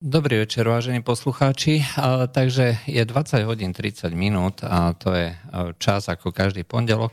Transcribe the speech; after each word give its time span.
Dobrý 0.00 0.48
večer, 0.48 0.64
vážení 0.64 1.04
poslucháči. 1.04 1.84
Takže 2.32 2.88
je 2.88 3.04
20 3.04 3.44
hodín 3.44 3.76
30 3.76 4.08
minút 4.16 4.64
a 4.64 4.96
to 4.96 5.12
je 5.12 5.36
čas 5.76 6.08
ako 6.08 6.32
každý 6.32 6.64
pondelok 6.64 7.12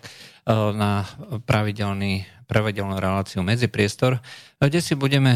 na 0.71 1.03
pravidelný, 1.43 2.23
pravidelnú 2.47 2.95
reláciu 2.95 3.43
Medzipriestor, 3.43 4.23
kde 4.63 4.79
si 4.79 4.95
budeme 4.95 5.35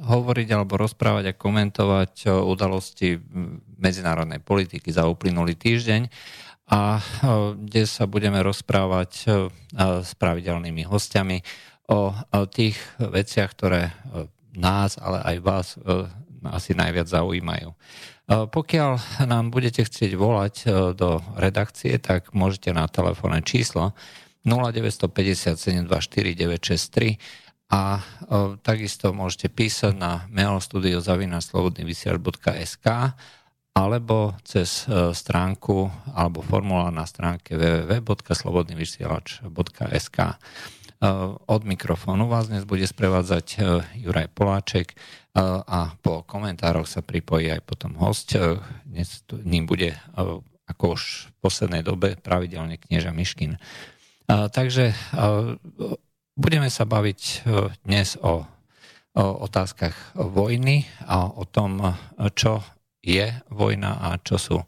hovoriť 0.00 0.48
alebo 0.56 0.80
rozprávať 0.80 1.24
a 1.28 1.36
komentovať 1.36 2.32
udalosti 2.32 3.20
medzinárodnej 3.76 4.40
politiky 4.40 4.88
za 4.88 5.04
uplynulý 5.12 5.60
týždeň 5.60 6.08
a 6.72 7.04
kde 7.52 7.84
sa 7.84 8.08
budeme 8.08 8.40
rozprávať 8.40 9.28
s 9.76 10.10
pravidelnými 10.16 10.88
hostiami 10.88 11.44
o 11.92 12.16
tých 12.48 12.80
veciach, 12.96 13.52
ktoré 13.52 13.92
nás, 14.56 14.96
ale 14.96 15.20
aj 15.20 15.36
vás 15.44 15.76
asi 16.48 16.72
najviac 16.72 17.10
zaujímajú. 17.10 17.76
E, 18.30 18.46
pokiaľ 18.46 19.26
nám 19.26 19.50
budete 19.50 19.82
chcieť 19.82 20.14
volať 20.14 20.54
e, 20.62 20.94
do 20.94 21.18
redakcie, 21.34 21.98
tak 21.98 22.30
môžete 22.30 22.70
na 22.70 22.86
telefónne 22.86 23.42
číslo 23.42 23.90
0957 24.46 25.90
24963 25.90 27.18
a 27.70 27.98
e, 27.98 28.02
takisto 28.62 29.10
môžete 29.10 29.50
písať 29.50 29.98
na 29.98 30.30
mailstudio.slobodnyvysiaľ.sk 30.30 32.86
alebo 33.70 34.34
cez 34.42 34.82
stránku 35.14 35.86
alebo 36.10 36.42
formulár 36.42 36.90
na 36.90 37.06
stránke 37.06 37.54
www.slobodnyvysielač.sk. 37.54 40.18
Od 41.00 41.64
mikrofónu 41.64 42.28
vás 42.28 42.52
dnes 42.52 42.68
bude 42.68 42.84
sprevádzať 42.84 43.56
Juraj 44.04 44.28
Poláček 44.36 44.92
a 45.64 45.96
po 46.04 46.28
komentároch 46.28 46.84
sa 46.84 47.00
pripojí 47.00 47.48
aj 47.48 47.64
potom 47.64 47.96
host. 47.96 48.36
Dnes 48.84 49.24
ním 49.32 49.64
bude, 49.64 49.96
ako 50.68 51.00
už 51.00 51.32
v 51.32 51.34
poslednej 51.40 51.80
dobe, 51.80 52.20
pravidelne 52.20 52.76
knieža 52.76 53.16
Miškin. 53.16 53.56
Takže 54.28 54.92
budeme 56.36 56.68
sa 56.68 56.84
baviť 56.84 57.48
dnes 57.80 58.20
o, 58.20 58.44
o 59.16 59.24
otázkach 59.40 59.96
vojny 60.20 60.84
a 61.08 61.32
o 61.32 61.48
tom, 61.48 61.80
čo 62.36 62.60
je 63.00 63.40
vojna 63.48 64.04
a 64.04 64.20
čo 64.20 64.36
sú 64.36 64.60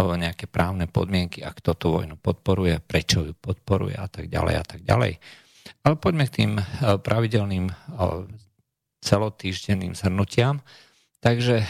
nejaké 0.00 0.48
právne 0.48 0.88
podmienky 0.88 1.44
a 1.44 1.52
kto 1.52 1.76
tú 1.76 2.00
vojnu 2.00 2.16
podporuje, 2.16 2.80
prečo 2.80 3.20
ju 3.20 3.36
podporuje 3.36 4.00
a 4.00 4.08
tak 4.08 4.32
ďalej 4.32 4.54
a 4.56 4.64
tak 4.64 4.80
ďalej. 4.80 5.43
Ale 5.84 6.00
poďme 6.00 6.24
k 6.24 6.36
tým 6.40 6.52
pravidelným 6.80 7.68
celotýždenným 9.04 9.92
zhrnutiam. 9.92 10.64
Takže 11.20 11.60
e, 11.60 11.66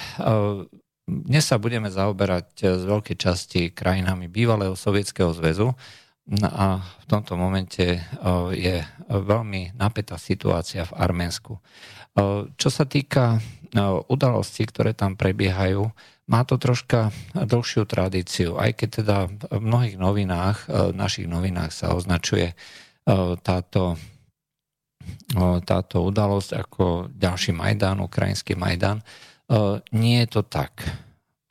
dnes 1.05 1.45
sa 1.45 1.59
budeme 1.59 1.91
zaoberať 1.91 2.79
z 2.79 2.83
veľkej 2.87 3.17
časti 3.19 3.61
krajinami 3.75 4.31
bývalého 4.31 4.79
Sovietskeho 4.79 5.35
zväzu 5.35 5.75
no 6.25 6.49
a 6.49 6.81
v 6.81 7.05
tomto 7.11 7.37
momente 7.37 8.01
je 8.57 8.77
veľmi 9.13 9.77
napätá 9.77 10.17
situácia 10.17 10.89
v 10.89 10.97
Arménsku. 10.97 11.61
Čo 12.57 12.69
sa 12.73 12.89
týka 12.89 13.43
udalostí, 14.09 14.65
ktoré 14.65 14.97
tam 14.97 15.19
prebiehajú, 15.19 15.85
má 16.25 16.41
to 16.49 16.57
troška 16.57 17.13
dlhšiu 17.37 17.85
tradíciu, 17.85 18.57
aj 18.57 18.71
keď 18.81 18.89
teda 19.05 19.17
v 19.53 19.61
mnohých 19.61 20.01
novinách, 20.01 20.59
v 20.73 20.97
našich 20.97 21.29
novinách 21.29 21.77
sa 21.77 21.93
označuje 21.93 22.57
táto 23.45 24.01
táto 25.69 25.97
udalosť 26.01 26.51
ako 26.57 26.85
ďalší 27.13 27.53
Majdan, 27.53 28.01
ukrajinský 28.01 28.57
Majdan. 28.57 29.05
Nie 29.93 30.25
je 30.25 30.29
to 30.31 30.43
tak. 30.47 30.81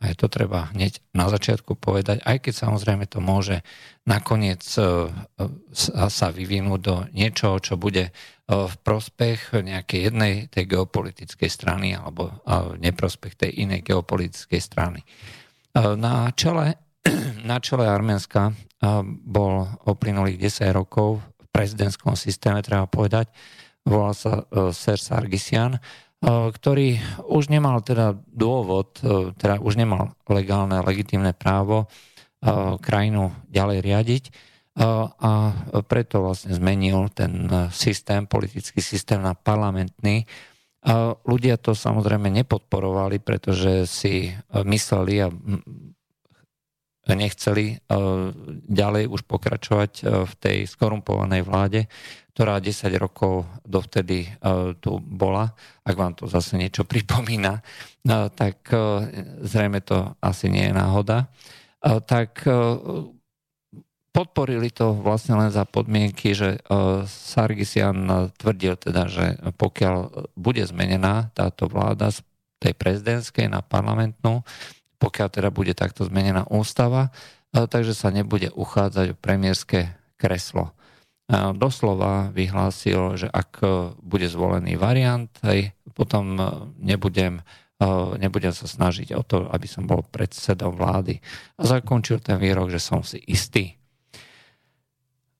A 0.04 0.12
je 0.12 0.20
to 0.20 0.28
treba 0.28 0.68
hneď 0.76 1.00
na 1.16 1.32
začiatku 1.32 1.80
povedať, 1.80 2.20
aj 2.28 2.44
keď 2.44 2.54
samozrejme 2.68 3.08
to 3.08 3.24
môže 3.24 3.64
nakoniec 4.04 4.60
sa 4.68 6.28
vyvinúť 6.28 6.80
do 6.84 7.08
niečoho, 7.16 7.56
čo 7.64 7.80
bude 7.80 8.12
v 8.44 8.76
prospech 8.84 9.56
nejakej 9.56 10.12
jednej 10.12 10.34
tej 10.52 10.76
geopolitickej 10.76 11.48
strany 11.48 11.96
alebo 11.96 12.36
neprospech 12.84 13.48
tej 13.48 13.64
inej 13.64 13.88
geopolitickej 13.88 14.60
strany. 14.60 15.00
Na 15.76 16.28
čele, 16.36 16.76
na 17.50 17.64
čele 17.64 17.88
Arménska 17.88 18.52
bol 19.24 19.72
uplynulých 19.88 20.52
10 20.52 20.68
rokov 20.76 21.24
prezidentskom 21.54 22.18
systéme, 22.18 22.66
treba 22.66 22.90
povedať. 22.90 23.30
Volal 23.86 24.18
sa 24.18 24.42
uh, 24.42 24.74
Ser 24.74 24.98
Sargisian, 24.98 25.78
uh, 25.78 26.50
ktorý 26.50 26.98
už 27.30 27.54
nemal 27.54 27.80
teda 27.86 28.18
dôvod, 28.28 28.98
uh, 29.06 29.30
teda 29.38 29.62
už 29.62 29.78
nemal 29.78 30.18
legálne, 30.26 30.82
legitímne 30.82 31.32
právo 31.38 31.86
krajinu 32.84 33.32
ďalej 33.48 33.80
riadiť 33.80 34.24
a 35.24 35.32
preto 35.88 36.20
vlastne 36.20 36.52
zmenil 36.52 37.08
ten 37.16 37.48
systém, 37.72 38.28
politický 38.28 38.84
systém 38.84 39.24
na 39.24 39.32
parlamentný. 39.32 40.28
Ľudia 41.24 41.56
to 41.56 41.72
samozrejme 41.72 42.28
nepodporovali, 42.28 43.24
pretože 43.24 43.88
si 43.88 44.36
mysleli 44.52 45.24
a 45.24 45.32
nechceli 47.12 47.76
e, 47.76 47.78
ďalej 48.64 49.12
už 49.12 49.28
pokračovať 49.28 49.92
e, 50.00 50.04
v 50.24 50.34
tej 50.40 50.58
skorumpovanej 50.72 51.44
vláde, 51.44 51.82
ktorá 52.32 52.64
10 52.64 52.88
rokov 52.96 53.44
dovtedy 53.68 54.24
e, 54.24 54.30
tu 54.80 55.04
bola. 55.04 55.52
Ak 55.84 56.00
vám 56.00 56.16
to 56.16 56.32
zase 56.32 56.56
niečo 56.56 56.88
pripomína, 56.92 57.60
tak 58.36 58.68
zrejme 59.48 59.80
to 59.80 60.12
asi 60.20 60.52
nie 60.52 60.68
je 60.68 60.76
náhoda. 60.76 61.32
Tak 61.84 62.44
podporili 64.12 64.68
to 64.76 64.92
vlastne 64.92 65.40
len 65.40 65.48
za 65.56 65.64
podmienky, 65.64 66.36
že 66.36 66.60
Sargisian 67.08 68.28
tvrdil 68.36 68.76
teda, 68.76 69.08
že 69.08 69.40
pokiaľ 69.56 70.28
bude 70.36 70.68
zmenená 70.68 71.32
táto 71.32 71.72
vláda 71.72 72.12
z 72.12 72.28
tej 72.60 72.76
prezidentskej 72.76 73.48
na 73.48 73.64
parlamentnú, 73.64 74.44
pokiaľ 75.04 75.28
teda 75.28 75.52
bude 75.52 75.76
takto 75.76 76.08
zmenená 76.08 76.48
ústava, 76.48 77.12
takže 77.52 77.92
sa 77.92 78.08
nebude 78.08 78.56
uchádzať 78.56 79.12
o 79.12 79.20
premiérske 79.20 79.92
kreslo. 80.16 80.72
Doslova 81.60 82.32
vyhlásil, 82.32 83.20
že 83.20 83.28
ak 83.28 83.60
bude 84.00 84.32
zvolený 84.32 84.80
variant, 84.80 85.28
hej, 85.44 85.76
potom 85.92 86.40
nebudem, 86.80 87.44
nebudem 88.16 88.54
sa 88.56 88.64
snažiť 88.64 89.12
o 89.16 89.24
to, 89.28 89.48
aby 89.52 89.68
som 89.68 89.84
bol 89.84 90.08
predsedom 90.08 90.80
vlády. 90.80 91.20
A 91.60 91.68
zakončil 91.68 92.24
ten 92.24 92.40
výrok, 92.40 92.72
že 92.72 92.80
som 92.80 93.04
si 93.04 93.20
istý. 93.28 93.76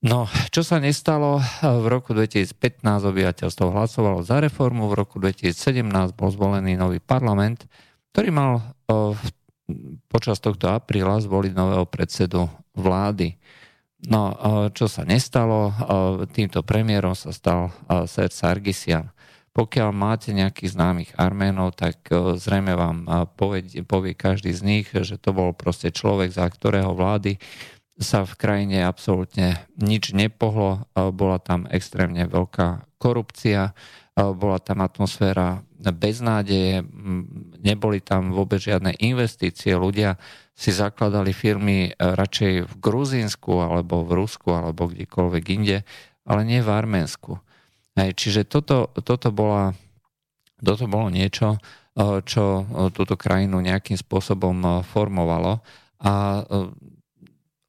No, 0.04 0.28
čo 0.52 0.60
sa 0.60 0.76
nestalo? 0.76 1.40
V 1.64 1.86
roku 1.88 2.12
2015 2.12 2.84
obyvateľstvo 2.84 3.72
hlasovalo 3.72 4.20
za 4.20 4.36
reformu, 4.44 4.92
v 4.92 5.00
roku 5.00 5.16
2017 5.16 5.80
bol 6.12 6.28
zvolený 6.28 6.76
nový 6.76 7.00
parlament, 7.00 7.64
ktorý 8.12 8.28
mal 8.28 8.76
v 8.88 9.24
počas 10.12 10.40
tohto 10.40 10.68
apríla 10.68 11.20
zvoliť 11.24 11.52
nového 11.56 11.88
predsedu 11.88 12.48
vlády. 12.76 13.36
No, 14.04 14.36
čo 14.76 14.84
sa 14.84 15.08
nestalo, 15.08 15.72
týmto 16.36 16.60
premiérom 16.60 17.16
sa 17.16 17.32
stal 17.32 17.72
Ser 18.04 18.28
Sargisian. 18.28 19.08
Pokiaľ 19.54 19.90
máte 19.94 20.34
nejakých 20.34 20.74
známych 20.74 21.10
Arménov, 21.14 21.78
tak 21.78 22.10
zrejme 22.12 22.74
vám 22.74 23.06
povie, 23.38 23.86
povie 23.86 24.12
každý 24.12 24.50
z 24.52 24.60
nich, 24.66 24.86
že 24.90 25.16
to 25.16 25.30
bol 25.32 25.54
proste 25.54 25.94
človek, 25.94 26.34
za 26.34 26.44
ktorého 26.44 26.92
vlády 26.92 27.40
sa 27.94 28.26
v 28.26 28.34
krajine 28.34 28.82
absolútne 28.82 29.62
nič 29.78 30.10
nepohlo. 30.10 30.84
Bola 30.92 31.38
tam 31.38 31.70
extrémne 31.70 32.26
veľká 32.26 32.98
korupcia, 32.98 33.72
bola 34.18 34.58
tam 34.58 34.82
atmosféra 34.82 35.62
beznádeje, 35.92 36.86
neboli 37.60 38.00
tam 38.00 38.32
vôbec 38.32 38.62
žiadne 38.62 38.96
investície, 39.02 39.76
ľudia 39.76 40.16
si 40.54 40.70
zakladali 40.70 41.34
firmy 41.34 41.90
e, 41.90 41.92
radšej 41.98 42.52
v 42.70 42.74
Gruzínsku 42.78 43.58
alebo 43.58 44.06
v 44.06 44.22
Rusku 44.22 44.54
alebo 44.54 44.86
kdekoľvek 44.86 45.44
inde, 45.50 45.82
ale 46.24 46.40
nie 46.46 46.62
v 46.62 46.70
Arménsku. 46.70 47.42
Hej, 47.98 48.14
čiže 48.14 48.46
toto, 48.46 48.94
toto, 49.02 49.34
bola, 49.34 49.74
toto 50.62 50.86
bolo 50.86 51.10
niečo, 51.10 51.58
e, 51.58 52.22
čo 52.22 52.62
e, 52.62 52.64
túto 52.94 53.18
krajinu 53.18 53.58
nejakým 53.58 53.98
spôsobom 53.98 54.86
formovalo 54.86 55.60
a 56.04 56.44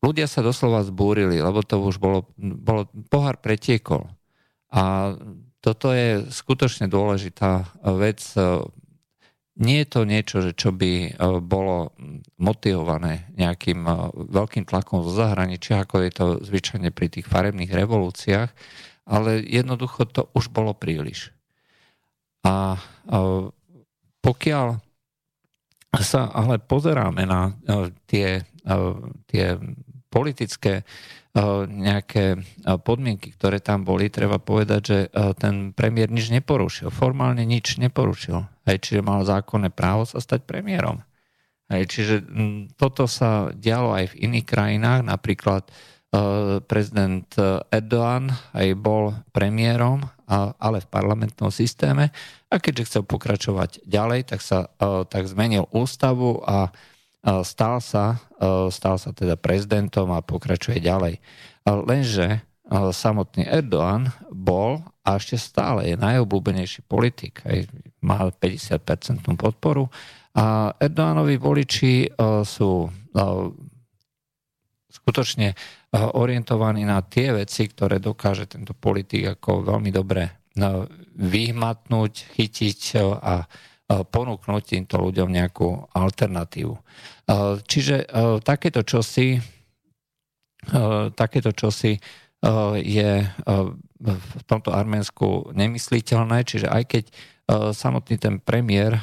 ľudia 0.06 0.28
sa 0.30 0.46
doslova 0.46 0.86
zbúrili, 0.86 1.42
lebo 1.42 1.66
to 1.66 1.82
už 1.82 1.98
bolo, 1.98 2.30
bolo 2.38 2.86
pohár 3.10 3.42
pretiekol. 3.42 4.06
A 4.70 5.16
toto 5.66 5.90
je 5.90 6.22
skutočne 6.30 6.86
dôležitá 6.86 7.66
vec. 7.98 8.22
Nie 9.56 9.82
je 9.82 9.90
to 9.90 10.02
niečo, 10.06 10.38
že 10.44 10.52
čo 10.52 10.76
by 10.76 10.92
e, 11.08 11.10
bolo 11.40 11.96
motivované 12.36 13.32
nejakým 13.40 13.88
e, 13.88 13.92
veľkým 14.28 14.68
tlakom 14.68 15.00
zo 15.00 15.16
zahraničia, 15.16 15.88
ako 15.88 15.96
je 16.04 16.12
to 16.12 16.26
zvyčajne 16.44 16.92
pri 16.92 17.08
tých 17.08 17.24
farebných 17.24 17.72
revolúciách, 17.72 18.52
ale 19.08 19.40
jednoducho 19.48 20.12
to 20.12 20.28
už 20.36 20.52
bolo 20.52 20.76
príliš. 20.76 21.32
A 22.44 22.76
e, 22.76 22.80
pokiaľ 24.20 24.68
sa 26.04 26.28
ale 26.36 26.60
pozeráme 26.60 27.24
na 27.24 27.56
tie, 28.04 28.44
tie 29.32 29.46
politické 30.12 30.84
nejaké 31.68 32.40
podmienky, 32.88 33.36
ktoré 33.36 33.60
tam 33.60 33.84
boli, 33.84 34.08
treba 34.08 34.40
povedať, 34.40 34.82
že 34.82 34.98
ten 35.36 35.76
premiér 35.76 36.08
nič 36.08 36.32
neporušil. 36.32 36.88
Formálne 36.88 37.44
nič 37.44 37.76
neporušil. 37.76 38.48
Hej, 38.64 38.78
čiže 38.80 39.04
mal 39.04 39.28
zákonné 39.28 39.76
právo 39.76 40.08
sa 40.08 40.24
stať 40.24 40.48
premiérom. 40.48 41.04
Hej, 41.68 41.92
čiže 41.92 42.16
toto 42.80 43.04
sa 43.10 43.52
dialo 43.52 43.92
aj 43.92 44.16
v 44.16 44.32
iných 44.32 44.46
krajinách, 44.48 45.02
napríklad 45.04 45.68
prezident 46.72 47.28
Erdoğan 47.68 48.32
aj 48.56 48.68
bol 48.80 49.12
premiérom, 49.36 50.08
ale 50.32 50.80
v 50.80 50.88
parlamentnom 50.88 51.52
systéme 51.52 52.16
a 52.48 52.56
keďže 52.56 52.88
chcel 52.88 53.04
pokračovať 53.04 53.84
ďalej, 53.84 54.32
tak 54.32 54.40
sa 54.40 54.72
tak 55.12 55.28
zmenil 55.28 55.68
ústavu 55.76 56.40
a 56.48 56.72
stal 57.26 57.82
sa, 57.82 58.22
stal 58.70 58.96
sa 59.02 59.10
teda 59.10 59.34
prezidentom 59.34 60.14
a 60.14 60.22
pokračuje 60.22 60.78
ďalej. 60.78 61.18
Lenže 61.66 62.46
samotný 62.94 63.50
Erdoğan 63.50 64.14
bol 64.30 64.86
a 65.02 65.18
ešte 65.18 65.38
stále 65.38 65.90
je 65.90 65.96
najobľúbenejší 65.98 66.86
politik. 66.86 67.42
Má 68.06 68.30
50% 68.30 69.26
podporu. 69.38 69.90
A 70.38 70.74
Erdoánovi 70.78 71.38
voliči 71.42 72.10
sú 72.46 72.90
skutočne 74.90 75.54
orientovaní 75.96 76.84
na 76.84 77.02
tie 77.06 77.34
veci, 77.34 77.70
ktoré 77.70 78.02
dokáže 78.02 78.50
tento 78.50 78.74
politik 78.74 79.38
ako 79.38 79.66
veľmi 79.76 79.90
dobre 79.94 80.52
vyhmatnúť, 81.16 82.14
chytiť 82.36 82.80
a 83.22 83.44
ponúknuť 83.86 84.64
týmto 84.66 84.98
ľuďom 84.98 85.30
nejakú 85.30 85.94
alternatívu. 85.94 86.74
Čiže 87.66 88.10
takéto 88.42 88.82
čosi, 88.82 89.38
takéto 91.14 91.54
čosi 91.54 91.94
je 92.82 93.12
v 94.06 94.42
tomto 94.50 94.74
Arménsku 94.74 95.54
nemysliteľné, 95.54 96.46
čiže 96.46 96.66
aj 96.70 96.84
keď 96.90 97.04
samotný 97.74 98.18
ten 98.18 98.42
premiér 98.42 98.98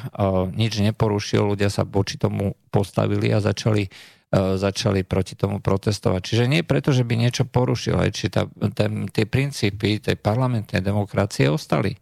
nič 0.51 0.83
neporušil, 0.83 1.55
ľudia 1.55 1.71
sa 1.71 1.87
voči 1.87 2.19
tomu 2.19 2.59
postavili 2.67 3.31
a 3.31 3.39
začali 3.39 3.87
začali 4.33 5.05
proti 5.05 5.37
tomu 5.37 5.61
protestovať. 5.61 6.21
Čiže 6.25 6.49
nie 6.49 6.65
preto, 6.65 6.89
že 6.89 7.05
by 7.05 7.21
niečo 7.21 7.45
porušil, 7.45 8.01
aj 8.01 8.09
či 8.17 8.33
tá, 8.33 8.49
ten, 8.73 9.05
tie 9.05 9.29
princípy 9.29 10.01
tej 10.01 10.17
parlamentnej 10.17 10.81
demokracie 10.81 11.53
ostali. 11.53 11.93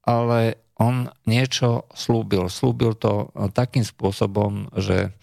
Ale 0.00 0.63
on 0.80 1.10
niečo 1.24 1.86
slúbil. 1.94 2.50
Slúbil 2.50 2.98
to 2.98 3.30
takým 3.54 3.86
spôsobom, 3.86 4.74
že 4.74 5.14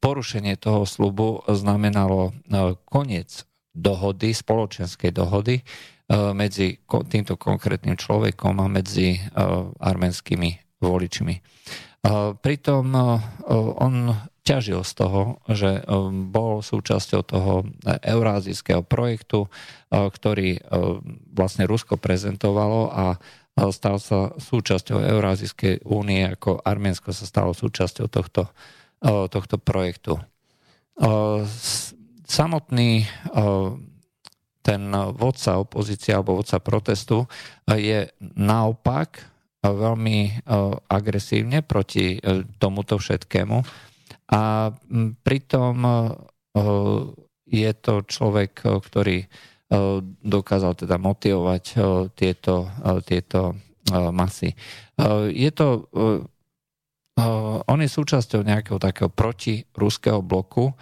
porušenie 0.00 0.58
toho 0.58 0.88
slúbu 0.88 1.44
znamenalo 1.46 2.34
koniec 2.88 3.46
dohody, 3.70 4.34
spoločenskej 4.34 5.14
dohody 5.14 5.62
medzi 6.34 6.82
týmto 6.88 7.38
konkrétnym 7.38 7.94
človekom 7.94 8.58
a 8.58 8.66
medzi 8.66 9.22
arménskymi 9.78 10.82
voličmi. 10.82 11.38
Pritom 12.42 12.84
on 13.78 13.94
ťažil 14.40 14.82
z 14.82 14.92
toho, 14.98 15.38
že 15.46 15.84
bol 16.32 16.64
súčasťou 16.64 17.22
toho 17.22 17.68
eurázijského 17.86 18.82
projektu, 18.82 19.46
ktorý 19.92 20.58
vlastne 21.30 21.70
Rusko 21.70 22.00
prezentovalo 22.00 22.90
a 22.90 23.20
stal 23.56 23.96
sa 24.00 24.32
súčasťou 24.36 25.00
Eurázijskej 25.00 25.84
únie, 25.88 26.24
ako 26.24 26.60
Arménsko 26.64 27.12
sa 27.12 27.24
stalo 27.28 27.52
súčasťou 27.52 28.06
tohto, 28.08 28.48
tohto 29.04 29.56
projektu. 29.60 30.16
Samotný 32.24 33.04
ten 34.60 34.82
vodca 35.16 35.56
opozície 35.56 36.12
alebo 36.12 36.36
vodca 36.36 36.60
protestu 36.60 37.24
je 37.64 38.08
naopak 38.36 39.24
veľmi 39.60 40.44
agresívne 40.88 41.60
proti 41.60 42.16
tomuto 42.60 42.96
všetkému 42.96 43.60
a 44.30 44.72
pritom 45.20 45.76
je 47.50 47.70
to 47.82 47.94
človek, 48.06 48.62
ktorý 48.62 49.26
dokázal 50.26 50.74
teda 50.74 50.98
motivovať 50.98 51.64
tieto, 52.18 52.66
tieto 53.06 53.54
masy. 54.10 54.50
Je 55.30 55.50
to, 55.54 55.86
on 57.64 57.78
je 57.78 57.90
súčasťou 57.90 58.42
nejakého 58.42 58.82
takého 58.82 59.06
protiruského 59.06 60.18
bloku, 60.26 60.74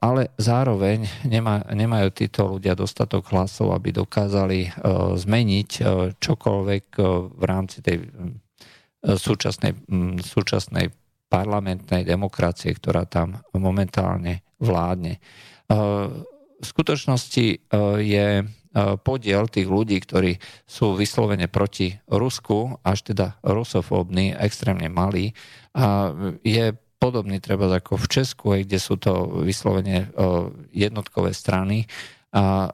ale 0.00 0.32
zároveň 0.40 1.04
nemá, 1.28 1.66
nemajú 1.68 2.08
títo 2.16 2.56
ľudia 2.56 2.78
dostatok 2.78 3.28
hlasov, 3.34 3.76
aby 3.76 3.92
dokázali 3.92 4.72
zmeniť 5.18 5.70
čokoľvek 6.16 6.84
v 7.36 7.42
rámci 7.44 7.82
tej 7.84 8.06
súčasnej, 9.04 9.76
súčasnej 10.24 10.88
parlamentnej 11.28 12.08
demokracie, 12.08 12.72
ktorá 12.72 13.04
tam 13.04 13.42
momentálne 13.52 14.46
vládne. 14.62 15.20
V 16.60 16.66
skutočnosti 16.68 17.46
e, 17.48 17.56
je 18.04 18.28
e, 18.40 18.44
podiel 19.00 19.48
tých 19.48 19.64
ľudí, 19.64 19.96
ktorí 20.04 20.36
sú 20.68 20.92
vyslovene 20.92 21.48
proti 21.48 21.96
Rusku, 22.04 22.76
až 22.84 23.12
teda 23.12 23.40
rusofóbny, 23.40 24.36
extrémne 24.36 24.92
malý. 24.92 25.32
A 25.72 26.12
je 26.44 26.76
podobný 27.00 27.40
treba 27.40 27.64
ako 27.72 27.96
v 27.96 28.06
Česku, 28.12 28.46
kde 28.60 28.76
sú 28.76 29.00
to 29.00 29.40
vyslovene 29.40 30.04
e, 30.04 30.28
jednotkové 30.76 31.32
strany 31.32 31.88
a 32.30 32.70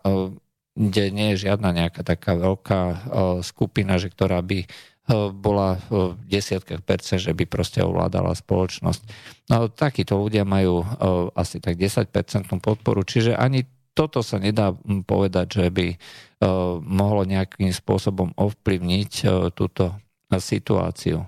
kde 0.77 1.09
nie 1.09 1.33
je 1.33 1.49
žiadna 1.49 1.73
nejaká 1.73 2.05
taká 2.05 2.37
veľká 2.37 3.09
skupina, 3.41 3.97
že 3.97 4.12
ktorá 4.12 4.44
by 4.44 4.69
bola 5.33 5.81
v 5.88 6.12
desiatkách 6.29 6.85
percent, 6.85 7.25
že 7.25 7.33
by 7.33 7.49
proste 7.49 7.81
ovládala 7.81 8.37
spoločnosť. 8.37 9.00
No, 9.49 9.73
takíto 9.73 10.21
ľudia 10.21 10.44
majú 10.44 10.85
asi 11.33 11.56
tak 11.65 11.81
10% 11.81 12.12
podporu, 12.61 13.00
čiže 13.00 13.33
ani 13.33 13.65
toto 13.96 14.20
sa 14.20 14.37
nedá 14.37 14.76
povedať, 15.08 15.46
že 15.64 15.66
by 15.72 15.87
mohlo 16.84 17.25
nejakým 17.25 17.72
spôsobom 17.72 18.37
ovplyvniť 18.37 19.12
túto 19.56 19.96
situáciu. 20.28 21.25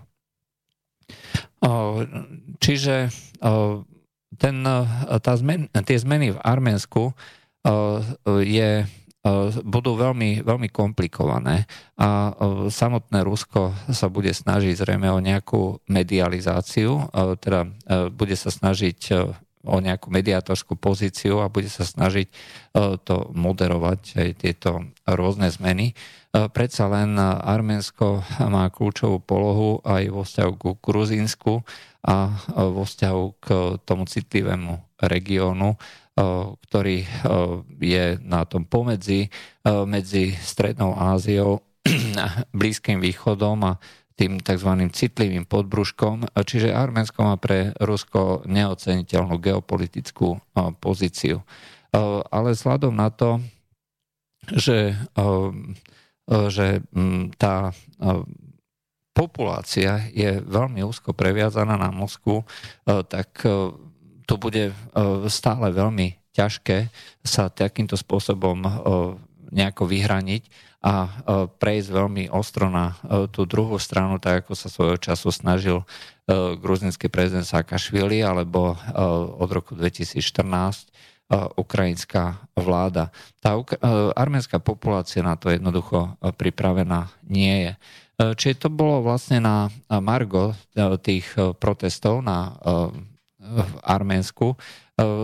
Čiže 2.61 3.09
ten, 4.37 4.57
tá 5.09 5.33
zmen, 5.41 5.73
tie 5.73 5.97
zmeny 5.97 6.37
v 6.37 6.43
Arménsku 6.45 7.17
je 8.45 8.85
budú 9.65 9.93
veľmi, 9.99 10.47
veľmi 10.47 10.69
komplikované 10.71 11.67
a 11.99 12.33
samotné 12.71 13.25
Rusko 13.27 13.75
sa 13.91 14.07
bude 14.13 14.31
snažiť 14.31 14.79
zrejme 14.79 15.11
o 15.11 15.19
nejakú 15.19 15.83
medializáciu, 15.91 17.09
teda 17.43 17.67
bude 18.15 18.37
sa 18.39 18.53
snažiť 18.53 18.99
o 19.69 19.77
nejakú 19.79 20.09
mediátorskú 20.09 20.81
pozíciu 20.81 21.45
a 21.45 21.53
bude 21.53 21.69
sa 21.69 21.85
snažiť 21.85 22.33
to 23.05 23.17
moderovať 23.37 24.01
aj 24.17 24.31
tieto 24.41 24.89
rôzne 25.05 25.53
zmeny. 25.53 25.93
Predsa 26.33 26.89
len 26.89 27.21
Arménsko 27.21 28.25
má 28.49 28.69
kľúčovú 28.73 29.21
polohu 29.21 29.85
aj 29.85 30.03
vo 30.09 30.23
vzťahu 30.25 30.53
ku 30.57 30.71
Gruzínsku 30.81 31.61
a 32.05 32.17
vo 32.57 32.85
vzťahu 32.89 33.25
k 33.41 33.47
tomu 33.85 34.09
citlivému 34.09 35.01
regiónu, 35.05 35.77
ktorý 36.69 37.07
je 37.79 38.07
na 38.25 38.45
tom 38.49 38.65
pomedzi 38.69 39.29
medzi 39.87 40.37
Strednou 40.37 40.97
Áziou, 40.97 41.63
Blízkym 42.53 43.01
východom 43.01 43.65
a 43.65 43.81
tým 44.19 44.43
tzv. 44.43 44.71
citlivým 44.91 45.47
podbruškom. 45.47 46.35
Čiže 46.35 46.75
Arménsko 46.75 47.23
má 47.23 47.39
pre 47.39 47.71
Rusko 47.79 48.43
neoceniteľnú 48.51 49.39
geopolitickú 49.39 50.43
pozíciu. 50.83 51.47
Ale 52.29 52.53
vzhľadom 52.59 52.99
na 52.99 53.15
to, 53.15 53.39
že, 54.51 54.99
že 56.27 56.83
tá 57.39 57.71
populácia 59.15 60.11
je 60.11 60.43
veľmi 60.43 60.83
úzko 60.83 61.15
previazaná 61.15 61.79
na 61.79 61.95
Moskvu, 61.95 62.43
tak 62.87 63.47
to 64.27 64.35
bude 64.35 64.75
stále 65.31 65.71
veľmi 65.71 66.19
ťažké 66.35 66.91
sa 67.23 67.51
takýmto 67.51 67.95
spôsobom 67.95 68.67
nejako 69.49 69.89
vyhraniť 69.89 70.68
a 70.89 70.95
e, 71.05 71.11
prejsť 71.53 71.89
veľmi 71.93 72.25
ostro 72.33 72.73
na 72.73 72.97
tú 73.29 73.45
druhú 73.45 73.77
stranu, 73.77 74.17
tak 74.17 74.49
ako 74.49 74.57
sa 74.57 74.73
svojho 74.73 74.97
času 74.97 75.29
snažil 75.29 75.85
gruzinský 76.61 77.09
prezident 77.09 77.49
Saakašvili 77.49 78.21
alebo 78.21 78.77
od 79.41 79.49
roku 79.49 79.73
2014 79.73 80.93
ukrajinská 81.57 82.37
vláda. 82.53 83.09
Tá 83.41 83.57
arménska 84.13 84.61
populácia 84.61 85.25
na 85.25 85.41
to 85.41 85.49
jednoducho 85.49 86.21
pripravená 86.21 87.09
nie 87.25 87.65
je. 87.65 87.73
Čiže 88.37 88.65
to 88.65 88.69
bolo 88.69 89.01
vlastne 89.01 89.41
na 89.41 89.73
Margo 89.89 90.53
tých 91.01 91.33
protestov 91.57 92.21
na, 92.21 92.61
v 93.41 93.73
Arménsku. 93.81 94.53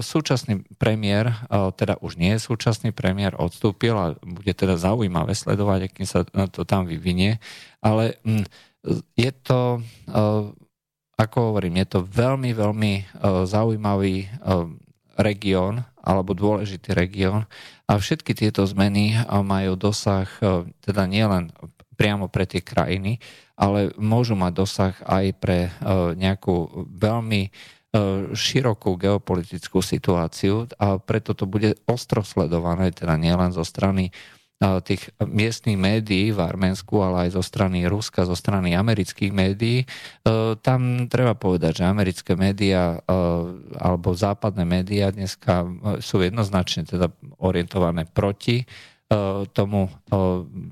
Súčasný 0.00 0.62
premiér, 0.78 1.34
teda 1.74 1.98
už 1.98 2.14
nie 2.14 2.38
je 2.38 2.46
súčasný 2.46 2.94
premiér, 2.94 3.34
odstúpil 3.34 3.98
a 3.98 4.14
bude 4.22 4.54
teda 4.54 4.78
zaujímavé 4.78 5.34
sledovať, 5.34 5.90
akým 5.90 6.06
sa 6.06 6.22
to 6.46 6.62
tam 6.62 6.86
vyvinie. 6.86 7.42
Ale 7.82 8.22
hm, 8.22 8.46
je 9.18 9.30
to, 9.42 9.82
ako 11.18 11.36
hovorím, 11.50 11.82
je 11.82 11.98
to 11.98 12.00
veľmi, 12.06 12.54
veľmi 12.54 12.92
zaujímavý 13.50 14.30
región 15.18 15.82
alebo 16.04 16.38
dôležitý 16.38 16.94
región 16.94 17.46
a 17.90 17.98
všetky 17.98 18.34
tieto 18.34 18.62
zmeny 18.66 19.18
majú 19.26 19.74
dosah 19.74 20.30
teda 20.82 21.02
nielen 21.10 21.50
priamo 21.94 22.26
pre 22.26 22.46
tie 22.46 22.62
krajiny, 22.62 23.22
ale 23.54 23.94
môžu 23.94 24.34
mať 24.34 24.52
dosah 24.54 24.94
aj 25.06 25.24
pre 25.38 25.70
nejakú 26.18 26.86
veľmi 26.90 27.54
širokú 28.34 28.98
geopolitickú 28.98 29.78
situáciu 29.78 30.66
a 30.82 30.98
preto 30.98 31.30
to 31.38 31.46
bude 31.46 31.78
ostro 31.86 32.26
sledované, 32.26 32.90
teda 32.90 33.14
nielen 33.14 33.54
zo 33.54 33.62
strany 33.62 34.10
tých 34.62 35.10
miestných 35.20 35.76
médií 35.76 36.32
v 36.32 36.40
Arménsku, 36.40 37.02
ale 37.02 37.28
aj 37.28 37.36
zo 37.36 37.42
strany 37.44 37.84
Ruska, 37.84 38.24
zo 38.24 38.38
strany 38.38 38.72
amerických 38.72 39.32
médií. 39.34 39.84
E, 39.84 39.86
tam 40.62 41.10
treba 41.10 41.34
povedať, 41.36 41.82
že 41.82 41.90
americké 41.90 42.32
médiá 42.38 42.96
e, 42.96 42.98
alebo 43.76 44.14
západné 44.14 44.64
médiá 44.64 45.10
dneska 45.12 45.66
e, 45.66 45.68
sú 46.00 46.22
jednoznačne 46.22 46.86
teda 46.88 47.10
orientované 47.42 48.08
proti 48.08 48.64
tomu 49.52 49.92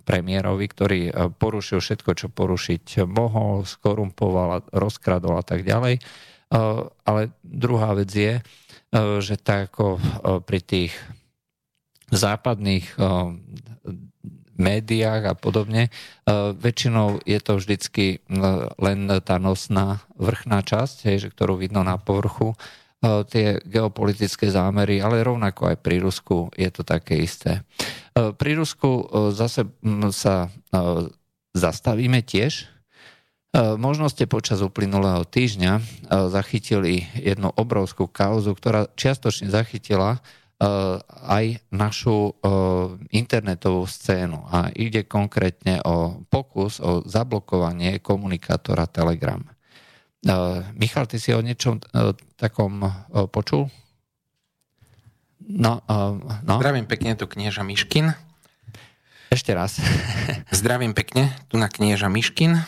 premiérovi, 0.09 0.67
ktorý 0.67 1.01
porušil 1.37 1.79
všetko, 1.85 2.11
čo 2.17 2.27
porušiť 2.33 3.05
mohol, 3.05 3.63
skorumpoval, 3.63 4.73
rozkradol 4.73 5.37
a 5.37 5.45
tak 5.45 5.63
ďalej. 5.63 6.01
Ale 7.09 7.33
druhá 7.41 7.97
vec 7.97 8.13
je, 8.13 8.45
že 9.25 9.41
tak 9.41 9.73
ako 9.73 9.97
pri 10.45 10.61
tých 10.61 10.93
západných 12.13 12.93
médiách 14.53 15.33
a 15.33 15.35
podobne. 15.35 15.89
Väčšinou 16.61 17.25
je 17.25 17.41
to 17.41 17.57
vždycky 17.57 18.21
len 18.77 19.09
tá 19.25 19.41
nosná 19.41 20.05
vrchná 20.21 20.61
časť, 20.61 21.09
že 21.17 21.33
ktorú 21.33 21.57
vidno 21.57 21.81
na 21.81 21.97
povrchu, 21.97 22.53
tie 23.03 23.59
geopolitické 23.65 24.53
zámery, 24.53 25.03
ale 25.03 25.27
rovnako 25.27 25.75
aj 25.75 25.77
pri 25.81 26.05
Rusku 26.05 26.53
je 26.55 26.71
to 26.71 26.87
také 26.87 27.19
isté. 27.19 27.65
Pri 28.15 28.53
Rusku 28.55 29.09
zase 29.33 29.67
sa 30.13 30.53
zastavíme 31.57 32.21
tiež. 32.23 32.69
Možno 33.53 34.09
ste 34.09 34.25
počas 34.25 34.65
uplynulého 34.65 35.29
týždňa 35.29 35.73
zachytili 36.33 37.05
jednu 37.21 37.53
obrovskú 37.53 38.09
kauzu, 38.09 38.57
ktorá 38.57 38.89
čiastočne 38.97 39.53
zachytila 39.53 40.25
Eh, 40.63 40.95
aj 41.27 41.59
našu 41.75 42.39
internetovú 43.11 43.83
scénu. 43.83 44.47
A 44.47 44.71
ide 44.71 45.03
konkrétne 45.03 45.83
o 45.83 46.23
pokus 46.31 46.79
o 46.79 47.03
zablokovanie 47.03 47.99
komunikátora 47.99 48.87
Telegram. 48.87 49.43
Michal, 50.79 51.11
ty 51.11 51.19
si 51.19 51.35
o 51.35 51.43
niečom 51.43 51.83
takom 52.39 52.79
počul? 53.35 53.67
No, 55.43 55.83
no. 56.47 56.55
Zdravím 56.63 56.87
pekne, 56.87 57.19
tu 57.19 57.27
knieža 57.27 57.67
Miškin. 57.67 58.15
Ešte 59.35 59.51
raz. 59.51 59.83
Zdravím 60.63 60.95
pekne, 60.95 61.35
tu 61.51 61.59
na 61.59 61.67
knieža 61.67 62.07
Miškin. 62.07 62.63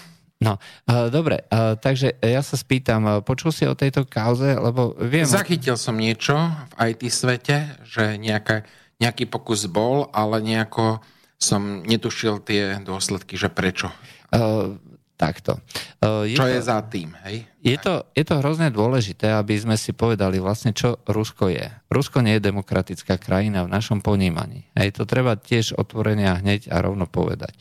No, 0.45 0.61
uh, 0.61 1.09
dobre, 1.09 1.49
uh, 1.49 1.73
takže 1.81 2.21
ja 2.21 2.45
sa 2.45 2.61
spýtam, 2.61 3.25
počul 3.25 3.49
si 3.49 3.65
o 3.65 3.73
tejto 3.73 4.05
kauze, 4.05 4.53
lebo 4.53 4.93
viem... 5.01 5.25
Zachytil 5.25 5.81
som 5.81 5.97
niečo 5.97 6.37
v 6.77 6.93
IT 6.93 7.09
svete, 7.09 7.81
že 7.89 8.21
nejaká, 8.21 8.69
nejaký 9.01 9.25
pokus 9.25 9.65
bol, 9.65 10.13
ale 10.13 10.45
nejako 10.45 11.01
som 11.41 11.81
netušil 11.81 12.45
tie 12.45 12.77
dôsledky, 12.85 13.41
že 13.41 13.49
prečo. 13.49 13.89
Uh, 14.29 14.77
takto. 15.17 15.57
Uh, 16.05 16.29
je 16.29 16.37
čo 16.37 16.45
to, 16.45 16.53
je 16.53 16.61
za 16.61 16.79
tým, 16.93 17.17
hej? 17.25 17.49
Je 17.65 17.81
to, 17.81 18.05
je 18.13 18.29
to 18.29 18.45
hrozne 18.45 18.69
dôležité, 18.69 19.33
aby 19.33 19.57
sme 19.57 19.81
si 19.81 19.97
povedali 19.97 20.37
vlastne, 20.37 20.77
čo 20.77 21.01
Rusko 21.09 21.49
je. 21.49 21.73
Rusko 21.89 22.21
nie 22.21 22.37
je 22.37 22.53
demokratická 22.53 23.17
krajina 23.17 23.65
v 23.65 23.73
našom 23.73 24.05
ponímaní. 24.05 24.69
Hej, 24.77 25.01
to 25.01 25.09
treba 25.09 25.33
tiež 25.33 25.73
otvorene 25.73 26.29
a 26.29 26.37
hneď 26.45 26.69
a 26.69 26.85
rovno 26.85 27.09
povedať. 27.09 27.57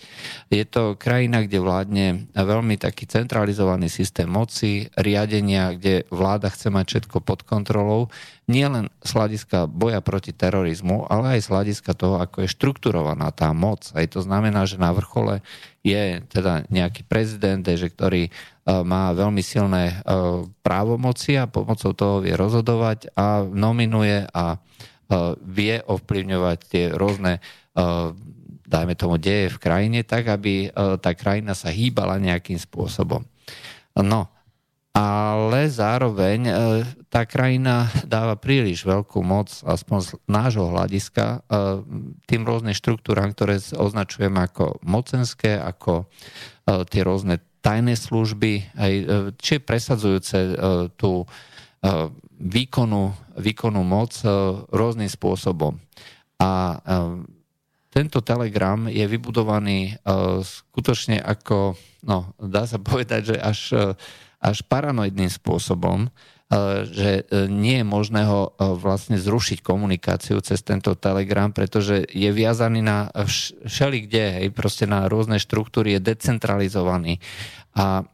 Je 0.52 0.68
to 0.68 1.00
krajina, 1.00 1.48
kde 1.48 1.64
vládne 1.64 2.08
veľmi 2.36 2.76
taký 2.76 3.08
centralizovaný 3.08 3.88
systém 3.88 4.28
moci, 4.28 4.92
riadenia, 5.00 5.72
kde 5.72 6.04
vláda 6.12 6.52
chce 6.52 6.68
mať 6.68 6.86
všetko 7.08 7.24
pod 7.24 7.48
kontrolou, 7.48 8.12
nielen 8.52 8.92
z 9.08 9.10
hľadiska 9.16 9.72
boja 9.72 10.04
proti 10.04 10.36
terorizmu, 10.36 11.08
ale 11.08 11.40
aj 11.40 11.48
z 11.48 11.52
hľadiska 11.56 11.96
toho, 11.96 12.20
ako 12.20 12.44
je 12.44 12.52
štrukturovaná 12.52 13.32
tá 13.32 13.56
moc. 13.56 13.88
Aj 13.96 14.04
to 14.12 14.20
znamená, 14.20 14.68
že 14.68 14.76
na 14.76 14.92
vrchole 14.92 15.40
je 15.84 16.20
teda 16.28 16.68
nejaký 16.68 17.08
prezident, 17.08 17.64
že 17.64 17.88
ktorý 17.88 18.32
má 18.64 19.12
veľmi 19.12 19.44
silné 19.44 19.92
e, 19.92 19.96
právomoci 20.64 21.36
a 21.36 21.52
pomocou 21.52 21.92
toho 21.92 22.24
vie 22.24 22.32
rozhodovať 22.32 23.12
a 23.12 23.44
nominuje 23.44 24.24
a 24.32 24.56
e, 24.56 24.58
vie 25.44 25.84
ovplyvňovať 25.84 26.58
tie 26.68 26.86
rôzne 26.96 27.44
dajme 28.70 28.94
tomu 28.94 29.18
deje 29.18 29.50
v 29.50 29.58
krajine, 29.58 30.06
tak 30.06 30.30
aby 30.30 30.70
tá 31.02 31.18
krajina 31.18 31.58
sa 31.58 31.74
hýbala 31.74 32.22
nejakým 32.22 32.62
spôsobom. 32.62 33.26
No, 33.98 34.30
ale 34.94 35.74
zároveň 35.74 36.54
tá 37.10 37.26
krajina 37.26 37.90
dáva 38.06 38.38
príliš 38.38 38.86
veľkú 38.86 39.26
moc, 39.26 39.50
aspoň 39.66 40.00
z 40.06 40.10
nášho 40.30 40.70
hľadiska, 40.70 41.42
tým 42.30 42.46
rôznym 42.46 42.78
štruktúram, 42.78 43.34
ktoré 43.34 43.58
označujeme 43.58 44.38
ako 44.46 44.78
mocenské, 44.86 45.58
ako 45.58 46.06
tie 46.94 47.02
rôzne 47.02 47.42
tajné 47.64 47.96
služby, 47.96 48.76
aj, 48.76 48.94
e, 48.94 49.06
či 49.40 49.64
presadzujúce 49.64 50.36
e, 50.36 50.56
tú 51.00 51.24
e, 51.24 51.28
výkonu, 52.44 53.16
výkonu 53.40 53.82
moc 53.88 54.12
rôznym 54.68 55.08
spôsobom. 55.08 55.80
A 56.44 56.76
tento 57.88 58.20
telegram 58.20 58.92
je 58.92 59.06
vybudovaný 59.08 59.96
skutočne 60.44 61.24
ako, 61.24 61.80
no, 62.04 62.36
dá 62.36 62.68
sa 62.68 62.84
povedať, 62.92 63.32
že 63.32 63.36
až, 63.40 63.60
až 64.44 64.58
paranoidným 64.68 65.32
spôsobom, 65.32 66.12
že 66.86 67.26
nie 67.50 67.82
je 67.82 67.86
možné 67.88 68.30
ho 68.30 68.54
vlastne 68.58 69.18
zrušiť 69.18 69.66
komunikáciu 69.66 70.38
cez 70.46 70.62
tento 70.62 70.94
telegram, 70.94 71.50
pretože 71.50 72.06
je 72.14 72.30
viazaný 72.30 72.86
na 72.86 73.10
všelikde, 73.66 74.44
hej, 74.44 74.48
proste 74.54 74.86
na 74.86 75.10
rôzne 75.10 75.42
štruktúry, 75.42 75.98
je 75.98 76.14
decentralizovaný. 76.14 77.18
A 77.74 78.06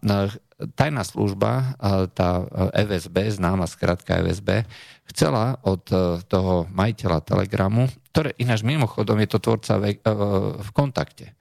tajná 0.75 1.03
služba, 1.03 1.75
tá 2.15 2.43
FSB, 2.75 3.31
známa 3.31 3.67
skratka 3.67 4.19
FSB, 4.23 4.67
chcela 5.09 5.57
od 5.65 5.83
e, 5.89 6.21
toho 6.29 6.69
majiteľa 6.69 7.25
Telegramu, 7.25 7.89
ktoré 8.13 8.37
ináč 8.37 8.61
mimochodom 8.61 9.17
je 9.23 9.29
to 9.31 9.39
tvorca 9.41 9.73
v, 9.81 9.97
e, 9.97 10.11
v 10.59 10.69
kontakte, 10.75 11.33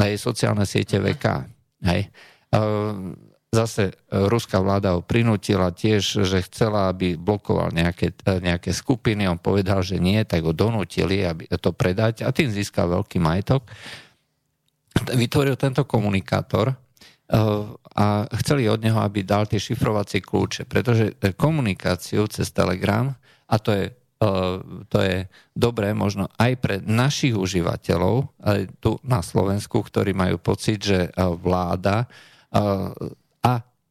na 0.00 0.10
jej 0.10 0.18
sociálne 0.18 0.66
siete 0.66 0.98
VK. 0.98 1.46
Hej. 1.86 2.10
E, 3.52 3.56
zase 3.56 3.92
ruská 4.08 4.64
vláda 4.64 4.96
ho 4.96 5.04
prinútila 5.04 5.68
tiež, 5.76 6.24
že 6.24 6.38
chcela, 6.48 6.88
aby 6.88 7.20
blokoval 7.20 7.76
nejaké, 7.76 8.16
nejaké 8.24 8.72
skupiny. 8.72 9.28
On 9.28 9.36
povedal, 9.36 9.84
že 9.84 10.00
nie, 10.00 10.24
tak 10.24 10.40
ho 10.42 10.56
donútili, 10.56 11.20
aby 11.22 11.44
to 11.60 11.76
predať 11.76 12.24
a 12.24 12.32
tým 12.32 12.48
získal 12.48 12.88
veľký 12.88 13.20
majetok. 13.20 13.68
Vytvoril 15.12 15.56
tento 15.60 15.84
komunikátor, 15.84 16.76
a 17.92 18.28
chceli 18.44 18.68
od 18.68 18.80
neho, 18.80 19.00
aby 19.00 19.24
dal 19.24 19.48
tie 19.48 19.56
šifrovacie 19.56 20.20
kľúče, 20.20 20.68
pretože 20.68 21.16
komunikáciu 21.36 22.28
cez 22.28 22.52
Telegram, 22.52 23.12
a 23.48 23.56
to 23.56 23.72
je, 23.72 23.84
e, 24.20 24.32
to 24.88 24.98
je 25.00 25.16
dobré 25.56 25.96
možno 25.96 26.28
aj 26.36 26.52
pre 26.60 26.74
našich 26.84 27.32
užívateľov, 27.36 28.32
aj 28.40 28.60
tu 28.80 29.00
na 29.04 29.24
Slovensku, 29.24 29.80
ktorí 29.80 30.12
majú 30.12 30.36
pocit, 30.40 30.84
že 30.84 31.08
e, 31.08 31.10
vláda 31.36 32.04
e, 32.04 32.06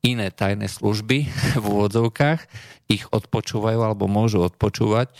iné 0.02 0.34
tajné 0.34 0.68
služby 0.68 1.30
v 1.62 1.66
úvodzovkách 1.66 2.40
ich 2.92 3.08
odpočúvajú 3.10 3.80
alebo 3.80 4.12
môžu 4.12 4.44
odpočúvať, 4.44 5.14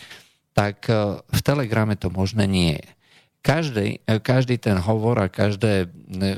tak 0.52 0.84
v 1.32 1.40
Telegrame 1.40 1.96
to 1.96 2.12
možné 2.12 2.44
nie 2.44 2.76
je 2.76 2.84
každý, 3.42 3.98
každý 4.22 4.56
ten 4.56 4.78
hovor 4.78 5.18
a 5.18 5.26
každé, 5.26 5.90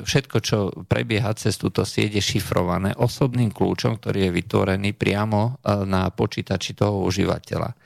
všetko, 0.08 0.36
čo 0.40 0.58
prebieha 0.88 1.36
cez 1.36 1.60
túto 1.60 1.84
sieť 1.84 2.16
je 2.16 2.22
šifrované 2.24 2.96
osobným 2.96 3.52
kľúčom, 3.52 4.00
ktorý 4.00 4.26
je 4.28 4.34
vytvorený 4.40 4.96
priamo 4.96 5.60
e, 5.60 5.84
na 5.84 6.08
počítači 6.08 6.72
toho 6.72 7.04
užívateľa. 7.04 7.76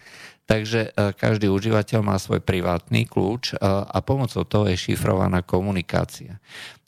Takže 0.46 0.80
e, 0.80 0.90
každý 1.18 1.50
užívateľ 1.50 2.00
má 2.06 2.16
svoj 2.16 2.40
privátny 2.46 3.10
kľúč 3.10 3.52
e, 3.52 3.54
a 3.66 3.98
pomocou 4.06 4.46
toho 4.46 4.70
je 4.70 4.78
šifrovaná 4.78 5.42
komunikácia. 5.42 6.38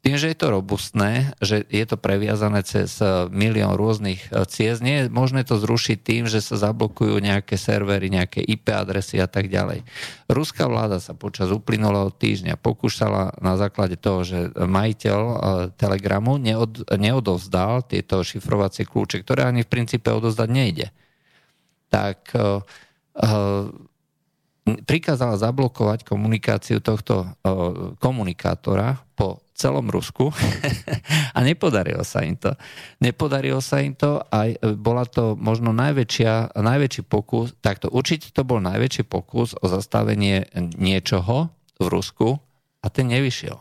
Tým, 0.01 0.17
že 0.17 0.33
je 0.33 0.39
to 0.41 0.49
robustné, 0.49 1.37
že 1.45 1.61
je 1.69 1.85
to 1.85 2.01
previazané 2.01 2.65
cez 2.65 3.05
milión 3.29 3.77
rôznych 3.77 4.33
ciest, 4.49 4.81
nie 4.81 5.05
je 5.05 5.13
možné 5.13 5.45
to 5.45 5.61
zrušiť 5.61 5.99
tým, 6.01 6.25
že 6.25 6.41
sa 6.41 6.57
zablokujú 6.57 7.21
nejaké 7.21 7.61
servery, 7.61 8.09
nejaké 8.09 8.41
IP 8.41 8.73
adresy 8.73 9.21
a 9.21 9.29
tak 9.29 9.53
ďalej. 9.53 9.85
Ruská 10.25 10.73
vláda 10.73 11.05
sa 11.05 11.13
počas 11.13 11.53
uplynulého 11.53 12.09
týždňa 12.17 12.57
pokúšala 12.57 13.37
na 13.45 13.61
základe 13.61 14.01
toho, 14.01 14.25
že 14.25 14.49
majiteľ 14.57 15.21
Telegramu 15.77 16.41
neod, 16.41 16.81
neodovzdal 16.89 17.85
tieto 17.85 18.25
šifrovacie 18.25 18.89
kľúče, 18.89 19.21
ktoré 19.21 19.53
ani 19.53 19.69
v 19.69 19.73
princípe 19.73 20.09
odovzdať 20.09 20.49
nejde. 20.49 20.89
Tak 21.93 22.33
prikázala 24.89 25.35
zablokovať 25.37 26.09
komunikáciu 26.09 26.81
tohto 26.81 27.37
komunikátora 28.01 29.03
po 29.13 29.45
celom 29.61 29.93
Rusku 29.93 30.33
a 31.37 31.39
nepodarilo 31.45 32.01
sa 32.01 32.25
im 32.25 32.41
to. 32.41 32.57
Nepodarilo 33.05 33.61
sa 33.61 33.85
im 33.85 33.93
to 33.93 34.25
a 34.33 34.57
bola 34.81 35.05
to 35.05 35.37
možno 35.37 35.77
najväčšia, 35.77 36.57
najväčší 36.57 37.05
pokus, 37.05 37.53
takto 37.61 37.93
určite 37.93 38.33
to 38.33 38.41
bol 38.41 38.57
najväčší 38.65 39.05
pokus 39.05 39.53
o 39.61 39.69
zastavenie 39.69 40.49
niečoho 40.81 41.53
v 41.77 41.87
Rusku 41.93 42.41
a 42.81 42.87
ten 42.89 43.13
nevyšiel. 43.13 43.61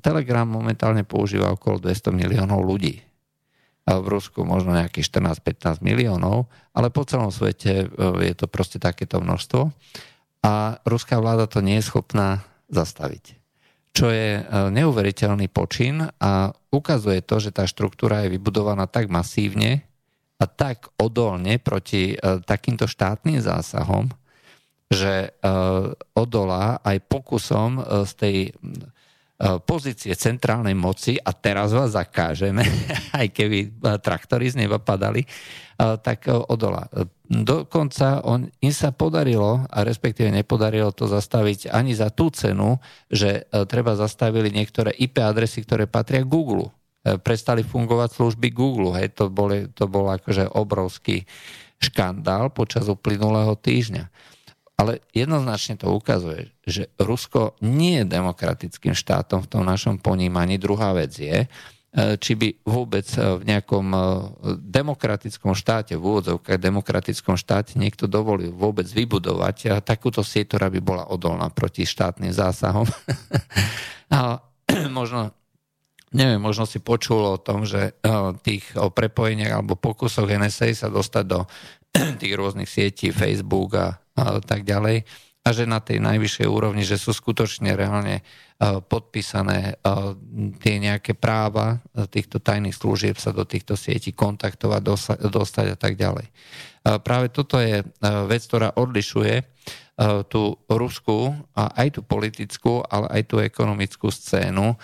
Telegram 0.00 0.46
momentálne 0.48 1.04
používa 1.04 1.52
okolo 1.52 1.82
200 1.82 2.14
miliónov 2.14 2.62
ľudí. 2.64 3.04
V 3.86 4.06
Rusku 4.06 4.42
možno 4.42 4.74
nejakých 4.74 5.14
14-15 5.14 5.78
miliónov, 5.78 6.50
ale 6.74 6.90
po 6.90 7.06
celom 7.06 7.30
svete 7.30 7.86
e, 7.86 8.26
je 8.26 8.34
to 8.34 8.50
proste 8.50 8.82
takéto 8.82 9.22
množstvo. 9.22 9.70
A 10.42 10.82
ruská 10.82 11.22
vláda 11.22 11.46
to 11.46 11.62
nie 11.62 11.78
je 11.78 11.86
schopná 11.86 12.42
zastaviť 12.66 13.35
čo 13.96 14.12
je 14.12 14.28
e, 14.36 14.42
neuveriteľný 14.76 15.48
počin 15.48 16.04
a 16.04 16.52
ukazuje 16.68 17.24
to, 17.24 17.40
že 17.40 17.56
tá 17.56 17.64
štruktúra 17.64 18.28
je 18.28 18.36
vybudovaná 18.36 18.84
tak 18.84 19.08
masívne 19.08 19.88
a 20.36 20.44
tak 20.44 20.92
odolne 21.00 21.56
proti 21.56 22.12
e, 22.12 22.16
takýmto 22.44 22.84
štátnym 22.84 23.40
zásahom, 23.40 24.12
že 24.92 25.32
e, 25.32 25.48
odolá 26.12 26.76
aj 26.84 27.08
pokusom 27.08 27.80
z 28.04 28.12
tej 28.20 28.36
pozície 29.68 30.16
centrálnej 30.16 30.72
moci 30.72 31.20
a 31.20 31.28
teraz 31.36 31.76
vás 31.76 31.92
zakážeme, 31.92 32.64
aj 33.20 33.28
keby 33.36 33.84
traktory 34.00 34.48
z 34.48 34.64
neba 34.64 34.80
padali, 34.80 35.28
tak 35.76 36.24
odolá. 36.28 36.88
Dokonca 37.26 38.22
on, 38.22 38.46
im 38.62 38.70
sa 38.70 38.94
podarilo, 38.94 39.66
a 39.66 39.82
respektíve 39.82 40.30
nepodarilo 40.30 40.94
to 40.94 41.10
zastaviť 41.10 41.74
ani 41.74 41.90
za 41.90 42.14
tú 42.14 42.30
cenu, 42.30 42.78
že 43.10 43.50
e, 43.50 43.66
treba 43.66 43.98
zastavili 43.98 44.54
niektoré 44.54 44.94
IP 44.94 45.18
adresy, 45.18 45.66
ktoré 45.66 45.90
patria 45.90 46.22
Google. 46.22 46.70
E, 47.02 47.18
prestali 47.18 47.66
fungovať 47.66 48.14
služby 48.14 48.54
Google. 48.54 48.94
Hej, 48.94 49.18
to, 49.18 49.26
boli, 49.26 49.66
to 49.74 49.90
bol 49.90 50.06
akože 50.06 50.54
obrovský 50.54 51.26
škandál 51.82 52.54
počas 52.54 52.86
uplynulého 52.86 53.58
týždňa. 53.58 54.06
Ale 54.76 55.00
jednoznačne 55.16 55.80
to 55.80 55.88
ukazuje, 55.88 56.52
že 56.68 56.92
Rusko 57.00 57.56
nie 57.64 58.04
je 58.04 58.12
demokratickým 58.12 58.92
štátom 58.92 59.40
v 59.40 59.50
tom 59.50 59.64
našom 59.64 59.96
ponímaní. 59.96 60.60
Druhá 60.60 60.92
vec 60.92 61.16
je, 61.16 61.48
E, 61.96 62.20
či 62.20 62.36
by 62.36 62.60
vôbec 62.68 63.08
e, 63.16 63.40
v 63.40 63.42
nejakom 63.48 63.86
e, 63.88 64.00
demokratickom 64.60 65.56
štáte, 65.56 65.96
v 65.96 66.04
úvodzovkách 66.04 66.60
demokratickom 66.60 67.40
štáte 67.40 67.80
niekto 67.80 68.04
dovolil 68.04 68.52
vôbec 68.52 68.84
vybudovať 68.84 69.80
takúto 69.80 70.20
sieť, 70.20 70.52
ktorá 70.52 70.68
by 70.68 70.80
bola 70.84 71.04
odolná 71.08 71.48
proti 71.48 71.88
štátnym 71.88 72.36
zásahom. 72.36 72.84
A 74.12 74.44
možno 74.92 75.32
neviem, 76.12 76.36
možno 76.36 76.68
si 76.68 76.84
počul 76.84 77.24
o 77.24 77.40
tom, 77.40 77.64
že 77.64 77.96
tých 78.44 78.76
o 78.76 78.92
prepojeniach 78.92 79.56
alebo 79.56 79.76
pokusoch 79.76 80.28
NSA 80.28 80.76
sa 80.76 80.88
dostať 80.92 81.24
do 81.24 81.48
tých 82.20 82.34
rôznych 82.36 82.68
sietí, 82.68 83.08
Facebook 83.08 83.72
a, 83.72 83.96
a 84.16 84.40
tak 84.40 84.64
ďalej 84.64 85.04
a 85.46 85.48
že 85.54 85.62
na 85.62 85.78
tej 85.78 86.02
najvyššej 86.02 86.48
úrovni, 86.50 86.82
že 86.82 86.98
sú 86.98 87.14
skutočne 87.14 87.78
reálne 87.78 88.26
Eh, 88.56 88.80
podpísané 88.80 89.76
eh, 89.76 90.16
tie 90.64 90.80
nejaké 90.80 91.12
práva 91.12 91.76
eh, 91.92 92.08
týchto 92.08 92.40
tajných 92.40 92.72
služieb 92.72 93.20
sa 93.20 93.28
do 93.28 93.44
týchto 93.44 93.76
sietí 93.76 94.16
kontaktovať, 94.16 94.80
dostať 95.28 95.66
a 95.68 95.76
tak 95.76 96.00
ďalej. 96.00 96.24
Práve 97.02 97.34
toto 97.34 97.58
je 97.58 97.82
vec, 98.30 98.46
ktorá 98.46 98.70
odlišuje 98.78 99.42
tú 100.30 100.54
ruskú 100.70 101.34
a 101.50 101.74
aj 101.82 101.98
tú 101.98 102.00
politickú, 102.06 102.78
ale 102.86 103.10
aj 103.10 103.22
tú 103.26 103.42
ekonomickú 103.42 104.06
scénu 104.06 104.78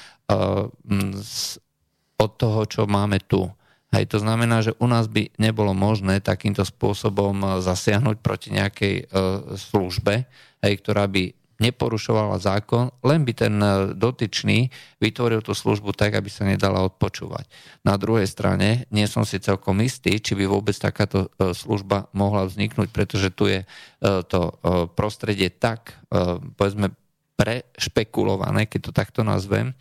od 2.18 2.30
toho, 2.34 2.60
čo 2.66 2.90
máme 2.90 3.22
tu. 3.22 3.46
Hej, 3.92 4.08
to 4.08 4.18
znamená, 4.24 4.64
že 4.64 4.72
u 4.80 4.88
nás 4.88 5.04
by 5.04 5.36
nebolo 5.36 5.76
možné 5.76 6.24
takýmto 6.24 6.64
spôsobom 6.64 7.60
zasiahnuť 7.60 8.16
proti 8.24 8.48
nejakej 8.48 9.12
službe, 9.52 10.24
hej, 10.64 10.74
ktorá 10.80 11.04
by 11.12 11.36
neporušovala 11.62 12.42
zákon, 12.42 12.90
len 13.06 13.22
by 13.22 13.32
ten 13.38 13.54
e, 13.62 13.94
dotyčný 13.94 14.74
vytvoril 14.98 15.46
tú 15.46 15.54
službu 15.54 15.94
tak, 15.94 16.18
aby 16.18 16.26
sa 16.26 16.42
nedala 16.42 16.82
odpočúvať. 16.82 17.46
Na 17.86 17.94
druhej 17.94 18.26
strane 18.26 18.90
nie 18.90 19.06
som 19.06 19.22
si 19.22 19.38
celkom 19.38 19.78
istý, 19.78 20.18
či 20.18 20.34
by 20.34 20.50
vôbec 20.50 20.74
takáto 20.74 21.30
e, 21.38 21.54
služba 21.54 22.10
mohla 22.10 22.50
vzniknúť, 22.50 22.90
pretože 22.90 23.30
tu 23.30 23.46
je 23.46 23.62
e, 23.62 23.66
to 24.02 24.58
prostredie 24.98 25.52
tak, 25.52 25.94
povedzme, 26.58 26.94
prešpekulované, 27.38 28.66
keď 28.66 28.80
to 28.90 28.92
takto 28.92 29.20
nazvem, 29.22 29.74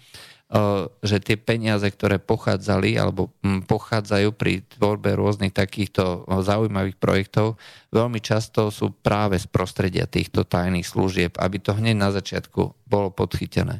že 0.99 1.23
tie 1.23 1.39
peniaze, 1.39 1.87
ktoré 1.87 2.19
pochádzali 2.19 2.99
alebo 2.99 3.31
hm, 3.39 3.63
pochádzajú 3.71 4.35
pri 4.35 4.67
tvorbe 4.67 5.15
rôznych 5.15 5.55
takýchto 5.55 6.27
zaujímavých 6.27 6.99
projektov, 6.99 7.55
veľmi 7.95 8.19
často 8.19 8.67
sú 8.67 8.91
práve 8.91 9.39
z 9.39 9.47
prostredia 9.47 10.03
týchto 10.03 10.43
tajných 10.43 10.83
služieb, 10.83 11.39
aby 11.39 11.55
to 11.55 11.71
hneď 11.71 11.95
na 11.95 12.11
začiatku 12.11 12.75
bolo 12.83 13.15
podchytené. 13.15 13.79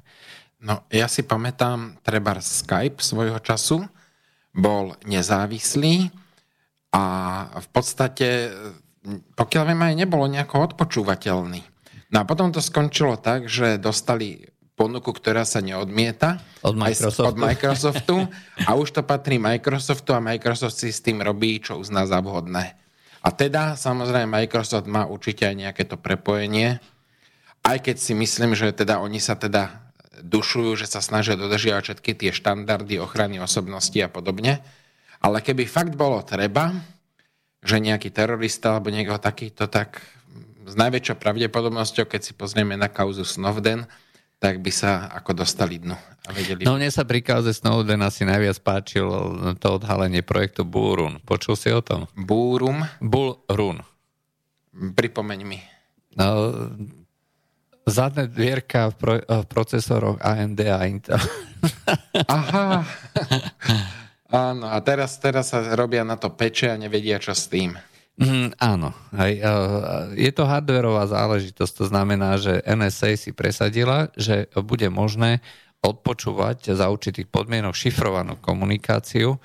No, 0.64 0.88
ja 0.88 1.12
si 1.12 1.28
pamätám, 1.28 2.00
treba 2.06 2.40
Skype 2.40 3.04
svojho 3.04 3.42
času 3.44 3.84
bol 4.56 4.96
nezávislý 5.04 6.08
a 6.96 7.04
v 7.60 7.68
podstate, 7.72 8.52
pokiaľ 9.36 9.64
viem, 9.68 9.82
aj 9.82 9.96
nebolo 10.08 10.24
nejako 10.28 10.72
odpočúvateľný. 10.72 11.62
No 12.12 12.18
a 12.20 12.28
potom 12.28 12.52
to 12.52 12.60
skončilo 12.60 13.16
tak, 13.16 13.48
že 13.48 13.80
dostali 13.80 14.51
ponuku, 14.82 15.14
ktorá 15.14 15.46
sa 15.46 15.62
neodmieta 15.62 16.42
od 16.66 16.74
Microsoftu. 16.74 17.30
od 17.30 17.38
Microsoftu 17.38 18.16
a 18.66 18.74
už 18.74 18.98
to 18.98 19.02
patrí 19.06 19.38
Microsoftu 19.38 20.18
a 20.18 20.24
Microsoft 20.26 20.82
si 20.82 20.90
s 20.90 21.06
tým 21.06 21.22
robí, 21.22 21.62
čo 21.62 21.78
uzná 21.78 22.10
za 22.10 22.18
vhodné. 22.18 22.74
A 23.22 23.30
teda 23.30 23.78
samozrejme 23.78 24.26
Microsoft 24.26 24.90
má 24.90 25.06
určite 25.06 25.46
aj 25.46 25.56
nejaké 25.56 25.84
to 25.86 26.02
prepojenie, 26.02 26.82
aj 27.62 27.78
keď 27.86 27.96
si 28.02 28.18
myslím, 28.18 28.58
že 28.58 28.74
teda 28.74 28.98
oni 28.98 29.22
sa 29.22 29.38
teda 29.38 29.94
dušujú, 30.26 30.74
že 30.74 30.90
sa 30.90 31.06
snažia 31.06 31.38
dodržiavať 31.38 31.82
všetky 31.86 32.12
tie 32.18 32.32
štandardy 32.34 32.98
ochrany 32.98 33.38
osobnosti 33.38 33.98
a 34.02 34.10
podobne. 34.10 34.66
Ale 35.22 35.46
keby 35.46 35.70
fakt 35.70 35.94
bolo 35.94 36.26
treba, 36.26 36.74
že 37.62 37.78
nejaký 37.78 38.10
terorista 38.10 38.74
alebo 38.74 38.90
niekto 38.90 39.22
takýto, 39.22 39.70
tak 39.70 40.02
s 40.66 40.74
najväčšou 40.74 41.22
pravdepodobnosťou, 41.22 42.10
keď 42.10 42.22
si 42.26 42.34
pozrieme 42.34 42.74
na 42.74 42.90
kauzu 42.90 43.22
Snowden, 43.22 43.86
tak 44.42 44.58
by 44.58 44.74
sa 44.74 45.06
ako 45.14 45.46
dostali 45.46 45.78
dnu. 45.78 45.94
A 46.26 46.30
vedeli... 46.34 46.66
No 46.66 46.74
mne 46.74 46.90
sa 46.90 47.06
pri 47.06 47.22
kauze 47.22 47.54
Snowden 47.54 48.02
asi 48.02 48.26
najviac 48.26 48.58
páčilo 48.66 49.38
to 49.62 49.78
odhalenie 49.78 50.26
projektu 50.26 50.66
Bullrun. 50.66 51.22
Počul 51.22 51.54
si 51.54 51.70
o 51.70 51.86
tom? 51.86 52.10
Bullrun? 52.18 52.82
Bullrun. 52.98 53.86
Pripomeň 54.74 55.40
mi. 55.46 55.62
No, 56.18 56.58
zadné 57.86 58.26
dvierka 58.26 58.90
v, 58.90 58.96
pro, 58.98 59.16
v 59.22 59.46
procesoroch 59.46 60.18
AMD 60.18 60.60
a 60.74 60.90
Intel. 60.90 61.22
Aha. 62.34 62.82
Áno, 64.32 64.66
a 64.74 64.78
teraz, 64.82 65.22
teraz 65.22 65.54
sa 65.54 65.62
robia 65.78 66.02
na 66.02 66.18
to 66.18 66.34
peče 66.34 66.74
a 66.74 66.82
nevedia, 66.82 67.22
čo 67.22 67.38
s 67.38 67.46
tým. 67.46 67.78
Mm, 68.20 68.52
áno. 68.60 68.92
Hej, 69.16 69.40
je 70.20 70.32
to 70.36 70.44
hardwareová 70.44 71.08
záležitosť, 71.08 71.74
to 71.74 71.86
znamená, 71.88 72.36
že 72.36 72.60
NSA 72.68 73.16
si 73.16 73.32
presadila, 73.32 74.12
že 74.20 74.52
bude 74.60 74.92
možné 74.92 75.40
odpočúvať 75.82 76.78
za 76.78 76.92
určitých 76.92 77.32
podmienok 77.32 77.74
šifrovanú 77.74 78.38
komunikáciu 78.38 79.42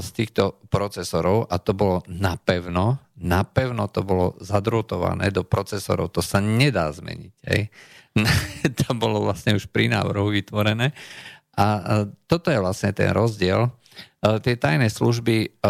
z 0.00 0.08
týchto 0.16 0.56
procesorov 0.72 1.44
a 1.52 1.60
to 1.60 1.76
bolo 1.76 2.00
napevno, 2.08 3.04
napevno 3.20 3.84
to 3.92 4.00
bolo 4.00 4.32
zadrutované 4.40 5.28
do 5.28 5.44
procesorov, 5.44 6.08
to 6.08 6.24
sa 6.24 6.40
nedá 6.40 6.88
zmeniť. 6.88 7.34
Hej. 7.52 7.68
to 8.80 8.96
bolo 8.96 9.28
vlastne 9.28 9.52
už 9.60 9.68
pri 9.68 9.92
návrhu 9.92 10.32
vytvorené. 10.32 10.96
A 11.58 12.06
toto 12.24 12.48
je 12.48 12.62
vlastne 12.62 12.96
ten 12.96 13.12
rozdiel. 13.12 13.68
Tie 14.22 14.54
tajné 14.56 14.88
služby 14.88 15.60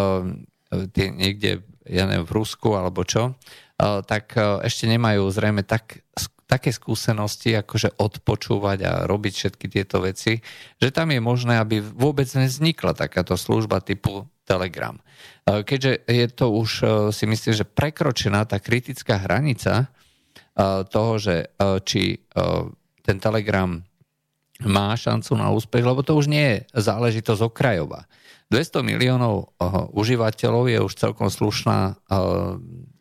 tie 0.69 1.07
niekde 1.11 1.65
ja 1.89 2.05
neviem, 2.07 2.29
v 2.29 2.37
Rusku 2.37 2.77
alebo 2.77 3.03
čo, 3.03 3.35
tak 3.81 4.37
ešte 4.39 4.87
nemajú 4.87 5.27
zrejme 5.29 5.65
tak 5.65 6.05
také 6.49 6.73
skúsenosti, 6.73 7.53
akože 7.61 8.01
odpočúvať 8.01 8.79
a 8.89 8.93
robiť 9.05 9.33
všetky 9.37 9.67
tieto 9.69 10.01
veci, 10.01 10.41
že 10.81 10.89
tam 10.89 11.13
je 11.13 11.21
možné, 11.21 11.61
aby 11.61 11.85
vôbec 11.85 12.25
nevznikla 12.25 12.97
takáto 12.97 13.37
služba 13.37 13.85
typu 13.85 14.25
Telegram. 14.49 14.97
Keďže 15.45 16.09
je 16.09 16.27
to 16.33 16.49
už, 16.49 16.71
si 17.13 17.29
myslím, 17.29 17.53
že 17.53 17.69
prekročená 17.69 18.49
tá 18.49 18.57
kritická 18.57 19.21
hranica 19.21 19.93
toho, 20.89 21.13
že 21.21 21.53
či 21.85 22.17
ten 23.05 23.21
Telegram 23.21 23.85
má 24.65 24.97
šancu 24.97 25.37
na 25.37 25.53
úspech, 25.53 25.85
lebo 25.85 26.01
to 26.01 26.17
už 26.17 26.33
nie 26.33 26.43
je 26.49 26.59
záležitosť 26.81 27.45
okrajová. 27.45 28.09
200 28.49 28.81
miliónov 28.81 29.53
užívateľov 29.93 30.73
je 30.73 30.79
už 30.81 30.93
celkom 30.97 31.29
slušná 31.29 32.01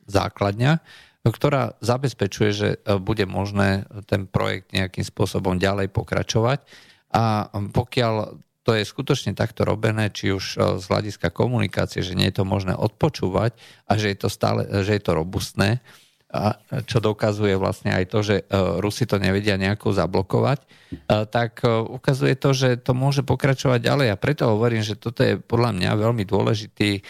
základňa, 0.07 0.83
ktorá 1.27 1.75
zabezpečuje, 1.83 2.49
že 2.55 2.69
e, 2.79 2.95
bude 3.03 3.27
možné 3.27 3.83
ten 4.07 4.23
projekt 4.31 4.71
nejakým 4.71 5.03
spôsobom 5.03 5.59
ďalej 5.59 5.91
pokračovať. 5.91 6.63
A 7.11 7.51
pokiaľ 7.51 8.39
to 8.63 8.71
je 8.75 8.83
skutočne 8.83 9.31
takto 9.31 9.63
robené, 9.63 10.11
či 10.11 10.31
už 10.31 10.59
z 10.79 10.83
hľadiska 10.87 11.31
komunikácie, 11.31 12.03
že 12.03 12.15
nie 12.15 12.27
je 12.31 12.43
to 12.43 12.45
možné 12.47 12.75
odpočúvať 12.75 13.55
a 13.87 13.95
že 13.95 14.11
je 14.11 14.17
to 14.19 14.27
stále, 14.31 14.63
že 14.83 14.99
je 14.99 15.03
to 15.03 15.15
robustné, 15.15 15.79
a 16.27 16.59
čo 16.83 16.99
dokazuje 16.99 17.55
vlastne 17.55 17.95
aj 17.95 18.05
to, 18.11 18.19
že 18.19 18.35
e, 18.41 18.43
Rusi 18.83 19.07
to 19.07 19.15
nevedia 19.15 19.55
nejako 19.55 19.95
zablokovať, 19.95 20.59
tak 21.07 21.67
ukazuje 21.67 22.39
to, 22.39 22.55
že 22.55 22.79
to 22.79 22.95
môže 22.95 23.19
pokračovať 23.27 23.79
ďalej. 23.83 24.07
A 24.07 24.19
preto 24.19 24.47
hovorím, 24.47 24.83
že 24.83 24.95
toto 24.95 25.19
je 25.19 25.35
podľa 25.35 25.75
mňa 25.75 25.91
veľmi 25.99 26.23
dôležitý 26.23 27.03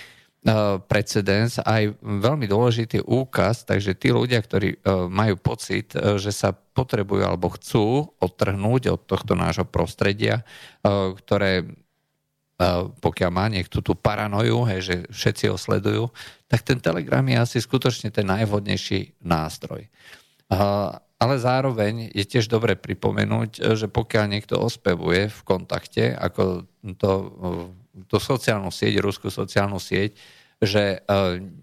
E, 0.47 0.80
precedens, 0.88 1.60
aj 1.60 1.99
veľmi 1.99 2.47
dôležitý 2.47 3.03
úkaz, 3.03 3.67
takže 3.67 3.99
tí 3.99 4.15
ľudia, 4.15 4.39
ktorí 4.39 4.80
e, 4.80 4.80
majú 5.12 5.36
pocit, 5.36 5.91
e, 5.91 6.15
že 6.15 6.32
sa 6.32 6.56
potrebujú 6.56 7.19
alebo 7.19 7.51
chcú 7.51 8.15
odtrhnúť 8.21 8.95
od 8.95 9.01
tohto 9.03 9.34
nášho 9.34 9.65
prostredia, 9.65 10.45
ktoré 10.86 11.65
pokiaľ 13.02 13.32
má 13.32 13.46
niekto 13.54 13.86
tú 13.86 13.93
paranoju, 13.93 14.65
hej, 14.65 14.80
že 14.82 14.96
všetci 15.13 15.46
ho 15.54 15.58
sledujú, 15.62 16.10
tak 16.50 16.65
ten 16.65 16.82
Telegram 16.82 17.22
je 17.22 17.38
asi 17.38 17.58
skutočne 17.62 18.10
ten 18.10 18.26
najvhodnejší 18.26 19.22
nástroj. 19.22 19.86
Ale 21.17 21.36
zároveň 21.38 22.13
je 22.13 22.26
tiež 22.26 22.50
dobre 22.50 22.74
pripomenúť, 22.74 23.78
že 23.78 23.86
pokiaľ 23.89 24.26
niekto 24.26 24.58
ospevuje 24.58 25.30
v 25.30 25.39
kontakte, 25.46 26.17
ako 26.17 26.65
to, 26.98 27.12
to 28.10 28.17
sociálnu 28.17 28.74
sieť, 28.74 29.02
ruskú 29.02 29.30
sociálnu 29.30 29.78
sieť, 29.78 30.17
že 30.58 31.06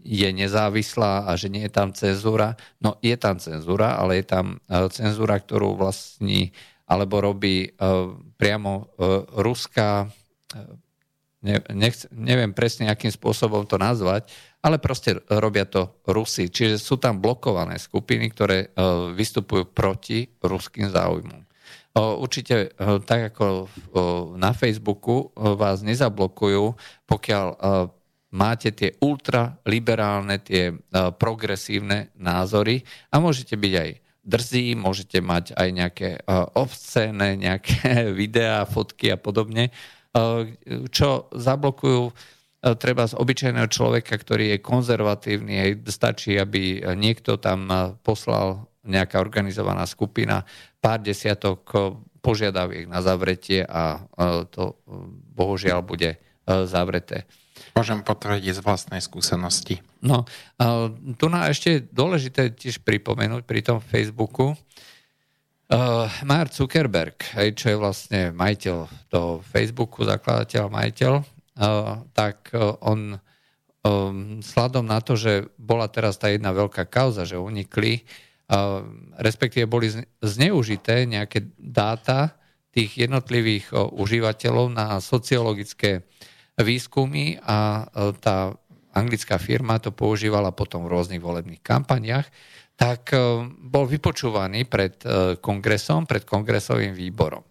je 0.06 0.28
nezávislá 0.30 1.26
a 1.26 1.34
že 1.34 1.50
nie 1.50 1.66
je 1.66 1.74
tam 1.74 1.90
cenzúra. 1.90 2.54
No 2.78 2.94
je 3.02 3.18
tam 3.18 3.42
cenzúra, 3.42 3.98
ale 3.98 4.22
je 4.22 4.26
tam 4.30 4.62
cenzúra, 4.94 5.42
ktorú 5.42 5.74
vlastní 5.74 6.54
alebo 6.86 7.18
robí 7.18 7.74
priamo 8.38 8.94
ruská, 9.34 10.06
nech, 11.44 11.94
neviem 12.10 12.56
presne, 12.56 12.88
akým 12.88 13.12
spôsobom 13.12 13.68
to 13.68 13.76
nazvať, 13.76 14.32
ale 14.64 14.80
proste 14.80 15.20
robia 15.28 15.68
to 15.68 16.00
Rusi. 16.08 16.48
Čiže 16.48 16.80
sú 16.80 16.96
tam 16.96 17.20
blokované 17.20 17.76
skupiny, 17.76 18.32
ktoré 18.32 18.72
vystupujú 19.12 19.68
proti 19.68 20.24
ruským 20.40 20.88
záujmom. 20.88 21.44
Určite 21.94 22.72
tak 23.04 23.36
ako 23.36 23.68
na 24.40 24.56
Facebooku 24.56 25.30
vás 25.36 25.84
nezablokujú, 25.84 26.74
pokiaľ 27.04 27.46
máte 28.34 28.74
tie 28.74 28.98
ultraliberálne, 28.98 30.42
tie 30.42 30.74
e, 30.74 30.74
progresívne 31.14 32.10
názory 32.18 32.82
a 33.14 33.22
môžete 33.22 33.54
byť 33.54 33.74
aj 33.78 33.90
drzí, 34.26 34.74
môžete 34.74 35.22
mať 35.22 35.54
aj 35.54 35.68
nejaké 35.70 36.08
e, 36.18 36.20
obscéne, 36.58 37.38
nejaké 37.38 37.94
videá, 38.20 38.66
fotky 38.66 39.14
a 39.14 39.18
podobne, 39.18 39.70
e, 39.70 39.72
čo 40.94 41.08
zablokujú 41.34 42.02
treba 42.80 43.04
z 43.04 43.18
obyčajného 43.18 43.68
človeka, 43.68 44.16
ktorý 44.16 44.56
je 44.56 44.64
konzervatívny, 44.64 45.54
aj 45.60 45.70
stačí, 45.90 46.38
aby 46.40 46.80
niekto 46.96 47.36
tam 47.36 47.68
poslal 48.00 48.70
nejaká 48.88 49.20
organizovaná 49.20 49.84
skupina 49.84 50.46
pár 50.80 51.04
desiatok 51.04 51.60
požiadaviek 52.24 52.88
na 52.88 53.04
zavretie 53.04 53.68
a 53.68 54.08
to 54.48 54.80
bohužiaľ 55.36 55.84
bude 55.84 56.16
zavreté. 56.48 57.28
Môžem 57.76 58.00
potvrdiť 58.00 58.54
z 58.54 58.64
vlastnej 58.64 59.00
skúsenosti. 59.04 59.84
No, 60.00 60.24
tu 61.16 61.26
na 61.28 61.48
ešte 61.48 61.84
dôležité 61.92 62.52
tiež 62.52 62.80
pripomenúť 62.80 63.42
pri 63.44 63.60
tom 63.60 63.80
Facebooku, 63.80 64.56
Uh, 65.64 66.04
Mark 66.28 66.52
Zuckerberg, 66.52 67.16
hej, 67.40 67.56
čo 67.56 67.72
je 67.72 67.80
vlastne 67.80 68.20
majiteľ 68.36 69.08
toho 69.08 69.40
Facebooku, 69.40 70.04
zakladateľ, 70.04 70.68
majiteľ, 70.68 71.12
uh, 71.16 72.04
tak 72.12 72.52
uh, 72.52 72.76
on 72.84 73.16
um, 73.80 74.44
sladom 74.44 74.84
na 74.84 75.00
to, 75.00 75.16
že 75.16 75.48
bola 75.56 75.88
teraz 75.88 76.20
tá 76.20 76.28
jedna 76.28 76.52
veľká 76.52 76.84
kauza, 76.92 77.24
že 77.24 77.40
unikli, 77.40 78.04
uh, 78.04 78.84
respektíve 79.16 79.64
boli 79.64 79.88
zneužité 80.20 81.08
nejaké 81.08 81.48
dáta 81.56 82.36
tých 82.68 83.08
jednotlivých 83.08 83.72
uh, 83.72 83.88
užívateľov 83.88 84.68
na 84.68 85.00
sociologické 85.00 86.04
výskumy 86.60 87.42
a 87.42 87.82
e, 87.82 88.14
tá 88.22 88.54
anglická 88.94 89.42
firma 89.42 89.82
to 89.82 89.90
používala 89.90 90.54
potom 90.54 90.86
v 90.86 90.94
rôznych 90.94 91.18
volebných 91.18 91.58
kampaniach, 91.58 92.30
tak 92.74 93.14
e, 93.14 93.18
bol 93.46 93.84
vypočúvaný 93.86 94.66
pred 94.66 94.98
e, 95.02 95.36
kongresom, 95.38 96.04
pred 96.04 96.26
kongresovým 96.26 96.92
výborom. 96.92 97.42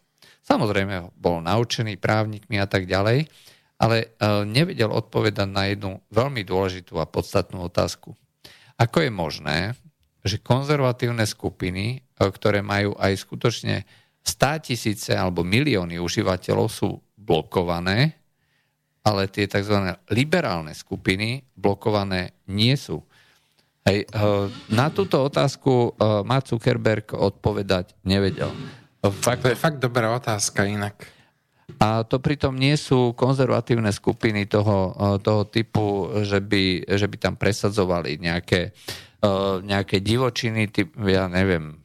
Samozrejme 0.43 1.15
bol 1.15 1.39
naučený 1.39 1.95
právnikmi 1.97 2.59
a 2.59 2.67
tak 2.67 2.83
ďalej, 2.83 3.31
ale 3.79 4.15
nevedel 4.47 4.91
odpovedať 4.91 5.47
na 5.47 5.67
jednu 5.71 5.99
veľmi 6.11 6.43
dôležitú 6.43 6.99
a 6.99 7.07
podstatnú 7.07 7.67
otázku. 7.67 8.15
Ako 8.75 9.07
je 9.07 9.11
možné, 9.11 9.59
že 10.23 10.43
konzervatívne 10.43 11.23
skupiny, 11.23 12.03
ktoré 12.15 12.59
majú 12.59 12.95
aj 12.95 13.23
skutočne 13.23 13.87
100 14.23 14.67
tisíce 14.71 15.11
alebo 15.15 15.47
milióny 15.47 15.99
užívateľov 15.99 16.67
sú 16.71 16.99
blokované 17.15 18.23
ale 19.03 19.27
tie 19.27 19.45
tzv. 19.45 19.99
liberálne 20.15 20.71
skupiny 20.71 21.43
blokované 21.59 22.31
nie 22.47 22.73
sú. 22.79 23.03
Hej, 23.83 24.07
eh, 24.07 24.47
na 24.71 24.87
túto 24.95 25.19
otázku 25.19 25.99
eh, 25.99 26.23
Mark 26.23 26.47
Zuckerberg 26.47 27.11
odpovedať 27.11 27.99
nevedel. 28.07 28.47
Fakt, 29.03 29.43
to 29.43 29.51
je 29.51 29.59
fakt 29.59 29.83
dobrá 29.83 30.15
otázka 30.15 30.63
inak. 30.63 31.03
A 31.83 32.07
to 32.07 32.19
pritom 32.23 32.55
nie 32.55 32.79
sú 32.79 33.11
konzervatívne 33.11 33.91
skupiny 33.91 34.47
toho, 34.47 34.95
eh, 34.95 35.19
toho 35.19 35.43
typu, 35.51 36.15
že 36.23 36.39
by, 36.39 36.95
že 36.95 37.11
by 37.11 37.17
tam 37.19 37.35
presadzovali 37.35 38.19
nejaké, 38.23 38.71
nejaké 39.63 40.03
divočiny, 40.03 40.67
typ, 40.67 40.99
ja 40.99 41.31
neviem, 41.31 41.79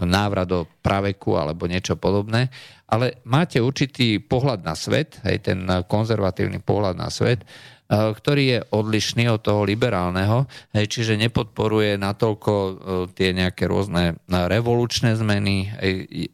návrat 0.00 0.48
do 0.48 0.64
praveku 0.80 1.36
alebo 1.36 1.68
niečo 1.68 1.92
podobné, 1.92 2.48
ale 2.88 3.20
máte 3.28 3.60
určitý 3.60 4.16
pohľad 4.16 4.64
na 4.64 4.72
svet, 4.72 5.20
aj 5.28 5.36
ten 5.44 5.60
konzervatívny 5.84 6.64
pohľad 6.64 6.96
na 6.96 7.12
svet, 7.12 7.44
ktorý 7.88 8.44
je 8.48 8.58
odlišný 8.72 9.28
od 9.28 9.44
toho 9.44 9.60
liberálneho, 9.68 10.48
čiže 10.72 11.20
nepodporuje 11.20 12.00
natoľko 12.00 12.52
eh, 12.52 12.72
tie 13.12 13.36
nejaké 13.36 13.68
rôzne 13.68 14.16
eh, 14.16 14.48
revolučné 14.48 15.16
zmeny, 15.20 15.68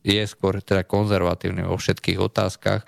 je 0.01 0.23
skôr 0.31 0.63
teda 0.63 0.87
konzervatívny 0.87 1.67
vo 1.67 1.79
všetkých 1.79 2.19
otázkach 2.19 2.83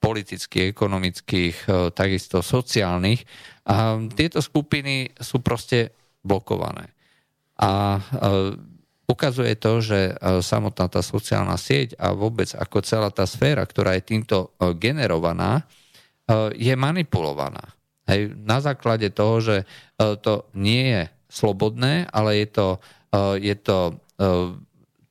politických, 0.00 0.72
ekonomických, 0.72 1.68
takisto 1.92 2.40
sociálnych. 2.40 3.28
A 3.68 4.00
tieto 4.16 4.40
skupiny 4.40 5.12
sú 5.20 5.44
proste 5.44 5.92
blokované. 6.24 6.88
A 7.60 8.00
ukazuje 9.04 9.52
to, 9.60 9.84
že 9.84 10.16
samotná 10.40 10.88
tá 10.88 11.04
sociálna 11.04 11.60
sieť 11.60 11.92
a 12.00 12.16
vôbec 12.16 12.56
ako 12.56 12.80
celá 12.80 13.12
tá 13.12 13.28
sféra, 13.28 13.68
ktorá 13.68 14.00
je 14.00 14.16
týmto 14.16 14.56
generovaná, 14.80 15.68
je 16.54 16.74
manipulovaná. 16.76 17.72
Hej, 18.08 18.36
na 18.40 18.60
základe 18.64 19.12
toho, 19.12 19.40
že 19.40 19.56
to 19.96 20.48
nie 20.56 20.84
je 20.88 21.02
slobodné, 21.28 22.08
ale 22.08 22.40
je 22.40 22.48
to, 22.48 22.68
je 23.36 23.56
to 23.56 24.00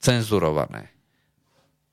cenzurované. 0.02 0.90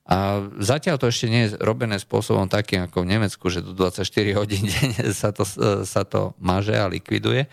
A 0.04 0.44
zatiaľ 0.60 1.00
to 1.00 1.08
ešte 1.08 1.32
nie 1.32 1.48
je 1.48 1.56
robené 1.64 1.96
spôsobom 1.96 2.44
takým 2.44 2.84
ako 2.84 3.08
v 3.08 3.10
Nemecku, 3.16 3.48
že 3.48 3.64
do 3.64 3.72
24 3.72 4.04
hodín 4.36 4.68
deň 4.72 5.12
sa 5.16 5.32
to, 5.32 5.48
sa 5.84 6.02
to 6.04 6.36
maže 6.36 6.76
a 6.76 6.88
likviduje, 6.92 7.48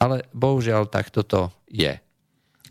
ale 0.00 0.24
bohužiaľ 0.32 0.88
takto 0.88 1.20
to 1.20 1.52
je. 1.68 2.00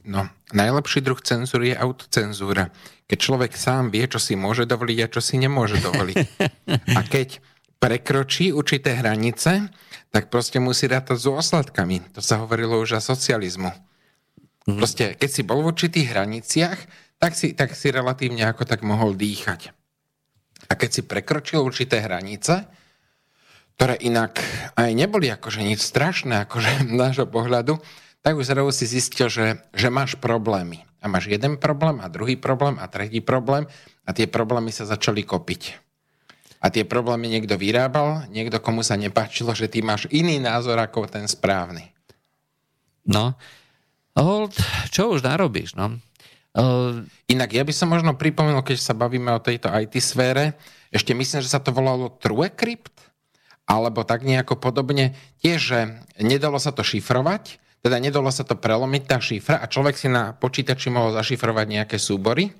No, 0.09 0.25
najlepší 0.49 1.05
druh 1.05 1.21
cenzúry 1.21 1.73
je 1.73 1.77
autocenzúra. 1.77 2.73
Keď 3.05 3.17
človek 3.21 3.53
sám 3.53 3.93
vie, 3.93 4.09
čo 4.09 4.17
si 4.17 4.33
môže 4.33 4.65
dovoliť 4.65 4.97
a 5.05 5.12
čo 5.13 5.21
si 5.21 5.38
nemôže 5.38 5.77
dovoliť. 5.77 6.17
A 6.97 7.01
keď 7.05 7.41
prekročí 7.79 8.51
určité 8.51 8.93
hranice, 8.93 9.71
tak 10.11 10.27
proste 10.27 10.59
musí 10.59 10.85
rátať 10.85 11.15
s 11.15 11.25
dôsledkami. 11.25 12.11
To 12.13 12.21
sa 12.21 12.43
hovorilo 12.43 12.77
už 12.83 12.99
o 12.99 13.01
socializmu. 13.01 13.71
Mm-hmm. 13.71 14.77
Proste, 14.77 15.15
keď 15.15 15.29
si 15.31 15.41
bol 15.47 15.63
v 15.63 15.71
určitých 15.71 16.07
hraniciach, 16.11 16.79
tak 17.19 17.33
si, 17.33 17.55
tak 17.55 17.73
si 17.73 17.87
relatívne 17.89 18.45
ako 18.47 18.67
tak 18.67 18.83
mohol 18.83 19.15
dýchať. 19.15 19.71
A 20.69 20.75
keď 20.75 20.89
si 20.91 21.01
prekročil 21.07 21.63
určité 21.63 22.03
hranice, 22.03 22.67
ktoré 23.79 23.95
inak 23.95 24.43
aj 24.75 24.91
neboli 24.91 25.31
akože 25.31 25.63
nič 25.63 25.79
strašné, 25.79 26.43
akože 26.45 26.85
nášho 27.01 27.25
pohľadu, 27.31 27.79
tak 28.19 28.35
už 28.35 28.51
zrazu 28.51 28.71
si 28.75 28.85
zistil, 28.99 29.31
že, 29.31 29.63
že 29.71 29.87
máš 29.87 30.19
problémy. 30.19 30.83
A 30.99 31.07
máš 31.07 31.31
jeden 31.31 31.55
problém 31.55 32.03
a 32.03 32.11
druhý 32.11 32.35
problém 32.35 32.75
a 32.75 32.91
tretí 32.91 33.23
problém 33.23 33.63
a 34.03 34.11
tie 34.11 34.27
problémy 34.27 34.67
sa 34.75 34.83
začali 34.83 35.23
kopiť. 35.23 35.88
A 36.59 36.67
tie 36.67 36.83
problémy 36.83 37.31
niekto 37.31 37.55
vyrábal, 37.55 38.27
niekto 38.27 38.59
komu 38.59 38.83
sa 38.83 38.99
nepáčilo, 38.99 39.55
že 39.55 39.71
ty 39.71 39.79
máš 39.79 40.11
iný 40.11 40.43
názor 40.43 40.75
ako 40.75 41.07
ten 41.07 41.23
správny. 41.23 41.95
No, 43.07 43.33
hold, 44.13 44.53
čo 44.91 45.15
už 45.15 45.23
narobíš, 45.23 45.79
no? 45.79 45.97
Uh... 46.51 47.07
Inak 47.29 47.53
ja 47.55 47.63
by 47.63 47.71
som 47.71 47.93
možno 47.93 48.17
pripomenul, 48.17 48.65
keď 48.65 48.77
sa 48.81 48.97
bavíme 48.97 49.31
o 49.31 49.39
tejto 49.39 49.71
IT 49.71 50.01
sfére, 50.03 50.57
ešte 50.89 51.13
myslím, 51.13 51.45
že 51.45 51.53
sa 51.53 51.61
to 51.61 51.71
volalo 51.71 52.09
TrueCrypt, 52.09 52.99
alebo 53.69 54.01
tak 54.01 54.25
nejako 54.25 54.57
podobne, 54.57 55.13
tiež, 55.45 55.59
že 55.61 55.79
nedalo 56.17 56.57
sa 56.57 56.73
to 56.73 56.81
šifrovať, 56.81 57.61
teda 57.85 58.01
nedalo 58.01 58.27
sa 58.33 58.43
to 58.43 58.57
prelomiť 58.57 59.03
tá 59.05 59.17
šifra 59.21 59.61
a 59.61 59.69
človek 59.69 59.95
si 59.95 60.09
na 60.11 60.35
počítači 60.35 60.91
mohol 60.91 61.15
zašifrovať 61.15 61.65
nejaké 61.69 61.95
súbory 62.01 62.51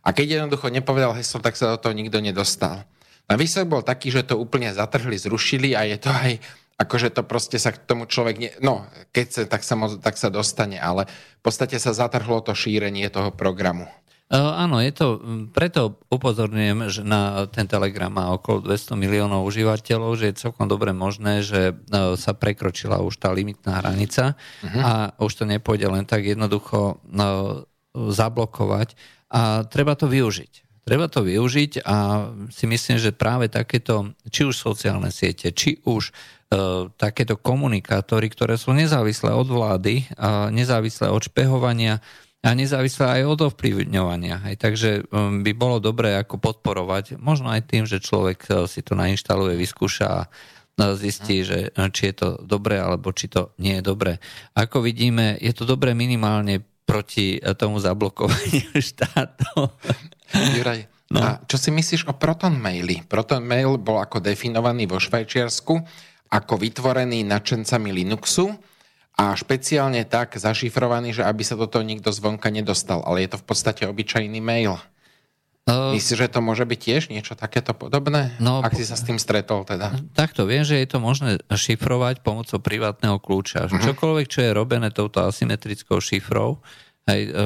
a 0.00 0.14
keď 0.14 0.40
jednoducho 0.40 0.70
nepovedal 0.70 1.12
heslo, 1.18 1.42
tak 1.42 1.58
sa 1.58 1.74
do 1.74 1.82
toho 1.82 1.92
nikto 1.92 2.22
nedostal. 2.22 2.86
A 3.26 3.34
výsledok 3.34 3.68
bol 3.68 3.82
taký, 3.82 4.14
že 4.14 4.22
to 4.22 4.38
úplne 4.38 4.70
zatrhli, 4.70 5.18
zrušili 5.18 5.74
a 5.74 5.82
je 5.82 5.98
to 5.98 6.10
aj 6.14 6.38
akože 6.76 7.08
to 7.16 7.24
proste 7.24 7.56
sa 7.56 7.72
k 7.72 7.80
tomu 7.88 8.04
človek, 8.04 8.36
ne, 8.36 8.50
no 8.60 8.84
keď 9.10 9.26
sa, 9.32 9.42
tak 9.48 9.64
sa, 9.64 9.74
tak 9.96 10.14
sa 10.20 10.28
dostane, 10.28 10.76
ale 10.76 11.08
v 11.40 11.42
podstate 11.42 11.80
sa 11.80 11.96
zatrhlo 11.96 12.44
to 12.44 12.52
šírenie 12.52 13.08
toho 13.08 13.32
programu. 13.32 13.88
Uh, 14.26 14.58
áno, 14.58 14.82
je 14.82 14.90
to, 14.90 15.06
preto 15.54 16.02
upozorňujem, 16.10 16.90
že 16.90 17.06
na 17.06 17.46
ten 17.46 17.70
Telegram 17.70 18.10
má 18.10 18.34
okolo 18.34 18.58
200 18.58 18.98
miliónov 18.98 19.46
užívateľov, 19.46 20.18
že 20.18 20.34
je 20.34 20.42
celkom 20.42 20.66
dobre 20.66 20.90
možné, 20.90 21.46
že 21.46 21.70
uh, 21.70 22.18
sa 22.18 22.34
prekročila 22.34 22.98
už 23.06 23.22
tá 23.22 23.30
limitná 23.30 23.78
hranica 23.78 24.34
uh-huh. 24.34 24.82
a 24.82 24.92
už 25.22 25.30
to 25.30 25.44
nepôjde 25.46 25.86
len 25.86 26.02
tak 26.02 26.26
jednoducho 26.26 26.98
uh, 26.98 27.62
zablokovať 27.94 28.98
a 29.30 29.62
treba 29.62 29.94
to 29.94 30.10
využiť. 30.10 30.65
Treba 30.86 31.10
to 31.10 31.26
využiť 31.26 31.82
a 31.82 32.30
si 32.46 32.70
myslím, 32.70 33.02
že 33.02 33.10
práve 33.10 33.50
takéto, 33.50 34.14
či 34.30 34.46
už 34.46 34.54
sociálne 34.54 35.10
siete, 35.10 35.50
či 35.50 35.82
už 35.82 36.08
e, 36.08 36.12
takéto 36.94 37.34
komunikátory, 37.34 38.30
ktoré 38.30 38.54
sú 38.54 38.70
nezávislé 38.70 39.34
od 39.34 39.50
vlády, 39.50 40.06
a 40.14 40.46
nezávislé 40.54 41.10
od 41.10 41.26
špehovania 41.26 41.98
a 42.46 42.54
nezávislé 42.54 43.18
aj 43.18 43.22
od 43.26 43.40
ovplyvňovania. 43.50 44.46
Aj, 44.46 44.54
takže 44.54 45.02
um, 45.10 45.42
by 45.42 45.58
bolo 45.58 45.82
dobré 45.82 46.14
ako 46.22 46.38
podporovať, 46.38 47.18
možno 47.18 47.50
aj 47.50 47.66
tým, 47.66 47.82
že 47.90 47.98
človek 47.98 48.46
e, 48.46 48.70
si 48.70 48.86
to 48.86 48.94
nainštaluje, 48.94 49.58
vyskúša 49.58 50.06
a 50.06 50.22
zistí, 50.94 51.42
že 51.42 51.74
e, 51.74 51.82
či 51.90 52.14
je 52.14 52.14
to 52.14 52.28
dobré 52.46 52.78
alebo 52.78 53.10
či 53.10 53.26
to 53.26 53.50
nie 53.58 53.82
je 53.82 53.82
dobré. 53.82 54.22
Ako 54.54 54.86
vidíme, 54.86 55.34
je 55.42 55.50
to 55.50 55.66
dobré 55.66 55.98
minimálne 55.98 56.62
proti 56.86 57.42
tomu 57.58 57.82
zablokovaniu 57.82 58.78
štátov. 58.94 59.74
Juraj, 60.32 60.80
no. 61.14 61.18
a 61.22 61.28
čo 61.46 61.56
si 61.60 61.70
myslíš 61.70 62.10
o 62.10 62.16
Proton 62.16 62.56
Maili? 62.58 63.04
Proton 63.06 63.44
Mail 63.44 63.78
bol 63.78 64.02
ako 64.02 64.18
definovaný 64.18 64.90
vo 64.90 64.98
Švajčiarsku 64.98 65.74
ako 66.30 66.54
vytvorený 66.58 67.22
nadšencami 67.22 67.94
Linuxu 67.94 68.50
a 69.16 69.32
špeciálne 69.32 70.04
tak 70.04 70.36
zašifrovaný, 70.36 71.16
že 71.16 71.22
aby 71.24 71.42
sa 71.46 71.56
do 71.56 71.64
toho 71.70 71.86
nikto 71.86 72.12
zvonka 72.12 72.52
nedostal. 72.52 73.00
Ale 73.06 73.24
je 73.24 73.32
to 73.32 73.40
v 73.40 73.46
podstate 73.48 73.82
obyčajný 73.88 74.42
mail. 74.42 74.76
Uh, 75.66 75.90
Myslíš, 75.98 76.30
že 76.30 76.30
to 76.30 76.38
môže 76.38 76.62
byť 76.62 76.78
tiež 76.78 77.02
niečo 77.10 77.34
takéto 77.34 77.74
podobné? 77.74 78.38
No, 78.38 78.62
Ak 78.62 78.78
si 78.78 78.86
sa 78.86 78.94
s 78.94 79.02
tým 79.02 79.18
stretol 79.18 79.66
teda. 79.66 79.98
Takto, 80.14 80.46
viem, 80.46 80.62
že 80.62 80.78
je 80.78 80.86
to 80.86 81.02
možné 81.02 81.42
šifrovať 81.50 82.22
pomocou 82.22 82.62
privátneho 82.62 83.18
kľúča. 83.18 83.66
Uh-huh. 83.66 83.82
Čokoľvek, 83.82 84.26
čo 84.30 84.46
je 84.46 84.54
robené 84.54 84.94
touto 84.94 85.26
asymetrickou 85.26 85.98
šifrou, 85.98 86.62
hej, 87.06 87.22
e, 87.30 87.44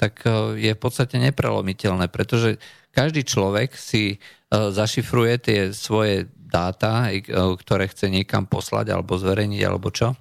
tak 0.00 0.24
e, 0.24 0.58
je 0.58 0.72
v 0.72 0.80
podstate 0.80 1.20
neprelomiteľné, 1.20 2.08
pretože 2.08 2.56
každý 2.90 3.22
človek 3.22 3.76
si 3.76 4.16
e, 4.16 4.18
zašifruje 4.50 5.34
tie 5.38 5.60
svoje 5.70 6.28
dáta, 6.52 7.08
ktoré 7.32 7.88
chce 7.88 8.12
niekam 8.12 8.44
poslať 8.44 8.92
alebo 8.92 9.16
zverejniť 9.16 9.62
alebo 9.64 9.88
čo, 9.88 10.12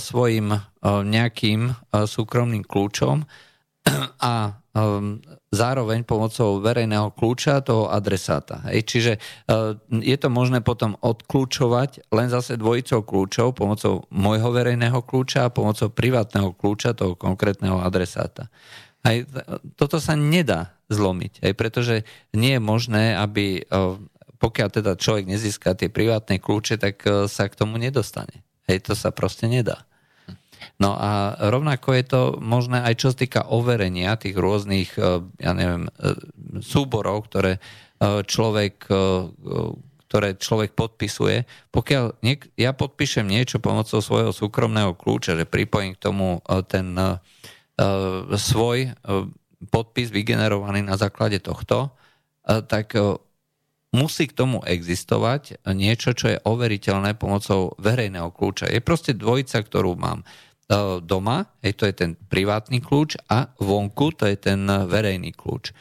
svojim 0.00 0.56
nejakým 1.04 1.76
súkromným 1.92 2.64
kľúčom 2.64 3.28
a 4.20 4.60
zároveň 5.50 6.06
pomocou 6.06 6.62
verejného 6.62 7.10
kľúča 7.16 7.64
toho 7.64 7.90
adresáta. 7.90 8.62
Hej. 8.70 8.86
Čiže 8.86 9.12
je 9.88 10.16
to 10.20 10.28
možné 10.30 10.62
potom 10.62 10.94
odkľúčovať 11.00 12.12
len 12.12 12.28
zase 12.30 12.60
dvojicou 12.60 13.02
kľúčov 13.02 13.56
pomocou 13.56 14.06
môjho 14.12 14.52
verejného 14.52 15.00
kľúča 15.02 15.48
a 15.48 15.54
pomocou 15.54 15.90
privátneho 15.90 16.54
kľúča 16.54 16.94
toho 16.94 17.18
konkrétneho 17.18 17.80
adresáta. 17.82 18.46
Aj 19.00 19.24
toto 19.74 19.96
sa 19.96 20.12
nedá 20.14 20.76
zlomiť, 20.92 21.40
aj 21.40 21.52
pretože 21.56 21.96
nie 22.36 22.60
je 22.60 22.62
možné, 22.62 23.16
aby 23.16 23.64
pokiaľ 24.38 24.68
teda 24.70 24.92
človek 25.00 25.24
nezíska 25.24 25.74
tie 25.74 25.88
privátne 25.88 26.38
kľúče, 26.38 26.76
tak 26.78 27.02
sa 27.26 27.44
k 27.48 27.58
tomu 27.58 27.80
nedostane. 27.80 28.44
Hej, 28.70 28.86
to 28.86 28.94
sa 28.94 29.10
proste 29.10 29.50
nedá. 29.50 29.88
No 30.80 30.96
a 30.96 31.36
rovnako 31.36 31.92
je 31.92 32.04
to 32.08 32.22
možné 32.40 32.80
aj 32.80 32.94
čo 32.96 33.12
týka 33.12 33.44
overenia 33.52 34.16
tých 34.16 34.32
rôznych, 34.32 34.96
e, 34.96 35.20
ja 35.36 35.52
neviem, 35.52 35.92
e, 35.92 36.16
súborov, 36.64 37.28
ktoré 37.28 37.60
e, 38.00 38.24
človek, 38.24 38.88
ktoré 40.08 40.28
človek 40.40 40.72
podpisuje. 40.72 41.44
Pokiaľ 41.68 42.24
niek- 42.24 42.48
ja 42.56 42.72
podpíšem 42.72 43.28
niečo 43.28 43.60
pomocou 43.60 44.00
svojho 44.00 44.32
súkromného 44.32 44.96
kľúča, 44.96 45.36
že 45.36 45.44
pripojím 45.44 45.92
k 45.92 46.02
tomu 46.08 46.40
ten 46.66 46.96
svoj 48.34 48.96
podpis 49.68 50.08
vygenerovaný 50.08 50.80
na 50.80 50.96
základe 50.96 51.44
tohto, 51.44 51.92
tak 52.42 52.96
musí 53.92 54.26
k 54.26 54.36
tomu 54.36 54.64
existovať 54.64 55.62
niečo, 55.76 56.16
čo 56.16 56.34
je 56.34 56.42
overiteľné 56.42 57.14
pomocou 57.20 57.76
verejného 57.78 58.32
kľúča. 58.32 58.72
Je 58.72 58.80
proste 58.80 59.12
dvojica, 59.12 59.60
ktorú 59.60 59.94
mám 59.94 60.24
doma, 61.02 61.50
hej, 61.66 61.74
to 61.74 61.84
je 61.90 61.94
ten 61.94 62.10
privátny 62.14 62.78
kľúč 62.78 63.18
a 63.26 63.50
vonku 63.58 64.14
to 64.14 64.30
je 64.30 64.38
ten 64.38 64.62
verejný 64.66 65.34
kľúč. 65.34 65.74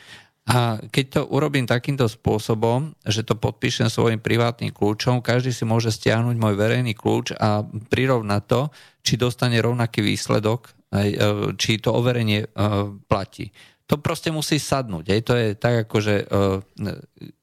A 0.49 0.81
keď 0.81 1.05
to 1.13 1.21
urobím 1.29 1.69
takýmto 1.69 2.09
spôsobom, 2.09 2.97
že 3.05 3.21
to 3.21 3.37
podpíšem 3.37 3.85
svojim 3.85 4.17
privátnym 4.17 4.73
kľúčom, 4.73 5.21
každý 5.21 5.53
si 5.53 5.61
môže 5.61 5.93
stiahnuť 5.93 6.35
môj 6.41 6.57
verejný 6.57 6.97
kľúč 6.97 7.37
a 7.37 7.61
prirovnať 7.61 8.41
to, 8.49 8.61
či 9.05 9.13
dostane 9.13 9.61
rovnaký 9.61 10.01
výsledok, 10.01 10.73
e, 10.89 11.13
či 11.53 11.77
to 11.77 11.93
overenie 11.93 12.49
e, 12.49 12.49
platí. 13.05 13.53
To 13.93 14.01
proste 14.01 14.33
musí 14.33 14.57
sadnúť. 14.57 15.05
Hej. 15.13 15.21
To 15.29 15.33
je 15.37 15.47
tak, 15.57 15.89
ako 15.89 15.97
že 15.97 16.21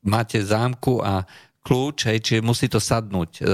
máte 0.07 0.39
zámku 0.39 1.03
a 1.03 1.27
kľúč, 1.67 2.07
hej, 2.07 2.23
čiže 2.23 2.47
musí 2.47 2.71
to 2.71 2.79
sadnúť 2.79 3.31
uh, 3.43 3.47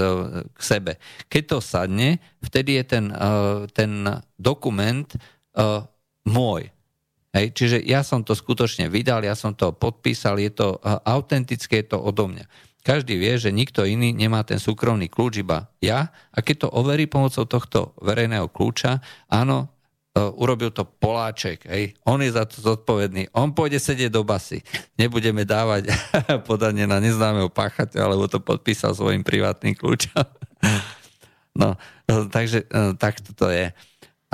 k 0.53 0.61
sebe. 0.61 1.01
Keď 1.25 1.43
to 1.49 1.57
sadne, 1.57 2.21
vtedy 2.45 2.77
je 2.77 2.83
ten, 2.85 3.05
uh, 3.09 3.65
ten 3.73 4.05
dokument 4.37 5.09
uh, 5.57 5.81
môj. 6.29 6.69
Hej, 7.33 7.57
čiže 7.57 7.77
ja 7.81 8.05
som 8.05 8.21
to 8.21 8.37
skutočne 8.37 8.93
vydal, 8.93 9.25
ja 9.25 9.33
som 9.33 9.57
to 9.57 9.73
podpísal, 9.73 10.37
je 10.37 10.53
to 10.53 10.77
uh, 10.77 11.01
autentické, 11.09 11.81
je 11.81 11.97
to 11.97 11.97
odo 11.97 12.29
mňa. 12.29 12.45
Každý 12.85 13.17
vie, 13.17 13.33
že 13.41 13.49
nikto 13.49 13.81
iný 13.87 14.13
nemá 14.13 14.45
ten 14.45 14.61
súkromný 14.61 15.09
kľúč, 15.09 15.41
iba 15.41 15.73
ja. 15.81 16.13
A 16.29 16.45
keď 16.45 16.67
to 16.67 16.73
overí 16.77 17.09
pomocou 17.09 17.49
tohto 17.49 17.97
verejného 18.03 18.51
kľúča, 18.51 19.01
áno, 19.31 19.73
E, 19.82 19.82
urobil 20.13 20.69
to 20.69 20.85
Poláček, 20.85 21.65
hej. 21.65 21.97
on 22.05 22.21
je 22.21 22.29
za 22.29 22.45
to 22.45 22.61
zodpovedný, 22.61 23.33
on 23.33 23.49
pôjde 23.49 23.81
sedieť 23.81 24.13
do 24.13 24.21
basy. 24.21 24.61
Nebudeme 24.93 25.41
dávať 25.41 25.89
podanie 26.49 26.85
na 26.85 27.01
neznámeho 27.01 27.49
páchateľa, 27.49 28.13
lebo 28.13 28.29
to 28.29 28.37
podpísal 28.37 28.93
svojim 28.93 29.25
privátnym 29.25 29.73
kľúčom. 29.73 30.21
no, 31.61 31.73
e, 32.05 32.29
takže 32.29 32.69
e, 32.69 32.93
takto 32.93 33.33
to 33.33 33.49
je. 33.49 33.73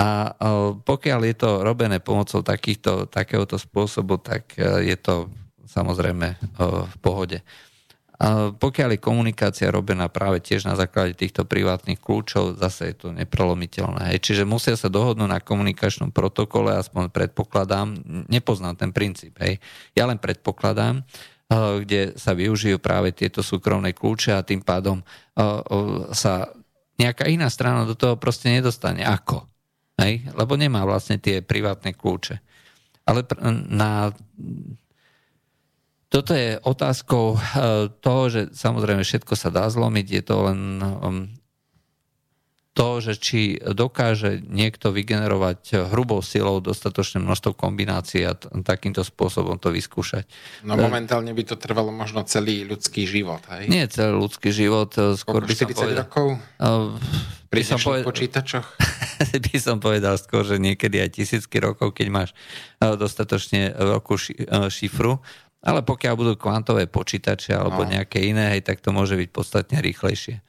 A 0.00 0.32
pokiaľ 0.80 1.20
je 1.28 1.36
to 1.36 1.50
robené 1.60 2.00
pomocou 2.00 2.40
takýchto, 2.40 3.04
takéhoto 3.12 3.60
spôsobu, 3.60 4.16
tak 4.16 4.56
je 4.56 4.96
to 4.96 5.28
samozrejme 5.68 6.40
v 6.88 6.96
pohode. 7.04 7.44
Pokiaľ 8.60 8.88
je 8.94 9.00
komunikácia 9.00 9.72
robená 9.72 10.12
práve 10.12 10.44
tiež 10.44 10.68
na 10.68 10.76
základe 10.76 11.16
týchto 11.16 11.48
privátnych 11.48 11.96
kľúčov, 11.96 12.60
zase 12.60 12.92
je 12.92 12.96
to 13.00 13.08
neprelomiteľné. 13.16 14.12
Hej. 14.12 14.18
Čiže 14.20 14.44
musia 14.44 14.76
sa 14.76 14.92
dohodnúť 14.92 15.24
na 15.24 15.40
komunikačnom 15.40 16.12
protokole, 16.12 16.76
aspoň 16.76 17.08
predpokladám, 17.08 17.96
nepoznám 18.28 18.76
ten 18.76 18.92
princíp. 18.92 19.40
Hej. 19.40 19.56
Ja 19.96 20.04
len 20.04 20.20
predpokladám, 20.20 21.00
eh, 21.00 21.56
kde 21.80 22.00
sa 22.20 22.36
využijú 22.36 22.76
práve 22.76 23.16
tieto 23.16 23.40
súkromné 23.40 23.96
kľúče 23.96 24.36
a 24.36 24.44
tým 24.44 24.60
pádom 24.60 25.00
eh, 25.00 25.44
sa 26.12 26.52
nejaká 27.00 27.24
iná 27.24 27.48
strana 27.48 27.88
do 27.88 27.96
toho 27.96 28.20
proste 28.20 28.52
nedostane. 28.52 29.00
Ako? 29.00 29.48
Hej? 29.96 30.28
Lebo 30.36 30.60
nemá 30.60 30.84
vlastne 30.84 31.16
tie 31.16 31.40
privátne 31.40 31.96
kľúče. 31.96 32.36
Ale 33.08 33.24
na... 33.72 34.12
Toto 36.10 36.34
je 36.34 36.58
otázkou 36.58 37.38
eh, 37.38 37.40
toho, 38.02 38.22
že 38.26 38.40
samozrejme 38.50 39.06
všetko 39.06 39.34
sa 39.38 39.54
dá 39.54 39.70
zlomiť, 39.70 40.06
je 40.10 40.22
to 40.26 40.36
len 40.42 40.60
um, 40.82 41.30
to, 42.70 43.02
že 43.02 43.14
či 43.18 43.58
dokáže 43.58 44.42
niekto 44.46 44.94
vygenerovať 44.94 45.90
hrubou 45.90 46.22
silou 46.22 46.62
dostatočné 46.62 47.18
množstvo 47.18 47.58
kombinácií 47.58 48.22
a 48.22 48.38
t- 48.38 48.46
takýmto 48.62 49.02
spôsobom 49.02 49.58
to 49.58 49.74
vyskúšať. 49.74 50.26
No 50.62 50.78
momentálne 50.78 51.34
by 51.34 51.42
to 51.44 51.58
trvalo 51.58 51.90
možno 51.90 52.22
celý 52.26 52.62
ľudský 52.62 53.10
život, 53.10 53.42
hej? 53.50 53.66
Nie 53.66 53.90
celý 53.90 54.22
ľudský 54.22 54.54
život, 54.54 54.94
skôr 55.18 55.42
by 55.42 55.54
som 55.54 55.66
povedal... 55.66 56.06
rokov? 56.06 56.26
Uh, 56.62 56.94
Pri 57.50 57.62
som 57.66 57.78
povedal, 57.82 58.06
počítačoch? 58.06 58.66
by 59.50 59.56
som 59.58 59.82
povedal 59.82 60.14
skôr, 60.14 60.46
že 60.46 60.62
niekedy 60.62 61.02
aj 61.02 61.10
tisícky 61.18 61.58
rokov, 61.58 61.90
keď 61.90 62.06
máš 62.06 62.30
dostatočne 62.78 63.74
veľkú 63.74 64.14
ši- 64.14 64.46
šifru, 64.70 65.18
ale 65.60 65.84
pokiaľ 65.84 66.14
budú 66.16 66.32
kvantové 66.40 66.88
počítače 66.88 67.52
alebo 67.52 67.84
no. 67.84 67.90
nejaké 67.92 68.24
iné, 68.24 68.56
hej, 68.56 68.64
tak 68.64 68.80
to 68.80 68.96
môže 68.96 69.16
byť 69.16 69.28
podstatne 69.28 69.78
rýchlejšie. 69.80 70.40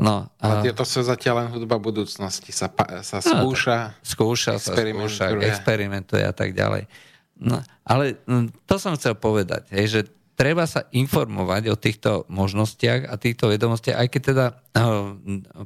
No, 0.00 0.32
a... 0.40 0.64
Ale 0.64 0.72
to 0.72 0.88
sa 0.88 1.04
zatiaľ 1.04 1.44
len 1.44 1.48
hudba 1.52 1.76
budúcnosti 1.76 2.56
sa, 2.56 2.72
sa 3.04 3.20
skúša. 3.20 3.92
No, 3.92 4.00
skúša 4.00 4.56
sa, 4.56 4.72
skúša, 4.72 5.28
experimentuje 5.44 6.24
a 6.24 6.32
tak 6.32 6.56
ďalej. 6.56 6.88
No, 7.36 7.60
ale 7.84 8.16
to 8.64 8.80
som 8.80 8.96
chcel 8.96 9.12
povedať, 9.16 9.68
hej, 9.76 9.86
že 9.88 10.00
treba 10.40 10.64
sa 10.64 10.88
informovať 10.88 11.68
o 11.68 11.76
týchto 11.76 12.24
možnostiach 12.32 13.12
a 13.12 13.20
týchto 13.20 13.52
vedomostiach, 13.52 14.00
aj 14.00 14.08
keď 14.08 14.22
teda 14.24 14.46
uh, 14.56 15.12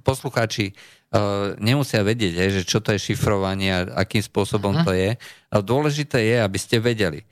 poslucháči 0.03 0.75
uh, 0.75 1.55
nemusia 1.63 2.03
vedieť, 2.03 2.35
hej, 2.35 2.51
že 2.59 2.63
čo 2.67 2.83
to 2.83 2.91
je 2.91 2.99
šifrovanie 2.99 3.71
a 3.71 4.03
akým 4.03 4.23
spôsobom 4.23 4.75
uh-huh. 4.75 4.87
to 4.87 4.93
je. 4.99 5.15
Ale 5.55 5.63
dôležité 5.63 6.19
je, 6.27 6.37
aby 6.43 6.59
ste 6.59 6.83
vedeli. 6.83 7.23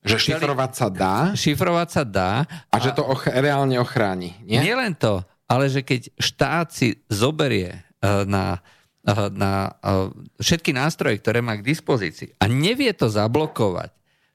Že 0.00 0.16
šifrovať 0.16 0.72
sa 0.72 0.86
dá? 0.88 1.16
Šifrovať 1.36 1.88
sa 1.92 2.02
dá. 2.08 2.32
A, 2.72 2.76
a 2.76 2.76
že 2.80 2.96
to 2.96 3.04
och- 3.04 3.28
reálne 3.28 3.76
ochráni, 3.76 4.32
nie? 4.44 4.60
Nie 4.60 4.76
len 4.76 4.96
to 4.96 5.20
ale 5.50 5.66
že 5.66 5.82
keď 5.82 6.14
štát 6.14 6.70
si 6.70 7.02
zoberie 7.10 7.82
eh, 7.82 8.22
na, 8.22 8.62
eh, 9.02 9.28
na 9.34 9.74
eh, 9.82 10.14
všetky 10.38 10.70
nástroje, 10.70 11.18
ktoré 11.18 11.42
má 11.42 11.58
k 11.58 11.66
dispozícii 11.66 12.38
a 12.38 12.46
nevie 12.46 12.94
to 12.94 13.10
zablokovať, 13.10 13.90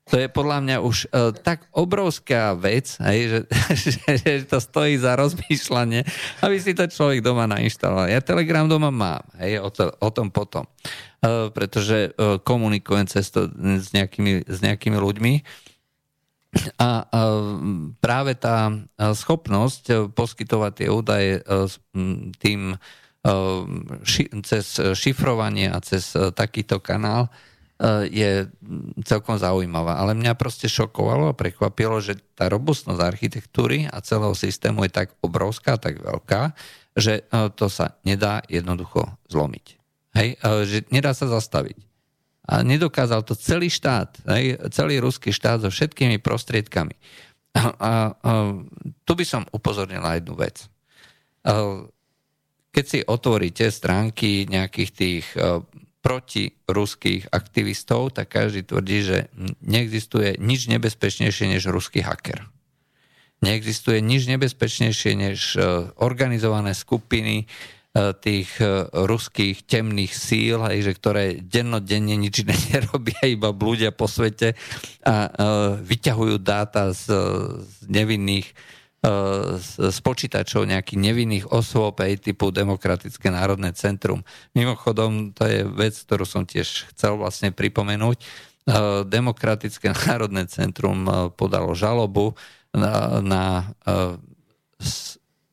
to 0.06 0.21
je 0.21 0.30
podľa 0.30 0.62
mňa 0.62 0.78
už 0.86 1.10
uh, 1.10 1.34
tak 1.34 1.65
obrovská 1.73 2.54
vec, 2.54 2.93
hej, 3.01 3.25
že, 3.25 3.39
že, 3.89 4.01
že 4.21 4.32
to 4.45 4.62
stojí 4.62 5.01
za 5.01 5.17
rozmýšľanie, 5.17 6.06
aby 6.45 6.62
si 6.62 6.78
to 6.78 6.86
človek 6.86 7.25
doma 7.25 7.49
nainštaloval. 7.49 8.13
Ja 8.13 8.21
Telegram 8.21 8.69
doma 8.69 8.93
mám, 8.93 9.25
hej, 9.41 9.58
o, 9.58 9.73
to, 9.73 9.89
o 9.89 10.10
tom 10.13 10.30
potom, 10.30 10.69
pretože 11.54 12.14
komunikujem 12.46 13.10
cez 13.10 13.34
to 13.34 13.50
s 13.82 13.90
nejakými, 13.96 14.46
s 14.46 14.60
nejakými 14.62 14.98
ľuďmi 15.00 15.34
a, 16.80 17.04
práve 18.00 18.38
tá 18.38 18.72
schopnosť 18.96 20.14
poskytovať 20.14 20.72
tie 20.78 20.88
údaje 20.88 21.32
tým 22.40 22.78
cez 24.46 24.66
šifrovanie 24.94 25.68
a 25.74 25.82
cez 25.82 26.14
takýto 26.14 26.78
kanál 26.78 27.34
je 28.08 28.48
celkom 29.04 29.36
zaujímavá. 29.36 30.00
Ale 30.00 30.16
mňa 30.16 30.38
proste 30.40 30.72
šokovalo 30.72 31.34
a 31.34 31.36
prekvapilo, 31.36 32.00
že 32.00 32.22
tá 32.38 32.48
robustnosť 32.48 33.02
architektúry 33.04 33.90
a 33.90 34.00
celého 34.00 34.32
systému 34.32 34.88
je 34.88 34.94
tak 34.94 35.12
obrovská, 35.20 35.76
tak 35.76 36.00
veľká, 36.00 36.56
že 36.96 37.28
to 37.60 37.68
sa 37.68 38.00
nedá 38.08 38.40
jednoducho 38.48 39.10
zlomiť. 39.28 39.85
Hej? 40.15 40.39
Že 40.41 40.78
nedá 40.89 41.12
sa 41.12 41.28
zastaviť 41.28 41.95
a 42.45 42.62
nedokázal 42.62 43.25
to 43.25 43.34
celý 43.34 43.73
štát, 43.73 44.21
aj, 44.30 44.69
celý 44.69 45.01
ruský 45.01 45.34
štát 45.34 45.65
so 45.65 45.69
všetkými 45.73 46.21
prostriedkami. 46.21 46.93
A, 47.58 47.62
a, 47.62 47.71
a 47.73 47.91
tu 49.01 49.12
by 49.17 49.25
som 49.25 49.49
upozornil 49.49 50.04
na 50.06 50.21
jednu 50.21 50.38
vec. 50.38 50.69
A, 51.41 51.82
keď 52.69 52.86
si 52.86 52.99
otvoríte 53.01 53.65
stránky 53.71 54.45
nejakých 54.51 54.91
tých 54.91 55.25
protiruských 56.04 57.32
aktivistov, 57.32 58.12
tak 58.12 58.36
každý 58.36 58.67
tvrdí, 58.67 58.99
že 58.99 59.17
neexistuje 59.63 60.36
nič 60.38 60.67
nebezpečnejšie 60.67 61.56
než 61.56 61.71
ruský 61.71 62.04
hacker. 62.04 62.43
Neexistuje 63.39 64.04
nič 64.04 64.28
nebezpečnejšie 64.28 65.12
než 65.15 65.56
organizované 65.95 66.75
skupiny, 66.75 67.47
E, 67.47 67.75
tých 67.95 68.60
e, 68.60 68.91
ruských 68.91 69.63
temných 69.63 70.12
síl, 70.12 70.60
hej, 70.67 70.91
že 70.91 70.93
ktoré 70.99 71.39
dennodenne 71.39 72.19
nič 72.19 72.43
nerobia, 72.71 73.23
iba 73.23 73.55
blúdia 73.55 73.95
po 73.95 74.12
svete 74.12 74.51
a 75.05 75.15
uh, 75.29 75.77
vyťahujú 75.79 76.36
dáta 76.41 76.91
z, 76.91 77.08
z 77.62 77.75
nevinných 77.88 78.49
z, 79.62 79.99
počítačov 80.01 80.65
nejakých 80.65 80.97
nevinných 80.97 81.45
osôb 81.53 81.93
aj 82.01 82.25
typu 82.25 82.49
Demokratické 82.49 83.29
národné 83.29 83.69
centrum. 83.77 84.25
Mimochodom, 84.58 85.29
to 85.29 85.45
je 85.45 85.62
vec, 85.62 85.93
ktorú 85.93 86.25
som 86.25 86.41
tiež 86.41 86.89
chcel 86.89 87.13
vlastne 87.13 87.53
pripomenúť. 87.53 88.17
Demokratické 89.05 89.93
národné 90.10 90.49
centrum 90.49 91.05
podalo 91.38 91.77
žalobu 91.77 92.34
na, 92.73 93.21
na 93.21 93.43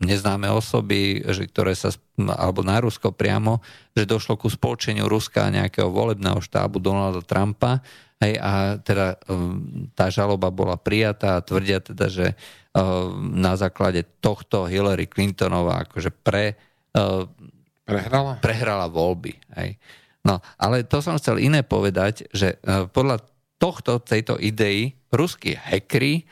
neznáme 0.03 0.51
osoby, 0.51 1.23
že, 1.23 1.47
ktoré 1.47 1.79
sa, 1.79 1.95
alebo 2.19 2.61
na 2.61 2.77
Rusko 2.79 3.13
priamo, 3.13 3.65
že 3.97 4.05
došlo 4.05 4.37
ku 4.37 4.53
spolčeniu 4.53 5.09
Ruska 5.09 5.49
a 5.49 5.55
nejakého 5.55 5.89
volebného 5.89 6.45
štábu 6.45 6.77
Donalda 6.77 7.25
Trumpa 7.25 7.81
hej, 8.23 8.39
a 8.39 8.79
teda 8.79 9.19
um, 9.27 9.89
tá 9.97 10.13
žaloba 10.13 10.53
bola 10.55 10.79
prijatá 10.79 11.41
a 11.41 11.45
tvrdia 11.45 11.83
teda, 11.83 12.07
že 12.13 12.27
um, 12.77 13.35
na 13.35 13.59
základe 13.59 14.07
tohto 14.23 14.71
Hillary 14.71 15.11
Clintonová 15.11 15.89
akože 15.89 16.15
pre, 16.23 16.55
uh, 16.95 17.27
prehrala? 17.83 18.39
prehrala 18.39 18.87
voľby. 18.87 19.35
Hej. 19.59 19.81
No, 20.23 20.39
ale 20.55 20.87
to 20.87 21.03
som 21.03 21.19
chcel 21.19 21.43
iné 21.43 21.67
povedať, 21.67 22.31
že 22.31 22.63
uh, 22.63 22.87
podľa 22.87 23.27
tohto, 23.59 23.99
tejto 23.99 24.39
idei 24.39 24.95
ruskí 25.11 25.59
hackery 25.59 26.27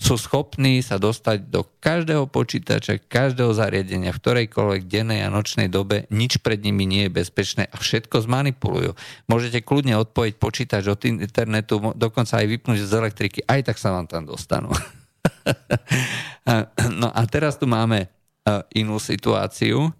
sú 0.00 0.16
schopní 0.16 0.80
sa 0.80 0.96
dostať 0.96 1.52
do 1.52 1.60
každého 1.84 2.24
počítača, 2.24 3.04
každého 3.04 3.52
zariadenia, 3.52 4.16
v 4.16 4.20
ktorejkoľvek 4.24 4.88
dennej 4.88 5.20
a 5.20 5.28
nočnej 5.28 5.68
dobe, 5.68 6.08
nič 6.08 6.40
pred 6.40 6.56
nimi 6.56 6.88
nie 6.88 7.04
je 7.06 7.20
bezpečné 7.20 7.68
a 7.68 7.76
všetko 7.76 8.24
zmanipulujú. 8.24 8.96
Môžete 9.28 9.60
kľudne 9.60 10.00
odpojiť 10.00 10.34
počítač 10.40 10.88
od 10.88 11.04
internetu, 11.04 11.92
dokonca 11.92 12.40
aj 12.40 12.48
vypnúť 12.48 12.80
z 12.80 12.92
elektriky, 12.96 13.38
aj 13.44 13.60
tak 13.68 13.76
sa 13.76 13.92
vám 13.92 14.08
tam 14.08 14.24
dostanú. 14.24 14.72
no 17.04 17.08
a 17.12 17.20
teraz 17.28 17.60
tu 17.60 17.68
máme 17.68 18.08
e, 18.08 18.08
inú 18.80 18.96
situáciu. 18.96 19.84
E, 19.84 19.90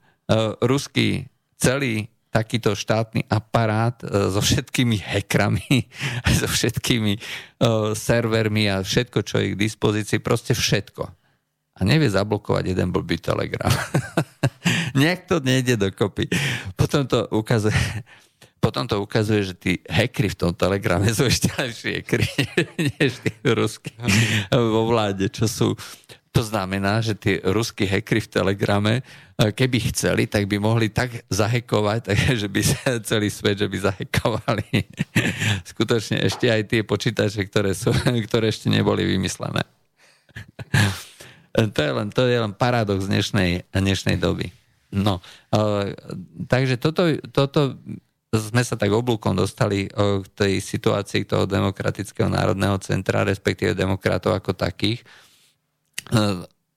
ruský 0.64 1.28
celý 1.60 2.08
takýto 2.30 2.78
štátny 2.78 3.26
aparát 3.26 3.98
e, 4.06 4.06
so 4.30 4.38
všetkými 4.38 5.02
hackrami, 5.02 5.90
so 6.40 6.46
všetkými 6.46 7.18
uh, 7.18 7.92
servermi 7.92 8.70
a 8.70 8.86
všetko, 8.86 9.26
čo 9.26 9.42
je 9.42 9.52
k 9.54 9.60
dispozícii, 9.60 10.22
proste 10.22 10.54
všetko. 10.54 11.10
A 11.74 11.80
nevie 11.82 12.06
zablokovať 12.06 12.70
jeden 12.70 12.94
blbý 12.94 13.18
telegram. 13.18 13.72
Nejak 15.00 15.26
to 15.26 15.42
nejde 15.42 15.80
dokopy. 15.80 16.30
Potom 16.78 17.06
to 17.06 17.26
ukazuje, 17.34 17.74
potom 18.64 18.86
to 18.86 19.02
ukazuje, 19.02 19.50
že 19.50 19.54
tí 19.58 19.72
hackry 19.90 20.30
v 20.30 20.38
tom 20.38 20.52
telegrame 20.54 21.10
sú 21.10 21.26
ešte 21.26 21.50
lepšie 21.50 21.90
hackry, 21.98 22.28
než 22.78 23.26
tí 23.26 23.32
ruskí 23.42 23.90
vo 24.54 24.86
vláde, 24.86 25.26
čo 25.32 25.50
sú 25.50 25.68
to 26.30 26.46
znamená, 26.46 27.02
že 27.02 27.18
tí 27.18 27.42
ruskí 27.42 27.90
hackry 27.90 28.22
v 28.22 28.30
Telegrame, 28.30 28.94
e, 29.34 29.50
keby 29.50 29.90
chceli, 29.90 30.30
tak 30.30 30.46
by 30.46 30.62
mohli 30.62 30.86
tak 30.86 31.26
zahekovať, 31.26 32.14
že 32.42 32.46
by 32.46 32.62
sa 32.62 33.02
celý 33.02 33.28
svet, 33.34 33.58
že 33.58 33.66
by 33.66 33.78
zahekovali 33.90 34.86
skutočne 35.74 36.22
ešte 36.22 36.46
aj 36.46 36.62
tie 36.70 36.80
počítače, 36.86 37.50
ktoré, 37.50 37.74
sú, 37.74 37.90
ktoré 38.30 38.54
ešte 38.54 38.70
neboli 38.70 39.02
vymyslené. 39.10 39.66
to 41.74 41.80
je 41.82 41.92
len, 41.92 42.08
to 42.14 42.22
je 42.30 42.38
len 42.38 42.54
paradox 42.54 43.10
dnešnej, 43.10 43.66
dnešnej 43.74 44.14
doby. 44.14 44.54
No, 44.90 45.22
uh, 45.54 45.94
takže 46.50 46.78
toto, 46.78 47.06
toto 47.30 47.78
sme 48.30 48.62
sa 48.62 48.74
tak 48.78 48.90
oblúkom 48.90 49.34
dostali 49.34 49.86
uh, 49.86 50.22
k 50.22 50.26
tej 50.34 50.52
situácii 50.62 51.26
toho 51.26 51.46
demokratického 51.46 52.30
národného 52.30 52.78
centra, 52.78 53.26
respektíve 53.26 53.74
demokratov 53.74 54.34
ako 54.34 54.54
takých, 54.54 55.02
E, 55.02 55.29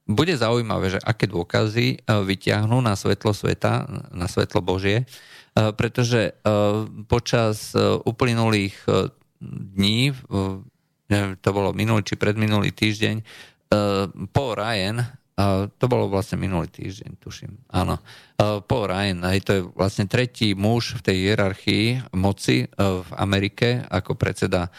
bude 0.03 0.33
zaujímavé, 0.35 0.97
že 0.97 0.99
aké 0.99 1.31
dôkazy 1.31 1.87
e, 1.95 1.97
vyťahnú 2.03 2.83
na 2.83 2.93
svetlo 2.99 3.31
sveta, 3.31 3.87
na 4.11 4.27
svetlo 4.27 4.59
Božie, 4.59 5.03
e, 5.03 5.05
pretože 5.73 6.35
počas 7.07 7.71
uplynulých 8.03 8.75
dní, 9.73 10.15
to 11.39 11.49
bolo 11.51 11.75
minulý 11.75 12.01
či 12.03 12.15
predminulý 12.15 12.71
týždeň, 12.71 13.15
Paul 14.29 14.51
Ryan 14.53 15.01
to 15.81 15.85
bolo 15.89 16.13
vlastne 16.13 16.37
minulý 16.37 16.69
týždeň, 16.69 17.17
tuším. 17.17 17.65
Áno. 17.73 17.97
Paul 18.37 18.85
Ryan, 18.85 19.33
aj 19.33 19.37
to 19.41 19.51
je 19.57 19.61
vlastne 19.73 20.05
tretí 20.05 20.53
muž 20.53 21.01
v 21.01 21.05
tej 21.09 21.17
hierarchii 21.25 21.85
moci 22.13 22.69
v 22.77 23.09
Amerike 23.17 23.81
ako 23.89 24.13
predseda 24.13 24.69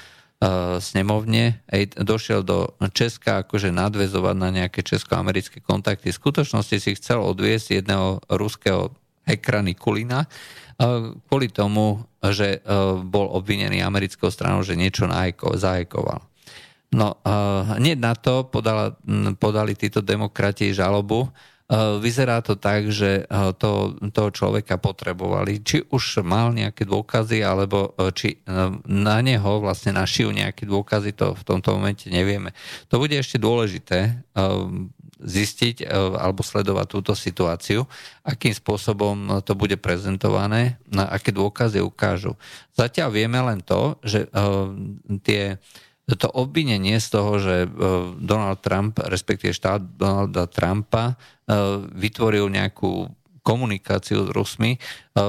snemovne, 0.82 1.64
aj 1.72 1.97
došiel 2.05 2.45
do 2.45 2.76
Česka 2.92 3.47
akože 3.47 3.72
nadvezovať 3.72 4.36
na 4.36 4.53
nejaké 4.53 4.84
česko-americké 4.84 5.64
kontakty. 5.64 6.12
V 6.12 6.20
skutočnosti 6.20 6.76
si 6.76 6.90
chcel 7.01 7.24
odviesť 7.24 7.80
jedného 7.80 8.20
ruského 8.28 8.92
hekra 9.24 9.64
Nikulina 9.64 10.28
kvôli 11.30 11.49
tomu, 11.49 12.03
že 12.20 12.61
bol 13.07 13.30
obvinený 13.30 13.80
americkou 13.80 14.28
stranou, 14.28 14.66
že 14.66 14.76
niečo 14.76 15.07
zahajkoval. 15.09 16.20
No, 16.92 17.18
hneď 17.78 17.97
na 17.99 18.14
to 18.18 18.47
podala, 18.47 18.99
podali 19.38 19.74
títo 19.78 20.03
demokrati 20.03 20.74
žalobu. 20.74 21.30
Vyzerá 21.72 22.44
to 22.44 22.60
tak, 22.60 22.92
že 22.92 23.24
to, 23.56 23.96
toho 24.12 24.30
človeka 24.36 24.76
potrebovali. 24.76 25.64
Či 25.64 25.88
už 25.88 26.20
mal 26.20 26.52
nejaké 26.52 26.84
dôkazy, 26.84 27.40
alebo 27.40 27.96
či 28.12 28.44
na 28.84 29.24
neho 29.24 29.64
vlastne 29.64 29.96
našijú 29.96 30.28
nejaké 30.28 30.68
dôkazy, 30.68 31.16
to 31.16 31.32
v 31.32 31.42
tomto 31.42 31.72
momente 31.72 32.12
nevieme. 32.12 32.52
To 32.92 33.00
bude 33.00 33.16
ešte 33.16 33.40
dôležité 33.40 34.20
zistiť 35.24 35.88
alebo 36.20 36.44
sledovať 36.44 36.86
túto 36.90 37.16
situáciu, 37.16 37.88
akým 38.28 38.52
spôsobom 38.52 39.40
to 39.40 39.56
bude 39.56 39.80
prezentované, 39.80 40.76
na 40.84 41.08
aké 41.08 41.32
dôkazy 41.32 41.80
ukážu. 41.80 42.36
Zatiaľ 42.76 43.08
vieme 43.08 43.40
len 43.40 43.64
to, 43.64 43.96
že 44.04 44.28
tie 45.24 45.56
to 46.12 46.28
obvinenie 46.28 47.00
z 47.00 47.09
toho, 47.09 47.40
že 47.40 47.64
e, 47.64 47.68
Donald 48.20 48.61
Trump, 48.61 49.00
respektíve 49.00 49.57
štát 49.57 49.80
Donalda 49.96 50.44
Trumpa, 50.44 51.05
e, 51.09 51.14
vytvoril 51.96 52.52
nejakú 52.52 53.09
komunikáciu 53.40 54.28
s 54.28 54.30
Rusmi, 54.32 54.76
e, 54.76 54.78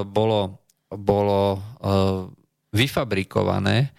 bolo, 0.04 0.60
bolo 0.92 1.60
vyfabrikované 2.76 3.92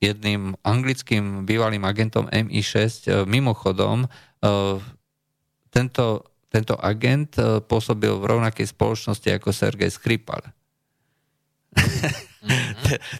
jedným 0.00 0.54
anglickým 0.64 1.44
bývalým 1.44 1.82
agentom 1.84 2.26
MI6. 2.30 3.10
Mimochodom, 3.26 4.06
tento, 5.68 6.06
tento 6.48 6.74
agent 6.78 7.36
pôsobil 7.66 8.12
v 8.16 8.24
rovnakej 8.24 8.70
spoločnosti 8.70 9.28
ako 9.34 9.50
Sergej 9.50 9.90
Skripal. 9.92 10.40
Mm-hmm. 11.74 12.30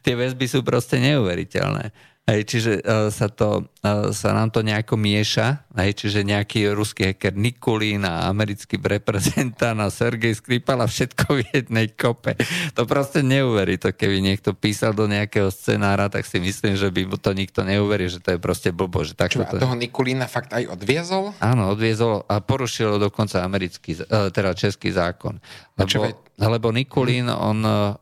Tie 0.05 0.15
väzby 0.17 0.47
sú 0.49 0.65
proste 0.65 0.97
neuveriteľné. 0.99 1.93
Hej, 2.29 2.47
čiže 2.47 2.73
uh, 2.87 3.11
sa, 3.11 3.27
to, 3.27 3.67
uh, 3.83 4.15
sa 4.15 4.31
nám 4.31 4.55
to 4.55 4.63
nejako 4.63 4.95
mieša, 4.95 5.67
hej, 5.83 5.99
čiže 5.99 6.23
nejaký 6.23 6.71
ruský 6.71 7.11
hacker 7.11 7.35
Nikulín 7.35 8.07
a 8.07 8.31
americký 8.31 8.79
reprezentant 8.79 9.75
a 9.83 9.91
Sergej 9.91 10.39
Skripal 10.39 10.79
a 10.79 10.87
všetko 10.87 11.27
v 11.27 11.41
jednej 11.51 11.91
kope. 11.91 12.39
To 12.79 12.87
proste 12.87 13.27
neuverí 13.27 13.83
to, 13.83 13.91
keby 13.91 14.23
niekto 14.23 14.55
písal 14.55 14.95
do 14.95 15.11
nejakého 15.11 15.51
scenára, 15.51 16.07
tak 16.07 16.23
si 16.23 16.39
myslím, 16.39 16.79
že 16.79 16.87
by 16.93 17.03
mu 17.09 17.19
to 17.19 17.35
nikto 17.35 17.67
neuverí, 17.67 18.07
že 18.07 18.23
to 18.23 18.37
je 18.37 18.39
proste 18.39 18.71
blbo. 18.71 19.03
Že 19.03 19.19
Čo, 19.27 19.43
to... 19.51 19.59
a 19.59 19.67
toho 19.67 19.75
Nikulína 19.75 20.31
fakt 20.31 20.55
aj 20.55 20.71
odviezol? 20.71 21.35
Áno, 21.43 21.75
odviezol 21.75 22.23
a 22.31 22.39
porušil 22.39 23.03
dokonca 23.03 23.43
americký, 23.43 24.07
uh, 24.07 24.31
teda 24.31 24.55
český 24.55 24.95
zákon. 24.95 25.43
Lebo, 25.81 26.13
lebo 26.37 26.69
Nikulín, 26.77 27.33
on 27.33 27.65
uh, 27.65 27.97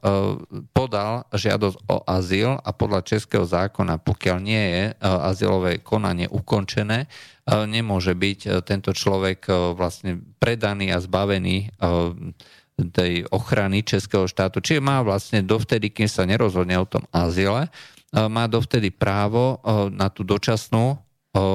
podal 0.74 1.22
žiadosť 1.30 1.78
o 1.86 2.02
azyl 2.02 2.58
a 2.58 2.70
podľa 2.74 3.06
českého 3.06 3.46
zákona, 3.46 4.02
pokiaľ 4.02 4.38
nie 4.42 4.64
je 4.74 4.84
uh, 4.90 5.30
azylové 5.30 5.78
konanie 5.78 6.26
ukončené, 6.26 7.06
uh, 7.06 7.70
nemôže 7.70 8.18
byť 8.18 8.40
uh, 8.46 8.50
tento 8.66 8.90
človek 8.90 9.46
uh, 9.46 9.78
vlastne 9.78 10.18
predaný 10.42 10.90
a 10.90 10.98
zbavený 10.98 11.70
uh, 11.78 12.14
tej 12.90 13.26
ochrany 13.30 13.86
českého 13.86 14.26
štátu. 14.26 14.58
Čiže 14.58 14.82
má 14.82 15.02
vlastne 15.06 15.42
dovtedy, 15.42 15.90
kým 15.90 16.10
sa 16.10 16.26
nerozhodne 16.26 16.78
o 16.78 16.86
tom 16.86 17.06
azyle, 17.14 17.70
uh, 17.70 18.26
má 18.26 18.50
dovtedy 18.50 18.90
právo 18.90 19.58
uh, 19.62 19.86
na 19.86 20.10
tú 20.10 20.26
dočasnú 20.26 20.94
uh, 20.94 20.98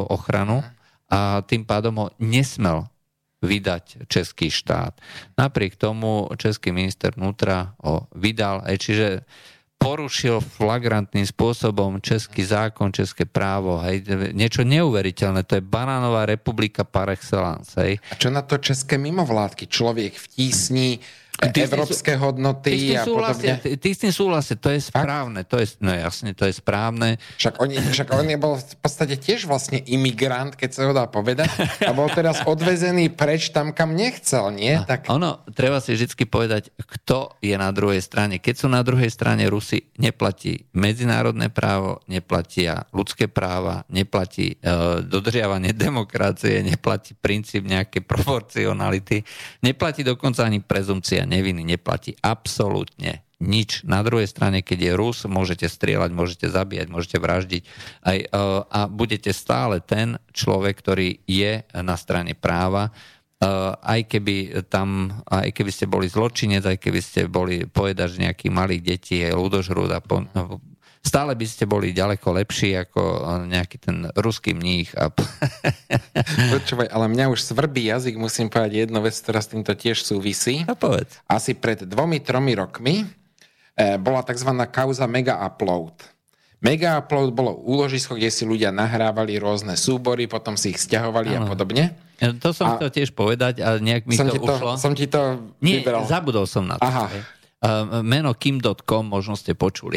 ochranu 0.07 0.63
a 1.11 1.43
tým 1.43 1.67
pádom 1.67 1.95
ho 1.99 2.07
nesmel 2.15 2.87
vydať 3.43 4.07
český 4.07 4.47
štát. 4.47 4.95
Napriek 5.35 5.75
tomu 5.75 6.31
český 6.39 6.71
minister 6.71 7.11
vnútra 7.11 7.75
ho 7.83 8.07
vydal, 8.15 8.63
aj 8.63 8.75
čiže 8.79 9.07
porušil 9.83 10.39
flagrantným 10.39 11.27
spôsobom 11.27 11.99
český 11.99 12.47
zákon, 12.47 12.95
české 12.95 13.27
právo. 13.27 13.83
Hej. 13.83 14.07
Niečo 14.31 14.63
neuveriteľné. 14.63 15.43
To 15.43 15.59
je 15.59 15.63
banánová 15.63 16.23
republika 16.23 16.87
par 16.87 17.11
excellence. 17.11 17.75
Hej. 17.75 17.99
A 18.07 18.15
čo 18.15 18.31
na 18.31 18.47
to 18.47 18.63
české 18.63 18.95
mimovládky? 18.95 19.67
Človek 19.67 20.15
vtísní 20.15 21.03
ty 21.49 21.65
európske 21.65 22.13
hodnoty 22.15 22.95
a 22.95 23.03
podobne. 23.03 23.59
Ty, 23.59 23.75
ty 23.75 23.89
s 23.91 23.99
tým 24.05 24.13
súhlasia, 24.13 24.55
to 24.55 24.69
je 24.71 24.79
správne, 24.79 25.41
to 25.43 25.59
je, 25.59 25.75
no 25.83 25.91
jasne, 25.91 26.31
to 26.37 26.47
je 26.47 26.53
správne. 26.55 27.17
Však 27.41 27.59
on, 27.59 27.67
však 27.73 28.07
on 28.13 28.25
je 28.29 28.37
bol 28.37 28.53
v 28.61 28.75
podstate 28.79 29.15
tiež 29.19 29.49
vlastne 29.49 29.81
imigrant, 29.83 30.53
keď 30.55 30.69
sa 30.71 30.81
ho 30.87 30.93
dá 30.93 31.09
povedať, 31.09 31.49
a 31.83 31.91
bol 31.91 32.07
teraz 32.13 32.39
odvezený 32.45 33.11
preč 33.11 33.49
tam, 33.49 33.73
kam 33.73 33.97
nechcel, 33.97 34.53
nie? 34.53 34.77
A 34.77 34.85
tak... 34.85 35.09
Ono, 35.09 35.41
treba 35.51 35.81
si 35.83 35.97
vždy 35.97 36.25
povedať, 36.29 36.69
kto 36.77 37.35
je 37.41 37.55
na 37.57 37.73
druhej 37.73 37.99
strane. 37.99 38.37
Keď 38.37 38.55
sú 38.63 38.67
na 38.69 38.85
druhej 38.85 39.09
strane 39.09 39.49
Rusi, 39.49 39.89
neplatí 39.97 40.69
medzinárodné 40.75 41.49
právo, 41.49 41.99
neplatia 42.05 42.85
ľudské 42.93 43.25
práva, 43.31 43.87
neplatí 43.89 44.55
e, 44.59 44.65
dodržiavanie 45.03 45.73
demokracie, 45.73 46.61
neplatí 46.61 47.17
princíp 47.17 47.65
nejaké 47.65 48.03
proporcionality, 48.03 49.23
neplatí 49.63 50.03
dokonca 50.05 50.43
ani 50.45 50.59
prezumcia 50.59 51.25
neviny 51.33 51.65
neplatí 51.65 52.13
absolútne 52.21 53.25
nič. 53.43 53.83
Na 53.83 53.99
druhej 53.99 54.31
strane, 54.31 54.63
keď 54.63 54.79
je 54.79 54.91
Rus, 54.95 55.19
môžete 55.27 55.67
strieľať, 55.67 56.11
môžete 56.15 56.47
zabíjať, 56.47 56.87
môžete 56.87 57.17
vraždiť 57.19 57.63
aj, 58.07 58.17
e, 58.23 58.27
a 58.63 58.79
budete 58.87 59.35
stále 59.35 59.83
ten 59.83 60.15
človek, 60.31 60.79
ktorý 60.79 61.19
je 61.27 61.67
na 61.75 61.99
strane 61.99 62.39
práva, 62.39 62.87
e, 62.87 62.91
aj 63.83 63.99
keby 64.07 64.63
tam, 64.71 65.11
aj 65.27 65.51
keby 65.51 65.71
ste 65.75 65.85
boli 65.91 66.07
zločinec, 66.07 66.63
aj 66.63 66.77
keby 66.79 66.99
ste 67.03 67.27
boli 67.27 67.67
povedať, 67.67 68.07
že 68.15 68.23
nejakých 68.23 68.53
malých 68.55 68.81
detí 68.81 69.19
ľudožrúd 69.27 69.91
a 69.91 69.99
po, 69.99 70.23
stále 71.03 71.35
by 71.35 71.45
ste 71.45 71.67
boli 71.67 71.91
ďaleko 71.91 72.31
lepší 72.31 72.79
ako 72.79 73.01
nejaký 73.51 73.77
ten 73.77 74.07
ruský 74.15 74.55
mních. 74.55 74.95
A... 74.95 75.11
Počúvaj, 76.55 76.87
ale 76.89 77.11
mňa 77.11 77.27
už 77.29 77.43
svrbí 77.43 77.91
jazyk, 77.91 78.15
musím 78.15 78.47
povedať 78.47 78.87
jednu 78.87 79.03
vec, 79.03 79.13
ktorá 79.19 79.43
s 79.43 79.51
týmto 79.51 79.75
tiež 79.75 79.99
súvisí. 80.01 80.63
A 80.63 80.73
povedz. 80.73 81.19
Asi 81.27 81.53
pred 81.53 81.83
dvomi, 81.83 82.23
tromi 82.23 82.55
rokmi 82.55 83.03
e, 83.03 83.99
bola 83.99 84.23
tzv. 84.23 84.49
kauza 84.71 85.03
Mega 85.05 85.43
Upload. 85.43 85.99
Mega 86.63 87.03
Upload 87.03 87.35
bolo 87.35 87.59
úložisko, 87.59 88.15
kde 88.15 88.31
si 88.31 88.47
ľudia 88.47 88.71
nahrávali 88.71 89.35
rôzne 89.35 89.75
súbory, 89.75 90.31
potom 90.31 90.55
si 90.55 90.71
ich 90.71 90.79
stiahovali 90.79 91.35
ano. 91.35 91.45
a 91.45 91.51
podobne. 91.51 91.91
E, 92.23 92.31
to 92.39 92.55
som 92.55 92.71
a 92.71 92.79
chcel 92.79 93.03
tiež 93.03 93.11
povedať, 93.11 93.59
ale 93.59 93.83
nejak 93.83 94.07
mi 94.07 94.15
som 94.15 94.31
to, 94.31 94.39
to 94.39 94.47
ušlo. 94.47 94.79
Som 94.79 94.95
ti 94.95 95.11
to 95.11 95.51
Nie, 95.59 95.83
zabudol 96.07 96.47
som 96.47 96.63
na 96.63 96.79
to. 96.79 96.87
Aha. 96.87 97.11
Uh, 97.63 98.03
meno 98.03 98.35
kim.com 98.35 99.07
možno 99.07 99.39
ste 99.39 99.55
počuli. 99.55 99.95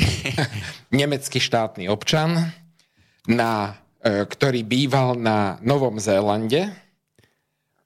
Nemecký 0.94 1.42
štátny 1.42 1.90
občan, 1.90 2.54
na, 3.26 3.74
uh, 3.74 4.22
ktorý 4.22 4.62
býval 4.62 5.18
na 5.18 5.58
Novom 5.66 5.98
Zélande, 5.98 6.70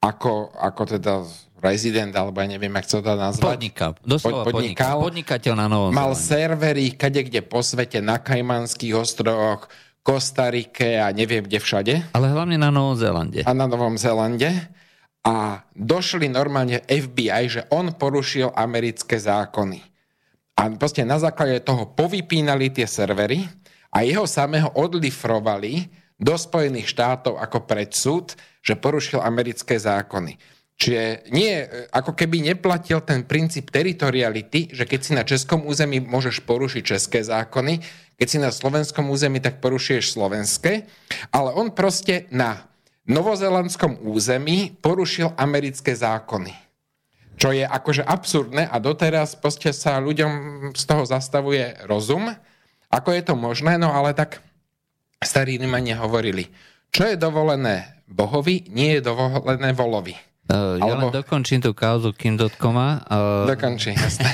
ako, 0.05 0.53
ako 0.53 0.83
teda 0.85 1.25
rezident, 1.65 2.13
alebo 2.13 2.45
ja 2.45 2.49
neviem, 2.49 2.73
jak 2.77 2.93
sa 2.93 3.01
to 3.01 3.17
nazvať. 3.17 3.57
Podnikal, 3.57 3.91
doslova 4.05 4.45
podnikal. 4.49 5.01
Podnikateľ 5.01 5.55
na 5.57 5.67
Novom 5.69 5.93
Mal 5.97 6.13
servery 6.13 6.93
kade 6.93 7.25
kde 7.25 7.41
po 7.41 7.65
svete, 7.65 8.05
na 8.05 8.21
Kajmanských 8.21 8.97
ostrovoch, 8.97 9.69
Kostarike 10.01 10.97
a 10.97 11.13
neviem 11.13 11.45
kde 11.45 11.61
všade. 11.61 11.95
Ale 12.17 12.33
hlavne 12.33 12.57
na 12.57 12.73
Novom 12.73 12.97
Zélande. 12.97 13.45
A 13.45 13.53
na 13.53 13.69
Novom 13.69 14.01
Zélande 14.01 14.49
a 15.21 15.61
došli 15.77 16.33
normálne 16.33 16.81
FBI, 16.89 17.43
že 17.49 17.63
on 17.69 17.93
porušil 17.93 18.57
americké 18.57 19.21
zákony. 19.21 19.81
A 20.57 20.69
proste 20.77 21.05
na 21.05 21.21
základe 21.21 21.61
toho 21.65 21.93
povypínali 21.93 22.73
tie 22.73 22.85
servery 22.85 23.45
a 23.93 24.05
jeho 24.05 24.25
samého 24.25 24.73
odlifrovali 24.77 25.89
do 26.21 26.37
Spojených 26.37 26.93
štátov 26.93 27.41
ako 27.41 27.65
predsud, 27.65 28.37
že 28.61 28.77
porušil 28.77 29.25
americké 29.25 29.81
zákony. 29.81 30.37
Čiže 30.81 31.29
nie, 31.37 31.61
ako 31.93 32.17
keby 32.17 32.41
neplatil 32.41 33.05
ten 33.05 33.29
princíp 33.29 33.69
teritoriality, 33.69 34.73
že 34.73 34.89
keď 34.89 35.01
si 35.01 35.13
na 35.13 35.29
českom 35.29 35.69
území 35.69 36.01
môžeš 36.01 36.41
porušiť 36.49 36.83
české 36.97 37.21
zákony, 37.21 37.85
keď 38.17 38.27
si 38.29 38.39
na 38.41 38.49
slovenskom 38.49 39.13
území, 39.13 39.45
tak 39.45 39.61
porušuješ 39.61 40.17
slovenské, 40.17 40.89
ale 41.33 41.53
on 41.53 41.73
proste 41.77 42.29
na 42.33 42.70
novozelandskom 43.11 44.07
území 44.07 44.79
porušil 44.79 45.35
americké 45.35 45.93
zákony. 45.99 46.55
Čo 47.41 47.51
je 47.51 47.67
akože 47.67 48.07
absurdné 48.07 48.69
a 48.69 48.77
doteraz 48.79 49.35
proste 49.35 49.75
sa 49.75 49.99
ľuďom 49.99 50.33
z 50.77 50.83
toho 50.87 51.03
zastavuje 51.09 51.75
rozum. 51.91 52.31
Ako 52.93 53.11
je 53.17 53.23
to 53.27 53.35
možné? 53.35 53.81
No 53.81 53.91
ale 53.91 54.15
tak 54.15 54.39
starí 55.19 55.59
Rímania 55.59 55.99
hovorili, 55.99 56.47
Čo 56.91 57.07
je 57.07 57.17
dovolené 57.17 58.03
bohovi, 58.11 58.67
nie 58.71 58.99
je 58.99 59.07
dovolené 59.07 59.71
volovi. 59.73 60.30
Uh, 60.51 60.83
ja 60.83 60.99
Alebo... 60.99 61.15
len 61.15 61.23
dokončím 61.23 61.63
tú 61.63 61.71
kauzu 61.71 62.11
Kim.coma. 62.11 63.07
Uh, 63.07 63.47
Dokončí, 63.47 63.95
jasné. 63.95 64.27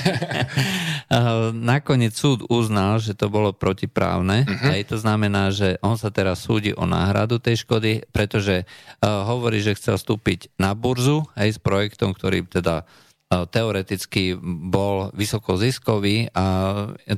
uh, 1.13 1.53
nakoniec 1.77 2.17
súd 2.17 2.49
uznal, 2.49 2.97
že 2.97 3.13
to 3.13 3.29
bolo 3.29 3.53
protiprávne. 3.53 4.49
Uh-huh. 4.49 4.73
Aj 4.73 4.81
to 4.81 4.97
znamená, 4.97 5.53
že 5.53 5.77
on 5.85 5.93
sa 5.93 6.09
teraz 6.09 6.41
súdi 6.41 6.73
o 6.73 6.89
náhradu 6.89 7.37
tej 7.37 7.61
škody, 7.61 8.01
pretože 8.09 8.65
uh, 8.65 9.29
hovorí, 9.29 9.61
že 9.61 9.77
chcel 9.77 10.01
vstúpiť 10.01 10.57
na 10.57 10.73
burzu 10.73 11.21
aj 11.37 11.53
s 11.53 11.59
projektom, 11.61 12.17
ktorý 12.17 12.49
teda 12.49 12.89
teoreticky 13.27 14.39
bol 14.71 15.11
vysoko 15.11 15.59
ziskový 15.59 16.31
a 16.31 16.45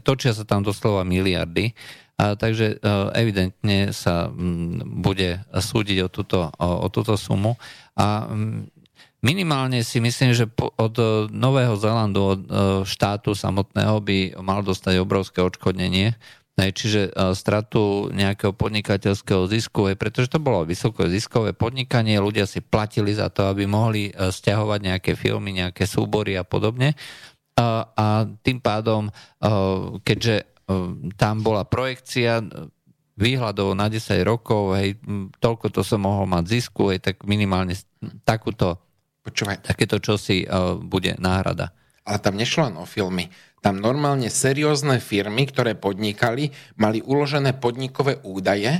točia 0.01 0.33
sa 0.33 0.41
tam 0.41 0.65
doslova 0.65 1.05
miliardy. 1.05 1.77
A 2.17 2.33
takže 2.33 2.81
evidentne 3.13 3.93
sa 3.93 4.25
bude 4.81 5.45
súdiť 5.53 5.97
o 6.01 6.09
túto, 6.09 6.49
o, 6.49 6.69
o 6.81 6.87
túto 6.89 7.13
sumu. 7.13 7.61
A 7.93 8.25
Minimálne 9.19 9.83
si 9.83 9.99
myslím, 9.99 10.31
že 10.31 10.47
od 10.79 10.95
e, 10.95 11.27
Nového 11.27 11.75
Zelandu, 11.75 12.21
od 12.23 12.39
e, 12.39 12.47
štátu 12.87 13.35
samotného 13.35 13.99
by 13.99 14.39
mal 14.39 14.63
dostať 14.63 14.95
obrovské 14.95 15.43
odškodnenie, 15.43 16.15
čiže 16.55 17.11
e, 17.11 17.35
stratu 17.35 18.07
nejakého 18.15 18.55
podnikateľského 18.55 19.43
zisku, 19.51 19.91
pretože 19.99 20.31
to 20.31 20.39
bolo 20.39 20.63
vysoko 20.63 21.03
ziskové 21.11 21.51
podnikanie, 21.51 22.15
ľudia 22.15 22.47
si 22.47 22.63
platili 22.63 23.11
za 23.11 23.27
to, 23.27 23.51
aby 23.51 23.67
mohli 23.67 24.07
stiahovať 24.07 24.79
nejaké 24.87 25.11
filmy, 25.19 25.51
nejaké 25.51 25.83
súbory 25.83 26.39
a 26.39 26.47
podobne. 26.47 26.95
A 27.59 28.23
tým 28.23 28.63
pádom, 28.63 29.11
keďže 30.07 30.47
tam 31.19 31.43
bola 31.43 31.67
projekcia 31.67 32.39
výhľadov 33.19 33.75
na 33.75 33.91
10 33.91 34.23
rokov, 34.23 34.79
hej, 34.79 34.95
toľko 35.43 35.67
to 35.75 35.83
som 35.83 36.07
mohol 36.07 36.23
mať 36.23 36.55
zisku, 36.55 36.95
hej, 36.95 37.03
tak 37.03 37.27
minimálne 37.27 37.75
takúto 38.23 38.79
Počúvaj. 39.23 39.61
Takéto 39.65 39.99
čosi 39.99 40.47
uh, 40.47 40.79
bude 40.79 41.15
náhrada. 41.19 41.75
Ale 42.07 42.17
tam 42.23 42.39
nešlo 42.39 42.71
len 42.71 42.75
o 42.79 42.85
filmy. 42.89 43.29
Tam 43.59 43.77
normálne 43.77 44.31
seriózne 44.31 45.03
firmy, 45.03 45.45
ktoré 45.45 45.75
podnikali, 45.75 46.55
mali 46.79 47.03
uložené 47.03 47.59
podnikové 47.59 48.23
údaje 48.23 48.71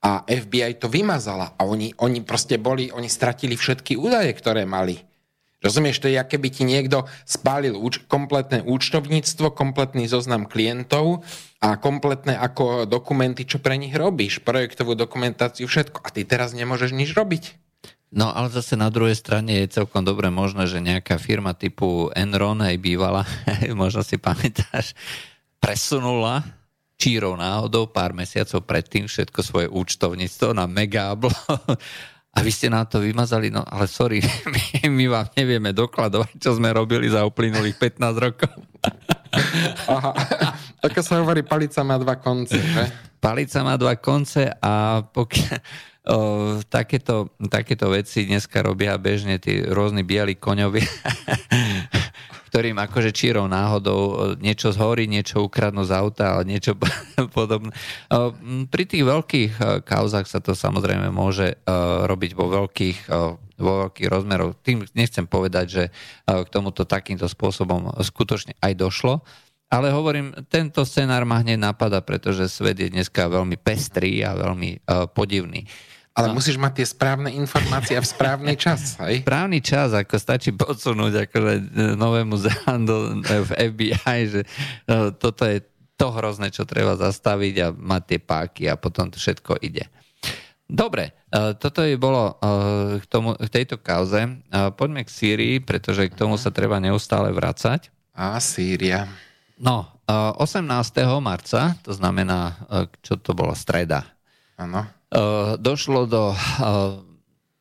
a 0.00 0.24
FBI 0.24 0.78
to 0.80 0.86
vymazala. 0.86 1.58
A 1.58 1.66
oni, 1.66 1.92
oni 1.98 2.22
proste 2.22 2.56
boli, 2.56 2.88
oni 2.94 3.10
stratili 3.10 3.58
všetky 3.58 3.98
údaje, 3.98 4.30
ktoré 4.32 4.64
mali. 4.64 5.02
Rozumieš, 5.60 6.00
to 6.00 6.08
je, 6.08 6.16
aké 6.16 6.40
by 6.40 6.48
ti 6.48 6.64
niekto 6.64 7.04
spálil 7.28 7.76
úč- 7.76 8.00
kompletné 8.08 8.64
účtovníctvo, 8.64 9.52
kompletný 9.52 10.08
zoznam 10.08 10.48
klientov 10.48 11.20
a 11.60 11.76
kompletné 11.76 12.32
ako 12.32 12.88
dokumenty, 12.88 13.44
čo 13.44 13.60
pre 13.60 13.76
nich 13.76 13.92
robíš, 13.92 14.40
projektovú 14.40 14.96
dokumentáciu, 14.96 15.68
všetko. 15.68 16.00
A 16.00 16.08
ty 16.08 16.24
teraz 16.24 16.56
nemôžeš 16.56 16.96
nič 16.96 17.12
robiť. 17.12 17.60
No 18.10 18.34
ale 18.34 18.50
zase 18.50 18.74
na 18.74 18.90
druhej 18.90 19.14
strane 19.14 19.62
je 19.62 19.80
celkom 19.80 20.02
dobre 20.02 20.34
možné, 20.34 20.66
že 20.66 20.82
nejaká 20.82 21.14
firma 21.22 21.54
typu 21.54 22.10
Enron, 22.18 22.58
aj 22.58 22.74
bývala, 22.82 23.22
možno 23.78 24.02
si 24.02 24.18
pamätáš, 24.18 24.98
presunula 25.62 26.42
čírov 27.00 27.38
náhodou 27.38 27.88
pár 27.88 28.12
mesiacov 28.12 28.66
predtým 28.66 29.08
všetko 29.08 29.40
svoje 29.40 29.66
účtovníctvo 29.72 30.52
na 30.52 30.68
Megablo 30.68 31.32
a 32.36 32.38
vy 32.42 32.50
ste 32.50 32.66
nám 32.66 32.90
to 32.90 32.98
vymazali, 32.98 33.48
no 33.48 33.62
ale 33.62 33.86
sorry, 33.86 34.18
my, 34.52 34.90
my 34.90 35.06
vám 35.06 35.26
nevieme 35.38 35.70
dokladovať, 35.70 36.34
čo 36.42 36.58
sme 36.58 36.74
robili 36.74 37.06
za 37.06 37.22
uplynulých 37.22 37.78
15 37.78 38.24
rokov. 38.26 38.52
Aha, 39.86 40.12
ako 40.82 41.00
sa 41.00 41.22
hovorí, 41.22 41.46
palica 41.46 41.86
má 41.86 41.94
dva 41.94 42.18
konce, 42.18 42.58
že? 42.58 42.84
Palica 43.22 43.62
má 43.62 43.78
dva 43.78 43.94
konce 44.00 44.50
a 44.50 45.04
pokiaľ, 45.04 45.58
takéto, 46.72 47.28
takéto 47.52 47.92
veci 47.92 48.24
dneska 48.24 48.64
robia 48.64 48.96
bežne 48.96 49.36
tí 49.36 49.60
rôzni 49.60 50.00
bieli 50.00 50.32
koňovi, 50.32 50.80
ktorým 52.50 52.82
akože 52.82 53.14
čírou 53.14 53.46
náhodou 53.46 54.34
niečo 54.40 54.74
zhorí, 54.74 55.06
niečo 55.06 55.44
ukradnú 55.44 55.86
z 55.86 55.92
auta, 55.94 56.34
ale 56.34 56.48
niečo 56.48 56.74
podobné. 57.36 57.70
Pri 58.72 58.84
tých 58.88 59.04
veľkých 59.06 59.84
kauzach 59.86 60.26
sa 60.26 60.40
to 60.42 60.56
samozrejme 60.56 61.12
môže 61.12 61.60
robiť 62.08 62.32
vo 62.34 62.50
veľkých, 62.50 62.98
vo 63.60 63.72
veľkých 63.86 64.08
rozmeroch. 64.08 64.58
Tým 64.66 64.88
nechcem 64.96 65.28
povedať, 65.28 65.66
že 65.68 65.84
k 66.26 66.48
tomuto 66.50 66.88
takýmto 66.88 67.28
spôsobom 67.28 67.92
skutočne 68.02 68.56
aj 68.58 68.72
došlo, 68.74 69.22
ale 69.70 69.94
hovorím, 69.94 70.34
tento 70.50 70.82
scenár 70.82 71.22
ma 71.22 71.46
hneď 71.46 71.54
napada, 71.54 72.02
pretože 72.02 72.50
svet 72.50 72.74
je 72.82 72.90
dneska 72.90 73.30
veľmi 73.30 73.54
pestrý 73.54 74.26
a 74.26 74.34
veľmi 74.34 74.82
podivný. 75.14 75.70
Ale 76.20 76.28
no. 76.30 76.36
musíš 76.36 76.60
mať 76.60 76.84
tie 76.84 76.86
správne 76.92 77.32
informácie 77.32 77.96
a 77.96 78.04
v 78.04 78.08
správny 78.12 78.52
čas, 78.60 79.00
hej? 79.00 79.20
Správny 79.24 79.64
čas, 79.64 79.96
ako 79.96 80.20
stačí 80.20 80.52
podsunúť 80.52 81.24
akože 81.24 81.52
novému 81.96 82.36
Zelandu 82.36 83.24
v 83.24 83.50
FBI, 83.72 84.18
že 84.28 84.40
uh, 84.44 85.08
toto 85.16 85.48
je 85.48 85.64
to 85.96 86.12
hrozné, 86.12 86.52
čo 86.52 86.68
treba 86.68 86.96
zastaviť 86.96 87.54
a 87.60 87.66
mať 87.72 88.02
tie 88.04 88.20
páky 88.20 88.62
a 88.68 88.76
potom 88.76 89.08
to 89.08 89.20
všetko 89.20 89.60
ide. 89.60 89.84
Dobre, 90.70 91.12
toto 91.58 91.82
je 91.82 91.98
bolo 91.98 92.38
k, 93.02 93.04
tomu, 93.10 93.34
k 93.34 93.50
tejto 93.50 93.82
kauze. 93.82 94.38
Poďme 94.78 95.02
k 95.02 95.10
Sýrii, 95.10 95.58
pretože 95.58 96.06
k 96.06 96.14
tomu 96.14 96.38
sa 96.38 96.54
treba 96.54 96.78
neustále 96.78 97.34
vracať. 97.34 97.90
A 98.14 98.38
Sýria. 98.38 99.10
No, 99.58 99.90
18. 100.06 100.62
marca, 101.18 101.74
to 101.82 101.90
znamená, 101.90 102.54
čo 103.02 103.18
to 103.18 103.34
bola 103.34 103.58
streda. 103.58 104.06
Áno. 104.60 104.84
Došlo 105.56 106.04
do 106.04 106.36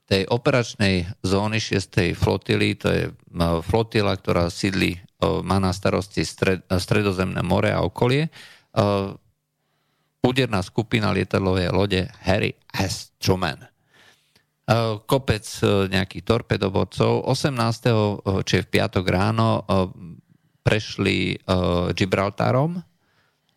tej 0.04 0.28
operačnej 0.28 1.08
zóny 1.24 1.64
6. 1.64 2.12
flotily, 2.18 2.76
to 2.76 2.88
je 2.92 3.04
flotila, 3.64 4.20
ktorá 4.20 4.52
sídli, 4.52 5.00
má 5.24 5.64
na 5.64 5.72
starosti 5.72 6.28
stred, 6.28 6.68
stredozemné 6.68 7.40
more 7.40 7.72
a 7.72 7.80
okolie. 7.80 8.28
Úderná 10.20 10.60
skupina 10.60 11.16
lietadlovej 11.16 11.72
lode 11.72 12.04
Harry 12.28 12.52
S. 12.76 13.16
Truman 13.16 13.64
kopec 15.10 15.42
nejakých 15.90 16.24
torpedovodcov. 16.28 17.26
18. 17.26 18.46
či 18.46 18.62
v 18.62 18.68
piatok 18.70 19.06
ráno 19.10 19.66
prešli 20.62 21.42
Gibraltarom, 21.98 22.78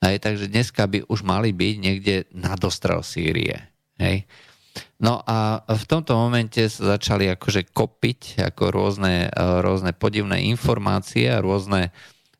hej, 0.02 0.18
takže 0.18 0.50
dneska 0.50 0.84
by 0.90 1.06
už 1.06 1.22
mali 1.22 1.54
byť 1.54 1.74
niekde 1.78 2.14
na 2.34 2.58
dostrel 2.58 3.00
Sýrie. 3.06 3.70
Hej. 3.96 4.26
No 5.02 5.20
a 5.26 5.62
v 5.68 5.84
tomto 5.84 6.16
momente 6.16 6.64
sa 6.66 6.96
začali 6.96 7.28
akože 7.28 7.74
kopiť 7.74 8.40
ako 8.52 8.72
rôzne, 8.72 9.28
uh, 9.28 9.60
rôzne 9.60 9.92
podivné 9.92 10.48
informácie 10.48 11.28
a 11.28 11.44
rôzne, 11.44 11.92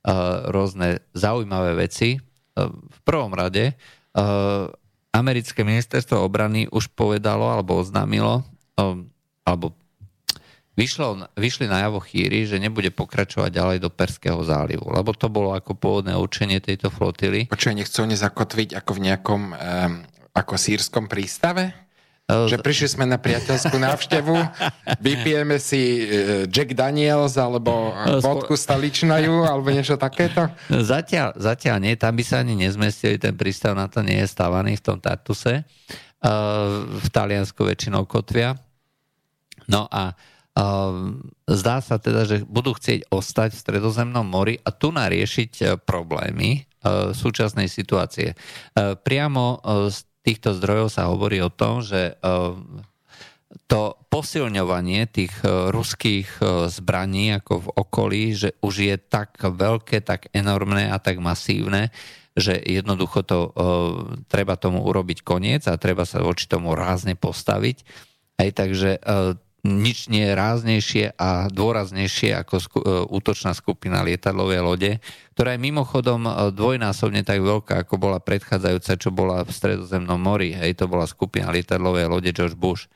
uh, 0.06 0.48
rôzne 0.48 1.02
zaujímavé 1.12 1.76
veci. 1.76 2.16
Uh, 2.18 2.72
v 2.72 2.98
prvom 3.04 3.32
rade 3.32 3.74
americké 5.12 5.64
ministerstvo 5.64 6.20
obrany 6.20 6.68
už 6.68 6.92
povedalo 6.92 7.48
alebo 7.48 7.80
oznámilo, 7.80 8.44
alebo 9.40 9.72
vyšlo, 10.76 11.28
vyšli 11.36 11.68
na 11.68 11.84
javo 11.84 12.00
chýry, 12.00 12.48
že 12.48 12.56
nebude 12.56 12.88
pokračovať 12.92 13.50
ďalej 13.52 13.78
do 13.84 13.90
Perského 13.92 14.40
zálivu, 14.40 14.88
lebo 14.88 15.12
to 15.12 15.28
bolo 15.28 15.52
ako 15.52 15.76
pôvodné 15.76 16.16
učenie 16.16 16.58
tejto 16.58 16.88
flotily. 16.88 17.48
Počuaj, 17.48 17.76
nechcú 17.76 17.98
oni 18.04 18.16
zakotviť 18.16 18.76
ako 18.76 18.90
v 18.96 19.00
nejakom 19.10 19.42
um, 19.52 19.56
ako 20.32 20.54
sírskom 20.56 21.06
prístave? 21.06 21.82
Že 22.32 22.64
prišli 22.64 22.88
sme 22.96 23.04
na 23.04 23.20
priateľskú 23.20 23.76
návštevu, 23.76 24.32
vypijeme 25.04 25.60
si 25.60 26.00
e, 26.00 26.02
Jack 26.48 26.72
Daniels 26.72 27.36
alebo 27.36 27.92
vodku 28.24 28.56
staličnajú 28.56 29.44
alebo 29.44 29.68
niečo 29.68 30.00
takéto? 30.00 30.48
Zatiaľ, 30.70 31.36
zatiaľ 31.36 31.76
nie, 31.82 31.92
tam 31.98 32.16
by 32.16 32.24
sa 32.24 32.40
ani 32.40 32.56
nezmestili, 32.56 33.20
ten 33.20 33.36
prístav 33.36 33.76
na 33.76 33.90
to 33.90 34.00
nie 34.00 34.16
je 34.22 34.30
stavaný 34.30 34.80
v 34.80 34.84
tom 34.86 34.98
Tartuse. 35.02 35.66
V 37.02 37.08
Taliansku 37.10 37.66
väčšinou 37.66 38.06
kotvia. 38.06 38.54
No 39.66 39.90
a 39.90 40.14
zdá 41.48 41.76
sa 41.80 41.96
teda, 41.96 42.28
že 42.28 42.44
budú 42.44 42.76
chcieť 42.76 43.08
ostať 43.08 43.56
v 43.56 43.62
stredozemnom 43.64 44.24
mori 44.24 44.60
a 44.60 44.68
tu 44.68 44.92
nariešiť 44.92 45.52
e, 45.56 45.64
problémy 45.80 46.50
e, 46.52 46.60
súčasnej 47.16 47.72
situácie. 47.72 48.32
E, 48.32 48.36
priamo 49.00 49.64
z 49.88 50.04
týchto 50.20 50.52
zdrojov 50.52 50.88
sa 50.92 51.08
hovorí 51.08 51.40
o 51.42 51.50
tom, 51.50 51.82
že 51.82 52.14
to 53.66 53.98
posilňovanie 54.06 55.10
tých 55.10 55.34
ruských 55.44 56.38
zbraní 56.70 57.34
ako 57.34 57.52
v 57.58 57.68
okolí, 57.74 58.22
že 58.30 58.54
už 58.62 58.74
je 58.86 58.96
tak 59.02 59.34
veľké, 59.42 59.98
tak 59.98 60.30
enormné 60.30 60.94
a 60.94 61.02
tak 61.02 61.18
masívne, 61.18 61.90
že 62.38 62.54
jednoducho 62.54 63.26
to 63.26 63.50
treba 64.30 64.54
tomu 64.54 64.86
urobiť 64.86 65.26
koniec 65.26 65.66
a 65.66 65.74
treba 65.74 66.06
sa 66.06 66.22
voči 66.22 66.46
tomu 66.46 66.78
rázne 66.78 67.18
postaviť. 67.18 67.82
Aj 68.38 68.48
takže 68.54 69.02
nič 69.62 70.10
nie 70.10 70.26
je 70.26 70.34
ráznejšie 70.34 71.04
a 71.14 71.46
dôraznejšie 71.46 72.34
ako 72.34 72.54
sku- 72.58 72.82
útočná 73.14 73.54
skupina 73.54 74.02
lietadlovej 74.02 74.60
lode, 74.62 74.92
ktorá 75.38 75.54
je 75.54 75.62
mimochodom 75.62 76.26
dvojnásobne 76.50 77.22
tak 77.22 77.38
veľká, 77.38 77.86
ako 77.86 77.94
bola 77.94 78.18
predchádzajúca, 78.18 78.92
čo 78.98 79.14
bola 79.14 79.46
v 79.46 79.54
Stredozemnom 79.54 80.18
mori. 80.18 80.50
Hej, 80.50 80.82
to 80.82 80.90
bola 80.90 81.06
skupina 81.06 81.54
lietadlovej 81.54 82.10
lode 82.10 82.30
George 82.34 82.58
Bush. 82.58 82.90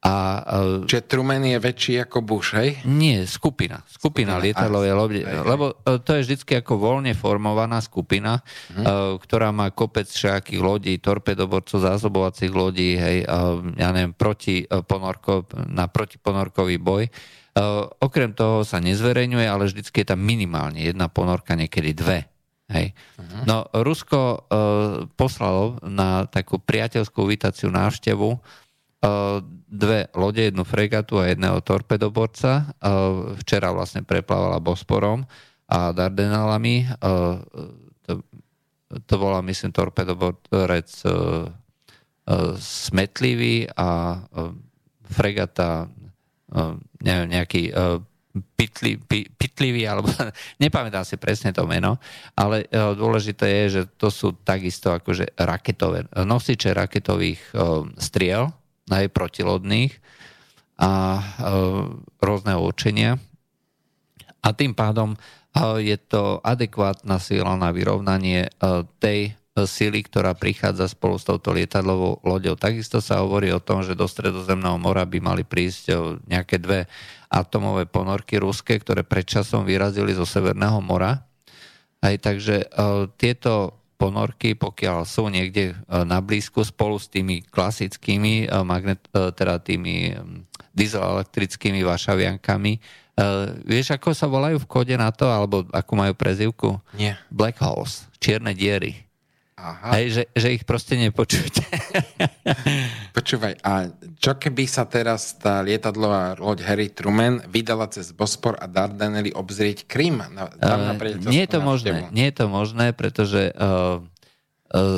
A, 0.00 0.40
uh, 0.40 0.88
Čiže 0.88 1.12
Truman 1.12 1.44
je 1.44 1.60
väčší 1.60 2.00
ako 2.00 2.24
Bush, 2.24 2.56
hej? 2.56 2.80
Nie, 2.88 3.28
skupina. 3.28 3.84
Skupina, 3.84 4.40
skupina 4.40 4.40
lietadlovej 4.40 4.92
lode. 4.96 5.20
Lebo 5.28 5.76
uh, 5.76 6.00
to 6.00 6.16
je 6.16 6.24
vždy 6.24 6.64
ako 6.64 6.80
voľne 6.80 7.12
formovaná 7.12 7.84
skupina, 7.84 8.40
uh, 8.40 9.20
ktorá 9.20 9.52
má 9.52 9.68
kopec 9.68 10.08
všakých 10.08 10.56
lodí, 10.56 10.96
torpedoborcov, 11.04 11.84
zásobovacích 11.84 12.48
lodí, 12.48 12.96
hej, 12.96 13.28
uh, 13.28 13.60
ja 13.76 13.92
neviem, 13.92 14.16
proti, 14.16 14.64
uh, 14.64 14.80
ponorko, 14.80 15.44
na 15.68 15.84
protiponorkový 15.84 16.80
boj. 16.80 17.04
Uh, 17.52 17.84
okrem 18.00 18.32
toho 18.32 18.64
sa 18.64 18.80
nezverejňuje, 18.80 19.44
ale 19.44 19.68
vždycky 19.68 20.00
je 20.00 20.16
tam 20.16 20.24
minimálne 20.24 20.80
jedna 20.80 21.12
ponorka, 21.12 21.52
niekedy 21.52 21.92
dve. 21.92 22.24
Hej. 22.70 22.94
Uh-huh. 23.18 23.42
No, 23.44 23.56
Rusko 23.68 24.20
uh, 24.22 24.38
poslalo 25.18 25.76
na 25.84 26.24
takú 26.30 26.56
priateľskú 26.56 27.26
vítaciu 27.26 27.68
návštevu 27.68 28.38
dve 29.70 30.12
lode, 30.12 30.42
jednu 30.52 30.64
fregatu 30.64 31.18
a 31.18 31.32
jedného 31.32 31.64
torpedoborca. 31.64 32.76
Včera 33.40 33.72
vlastne 33.72 34.04
preplávala 34.04 34.60
Bosporom 34.60 35.24
a 35.72 35.92
Dardenalami. 35.96 36.84
To, 38.04 38.12
to 39.08 39.14
bola, 39.16 39.40
myslím, 39.40 39.72
torpedoborec 39.72 40.90
smetlivý 42.60 43.66
a 43.72 44.20
fregata 45.08 45.88
neviem, 47.00 47.28
nejaký 47.30 47.72
pitli, 48.54 49.00
pitlivý, 49.34 49.88
alebo 49.88 50.10
nepamätám 50.62 51.02
si 51.06 51.16
presne 51.16 51.50
to 51.50 51.64
meno, 51.64 51.98
ale 52.36 52.66
dôležité 52.70 53.64
je, 53.64 53.64
že 53.80 53.82
to 53.96 54.12
sú 54.12 54.36
takisto 54.44 54.92
akože 54.94 55.34
raketové, 55.40 56.06
nosiče 56.14 56.74
raketových 56.74 57.42
striel, 57.98 58.50
aj 58.90 59.14
protilodných 59.14 59.94
a 60.80 60.92
e, 61.20 61.22
rôzneho 62.18 62.60
učenia. 62.64 63.20
A 64.40 64.56
tým 64.56 64.72
pádom 64.72 65.12
e, 65.12 65.18
je 65.84 65.96
to 66.00 66.40
adekvátna 66.40 67.20
síla 67.20 67.54
na 67.60 67.68
vyrovnanie 67.70 68.48
e, 68.48 68.50
tej 68.98 69.20
síly, 69.60 70.00
ktorá 70.06 70.32
prichádza 70.32 70.88
spolu 70.88 71.20
s 71.20 71.26
touto 71.28 71.52
lietadlovou 71.52 72.24
loďou. 72.24 72.56
Takisto 72.56 73.04
sa 73.04 73.20
hovorí 73.20 73.52
o 73.52 73.60
tom, 73.60 73.84
že 73.84 73.98
do 73.98 74.08
Stredozemného 74.08 74.80
mora 74.80 75.04
by 75.04 75.20
mali 75.20 75.44
prísť 75.44 75.92
nejaké 76.24 76.56
dve 76.56 76.88
atomové 77.28 77.84
ponorky 77.84 78.40
ruské, 78.40 78.80
ktoré 78.80 79.04
predčasom 79.04 79.68
vyrazili 79.68 80.16
zo 80.16 80.24
Severného 80.24 80.80
mora. 80.80 81.28
Aj 82.00 82.14
takže 82.16 82.72
tieto 83.20 83.79
ponorky, 84.00 84.56
pokiaľ 84.56 85.04
sú 85.04 85.28
niekde 85.28 85.72
e, 85.72 85.74
na 86.08 86.24
blízku 86.24 86.64
spolu 86.64 86.96
s 86.96 87.12
tými 87.12 87.44
klasickými 87.44 88.48
e, 88.48 88.64
magnet, 88.64 89.04
e, 89.12 89.28
teda 89.28 89.60
tými 89.60 90.16
dieselelektrickými 90.72 91.84
vašaviankami. 91.84 92.72
Vieš, 93.68 94.00
ako 94.00 94.16
sa 94.16 94.24
volajú 94.30 94.64
v 94.64 94.70
kode 94.70 94.96
na 94.96 95.12
to, 95.12 95.28
alebo 95.28 95.66
akú 95.76 95.92
majú 95.92 96.16
prezivku? 96.16 96.80
Nie. 96.96 97.20
Black 97.28 97.60
holes, 97.60 98.08
čierne 98.16 98.56
diery. 98.56 99.09
Aha. 99.60 100.00
Hej, 100.00 100.06
že, 100.16 100.22
že 100.32 100.48
ich 100.56 100.64
proste 100.64 100.96
nepočujete. 100.96 101.60
Počúvaj, 103.16 103.60
a 103.60 103.92
čo 104.16 104.40
keby 104.40 104.64
sa 104.64 104.88
teraz 104.88 105.36
tá 105.36 105.60
lietadlová 105.60 106.40
loď 106.40 106.64
Harry 106.64 106.88
Truman 106.88 107.44
vydala 107.44 107.84
cez 107.92 108.16
Bospor 108.16 108.56
a 108.56 108.64
Dardanely 108.64 109.36
obzrieť 109.36 109.84
Krym? 109.84 110.24
Na, 110.32 110.48
uh, 110.48 110.96
nie 111.28 111.44
je 111.44 111.50
to 111.52 111.60
možné, 111.60 112.08
nie 112.08 112.32
je 112.32 112.34
to 112.40 112.46
možné, 112.48 112.96
pretože 112.96 113.52
uh, 113.52 114.00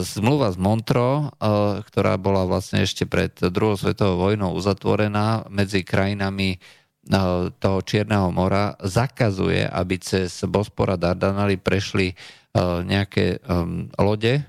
Zmluva 0.05 0.53
z 0.53 0.61
Montro, 0.61 1.33
ktorá 1.89 2.21
bola 2.21 2.45
vlastne 2.45 2.85
ešte 2.85 3.09
pred 3.09 3.33
druhou 3.33 3.73
svetovou 3.73 4.29
vojnou 4.29 4.53
uzatvorená 4.53 5.49
medzi 5.49 5.81
krajinami 5.81 6.61
toho 7.57 7.79
Čierneho 7.81 8.29
mora, 8.29 8.77
zakazuje, 8.85 9.65
aby 9.65 9.97
cez 9.97 10.45
Bospora 10.45 11.01
Dardanely 11.01 11.57
prešli 11.57 12.13
nejaké 12.85 13.41
lode 13.97 14.45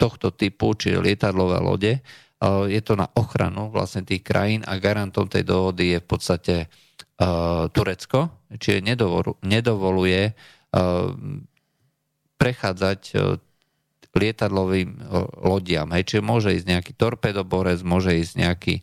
tohto 0.00 0.32
typu, 0.32 0.72
čiže 0.74 1.04
lietadlové 1.04 1.58
lode. 1.60 1.92
Je 2.66 2.80
to 2.80 2.96
na 2.96 3.04
ochranu 3.20 3.68
vlastne 3.68 4.00
tých 4.00 4.24
krajín 4.24 4.64
a 4.64 4.80
garantom 4.80 5.28
tej 5.28 5.44
dohody 5.44 5.92
je 5.92 5.98
v 6.00 6.08
podstate 6.08 6.54
Turecko, 7.76 8.48
čiže 8.56 8.80
nedovoluje 9.44 10.32
prechádzať 12.40 13.00
lietadlovým 14.10 14.90
lodiam. 15.44 15.92
Hej, 15.92 16.16
čiže 16.16 16.22
môže 16.24 16.50
ísť 16.56 16.66
nejaký 16.66 16.92
torpedoborec, 16.96 17.84
môže 17.84 18.16
ísť 18.16 18.34
nejaký, 18.40 18.74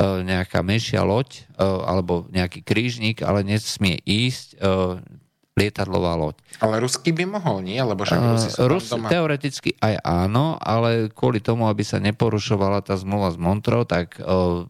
nejaká 0.00 0.64
menšia 0.64 1.04
loď 1.04 1.44
alebo 1.60 2.24
nejaký 2.32 2.64
krížnik, 2.64 3.20
ale 3.20 3.44
nesmie 3.44 4.00
ísť 4.02 4.56
lietadlová 5.52 6.16
loď. 6.16 6.36
Ale 6.64 6.80
rusky 6.80 7.12
by 7.12 7.24
mohol, 7.28 7.60
nie? 7.60 7.76
Lebo 7.76 8.08
však 8.08 8.20
Rusi 8.20 8.48
sú 8.48 8.64
Rus, 8.68 8.88
doma. 8.88 9.12
Teoreticky 9.12 9.76
aj 9.84 10.00
áno, 10.00 10.56
ale 10.56 11.12
kvôli 11.12 11.44
tomu, 11.44 11.68
aby 11.68 11.84
sa 11.84 12.00
neporušovala 12.00 12.80
tá 12.80 12.96
zmluva 12.96 13.28
s 13.28 13.36
Montrou, 13.36 13.84
tak 13.84 14.16
uh, 14.20 14.64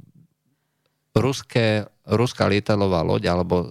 ruské, 1.14 1.86
ruská 2.06 2.50
lietadlová 2.50 3.06
loď, 3.06 3.30
alebo 3.30 3.62
uh, 3.62 3.66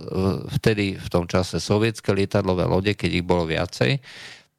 vtedy 0.55 0.95
v 0.95 1.07
tom 1.11 1.27
čase 1.27 1.59
sovietské 1.59 2.15
lietadlové 2.15 2.63
lode, 2.63 2.91
keď 2.95 3.11
ich 3.11 3.25
bolo 3.27 3.43
viacej, 3.43 3.99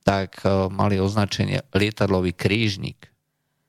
tak 0.05 0.45
uh, 0.45 0.69
mali 0.69 1.01
označenie 1.01 1.65
lietadlový 1.73 2.37
krížnik. 2.37 3.12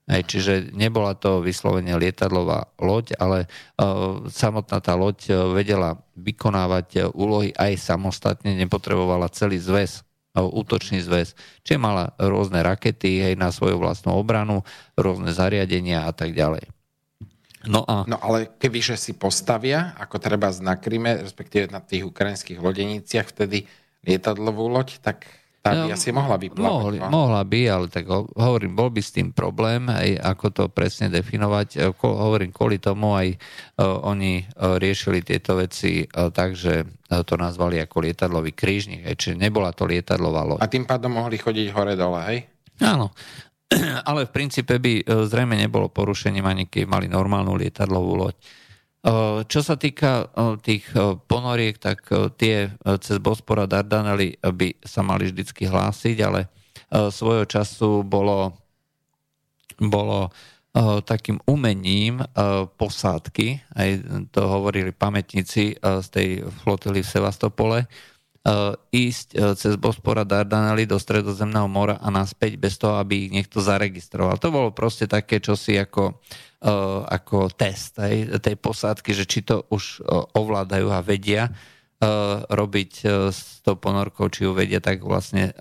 Hej, 0.04 0.24
čiže 0.28 0.54
nebola 0.76 1.16
to 1.16 1.40
vyslovene 1.40 1.96
lietadlová 1.96 2.68
loď, 2.76 3.16
ale 3.24 3.48
uh, 3.80 4.28
samotná 4.28 4.84
tá 4.84 5.00
loď 5.00 5.32
uh, 5.32 5.56
vedela 5.56 5.96
vykonávať 6.20 6.88
uh, 7.00 7.02
úlohy 7.16 7.56
aj 7.56 7.80
samostatne, 7.80 8.52
nepotrebovala 8.52 9.32
celý 9.32 9.64
zväz, 9.64 10.04
uh, 10.36 10.44
útočný 10.44 11.00
zväz. 11.00 11.40
Čiže 11.64 11.80
mala 11.80 12.12
rôzne 12.20 12.60
rakety 12.60 13.24
hej, 13.24 13.40
na 13.40 13.56
svoju 13.56 13.80
vlastnú 13.80 14.20
obranu, 14.20 14.68
rôzne 15.00 15.32
zariadenia 15.32 16.04
a 16.04 16.12
tak 16.12 16.36
ďalej. 16.36 16.68
No, 17.64 17.88
a... 17.88 18.04
no 18.04 18.20
ale 18.20 18.52
kebyže 18.60 19.00
si 19.00 19.16
postavia, 19.16 19.96
ako 19.96 20.20
treba 20.20 20.52
na 20.60 20.76
Kryme, 20.76 21.24
respektíve 21.24 21.72
na 21.72 21.80
tých 21.80 22.04
ukrajinských 22.04 22.60
lodeniciach, 22.60 23.32
vtedy 23.32 23.72
lietadlovú 24.04 24.68
loď, 24.68 25.00
tak 25.00 25.24
tá 25.64 25.88
by 25.88 25.96
asi 25.96 26.12
mohla 26.12 26.36
byť 26.36 26.60
Mohli, 26.60 27.00
no? 27.00 27.08
mohla 27.08 27.40
by, 27.48 27.62
ale 27.72 27.86
tak 27.88 28.04
hovorím, 28.36 28.76
bol 28.76 28.92
by 28.92 29.00
s 29.00 29.16
tým 29.16 29.32
problém, 29.32 29.88
aj 29.88 30.20
ako 30.20 30.46
to 30.52 30.64
presne 30.68 31.08
definovať. 31.08 31.68
E, 31.80 31.88
hovorím, 32.04 32.52
kvôli 32.52 32.84
tomu 32.84 33.16
aj 33.16 33.32
uh, 33.32 34.04
oni 34.04 34.44
uh, 34.44 34.76
riešili 34.76 35.24
tieto 35.24 35.56
veci 35.56 36.04
tak, 36.12 36.60
že 36.60 36.84
to 37.08 37.40
nazvali 37.40 37.80
ako 37.80 38.04
lietadlový 38.04 38.52
krížnik, 38.52 39.06
čiže 39.16 39.40
nebola 39.40 39.72
to 39.72 39.88
lietadlová 39.88 40.44
loď. 40.44 40.60
A 40.60 40.68
tým 40.68 40.84
pádom 40.84 41.16
mohli 41.16 41.40
chodiť 41.40 41.72
hore-dole, 41.72 42.20
hej? 42.28 42.40
Áno, 42.84 43.16
ale 44.10 44.28
v 44.28 44.32
princípe 44.34 44.82
by 44.82 45.06
zrejme 45.06 45.56
nebolo 45.56 45.94
porušením 45.94 46.44
ani 46.44 46.68
keď 46.68 46.90
mali 46.90 47.08
normálnu 47.08 47.56
lietadlovú 47.56 48.18
loď. 48.18 48.36
Čo 49.44 49.60
sa 49.60 49.76
týka 49.76 50.32
tých 50.64 50.88
ponoriek, 51.28 51.76
tak 51.76 52.08
tie 52.40 52.72
cez 53.04 53.20
Bospora 53.20 53.68
Dardanely 53.68 54.40
by 54.40 54.80
sa 54.80 55.04
mali 55.04 55.28
vždycky 55.28 55.68
hlásiť, 55.68 56.18
ale 56.24 56.48
svojho 56.88 57.44
času 57.44 58.08
bolo, 58.08 58.56
bolo 59.76 60.32
takým 61.04 61.44
umením 61.44 62.24
posádky, 62.80 63.76
aj 63.76 63.90
to 64.32 64.42
hovorili 64.48 64.96
pamätníci 64.96 65.84
z 65.84 66.08
tej 66.08 66.48
flotily 66.64 67.04
v 67.04 67.12
Sevastopole, 67.12 67.78
ísť 68.96 69.60
cez 69.60 69.76
Bospora 69.76 70.24
Dardanely 70.24 70.88
do 70.88 70.96
Stredozemného 70.96 71.68
mora 71.68 72.00
a 72.00 72.08
naspäť 72.08 72.56
bez 72.56 72.80
toho, 72.80 72.96
aby 73.04 73.28
ich 73.28 73.32
niekto 73.36 73.60
zaregistroval. 73.60 74.40
To 74.40 74.48
bolo 74.48 74.72
proste 74.72 75.12
také 75.12 75.44
čosi 75.44 75.76
ako 75.76 76.24
Eh, 76.24 76.53
ako 76.64 77.52
test 77.52 78.00
hej, 78.00 78.40
tej 78.40 78.56
posádky, 78.56 79.12
že 79.12 79.28
či 79.28 79.44
to 79.44 79.68
už 79.68 80.00
eh, 80.00 80.04
ovládajú 80.40 80.88
a 80.90 81.04
vedia 81.04 81.52
eh, 81.52 81.56
robiť 82.48 82.92
s 83.32 83.60
tou 83.62 83.76
ponorkou, 83.76 84.32
či 84.32 84.48
ju 84.48 84.56
vedia 84.56 84.80
tak 84.80 85.04
vlastne 85.04 85.52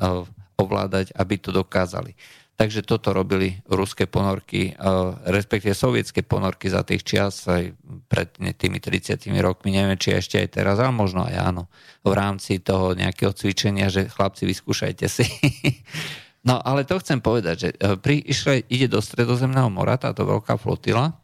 ovládať, 0.59 1.15
aby 1.19 1.35
to 1.39 1.51
dokázali. 1.51 2.15
Takže 2.53 2.85
toto 2.85 3.17
robili 3.17 3.59
ruské 3.65 4.05
ponorky, 4.05 4.77
respektíve 5.25 5.73
sovietské 5.73 6.21
ponorky 6.23 6.69
za 6.69 6.85
tých 6.85 7.03
čias 7.03 7.49
aj 7.49 7.75
pred 8.07 8.29
tými 8.55 8.79
30 8.79 9.19
rokmi, 9.41 9.73
neviem, 9.73 9.97
či 9.97 10.15
ešte 10.15 10.37
aj 10.39 10.49
teraz, 10.61 10.77
ale 10.79 10.93
možno 10.93 11.25
aj 11.27 11.33
áno, 11.43 11.67
v 12.05 12.13
rámci 12.13 12.61
toho 12.61 12.93
nejakého 12.93 13.33
cvičenia, 13.35 13.89
že 13.89 14.07
chlapci, 14.07 14.47
vyskúšajte 14.47 15.07
si. 15.09 15.25
No 16.43 16.59
ale 16.59 16.83
to 16.83 16.99
chcem 16.99 17.23
povedať, 17.23 17.57
že 17.59 17.69
e, 17.75 17.97
pri, 17.99 18.19
išle, 18.19 18.67
ide 18.67 18.91
do 18.91 18.99
Stredozemného 18.99 19.71
mora 19.71 19.95
táto 19.95 20.27
veľká 20.27 20.59
flotila 20.59 21.23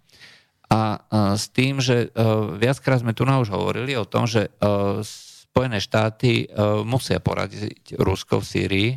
A 0.68 1.00
s 1.32 1.48
tým, 1.48 1.80
že 1.80 2.12
viackrát 2.60 3.00
sme 3.00 3.16
tu 3.16 3.24
na 3.24 3.40
už 3.40 3.48
hovorili 3.48 3.96
o 3.96 4.04
tom, 4.04 4.28
že 4.28 4.52
Spojené 5.48 5.80
štáty 5.80 6.44
musia 6.84 7.24
poradiť 7.24 7.96
Rusko 7.96 8.44
v 8.44 8.48
Sýrii, 8.52 8.90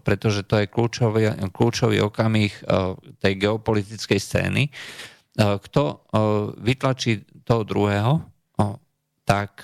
pretože 0.00 0.48
to 0.48 0.56
je 0.56 0.72
kľúčový, 0.72 1.28
kľúčový 1.52 2.00
okamih 2.00 2.64
tej 3.20 3.32
geopolitickej 3.36 4.16
scény. 4.16 4.72
Kto 5.36 5.82
vytlačí 6.56 7.44
toho 7.44 7.68
druhého, 7.68 8.24
tak 9.28 9.60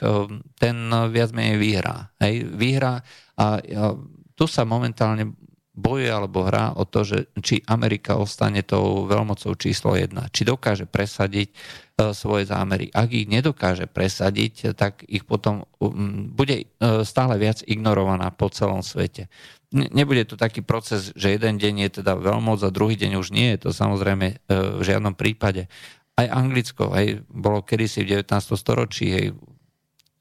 ten 0.60 0.76
viac 1.08 1.32
menej 1.32 1.56
vyhrá. 1.56 2.12
Hej, 2.20 2.52
vyhrá 2.52 3.00
a 3.40 3.64
tu 4.36 4.44
sa 4.44 4.68
momentálne 4.68 5.32
bojuje 5.76 6.08
alebo 6.08 6.48
hrá 6.48 6.72
o 6.72 6.88
to, 6.88 7.04
že 7.04 7.18
či 7.44 7.60
Amerika 7.68 8.16
ostane 8.16 8.64
tou 8.64 9.04
veľmocou 9.04 9.52
číslo 9.60 9.92
jedna, 9.92 10.32
či 10.32 10.48
dokáže 10.48 10.88
presadiť 10.88 11.48
e, 11.52 11.54
svoje 12.16 12.48
zámery. 12.48 12.88
Ak 12.96 13.12
ich 13.12 13.28
nedokáže 13.28 13.84
presadiť, 13.84 14.72
tak 14.72 15.04
ich 15.04 15.28
potom 15.28 15.68
um, 15.78 16.32
bude 16.32 16.64
e, 16.64 16.66
stále 17.04 17.36
viac 17.36 17.60
ignorovaná 17.68 18.32
po 18.32 18.48
celom 18.48 18.80
svete. 18.80 19.28
Nebude 19.70 20.24
to 20.24 20.40
taký 20.40 20.64
proces, 20.64 21.12
že 21.12 21.36
jeden 21.36 21.60
deň 21.60 21.74
je 21.86 21.90
teda 22.00 22.16
veľmoc 22.16 22.64
a 22.64 22.72
druhý 22.72 22.96
deň 22.96 23.20
už 23.20 23.28
nie 23.36 23.52
je 23.54 23.68
to 23.68 23.70
samozrejme 23.76 24.26
e, 24.32 24.34
v 24.50 24.82
žiadnom 24.82 25.12
prípade. 25.12 25.68
Aj 26.16 26.24
Anglicko, 26.32 26.96
aj 26.96 27.20
bolo 27.28 27.60
kedysi 27.60 28.00
v 28.00 28.24
19. 28.24 28.32
storočí, 28.56 29.12
hej, 29.12 29.26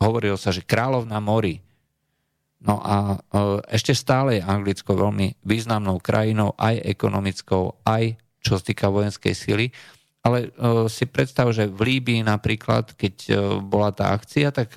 hovorilo 0.04 0.36
sa, 0.36 0.52
že 0.52 0.68
kráľov 0.68 1.08
na 1.08 1.24
mori, 1.24 1.64
No 2.66 2.82
a 2.82 3.16
e, 3.16 3.18
ešte 3.70 3.94
stále 3.94 4.42
je 4.42 4.44
Anglicko 4.44 4.98
veľmi 4.98 5.46
významnou 5.46 6.02
krajinou, 6.02 6.58
aj 6.58 6.82
ekonomickou, 6.82 7.78
aj 7.86 8.18
čo 8.42 8.58
sa 8.58 8.64
týka 8.66 8.90
vojenskej 8.90 9.34
sily. 9.38 9.70
Ale 10.26 10.50
e, 10.50 10.90
si 10.90 11.06
predstav, 11.06 11.54
že 11.54 11.70
v 11.70 12.02
Líbii 12.02 12.26
napríklad, 12.26 12.98
keď 12.98 13.16
e, 13.30 13.32
bola 13.62 13.94
tá 13.94 14.18
akcia, 14.18 14.50
tak 14.50 14.74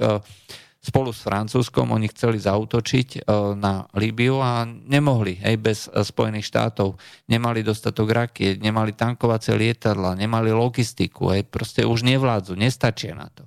spolu 0.78 1.10
s 1.10 1.24
Francúzskom 1.24 1.90
oni 1.90 2.06
chceli 2.12 2.38
zautočiť 2.38 3.26
na 3.58 3.84
Líbiu 3.98 4.40
a 4.40 4.62
nemohli, 4.64 5.42
aj 5.42 5.56
bez 5.58 5.78
Spojených 5.90 6.48
štátov. 6.48 6.96
Nemali 7.28 7.66
dostatok 7.66 8.08
rakiet, 8.14 8.62
nemali 8.62 8.94
tankovacie 8.94 9.58
lietadla, 9.58 10.16
nemali 10.16 10.54
logistiku, 10.54 11.34
aj 11.34 11.50
proste 11.50 11.82
už 11.82 12.06
nevládzu, 12.06 12.56
nestačia 12.56 13.12
na 13.12 13.28
to. 13.28 13.44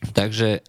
Takže 0.00 0.48
e, 0.56 0.60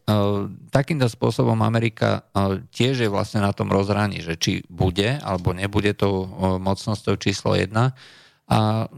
takýmto 0.75 1.07
spôsobom 1.07 1.55
Amerika 1.63 2.27
e, 2.35 2.67
tiež 2.67 3.07
je 3.07 3.09
vlastne 3.09 3.39
na 3.39 3.55
tom 3.55 3.71
rozhraní, 3.71 4.19
že 4.19 4.35
či 4.35 4.59
bude 4.67 5.23
alebo 5.23 5.55
nebude 5.55 5.95
tou 5.95 6.27
e, 6.27 6.59
mocnosťou 6.59 7.15
číslo 7.15 7.55
jedna. 7.55 7.95
A 8.51 8.91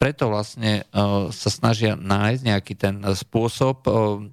preto 0.00 0.30
vlastne 0.30 0.86
sa 1.34 1.50
snažia 1.50 1.98
nájsť 1.98 2.42
nejaký 2.46 2.74
ten 2.78 3.02
spôsob 3.02 3.82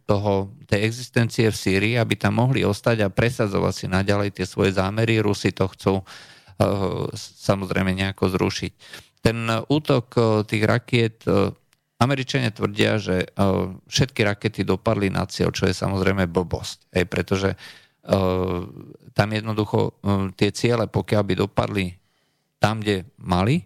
toho, 0.06 0.34
tej 0.70 0.86
existencie 0.86 1.50
v 1.50 1.58
Sýrii, 1.58 1.96
aby 1.98 2.14
tam 2.16 2.38
mohli 2.38 2.62
ostať 2.62 3.02
a 3.02 3.12
presadzovať 3.12 3.74
si 3.74 3.86
naďalej 3.90 4.30
tie 4.38 4.46
svoje 4.46 4.78
zámery. 4.78 5.20
Rusi 5.20 5.52
to 5.52 5.66
chcú 5.74 5.94
samozrejme 7.18 7.98
nejako 7.98 8.38
zrušiť. 8.38 8.72
Ten 9.26 9.50
útok 9.50 10.14
tých 10.46 10.64
rakiet 10.64 11.26
Američania 11.96 12.52
tvrdia, 12.52 13.00
že 13.00 13.24
e, 13.24 13.28
všetky 13.88 14.28
rakety 14.28 14.68
dopadli 14.68 15.08
na 15.08 15.24
cieľ, 15.24 15.56
čo 15.56 15.68
je 15.68 15.76
samozrejme 15.76 16.28
blbosť. 16.28 16.92
Hej, 16.92 17.06
pretože 17.08 17.50
uh, 17.56 18.62
tam 19.16 19.30
jednoducho 19.32 19.80
uh, 19.80 20.30
tie 20.36 20.52
ciele, 20.52 20.92
pokiaľ 20.92 21.24
by 21.24 21.34
dopadli 21.40 21.86
tam, 22.60 22.84
kde 22.84 23.08
mali, 23.20 23.64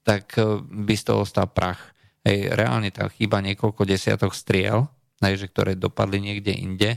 tak 0.00 0.32
by 0.64 0.94
z 0.96 1.04
toho 1.04 1.22
stal 1.28 1.52
prach. 1.52 1.92
Hej, 2.24 2.56
reálne 2.56 2.88
tam 2.88 3.12
chýba 3.12 3.44
niekoľko 3.44 3.84
desiatok 3.84 4.32
striel, 4.32 4.88
hej, 5.20 5.44
že 5.44 5.46
ktoré 5.52 5.76
dopadli 5.76 6.20
niekde 6.20 6.56
inde. 6.56 6.96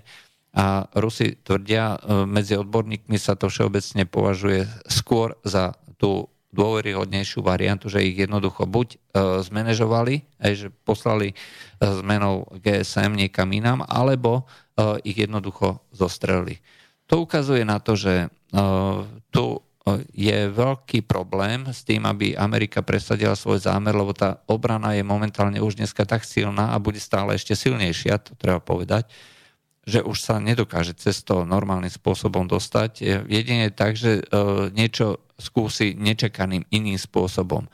A 0.53 0.85
Rusi 0.95 1.35
tvrdia, 1.41 1.97
medzi 2.29 2.53
odborníkmi 2.55 3.17
sa 3.17 3.33
to 3.33 3.49
všeobecne 3.49 4.05
považuje 4.05 4.69
skôr 4.85 5.35
za 5.43 5.73
tú 5.97 6.29
dôveryhodnejšiu 6.53 7.41
variantu, 7.41 7.89
že 7.89 8.05
ich 8.05 8.13
jednoducho 8.13 8.69
buď 8.69 8.87
e, 8.93 8.97
zmanéžovali, 9.41 10.21
že 10.37 10.69
poslali 10.85 11.33
e, 11.33 11.35
zmenou 11.81 12.45
GSM 12.61 13.17
niekam 13.17 13.49
inám, 13.49 13.81
alebo 13.89 14.45
e, 14.77 15.01
ich 15.09 15.17
jednoducho 15.17 15.81
zostrelili. 15.89 16.61
To 17.09 17.25
ukazuje 17.25 17.67
na 17.67 17.83
to, 17.83 17.99
že 17.99 18.31
tu 19.27 19.59
je 20.15 20.39
veľký 20.47 21.03
problém 21.03 21.67
s 21.67 21.83
tým, 21.83 22.07
aby 22.07 22.31
Amerika 22.39 22.79
presadila 22.79 23.35
svoj 23.35 23.59
zámer, 23.59 23.91
lebo 23.91 24.15
tá 24.15 24.39
obrana 24.47 24.95
je 24.95 25.03
momentálne 25.03 25.59
už 25.59 25.75
dneska 25.75 26.07
tak 26.07 26.23
silná 26.23 26.71
a 26.71 26.79
bude 26.79 27.03
stále 27.03 27.35
ešte 27.35 27.59
silnejšia, 27.59 28.23
to 28.23 28.39
treba 28.39 28.63
povedať, 28.63 29.11
že 29.83 29.99
už 29.99 30.17
sa 30.19 30.39
nedokáže 30.39 30.95
cez 30.95 31.23
to 31.27 31.43
normálnym 31.43 31.91
spôsobom 31.91 32.47
dostať. 32.47 33.03
Jedine 33.27 33.67
tak, 33.67 33.99
že 33.99 34.19
e, 34.19 34.23
niečo 34.71 35.19
skúsi 35.35 35.91
nečakaným 35.97 36.63
iným 36.71 36.95
spôsobom. 36.95 37.67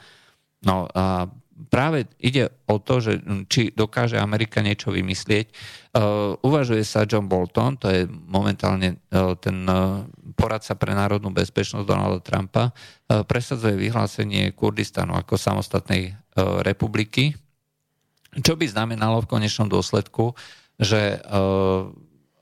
No 0.66 0.89
a 0.91 1.30
práve 1.68 2.07
ide 2.18 2.49
o 2.66 2.80
to, 2.80 3.03
že 3.03 3.20
či 3.51 3.70
dokáže 3.76 4.16
Amerika 4.16 4.64
niečo 4.64 4.95
vymyslieť. 4.95 5.51
Uh, 5.89 6.39
uvažuje 6.39 6.88
sa 6.88 7.03
John 7.03 7.28
Bolton, 7.28 7.76
to 7.76 7.91
je 7.91 8.07
momentálne 8.07 8.95
uh, 8.95 9.36
ten 9.36 9.68
poradca 10.39 10.80
pre 10.80 10.95
národnú 10.95 11.36
bezpečnosť 11.36 11.84
Donalda 11.84 12.24
Trumpa, 12.24 12.72
presadzuje 13.28 13.76
vyhlásenie 13.76 14.55
Kurdistanu 14.55 15.18
ako 15.20 15.36
samostatnej 15.36 16.16
republiky, 16.64 17.36
čo 18.39 18.55
by 18.55 18.64
znamenalo 18.70 19.26
v 19.26 19.30
konečnom 19.36 19.68
dôsledku, 19.68 20.32
že 20.80 21.20
uh, 21.20 21.92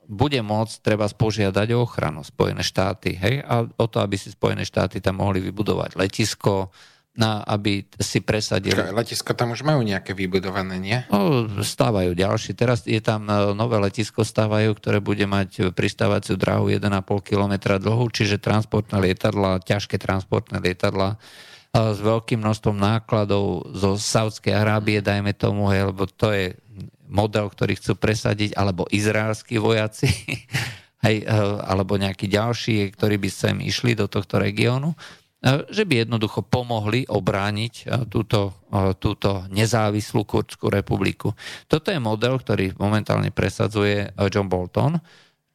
bude 0.08 0.40
môcť 0.40 0.74
treba 0.80 1.04
požiadať 1.04 1.68
o 1.76 1.84
ochranu 1.84 2.24
Spojené 2.24 2.64
štáty, 2.64 3.12
hej, 3.18 3.44
a 3.44 3.68
o 3.68 3.86
to, 3.90 4.00
aby 4.00 4.16
si 4.16 4.32
Spojené 4.32 4.64
štáty 4.64 5.04
tam 5.04 5.20
mohli 5.20 5.44
vybudovať 5.44 6.00
letisko, 6.00 6.72
na, 7.18 7.42
aby 7.42 7.82
si 7.98 8.22
presadili... 8.22 8.78
Letisko 8.78 9.34
tam 9.34 9.50
už 9.50 9.66
majú 9.66 9.82
nejaké 9.82 10.14
vybudované, 10.14 10.78
nie? 10.78 10.98
No, 11.10 11.50
stávajú 11.66 12.14
ďalší. 12.14 12.54
Teraz 12.54 12.86
je 12.86 13.02
tam 13.02 13.26
e, 13.26 13.58
nové 13.58 13.74
letisko 13.82 14.22
stávajú, 14.22 14.70
ktoré 14.78 15.02
bude 15.02 15.26
mať 15.26 15.74
pristávaciu 15.74 16.38
dráhu 16.38 16.70
1,5 16.70 16.86
km 17.26 17.74
dlhú, 17.82 18.06
čiže 18.14 18.38
transportné 18.38 19.02
lietadla, 19.02 19.58
ťažké 19.66 19.98
transportné 19.98 20.62
lietadla 20.62 21.18
e, 21.74 21.90
s 21.90 21.98
veľkým 21.98 22.38
množstvom 22.38 22.78
nákladov 22.78 23.74
zo 23.74 23.98
Saudskej 23.98 24.54
Arábie, 24.54 25.02
dajme 25.02 25.34
tomu, 25.34 25.66
hej, 25.74 25.90
lebo 25.90 26.06
to 26.06 26.30
je 26.30 26.54
model, 27.08 27.48
ktorý 27.48 27.76
chcú 27.80 27.96
presadiť, 27.96 28.54
alebo 28.54 28.86
izraelskí 28.88 29.56
vojaci, 29.58 30.08
hej, 31.06 31.24
eh, 31.24 31.30
alebo 31.64 31.98
nejakí 31.98 32.28
ďalší, 32.28 32.92
ktorí 32.94 33.16
by 33.18 33.30
sem 33.32 33.56
išli 33.64 33.96
do 33.98 34.06
tohto 34.06 34.38
regiónu, 34.38 34.94
eh, 34.94 35.64
že 35.72 35.88
by 35.88 36.06
jednoducho 36.06 36.44
pomohli 36.46 37.08
obrániť 37.08 37.74
eh, 37.82 38.06
túto, 38.06 38.54
túto 39.00 39.48
nezávislú 39.48 40.28
Kurdskú 40.28 40.68
republiku. 40.68 41.32
Toto 41.64 41.88
je 41.88 41.96
model, 41.96 42.36
ktorý 42.36 42.76
momentálne 42.76 43.32
presadzuje 43.32 44.12
John 44.28 44.52
Bolton, 44.52 45.00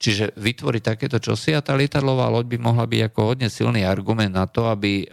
Čiže 0.01 0.35
vytvoriť 0.35 0.83
takéto 0.83 1.15
čosi 1.21 1.55
a 1.55 1.63
tá 1.63 1.79
lietadlová 1.79 2.27
loď 2.27 2.51
by 2.51 2.57
mohla 2.59 2.83
byť 2.83 3.01
ako 3.07 3.19
hodne 3.23 3.47
silný 3.47 3.87
argument 3.87 4.35
na 4.35 4.49
to, 4.49 4.67
aby 4.67 5.05
e, 5.05 5.07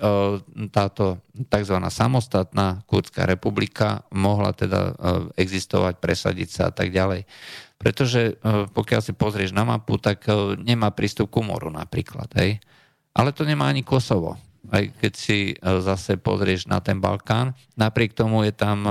táto 0.72 1.22
tzv. 1.36 1.76
samostatná 1.78 2.82
Kurdská 2.90 3.22
republika 3.22 4.02
mohla 4.10 4.50
teda 4.50 4.90
e, 4.90 4.92
existovať, 5.38 5.94
presadiť 6.02 6.48
sa 6.50 6.62
a 6.68 6.72
tak 6.74 6.90
ďalej. 6.90 7.22
Pretože 7.78 8.34
e, 8.34 8.66
pokiaľ 8.66 9.00
si 9.04 9.14
pozrieš 9.14 9.54
na 9.54 9.62
mapu, 9.62 9.94
tak 10.00 10.26
nemá 10.58 10.90
prístup 10.90 11.30
k 11.30 11.44
moru 11.44 11.70
napríklad. 11.70 12.26
Hej? 12.34 12.58
Ale 13.14 13.30
to 13.30 13.46
nemá 13.46 13.70
ani 13.70 13.86
Kosovo. 13.86 14.42
Aj 14.74 14.84
keď 14.86 15.12
si 15.14 15.54
zase 15.62 16.18
pozrieš 16.18 16.66
na 16.66 16.82
ten 16.82 16.98
Balkán, 16.98 17.54
napriek 17.80 18.12
tomu 18.12 18.44
je 18.44 18.52
tam 18.54 18.84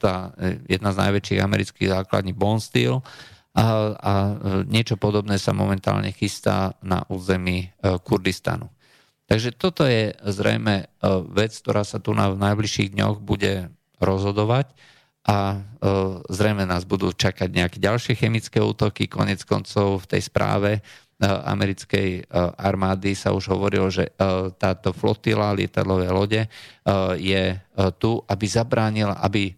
tá 0.00 0.34
jedna 0.64 0.90
z 0.90 1.00
najväčších 1.06 1.44
amerických 1.44 1.92
základní 1.92 2.32
Bonsteel, 2.34 3.04
a, 3.50 3.66
a 3.98 4.12
e, 4.12 4.34
niečo 4.70 4.94
podobné 4.94 5.34
sa 5.34 5.50
momentálne 5.50 6.14
chystá 6.14 6.78
na 6.86 7.02
území 7.10 7.66
e, 7.66 7.98
Kurdistanu. 7.98 8.70
Takže 9.26 9.54
toto 9.58 9.86
je 9.86 10.14
zrejme 10.22 10.74
e, 10.78 10.86
vec, 11.34 11.50
ktorá 11.58 11.82
sa 11.82 11.98
tu 11.98 12.14
na, 12.14 12.30
v 12.30 12.38
najbližších 12.38 12.94
dňoch 12.94 13.18
bude 13.18 13.74
rozhodovať 13.98 14.70
a 15.20 15.60
zrejme 16.32 16.64
nás 16.64 16.88
budú 16.88 17.12
čakať 17.12 17.52
nejaké 17.52 17.76
ďalšie 17.76 18.16
chemické 18.16 18.56
útoky. 18.56 19.04
Konec 19.04 19.44
koncov 19.44 20.08
v 20.08 20.16
tej 20.16 20.22
správe 20.24 20.80
americkej 21.20 22.24
armády 22.56 23.12
sa 23.12 23.36
už 23.36 23.52
hovorilo, 23.52 23.92
že 23.92 24.16
táto 24.56 24.96
flotila 24.96 25.52
lietadlové 25.52 26.08
lode 26.08 26.48
je 27.20 27.42
tu, 28.00 28.10
aby 28.24 28.46
zabránila, 28.48 29.20
aby 29.20 29.52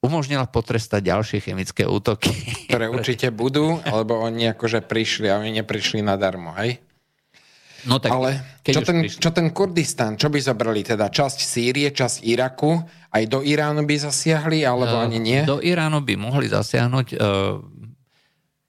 umožnila 0.00 0.48
potrestať 0.48 1.12
ďalšie 1.12 1.38
chemické 1.44 1.84
útoky. 1.84 2.32
Ktoré 2.68 2.88
určite 2.96 3.28
budú, 3.28 3.80
lebo 3.84 4.20
oni 4.20 4.52
akože 4.52 4.84
prišli 4.84 5.28
a 5.28 5.38
oni 5.40 5.60
neprišli 5.60 6.00
nadarmo, 6.00 6.56
hej? 6.56 6.80
No 7.88 7.96
tak, 7.96 8.12
Ale 8.12 8.60
čo 8.60 8.84
ten, 8.84 9.08
čo 9.08 9.30
ten 9.32 9.48
Kurdistan, 9.56 10.20
čo 10.20 10.28
by 10.28 10.36
zobrali 10.36 10.84
teda? 10.84 11.08
Časť 11.08 11.38
Sýrie, 11.40 11.88
časť 11.88 12.28
Iraku, 12.28 12.76
aj 13.08 13.24
do 13.24 13.40
Iránu 13.40 13.88
by 13.88 13.96
zasiahli, 13.96 14.68
alebo 14.68 15.00
uh, 15.00 15.04
ani 15.08 15.16
nie? 15.16 15.40
Do 15.48 15.64
Iránu 15.64 16.04
by 16.04 16.14
mohli 16.20 16.52
zasiahnuť, 16.52 17.06
uh, 17.16 17.56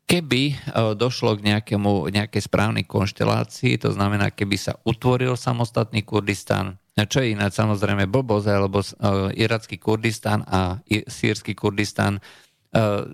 keby 0.07 0.43
uh, 0.47 0.55
došlo 0.95 1.35
k 1.35 1.43
nejakému, 1.43 2.07
nejakej 2.07 2.41
správnej 2.47 2.87
konštelácii, 2.87 3.83
to 3.83 3.91
znamená, 3.91 4.31
keby 4.31 4.55
sa 4.55 4.79
utvoril 4.87 5.35
samostatný 5.35 6.07
Kurdistan, 6.07 6.79
čo 6.95 7.23
je 7.23 7.31
ináč 7.31 7.55
samozrejme 7.55 8.07
blbosť, 8.11 8.45
lebo 8.51 8.83
uh, 8.83 9.31
iracký 9.31 9.79
Kurdistan 9.79 10.43
a 10.43 10.79
sírsky 11.07 11.55
Kurdistan, 11.55 12.19
uh, 12.19 13.07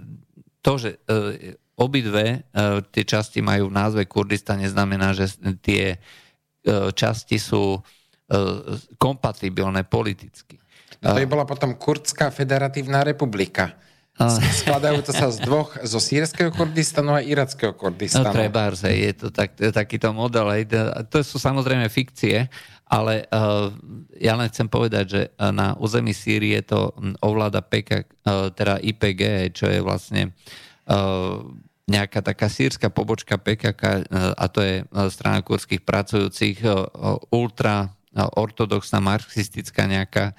to, 0.66 0.74
že 0.82 0.98
uh, 1.08 1.54
obidve 1.78 2.42
tie 2.90 3.04
časti 3.06 3.46
majú 3.46 3.70
v 3.70 3.78
názve 3.78 4.04
Kurdistan, 4.10 4.58
neznamená, 4.58 5.14
že 5.14 5.30
tie 5.62 6.02
časti 6.98 7.38
sú 7.38 7.78
kompatibilné 8.98 9.86
politicky. 9.86 10.58
No 11.06 11.14
to 11.14 11.22
by 11.22 11.30
bola 11.30 11.46
potom 11.46 11.78
Kurdská 11.78 12.34
federatívna 12.34 13.06
republika. 13.06 13.78
Skladajú 14.42 15.06
to 15.06 15.14
sa 15.14 15.30
z 15.30 15.46
dvoch, 15.46 15.78
zo 15.86 16.02
sírskeho 16.02 16.50
Kurdistanu 16.50 17.14
a 17.14 17.22
irackého 17.22 17.78
Kurdistanu. 17.78 18.26
No 18.26 18.34
treba, 18.34 18.74
je 18.74 19.14
to 19.14 19.30
tak, 19.30 19.54
takýto 19.54 20.10
model. 20.10 20.50
To 21.14 21.22
sú 21.22 21.38
samozrejme 21.38 21.86
fikcie, 21.94 22.50
ale 22.88 23.28
uh, 23.28 23.68
ja 24.16 24.40
len 24.40 24.48
chcem 24.48 24.72
povedať, 24.72 25.06
že 25.06 25.22
na 25.38 25.76
území 25.76 26.16
Sýrie 26.16 26.64
to 26.64 26.96
ovláda 27.20 27.60
PK, 27.60 28.08
uh, 28.26 28.50
teda 28.56 28.80
IPG, 28.80 29.52
čo 29.52 29.68
je 29.68 29.80
vlastne 29.84 30.32
nejaká 31.84 32.24
taká 32.24 32.48
sírska 32.48 32.88
pobočka 32.88 33.36
PKK 33.36 34.08
a 34.40 34.46
to 34.48 34.64
je 34.64 34.88
strana 35.12 35.44
kurdských 35.44 35.84
pracujúcich, 35.84 36.64
ultra 37.28 37.92
ortodoxná 38.16 39.04
marxistická 39.04 39.84
nejaká 39.84 40.32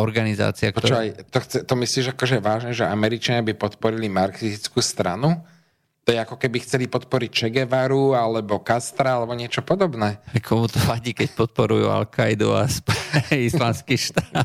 organizácia. 0.00 0.72
Ktorá... 0.72 0.96
Počúvaj, 0.96 1.28
to, 1.28 1.38
chce, 1.44 1.58
to 1.68 1.74
myslíš 1.76 2.16
akože 2.16 2.40
vážne, 2.40 2.72
že 2.72 2.88
Američania 2.88 3.44
by 3.44 3.52
podporili 3.52 4.08
marxistickú 4.08 4.80
stranu? 4.80 5.44
To 6.04 6.12
je 6.12 6.20
ako 6.20 6.36
keby 6.36 6.60
chceli 6.60 6.84
podporiť 6.84 7.30
Che 7.32 7.48
Guevaru 7.48 8.12
alebo 8.12 8.60
Castra 8.60 9.16
alebo 9.16 9.32
niečo 9.32 9.64
podobné. 9.64 10.20
Komu 10.44 10.68
to 10.68 10.76
vadí, 10.84 11.16
keď 11.16 11.32
podporujú 11.32 11.88
Al-Qaidu 11.88 12.52
a 12.52 12.68
islamský 13.32 13.96
štát? 13.96 14.44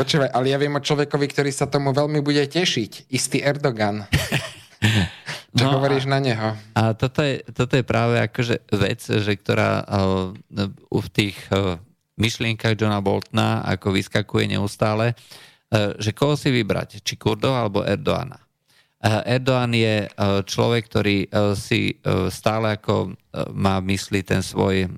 Počúvaj, 0.00 0.32
ale 0.32 0.48
ja 0.48 0.56
viem 0.56 0.72
o 0.72 0.80
človekovi, 0.80 1.26
ktorý 1.28 1.52
sa 1.52 1.68
tomu 1.68 1.92
veľmi 1.92 2.24
bude 2.24 2.40
tešiť. 2.40 3.12
Istý 3.12 3.38
Erdogan. 3.44 4.08
Čo 5.60 5.64
no 5.66 5.76
hovoríš 5.76 6.08
a, 6.08 6.16
na 6.16 6.18
neho? 6.24 6.48
A 6.72 6.96
toto 6.96 7.20
je, 7.20 7.44
toto 7.52 7.76
je 7.76 7.84
práve 7.84 8.16
akože 8.22 8.64
vec, 8.80 9.00
že 9.02 9.32
ktorá 9.36 9.84
uh, 9.84 10.32
v 10.88 11.08
tých 11.12 11.36
uh, 11.52 11.76
myšlienkach 12.16 12.78
Johna 12.80 13.02
Boltona 13.04 13.60
ako 13.66 13.92
vyskakuje 13.92 14.56
neustále, 14.56 15.12
uh, 15.12 15.92
že 15.98 16.14
koho 16.14 16.38
si 16.38 16.48
vybrať, 16.54 17.04
či 17.04 17.18
Kurdov 17.18 17.52
alebo 17.52 17.84
Erdoána. 17.84 18.49
Uh, 19.00 19.24
Erdoğan 19.24 19.72
je 19.72 20.04
uh, 20.04 20.44
človek, 20.44 20.92
ktorý 20.92 21.24
uh, 21.32 21.56
si 21.56 21.96
stále 22.28 22.76
ako 22.76 23.16
má 23.54 23.78
mysli 23.86 24.26
ten 24.26 24.42
svoj 24.42 24.90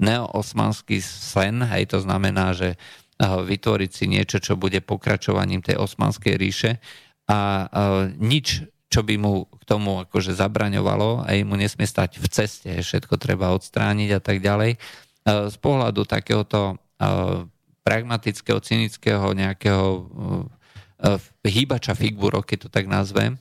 neoosmanský 0.00 0.98
sen, 1.04 1.60
hej, 1.60 1.92
to 1.92 2.00
znamená, 2.00 2.56
že 2.56 2.80
vytvoriť 3.20 3.90
si 3.92 4.08
niečo, 4.08 4.40
čo 4.40 4.56
bude 4.56 4.80
pokračovaním 4.80 5.60
tej 5.60 5.76
osmanskej 5.76 6.40
ríše 6.40 6.80
a 7.28 7.68
nič 8.16 8.64
čo 8.90 9.06
by 9.06 9.14
mu 9.22 9.46
k 9.46 9.62
tomu 9.68 10.02
akože 10.02 10.34
zabraňovalo 10.34 11.22
a 11.22 11.30
mu 11.46 11.54
nesmie 11.54 11.86
stať 11.86 12.18
v 12.18 12.26
ceste, 12.26 12.70
všetko 12.74 13.20
treba 13.22 13.54
odstrániť 13.54 14.10
a 14.18 14.20
tak 14.20 14.42
ďalej. 14.42 14.82
Z 15.28 15.56
pohľadu 15.62 16.02
takéhoto 16.10 16.74
pragmatického, 17.86 18.58
cynického 18.58 19.30
nejakého 19.30 20.10
hýbača 21.42 21.96
figúrov, 21.96 22.44
keď 22.44 22.66
to 22.66 22.68
tak 22.68 22.86
nazvem, 22.86 23.40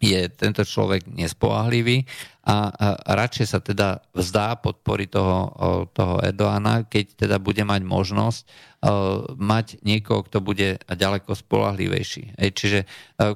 je 0.00 0.32
tento 0.32 0.64
človek 0.64 1.04
nespoahlivý 1.12 2.08
a, 2.40 2.72
a 2.72 3.10
radšej 3.20 3.46
sa 3.52 3.60
teda 3.60 4.00
vzdá 4.16 4.56
podpory 4.56 5.04
toho, 5.04 5.52
toho 5.92 6.24
Erdoána, 6.24 6.88
keď 6.88 7.28
teda 7.28 7.36
bude 7.36 7.60
mať 7.68 7.84
možnosť 7.84 8.40
uh, 8.48 9.28
mať 9.36 9.76
niekoho, 9.84 10.24
kto 10.24 10.40
bude 10.40 10.80
ďaleko 10.88 11.36
spolahlivejší. 11.36 12.40
Ej, 12.40 12.50
čiže 12.56 12.78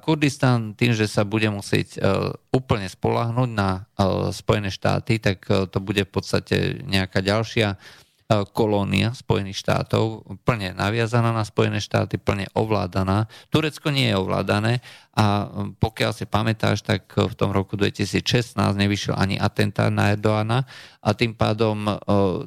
Kurdistan 0.00 0.72
tým, 0.72 0.96
že 0.96 1.04
sa 1.04 1.28
bude 1.28 1.52
musieť 1.52 2.00
úplne 2.48 2.88
spolahnúť 2.88 3.50
na 3.52 3.84
Spojené 4.32 4.72
štáty, 4.72 5.20
tak 5.20 5.44
to 5.44 5.78
bude 5.84 6.08
v 6.08 6.10
podstate 6.10 6.80
nejaká 6.88 7.20
ďalšia 7.20 7.76
E, 7.76 8.03
kolónia 8.24 9.12
Spojených 9.12 9.60
štátov, 9.60 10.24
plne 10.48 10.72
naviazaná 10.72 11.28
na 11.28 11.44
Spojené 11.44 11.76
štáty, 11.76 12.16
plne 12.16 12.48
ovládaná. 12.56 13.28
Turecko 13.52 13.92
nie 13.92 14.08
je 14.08 14.16
ovládané 14.16 14.80
a 15.12 15.44
pokiaľ 15.76 16.12
si 16.16 16.24
pamätáš, 16.24 16.80
tak 16.80 17.04
v 17.12 17.34
tom 17.36 17.52
roku 17.52 17.76
2016 17.76 18.56
nevyšiel 18.56 19.12
ani 19.12 19.36
atentát 19.36 19.92
na 19.92 20.16
Erdoána 20.16 20.64
a 21.04 21.10
tým 21.12 21.36
pádom 21.36 21.84
e, 21.84 21.92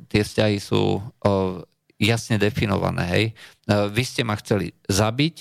tie 0.09 0.25
vzťahy 0.25 0.57
sú 0.57 0.97
o, 0.97 1.01
jasne 2.01 2.41
definované. 2.41 3.03
Hej. 3.13 3.25
E, 3.29 3.33
vy 3.93 4.01
ste 4.01 4.25
ma 4.25 4.33
chceli 4.41 4.73
zabiť, 4.89 5.35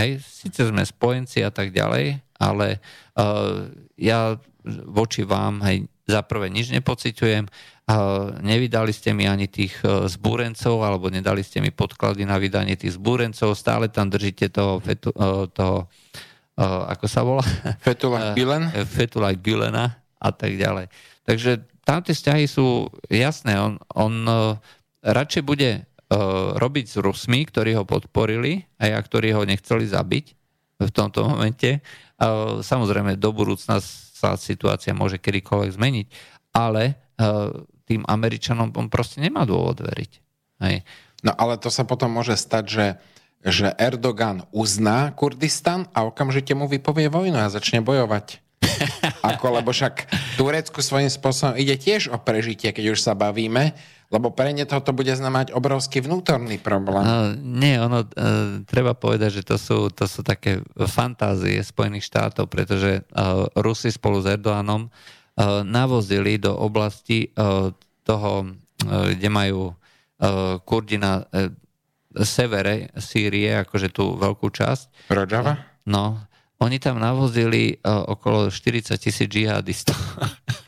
hej, 0.00 0.24
síce 0.24 0.72
sme 0.72 0.88
spojenci 0.88 1.44
a 1.44 1.52
tak 1.52 1.68
ďalej, 1.68 2.16
ale 2.40 2.80
ja 3.94 4.34
voči 4.88 5.22
vám 5.22 5.62
hej, 5.62 5.86
za 6.06 6.20
prvé 6.26 6.50
nič 6.50 6.74
nepociťujem, 6.74 7.46
nevydali 8.40 8.94
ste 8.94 9.10
mi 9.10 9.26
ani 9.26 9.50
tých 9.50 9.82
e, 9.82 10.06
zbúrencov, 10.06 10.86
alebo 10.86 11.10
nedali 11.10 11.42
ste 11.42 11.58
mi 11.58 11.74
podklady 11.74 12.22
na 12.22 12.38
vydanie 12.38 12.78
tých 12.78 12.94
zbúrencov, 12.94 13.58
stále 13.58 13.90
tam 13.90 14.06
držíte 14.06 14.54
toho, 14.54 14.78
fetu, 14.78 15.10
e, 15.10 15.50
toho 15.50 15.90
e, 16.54 16.62
ako 16.62 17.06
sa 17.10 17.20
volá? 17.26 17.44
Fetullah 17.86 18.38
Gülen. 18.38 18.70
Fetullah 18.86 19.34
Gülena 19.34 19.98
a 20.22 20.30
tak 20.30 20.54
ďalej. 20.54 20.86
Takže 21.26 21.66
tam 21.82 22.06
tie 22.06 22.14
vzťahy 22.14 22.46
sú 22.46 22.86
jasné. 23.10 23.58
On, 23.58 23.74
on 23.98 24.14
radšej 25.02 25.42
bude 25.42 25.82
robiť 26.58 26.86
s 26.86 26.96
Rusmi, 27.02 27.42
ktorí 27.42 27.74
ho 27.74 27.82
podporili 27.82 28.62
a 28.78 28.94
ktorí 28.94 29.34
ho 29.34 29.42
nechceli 29.42 29.90
zabiť 29.90 30.26
v 30.78 30.90
tomto 30.94 31.26
momente. 31.26 31.82
Samozrejme, 32.62 33.18
do 33.18 33.34
budúcna 33.34 33.82
sa 33.82 34.38
situácia 34.38 34.94
môže 34.94 35.18
kedykoľvek 35.18 35.74
zmeniť, 35.74 36.06
ale 36.54 37.02
tým 37.92 38.08
Američanom 38.08 38.72
on 38.72 38.88
proste 38.88 39.20
nemá 39.20 39.44
dôvod 39.44 39.84
veriť. 39.84 40.12
Hej. 40.64 40.80
No 41.20 41.36
ale 41.36 41.60
to 41.60 41.68
sa 41.68 41.84
potom 41.84 42.16
môže 42.16 42.34
stať, 42.34 42.64
že, 42.66 42.86
že 43.44 43.68
Erdogan 43.76 44.48
uzná 44.50 45.12
Kurdistan 45.12 45.84
a 45.92 46.08
okamžite 46.08 46.56
mu 46.56 46.64
vypovie 46.66 47.12
vojnu 47.12 47.36
a 47.36 47.52
začne 47.52 47.84
bojovať. 47.84 48.40
Ako, 49.30 49.60
lebo 49.60 49.70
však 49.74 50.08
Turecku 50.40 50.80
svojím 50.80 51.12
spôsobom 51.12 51.58
ide 51.60 51.76
tiež 51.76 52.08
o 52.08 52.18
prežitie, 52.18 52.72
keď 52.72 52.96
už 52.96 53.00
sa 53.04 53.12
bavíme, 53.12 53.74
lebo 54.12 54.28
pre 54.28 54.52
ne 54.52 54.68
toto 54.68 54.92
bude 54.92 55.10
znamenať 55.14 55.56
obrovský 55.56 56.04
vnútorný 56.04 56.60
problém. 56.60 57.02
Uh, 57.02 57.32
nie, 57.38 57.80
ono, 57.80 58.04
uh, 58.04 58.60
treba 58.68 58.92
povedať, 58.92 59.40
že 59.40 59.42
to 59.42 59.56
sú, 59.56 59.88
to 59.88 60.04
sú 60.04 60.20
také 60.20 60.60
fantázie 60.84 61.64
Spojených 61.64 62.06
štátov, 62.12 62.44
pretože 62.46 63.02
uh, 63.02 63.48
Rusi 63.56 63.88
spolu 63.88 64.20
s 64.20 64.28
Erdoganom 64.28 64.92
navozili 65.64 66.36
do 66.36 66.52
oblasti 66.52 67.28
eh, 67.28 67.70
toho, 68.04 68.32
eh, 68.44 69.16
kde 69.16 69.30
majú 69.30 69.76
Kurdi 70.62 71.02
na 71.02 71.26
severe 72.14 72.94
Sýrie, 72.94 73.58
akože 73.66 73.90
tú 73.90 74.14
veľkú 74.14 74.54
časť. 74.54 75.10
Rojava? 75.10 75.58
No, 75.82 76.14
oni 76.62 76.78
tam 76.78 77.02
navozili 77.02 77.74
okolo 77.82 78.46
40 78.46 79.02
tisíc 79.02 79.26
džihadistov. 79.26 79.98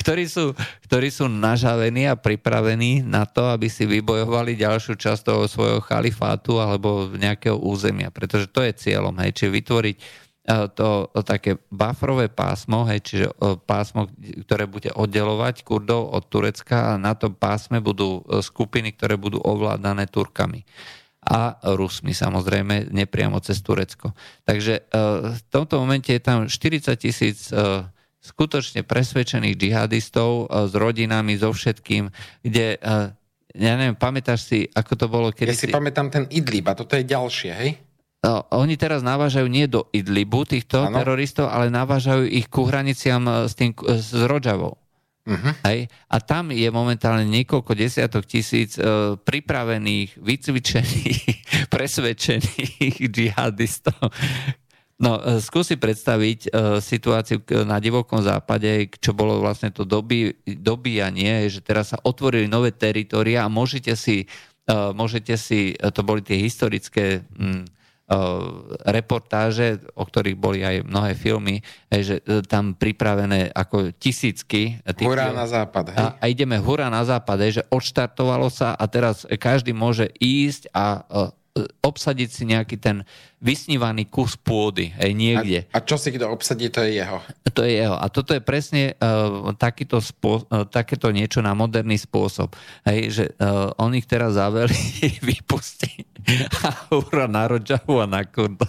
ktorí, 0.00 0.24
sú, 0.28 0.52
ktorí 0.86 1.08
sú 1.10 1.26
nažavení 1.28 2.08
a 2.08 2.18
pripravení 2.18 3.02
na 3.04 3.24
to, 3.24 3.48
aby 3.50 3.66
si 3.66 3.88
vybojovali 3.88 4.56
ďalšiu 4.56 4.94
časť 4.96 5.22
toho 5.26 5.44
svojho 5.50 5.80
chalifátu 5.82 6.60
alebo 6.60 7.10
nejakého 7.10 7.56
územia. 7.56 8.12
Pretože 8.12 8.50
to 8.50 8.64
je 8.64 8.72
cieľom, 8.76 9.14
hej, 9.20 9.34
čiže 9.34 9.50
vytvoriť 9.50 9.96
to, 10.50 11.06
to 11.14 11.20
také 11.22 11.62
bufferové 11.70 12.26
pásmo, 12.26 12.82
hej, 12.88 13.00
čiže 13.06 13.26
pásmo, 13.68 14.10
ktoré 14.46 14.66
bude 14.66 14.90
oddelovať 14.90 15.62
Kurdov 15.62 16.10
od 16.10 16.26
Turecka 16.26 16.94
a 16.94 17.00
na 17.00 17.14
tom 17.14 17.36
pásme 17.38 17.78
budú 17.78 18.24
e, 18.26 18.42
skupiny, 18.42 18.96
ktoré 18.96 19.14
budú 19.14 19.38
ovládané 19.38 20.10
Turkami 20.10 20.66
a 21.20 21.60
Rusmi 21.76 22.16
samozrejme, 22.16 22.90
nepriamo 22.90 23.36
cez 23.44 23.60
Turecko. 23.60 24.16
Takže 24.42 24.74
e, 24.80 24.82
v 25.36 25.40
tomto 25.52 25.78
momente 25.78 26.10
je 26.10 26.22
tam 26.22 26.48
40 26.48 26.96
tisíc 26.98 27.52
e, 27.52 27.86
skutočne 28.20 28.82
presvedčených 28.82 29.56
džihadistov 29.56 30.52
s 30.52 30.72
rodinami, 30.76 31.40
so 31.40 31.56
všetkým, 31.56 32.12
kde 32.44 32.76
ja 33.56 33.72
neviem, 33.80 33.96
pamätáš 33.96 34.44
si, 34.44 34.58
ako 34.68 34.92
to 34.92 35.06
bolo 35.08 35.28
kedy 35.32 35.50
Ja 35.50 35.56
si, 35.56 35.66
si 35.66 35.74
pamätám 35.74 36.12
ten 36.12 36.28
Idlib 36.28 36.68
a 36.68 36.76
toto 36.76 36.94
je 37.00 37.02
ďalšie, 37.08 37.50
hej? 37.50 37.70
Oni 38.52 38.76
teraz 38.76 39.00
navážajú 39.00 39.48
nie 39.48 39.64
do 39.64 39.88
Idlibu 39.96 40.44
týchto 40.44 40.84
ano. 40.84 41.00
teroristov, 41.00 41.48
ale 41.48 41.72
navážajú 41.72 42.28
ich 42.28 42.52
ku 42.52 42.68
hraniciam 42.68 43.48
s, 43.48 43.56
tým, 43.56 43.72
s 43.72 44.12
Rodžavou. 44.12 44.76
Uh-huh. 45.24 45.52
Hej? 45.64 45.88
A 46.08 46.16
tam 46.20 46.52
je 46.52 46.68
momentálne 46.68 47.24
niekoľko 47.28 47.72
desiatok 47.72 48.28
tisíc 48.28 48.76
uh, 48.76 49.16
pripravených, 49.20 50.20
vycvičených, 50.20 51.24
presvedčených 51.74 52.96
džihadistov. 53.08 54.00
No, 55.00 55.16
uh, 55.16 55.40
skúsi 55.40 55.80
predstaviť 55.80 56.40
uh, 56.50 56.76
situáciu 56.80 57.40
na 57.64 57.80
divokom 57.80 58.20
západe, 58.20 58.92
čo 59.00 59.16
bolo 59.16 59.40
vlastne 59.40 59.72
to 59.72 59.88
doby, 59.88 60.36
dobíjanie, 60.44 61.48
že 61.48 61.64
teraz 61.64 61.96
sa 61.96 61.98
otvorili 62.04 62.48
nové 62.48 62.76
teritoria 62.76 63.44
a 63.44 63.52
môžete 63.52 63.96
si, 63.96 64.28
uh, 64.68 64.92
môžete 64.92 65.40
si, 65.40 65.72
to 65.72 66.04
boli 66.04 66.20
tie 66.20 66.36
historické 66.36 67.24
Eh, 67.24 67.78
reportáže, 68.90 69.78
o 69.94 70.02
ktorých 70.02 70.34
boli 70.34 70.66
aj 70.66 70.82
mnohé 70.82 71.14
filmy, 71.14 71.62
že 71.86 72.18
eh, 72.18 72.42
tam 72.42 72.74
pripravené 72.74 73.54
ako 73.54 73.94
tisícky. 73.94 74.82
Tých, 74.82 75.06
hurá 75.06 75.30
na 75.30 75.46
západ. 75.46 75.94
Hej? 75.94 75.98
A, 75.98 76.06
a 76.18 76.24
ideme 76.26 76.58
hurá 76.58 76.90
na 76.90 77.06
západ, 77.06 77.38
že 77.54 77.62
odštartovalo 77.70 78.50
sa 78.50 78.74
a 78.74 78.84
teraz 78.90 79.22
každý 79.38 79.70
môže 79.70 80.10
ísť 80.18 80.74
a 80.74 81.06
eh, 81.06 81.38
obsadiť 81.82 82.28
si 82.30 82.42
nejaký 82.46 82.78
ten 82.78 83.02
vysnívaný 83.42 84.06
kus 84.06 84.38
pôdy 84.38 84.94
hej, 84.94 85.12
niekde. 85.18 85.66
A, 85.74 85.82
a 85.82 85.86
čo 85.86 85.98
si 85.98 86.14
kto 86.14 86.30
obsadí, 86.30 86.70
to 86.70 86.86
je 86.86 87.02
jeho. 87.02 87.18
To 87.50 87.66
je 87.66 87.82
jeho. 87.82 87.98
A 87.98 88.06
toto 88.06 88.36
je 88.36 88.42
presne 88.42 88.94
uh, 88.94 89.50
takýto 89.58 89.98
spô, 89.98 90.46
uh, 90.46 90.62
takéto 90.68 91.10
niečo 91.10 91.42
na 91.42 91.50
moderný 91.56 91.98
spôsob. 91.98 92.54
Hej, 92.86 93.00
že 93.10 93.24
uh, 93.42 93.74
on 93.82 93.98
ich 93.98 94.06
teraz 94.06 94.38
zaveli, 94.38 94.78
vypustí 95.26 96.09
a 96.66 96.70
hura 96.90 97.26
na 97.26 97.48
Rodžahu 97.50 98.02
a 98.02 98.06
na 98.06 98.22
Kurdo. 98.24 98.66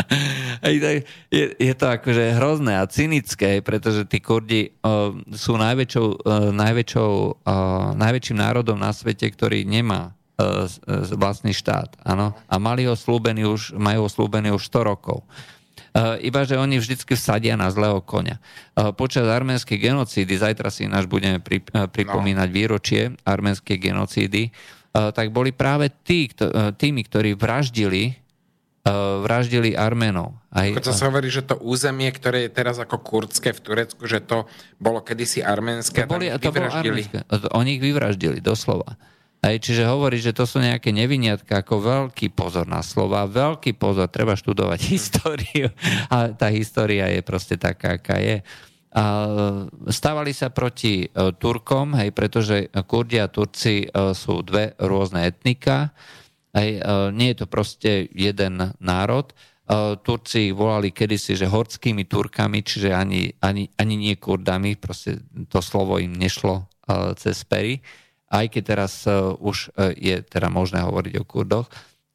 je, 0.64 1.44
je 1.56 1.74
to 1.76 1.86
akože 1.88 2.40
hrozné 2.40 2.80
a 2.80 2.88
cynické, 2.88 3.60
pretože 3.60 4.08
tí 4.08 4.24
Kurdi 4.24 4.72
uh, 4.82 5.12
sú 5.32 5.60
najväčšou, 5.60 6.06
uh, 6.24 6.48
najväčšou, 6.52 7.12
uh, 7.44 7.92
najväčším 7.96 8.38
národom 8.40 8.80
na 8.80 8.90
svete, 8.90 9.28
ktorý 9.28 9.68
nemá 9.68 10.16
vlastný 11.14 11.54
štát. 11.54 12.02
Áno? 12.02 12.34
A 12.50 12.56
mali 12.58 12.82
ho 12.88 12.98
slúbený 12.98 13.46
už, 13.46 13.78
majú 13.78 14.08
ho 14.08 14.10
slúbený 14.10 14.50
už 14.50 14.64
100 14.74 14.90
rokov. 14.90 15.22
Iba, 16.24 16.48
že 16.48 16.56
oni 16.56 16.80
vždycky 16.80 17.14
vsadia 17.14 17.52
na 17.54 17.68
zlého 17.68 18.00
konia. 18.00 18.40
Počas 18.96 19.28
arménskej 19.28 19.76
genocídy, 19.76 20.32
zajtra 20.34 20.72
si 20.72 20.88
náš 20.88 21.04
budeme 21.04 21.36
pripomínať 21.68 22.48
no. 22.48 22.54
výročie 22.56 23.12
arménskej 23.28 23.76
genocídy, 23.76 24.50
tak 24.92 25.32
boli 25.32 25.56
práve 25.56 25.88
tí, 26.04 26.28
tými, 26.76 27.00
ktorí 27.08 27.32
vraždili 27.32 28.22
vraždili 29.22 29.78
Arménov. 29.78 30.34
Aj, 30.50 30.66
to 30.82 30.90
sa 30.90 31.06
hovorí, 31.06 31.30
že 31.30 31.46
to 31.46 31.54
územie, 31.62 32.10
ktoré 32.10 32.44
je 32.44 32.50
teraz 32.50 32.82
ako 32.82 32.98
kurdské 32.98 33.54
v 33.54 33.60
Turecku, 33.62 34.10
že 34.10 34.18
to 34.18 34.50
bolo 34.82 34.98
kedysi 34.98 35.38
arménske 35.38 36.02
to 36.02 36.10
boli, 36.10 36.26
a 36.26 36.36
to 36.36 36.50
bolo 36.50 36.66
arménske. 36.66 37.22
Oni 37.54 37.78
ich 37.78 37.82
vyvraždili, 37.82 38.42
doslova. 38.42 38.98
Aj, 39.42 39.54
čiže 39.58 39.86
hovorí, 39.86 40.22
že 40.22 40.30
to 40.34 40.46
sú 40.46 40.62
nejaké 40.62 40.94
neviniatka, 40.94 41.62
ako 41.62 41.82
veľký 41.82 42.30
pozor 42.34 42.66
na 42.66 42.82
slova, 42.82 43.26
veľký 43.26 43.74
pozor, 43.74 44.10
treba 44.10 44.34
študovať 44.34 44.80
históriu 44.94 45.70
a 46.10 46.30
tá 46.34 46.50
história 46.50 47.06
je 47.10 47.22
proste 47.22 47.54
taká, 47.54 48.02
aká 48.02 48.18
je. 48.18 48.42
A 48.92 49.04
stávali 49.88 50.36
sa 50.36 50.52
proti 50.52 51.04
e, 51.04 51.32
Turkom, 51.40 51.96
hej, 51.96 52.12
pretože 52.12 52.68
Kurdi 52.84 53.16
a 53.16 53.32
Turci 53.32 53.84
e, 53.84 54.12
sú 54.12 54.44
dve 54.44 54.76
rôzne 54.76 55.24
etnika. 55.24 55.96
Hej, 56.52 56.76
e, 56.76 56.80
nie 57.16 57.32
je 57.32 57.36
to 57.40 57.46
proste 57.48 58.08
jeden 58.12 58.76
národ. 58.80 59.32
Turci 60.04 60.52
volali 60.52 60.92
kedysi, 60.92 61.32
že 61.38 61.48
horskými 61.48 62.04
Turkami, 62.04 62.60
čiže 62.60 62.92
ani, 62.92 63.32
ani, 63.40 63.64
ani 63.80 63.94
nie 63.96 64.20
Kurdami, 64.20 64.76
proste 64.76 65.24
to 65.48 65.64
slovo 65.64 65.96
im 65.96 66.12
nešlo 66.12 66.68
cez 67.16 67.40
pery 67.48 67.80
aj 68.32 68.46
keď 68.48 68.62
teraz 68.64 69.04
e, 69.04 69.12
už 69.38 69.76
e, 69.76 69.92
je 70.00 70.16
teda 70.24 70.48
možné 70.48 70.80
hovoriť 70.80 71.14
o 71.20 71.28
Kurdoch. 71.28 71.68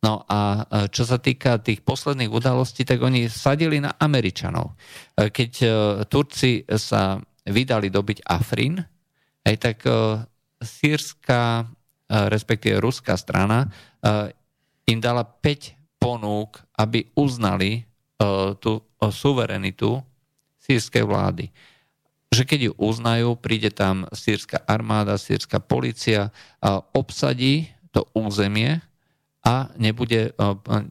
No 0.04 0.24
a 0.30 0.40
e, 0.62 0.62
čo 0.94 1.04
sa 1.04 1.18
týka 1.18 1.58
tých 1.58 1.82
posledných 1.82 2.30
udalostí, 2.30 2.86
tak 2.86 3.02
oni 3.02 3.26
sadili 3.30 3.82
na 3.82 3.98
Američanov. 3.98 4.78
Keď 5.18 5.52
Turci 6.06 6.62
sa 6.78 7.18
vydali 7.48 7.90
dobiť 7.90 8.30
Afrin, 8.30 8.78
aj 9.48 9.56
tak 9.58 9.78
sírska, 10.62 11.66
respektíve 12.06 12.78
ruská 12.78 13.18
strana 13.18 13.66
im 14.86 15.00
dala 15.02 15.26
5 15.26 15.98
ponúk, 15.98 16.62
aby 16.78 17.10
uznali 17.18 17.82
tú 18.62 18.86
suverenitu 19.02 19.98
sírskej 20.62 21.02
vlády 21.02 21.50
že 22.28 22.44
keď 22.44 22.60
ju 22.72 22.74
uznajú, 22.76 23.40
príde 23.40 23.72
tam 23.72 24.04
sírska 24.12 24.60
armáda, 24.68 25.16
sírska 25.16 25.64
policia, 25.64 26.36
obsadí 26.92 27.72
to 27.96 28.04
územie 28.12 28.84
a 29.48 29.72
nebude, 29.80 30.36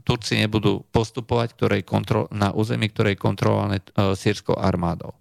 Turci 0.00 0.40
nebudú 0.40 0.80
postupovať 0.88 1.52
ktorej 1.52 1.82
kontrol, 1.84 2.24
na 2.32 2.56
území, 2.56 2.88
ktoré 2.88 3.12
je 3.12 3.20
kontrolované 3.20 3.84
sírskou 4.16 4.56
armádou. 4.56 5.12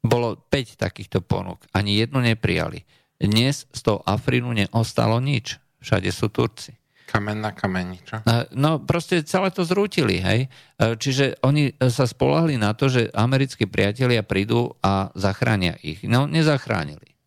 Bolo 0.00 0.28
5 0.46 0.78
takýchto 0.78 1.26
ponúk. 1.26 1.66
Ani 1.74 1.98
jednu 1.98 2.22
neprijali. 2.22 2.86
Dnes 3.18 3.66
z 3.68 3.80
toho 3.82 3.98
Afrinu 4.06 4.54
neostalo 4.54 5.18
nič. 5.18 5.58
Všade 5.82 6.08
sú 6.14 6.30
Turci. 6.30 6.78
Kamen 7.10 7.42
na 7.42 7.50
kameni, 7.50 7.98
čo? 8.06 8.22
No 8.54 8.78
proste 8.78 9.26
celé 9.26 9.50
to 9.50 9.66
zrútili, 9.66 10.22
hej. 10.22 10.46
Čiže 10.78 11.42
oni 11.42 11.74
sa 11.90 12.06
spolahli 12.06 12.54
na 12.54 12.70
to, 12.78 12.86
že 12.86 13.10
americkí 13.10 13.66
priatelia 13.66 14.22
prídu 14.22 14.78
a 14.78 15.10
zachránia 15.18 15.74
ich. 15.82 16.06
No, 16.06 16.30
nezachránili. 16.30 17.18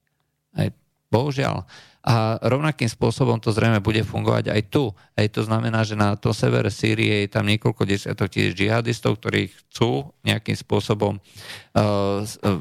Hej. 0.56 0.72
Bohužiaľ. 1.12 1.68
A 2.04 2.36
rovnakým 2.44 2.92
spôsobom 2.92 3.40
to 3.40 3.56
zrejme 3.56 3.80
bude 3.80 4.04
fungovať 4.04 4.52
aj 4.52 4.62
tu. 4.68 4.92
Hej, 5.16 5.40
to 5.40 5.48
znamená, 5.48 5.88
že 5.88 5.96
na 5.96 6.20
to 6.20 6.36
severe 6.36 6.68
Sýrie 6.68 7.24
je 7.24 7.32
tam 7.32 7.48
niekoľko 7.48 7.88
desiatok 7.88 8.28
tisíc 8.28 8.60
džihadistov, 8.60 9.24
ktorí 9.24 9.48
chcú 9.48 10.12
nejakým 10.28 10.60
spôsobom 10.60 11.16
uh, 11.16 12.20
uh, 12.20 12.60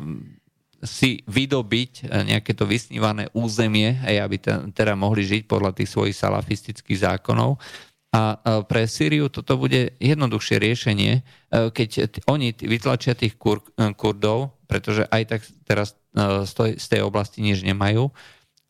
si 0.82 1.22
vydobiť 1.26 1.92
eh, 2.02 2.22
nejaké 2.26 2.54
to 2.58 2.66
vysnívané 2.66 3.30
územie, 3.34 3.98
aj 4.02 4.16
aby 4.18 4.36
teda 4.74 4.94
mohli 4.98 5.22
žiť 5.22 5.46
podľa 5.46 5.78
tých 5.78 5.90
svojich 5.90 6.16
salafistických 6.18 7.02
zákonov. 7.02 7.58
A 8.12 8.36
pre 8.68 8.84
Syriu 8.84 9.32
toto 9.32 9.56
bude 9.56 9.96
jednoduchšie 9.96 10.60
riešenie, 10.60 11.24
keď 11.48 12.20
oni 12.28 12.52
vytlačia 12.52 13.16
tých 13.16 13.40
kur, 13.40 13.64
kurdov, 13.96 14.60
pretože 14.68 15.08
aj 15.08 15.22
tak 15.32 15.40
teraz 15.64 15.96
z 16.44 16.86
tej 16.92 17.00
oblasti 17.00 17.40
nič 17.40 17.64
nemajú, 17.64 18.12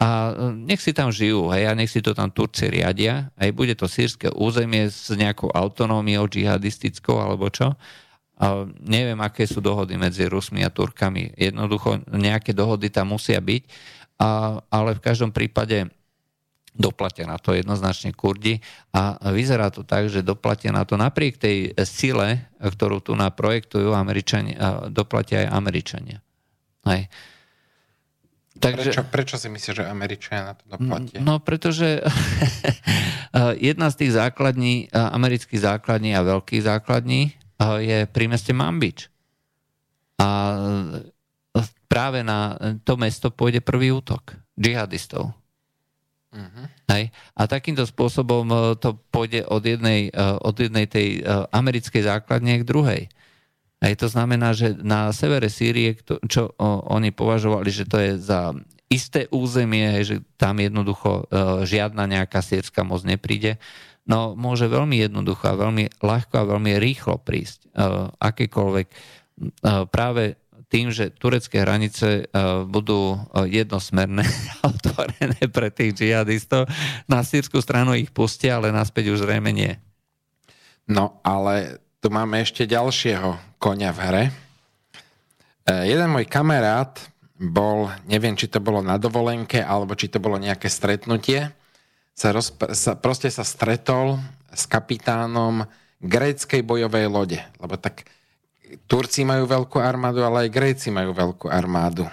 a 0.01 0.33
nech 0.57 0.81
si 0.81 0.97
tam 0.97 1.13
žijú, 1.13 1.53
hej, 1.53 1.69
a 1.69 1.77
nech 1.77 1.93
si 1.93 2.01
to 2.01 2.17
tam 2.17 2.33
Turci 2.33 2.73
riadia, 2.73 3.29
aj 3.37 3.51
bude 3.53 3.75
to 3.77 3.87
sírske 3.91 4.33
územie 4.33 4.89
s 4.89 5.13
nejakou 5.13 5.53
autonómiou 5.53 6.27
džihadistickou 6.27 7.21
alebo 7.21 7.53
čo, 7.53 7.77
neviem, 8.83 9.21
aké 9.23 9.47
sú 9.47 9.63
dohody 9.63 9.95
medzi 9.95 10.27
Rusmi 10.27 10.67
a 10.67 10.73
Turkami. 10.75 11.31
Jednoducho 11.39 12.03
nejaké 12.11 12.51
dohody 12.51 12.91
tam 12.91 13.15
musia 13.15 13.39
byť, 13.39 13.63
a, 14.19 14.59
ale 14.67 14.99
v 14.99 15.05
každom 15.05 15.31
prípade 15.31 15.87
doplatia 16.73 17.29
na 17.29 17.37
to 17.37 17.53
jednoznačne 17.53 18.17
Kurdi 18.17 18.59
a 18.97 19.21
vyzerá 19.31 19.69
to 19.69 19.85
tak, 19.85 20.09
že 20.09 20.25
doplatia 20.25 20.73
na 20.73 20.89
to 20.89 20.97
napriek 20.97 21.37
tej 21.37 21.77
sile, 21.85 22.49
ktorú 22.59 23.05
tu 23.05 23.13
naprojektujú 23.13 23.93
Američania, 23.93 24.89
doplatia 24.89 25.47
aj 25.47 25.49
Američania. 25.53 26.19
Hej. 26.89 27.13
Takže, 28.63 28.95
prečo, 28.95 29.03
prečo 29.11 29.37
si 29.43 29.51
myslíš, 29.51 29.83
že 29.83 29.91
Američania 29.91 30.43
na 30.47 30.55
to 30.55 30.65
doplatia? 30.71 31.19
No, 31.19 31.43
pretože 31.43 31.99
jedna 33.59 33.91
z 33.91 33.97
tých 33.99 34.13
základní, 34.15 34.87
amerických 34.95 35.59
základní 35.59 36.15
a 36.15 36.23
veľkých 36.23 36.63
základní 36.63 37.35
je 37.83 38.07
pri 38.07 38.25
meste 38.31 38.55
Mambič. 38.55 39.11
A 40.23 40.55
práve 41.91 42.23
na 42.23 42.55
to 42.87 42.95
mesto 42.95 43.35
pôjde 43.35 43.59
prvý 43.67 43.91
útok 43.91 44.39
džihadistov. 44.55 45.35
Uh-huh. 46.33 46.65
Hej. 46.89 47.11
A 47.35 47.43
takýmto 47.51 47.83
spôsobom 47.83 48.47
to 48.79 48.95
pôjde 49.11 49.43
od 49.45 49.67
jednej, 49.67 50.15
od 50.41 50.55
jednej 50.55 50.87
tej 50.87 51.27
americkej 51.51 52.07
základne 52.07 52.63
k 52.63 52.69
druhej. 52.69 53.03
Hej. 53.83 53.99
To 53.99 54.09
znamená, 54.09 54.55
že 54.55 54.79
na 54.79 55.11
severe 55.11 55.51
Sýrie, 55.51 55.99
čo 56.31 56.55
oni 56.87 57.11
považovali, 57.11 57.69
že 57.69 57.85
to 57.85 57.99
je 57.99 58.13
za 58.17 58.55
isté 58.87 59.27
územie, 59.35 60.07
že 60.07 60.23
tam 60.39 60.63
jednoducho 60.63 61.27
žiadna 61.67 62.07
nejaká 62.07 62.45
sírska 62.45 62.87
moc 62.87 63.03
nepríde, 63.03 63.59
No 64.03 64.35
môže 64.35 64.67
veľmi 64.67 64.99
jednoducho 64.99 65.47
a 65.47 65.59
veľmi 65.59 66.03
ľahko 66.03 66.35
a 66.35 66.49
veľmi 66.51 66.75
rýchlo 66.83 67.23
prísť 67.23 67.71
uh, 67.71 68.11
akékoľvek 68.19 68.87
uh, 68.91 69.87
práve 69.87 70.39
tým, 70.73 70.89
že 70.89 71.13
turecké 71.13 71.61
hranice 71.61 72.33
budú 72.65 73.21
jednosmerné 73.45 74.25
a 74.25 74.73
otvorené 74.73 75.45
pre 75.53 75.69
tých 75.69 75.93
džihadistov. 75.93 76.65
Na 77.05 77.21
sírskú 77.21 77.61
stranu 77.61 77.93
ich 77.93 78.09
pustia, 78.09 78.57
ale 78.57 78.73
naspäť 78.73 79.13
už 79.13 79.29
zrejme 79.29 79.53
nie. 79.53 79.77
No, 80.89 81.21
ale 81.29 81.77
tu 82.03 82.11
máme 82.11 82.43
ešte 82.43 82.67
ďalšieho 82.67 83.39
konia 83.63 83.95
v 83.95 84.01
hre. 84.03 84.25
jeden 85.87 86.11
môj 86.11 86.27
kamarát 86.27 86.99
bol, 87.39 87.95
neviem, 88.11 88.35
či 88.35 88.51
to 88.51 88.59
bolo 88.59 88.83
na 88.83 88.99
dovolenke, 88.99 89.63
alebo 89.63 89.95
či 89.95 90.11
to 90.11 90.19
bolo 90.19 90.35
nejaké 90.35 90.67
stretnutie, 90.67 91.55
sa, 92.11 92.35
rozp- 92.35 92.75
sa 92.75 92.99
proste 92.99 93.31
sa 93.31 93.47
stretol 93.47 94.19
s 94.51 94.67
kapitánom 94.67 95.63
gréckej 96.03 96.67
bojovej 96.67 97.07
lode. 97.07 97.39
Lebo 97.63 97.79
tak 97.79 98.03
Turci 98.91 99.23
majú 99.23 99.47
veľkú 99.47 99.79
armádu, 99.79 100.27
ale 100.27 100.49
aj 100.49 100.55
Gréci 100.55 100.89
majú 100.91 101.15
veľkú 101.15 101.47
armádu. 101.47 102.09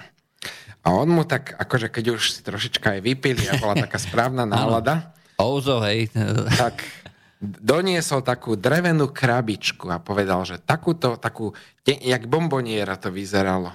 A 0.80 0.94
on 0.94 1.10
mu 1.10 1.26
tak, 1.26 1.56
akože 1.58 1.92
keď 1.92 2.16
už 2.16 2.22
si 2.36 2.40
trošička 2.40 2.96
aj 2.96 3.00
vypili 3.04 3.44
a 3.50 3.58
bola 3.58 3.74
taká 3.76 3.98
správna 3.98 4.46
nálada, 4.50 5.12
Ouzo, 5.40 5.80
hej. 5.80 6.12
tak 6.52 6.84
doniesol 7.40 8.20
takú 8.20 8.52
drevenú 8.52 9.08
krabičku 9.08 9.88
a 9.88 9.96
povedal, 9.96 10.44
že 10.44 10.60
takúto, 10.60 11.16
takú, 11.16 11.56
jak 11.88 12.28
bomboniera 12.28 13.00
to 13.00 13.08
vyzeralo. 13.08 13.72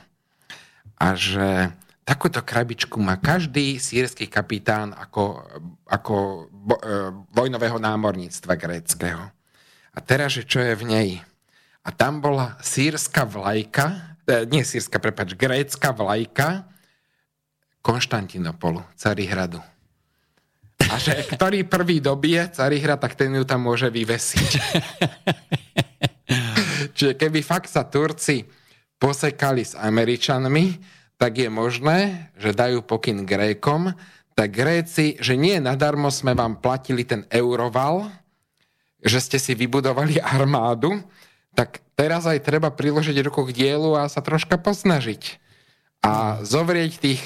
A 1.02 1.18
že 1.18 1.74
takúto 2.06 2.46
krabičku 2.46 3.02
má 3.02 3.18
každý 3.18 3.82
sírsky 3.82 4.30
kapitán 4.30 4.94
ako, 4.94 5.42
ako 5.90 6.16
bo, 6.54 6.78
e, 6.78 7.10
vojnového 7.34 7.82
námorníctva 7.82 8.54
gréckého. 8.54 9.34
A 9.92 10.00
teraz, 10.00 10.38
že 10.38 10.46
čo 10.46 10.62
je 10.62 10.78
v 10.78 10.86
nej? 10.86 11.10
A 11.82 11.90
tam 11.90 12.22
bola 12.22 12.62
sírska 12.62 13.26
vlajka, 13.26 14.18
e, 14.30 14.46
nie 14.46 14.62
sírska, 14.62 15.02
prepač, 15.02 15.34
grécka 15.34 15.90
vlajka 15.90 16.70
Konštantinopolu, 17.82 18.86
Carihradu. 18.98 19.62
A 20.76 21.00
že 21.00 21.16
ktorý 21.28 21.66
prvý 21.66 22.04
dobije 22.04 22.52
Carihrad, 22.52 23.00
tak 23.00 23.16
ten 23.16 23.32
ju 23.34 23.48
tam 23.48 23.64
môže 23.66 23.88
vyvesiť. 23.88 24.50
Čiže 26.96 27.14
keby 27.16 27.40
fakt 27.42 27.72
sa 27.72 27.88
Turci 27.88 28.48
posekali 29.00 29.64
s 29.64 29.76
Američanmi, 29.76 30.80
tak 31.16 31.40
je 31.40 31.50
možné, 31.52 32.32
že 32.36 32.56
dajú 32.56 32.84
pokyn 32.84 33.24
Grékom, 33.24 33.96
tak 34.36 34.52
Gréci, 34.52 35.16
že 35.20 35.40
nie 35.40 35.60
nadarmo 35.64 36.12
sme 36.12 36.36
vám 36.36 36.60
platili 36.60 37.08
ten 37.08 37.24
euroval, 37.32 38.12
že 39.00 39.24
ste 39.24 39.38
si 39.40 39.56
vybudovali 39.56 40.20
armádu, 40.36 41.00
tak 41.56 41.80
teraz 41.96 42.28
aj 42.28 42.44
treba 42.44 42.68
priložiť 42.68 43.16
ruku 43.24 43.48
k 43.48 43.56
dielu 43.56 43.96
a 43.96 44.12
sa 44.12 44.20
troška 44.20 44.60
posnažiť. 44.60 45.40
A 46.04 46.44
zovrieť 46.44 47.00
tých 47.00 47.24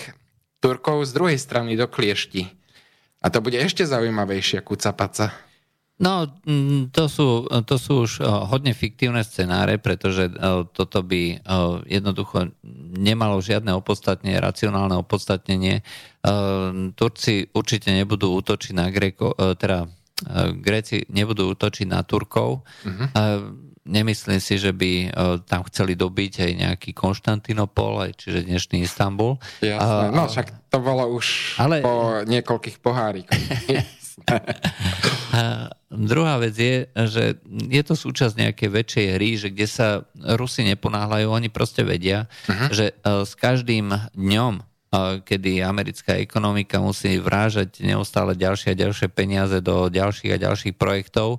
Turkov 0.61 1.07
z 1.09 1.11
druhej 1.17 1.39
strany 1.41 1.73
do 1.73 1.89
kliešti. 1.89 2.58
A 3.19 3.27
to 3.27 3.43
bude 3.43 3.59
ešte 3.59 3.83
zaujímavejšia 3.83 4.63
kucapaca. 4.63 5.35
No, 5.99 6.31
mm, 6.47 6.95
to 6.95 7.11
sú, 7.11 7.43
to 7.67 7.75
sú 7.75 8.07
už 8.07 8.23
hodne 8.23 8.71
fiktívne 8.71 9.19
scenáre, 9.19 9.75
pretože 9.75 10.31
toto 10.71 11.03
by 11.03 11.43
jednoducho 11.83 12.55
nemalo 12.95 13.43
žiadne 13.43 13.75
opodstatnenie, 13.75 14.39
racionálne 14.39 14.95
opodstatnenie. 14.95 15.83
Turci 16.95 17.51
určite 17.51 17.91
nebudú 17.91 18.31
útočiť 18.39 18.71
na 18.71 18.87
Greko, 18.87 19.35
teda 19.59 19.91
Gréci 20.55 21.03
nebudú 21.11 21.51
útočiť 21.51 21.87
na 21.91 21.99
Turkov. 22.07 22.63
Uh-huh 22.87 23.67
nemyslím 23.89 24.37
si, 24.37 24.61
že 24.61 24.69
by 24.69 24.91
uh, 25.09 25.09
tam 25.41 25.65
chceli 25.65 25.97
dobiť 25.97 26.45
aj 26.45 26.51
nejaký 26.53 26.89
Konštantinopol, 26.93 28.05
aj, 28.05 28.21
čiže 28.21 28.45
dnešný 28.45 28.85
Istanbul. 28.85 29.41
Jasné, 29.65 30.13
no 30.13 30.29
však 30.29 30.69
to 30.69 30.77
bolo 30.77 31.09
už 31.17 31.57
ale... 31.57 31.81
po 31.81 32.21
niekoľkých 32.29 32.77
pohárikoch. 32.77 33.33
druhá 35.89 36.37
vec 36.37 36.53
je, 36.53 36.85
že 37.09 37.41
je 37.49 37.81
to 37.81 37.95
súčasť 37.97 38.37
nejakej 38.37 38.69
väčšej 38.69 39.07
hry, 39.17 39.29
že 39.39 39.47
kde 39.49 39.67
sa 39.67 39.87
Rusi 40.13 40.61
neponáhľajú, 40.69 41.25
oni 41.31 41.49
proste 41.49 41.81
vedia, 41.81 42.29
uh-huh. 42.45 42.69
že 42.69 42.93
uh, 43.01 43.25
s 43.25 43.33
každým 43.33 43.89
dňom 44.13 44.69
kedy 45.21 45.61
americká 45.61 46.17
ekonomika 46.17 46.81
musí 46.81 47.21
vrážať 47.21 47.85
neustále 47.85 48.33
ďalšie 48.33 48.73
a 48.73 48.79
ďalšie 48.89 49.07
peniaze 49.13 49.61
do 49.61 49.85
ďalších 49.85 50.33
a 50.33 50.41
ďalších 50.41 50.73
projektov, 50.73 51.37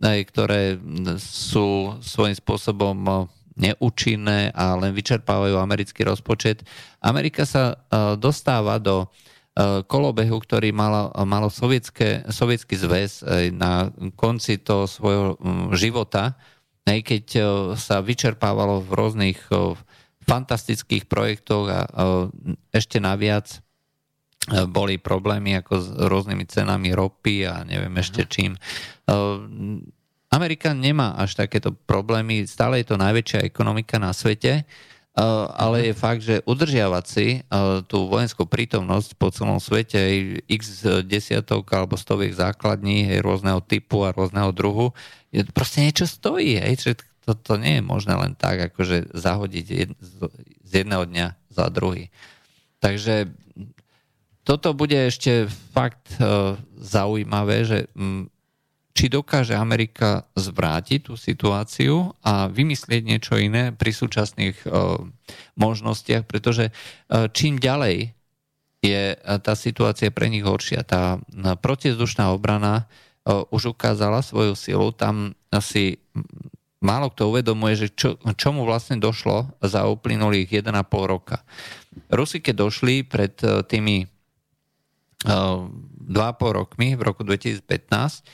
ktoré 0.00 0.80
sú 1.20 2.00
svojím 2.00 2.36
spôsobom 2.36 3.28
neúčinné 3.60 4.48
a 4.56 4.72
len 4.80 4.96
vyčerpávajú 4.96 5.60
americký 5.60 6.08
rozpočet. 6.08 6.64
Amerika 7.04 7.44
sa 7.44 7.76
dostáva 8.16 8.80
do 8.80 9.12
kolobehu, 9.84 10.40
ktorý 10.40 10.72
malo, 10.72 11.12
malo 11.28 11.52
sovietské, 11.52 12.24
sovietský 12.32 12.80
zväz 12.80 13.20
na 13.52 13.92
konci 14.16 14.56
toho 14.56 14.88
svojho 14.88 15.36
života, 15.76 16.40
aj 16.88 17.00
keď 17.04 17.24
sa 17.76 18.00
vyčerpávalo 18.00 18.80
v 18.80 18.90
rôznych 18.96 19.40
fantastických 20.24 21.04
projektoch 21.04 21.66
a 21.68 21.80
ešte 22.72 22.96
naviac 23.02 23.60
boli 24.48 24.96
problémy 24.96 25.60
ako 25.60 25.74
s 25.76 25.86
rôznymi 25.92 26.44
cenami 26.48 26.96
ropy 26.96 27.44
a 27.44 27.62
neviem 27.62 27.92
ešte 28.00 28.24
mhm. 28.24 28.30
čím. 28.30 28.52
Amerika 30.30 30.70
nemá 30.70 31.18
až 31.18 31.34
takéto 31.34 31.74
problémy, 31.74 32.46
stále 32.46 32.80
je 32.80 32.94
to 32.94 32.96
najväčšia 32.96 33.42
ekonomika 33.42 33.98
na 33.98 34.14
svete, 34.14 34.64
ale 35.58 35.76
mhm. 35.82 35.86
je 35.90 35.94
fakt, 35.94 36.22
že 36.22 36.36
udržiavať 36.46 37.04
si 37.04 37.42
tú 37.90 38.08
vojenskú 38.08 38.46
prítomnosť 38.46 39.18
po 39.20 39.28
celom 39.28 39.60
svete, 39.60 39.98
x 40.48 40.86
desiatok 41.04 41.66
alebo 41.74 42.00
stoviek 42.00 42.32
základní 42.32 43.20
rôzneho 43.20 43.60
typu 43.60 44.06
a 44.06 44.14
rôzneho 44.14 44.54
druhu, 44.54 44.96
je, 45.30 45.44
proste 45.50 45.84
niečo 45.84 46.06
stojí. 46.08 46.58
Hej, 46.58 46.96
to, 47.26 47.36
to 47.36 47.54
nie 47.60 47.78
je 47.78 47.82
možné 47.84 48.16
len 48.16 48.32
tak, 48.34 48.72
akože 48.72 49.12
zahodiť 49.14 49.66
jed, 49.66 49.90
z 50.64 50.70
jedného 50.82 51.04
dňa 51.06 51.26
za 51.52 51.66
druhý. 51.68 52.08
Takže 52.80 53.28
toto 54.44 54.72
bude 54.72 54.96
ešte 54.96 55.46
fakt 55.48 56.16
uh, 56.18 56.56
zaujímavé, 56.80 57.64
že 57.64 57.78
um, 57.92 58.26
či 58.90 59.06
dokáže 59.06 59.54
Amerika 59.54 60.26
zvrátiť 60.34 61.06
tú 61.06 61.14
situáciu 61.14 62.10
a 62.24 62.50
vymyslieť 62.50 63.02
niečo 63.06 63.38
iné 63.38 63.70
pri 63.70 63.92
súčasných 63.94 64.66
uh, 64.66 64.98
možnostiach, 65.54 66.24
pretože 66.26 66.72
uh, 66.72 67.28
čím 67.30 67.60
ďalej 67.60 68.16
je 68.80 69.12
tá 69.44 69.52
situácia 69.52 70.08
pre 70.08 70.32
nich 70.32 70.40
horšia. 70.40 70.88
Tá 70.88 71.20
protizdušná 71.60 72.32
obrana 72.32 72.88
už 73.52 73.76
ukázala 73.76 74.24
svoju 74.24 74.56
silu, 74.56 74.88
tam 74.88 75.36
asi 75.52 76.00
málo 76.80 77.12
kto 77.12 77.28
uvedomuje, 77.28 77.76
že 77.76 77.88
čo, 77.92 78.16
čomu 78.40 78.64
vlastne 78.64 78.96
došlo 78.96 79.52
za 79.60 79.84
uplynulých 79.84 80.64
1,5 80.64 80.72
roka. 81.04 81.44
Rusi, 82.08 82.40
keď 82.40 82.54
došli 82.56 83.04
pred 83.04 83.36
tými 83.68 84.08
2,5 85.24 86.08
rokmi, 86.56 86.96
v 86.96 87.02
roku 87.04 87.22
2015, 87.22 88.24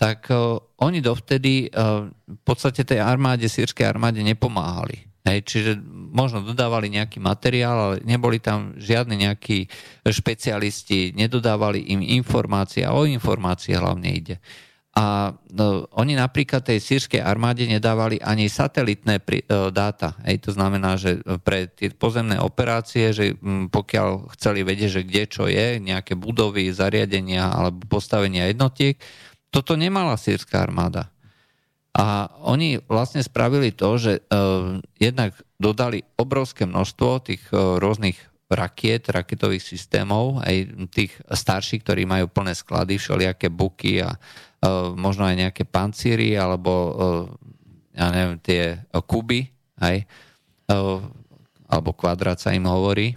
tak 0.00 0.32
oni 0.80 1.04
dovtedy 1.04 1.68
v 1.68 2.40
podstate 2.40 2.88
tej 2.88 3.04
armáde, 3.04 3.44
sírskej 3.44 3.84
armáde 3.84 4.24
nepomáhali. 4.24 5.04
Hej, 5.20 5.44
čiže 5.44 5.76
možno 6.16 6.40
dodávali 6.40 6.88
nejaký 6.88 7.20
materiál, 7.20 7.76
ale 7.76 7.96
neboli 8.08 8.40
tam 8.40 8.72
žiadni 8.80 9.28
nejakí 9.28 9.68
špecialisti, 10.08 11.12
nedodávali 11.12 11.92
im 11.92 12.00
informácie 12.00 12.88
a 12.88 12.96
o 12.96 13.04
informácie 13.04 13.76
hlavne 13.76 14.08
ide. 14.08 14.40
A 15.00 15.32
no, 15.56 15.88
oni 15.96 16.12
napríklad 16.12 16.60
tej 16.60 16.76
sírskej 16.76 17.24
armáde 17.24 17.64
nedávali 17.64 18.20
ani 18.20 18.52
satelitné 18.52 19.24
pri, 19.24 19.40
e, 19.40 19.72
dáta. 19.72 20.12
Hej, 20.28 20.44
to 20.44 20.50
znamená, 20.52 21.00
že 21.00 21.24
pre 21.40 21.72
tie 21.72 21.88
pozemné 21.88 22.36
operácie, 22.36 23.16
že 23.16 23.32
m, 23.40 23.72
pokiaľ 23.72 24.28
chceli 24.36 24.60
vedieť, 24.60 25.00
že 25.00 25.06
kde 25.08 25.24
čo 25.24 25.44
je, 25.48 25.80
nejaké 25.80 26.20
budovy, 26.20 26.68
zariadenia 26.68 27.48
alebo 27.48 27.88
postavenia 27.88 28.52
jednotiek, 28.52 29.00
toto 29.48 29.72
nemala 29.72 30.20
sírska 30.20 30.60
armáda. 30.60 31.08
A 31.96 32.28
oni 32.44 32.76
vlastne 32.84 33.24
spravili 33.24 33.72
to, 33.72 33.96
že 33.96 34.12
e, 34.20 34.22
jednak 35.00 35.32
dodali 35.56 36.04
obrovské 36.20 36.68
množstvo 36.68 37.24
tých 37.24 37.40
e, 37.50 37.80
rôznych 37.80 38.20
rakiet, 38.52 39.08
raketových 39.08 39.62
systémov, 39.62 40.42
aj 40.42 40.90
tých 40.90 41.14
starších, 41.24 41.86
ktorí 41.86 42.02
majú 42.04 42.26
plné 42.26 42.52
sklady, 42.52 42.98
všelijaké 42.98 43.48
buky 43.48 44.02
a 44.02 44.18
možno 44.94 45.24
aj 45.24 45.36
nejaké 45.40 45.64
pancíry, 45.64 46.36
alebo 46.36 46.72
uh, 46.72 47.24
ja 47.96 48.12
neviem, 48.12 48.36
tie 48.40 48.76
uh, 48.76 49.00
kuby, 49.00 49.48
uh, 49.80 50.04
alebo 51.70 51.90
kvadrát 51.96 52.36
sa 52.36 52.52
im 52.52 52.68
hovorí. 52.68 53.16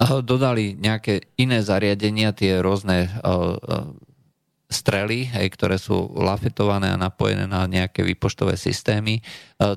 Dodali 0.00 0.72
nejaké 0.80 1.28
iné 1.36 1.60
zariadenia, 1.60 2.32
tie 2.32 2.64
rôzne 2.64 3.12
strely, 4.72 5.28
hej, 5.28 5.52
ktoré 5.52 5.76
sú 5.76 6.16
lafetované 6.16 6.88
a 6.88 6.96
napojené 6.96 7.44
na 7.44 7.68
nejaké 7.68 8.00
výpočtové 8.00 8.56
systémy. 8.56 9.20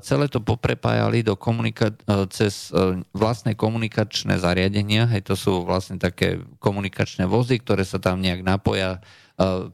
Celé 0.00 0.32
to 0.32 0.40
poprepájali 0.40 1.20
do 1.20 1.36
komunika- 1.36 1.92
cez 2.32 2.72
vlastné 3.12 3.52
komunikačné 3.52 4.40
zariadenia, 4.40 5.04
hej, 5.12 5.28
to 5.28 5.36
sú 5.36 5.60
vlastne 5.60 6.00
také 6.00 6.40
komunikačné 6.56 7.28
vozy, 7.28 7.60
ktoré 7.60 7.84
sa 7.84 8.00
tam 8.00 8.24
nejak 8.24 8.40
napoja 8.40 9.04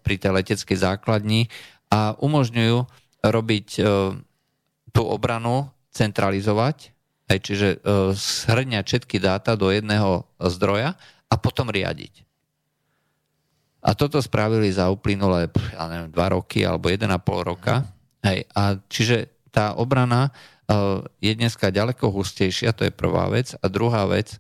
pri 0.01 0.15
tej 0.17 0.33
leteckej 0.33 0.79
základni 0.81 1.53
a 1.93 2.17
umožňujú 2.17 2.79
robiť 3.21 3.69
tú 4.91 5.03
obranu, 5.05 5.69
centralizovať 5.91 6.95
Hej, 7.31 7.41
čiže 7.47 7.69
uh, 7.79 8.11
shrňať 8.11 8.85
všetky 8.91 9.23
dáta 9.23 9.55
do 9.55 9.71
jedného 9.71 10.27
zdroja 10.51 10.99
a 11.31 11.35
potom 11.39 11.71
riadiť. 11.71 12.27
A 13.87 13.95
toto 13.95 14.19
spravili 14.19 14.67
za 14.75 14.91
uplynulé, 14.91 15.47
ja 15.73 15.87
neviem, 15.87 16.11
dva 16.11 16.35
roky 16.35 16.67
alebo 16.67 16.91
jeden 16.91 17.15
a 17.15 17.23
pol 17.23 17.47
roka. 17.47 17.87
Hej, 18.27 18.51
a 18.51 18.77
čiže 18.91 19.31
tá 19.55 19.79
obrana 19.79 20.29
je 21.19 21.33
dneska 21.35 21.73
ďaleko 21.73 22.13
hustejšia, 22.13 22.77
to 22.77 22.85
je 22.87 22.93
prvá 22.93 23.27
vec. 23.33 23.57
A 23.59 23.67
druhá 23.73 24.05
vec, 24.05 24.37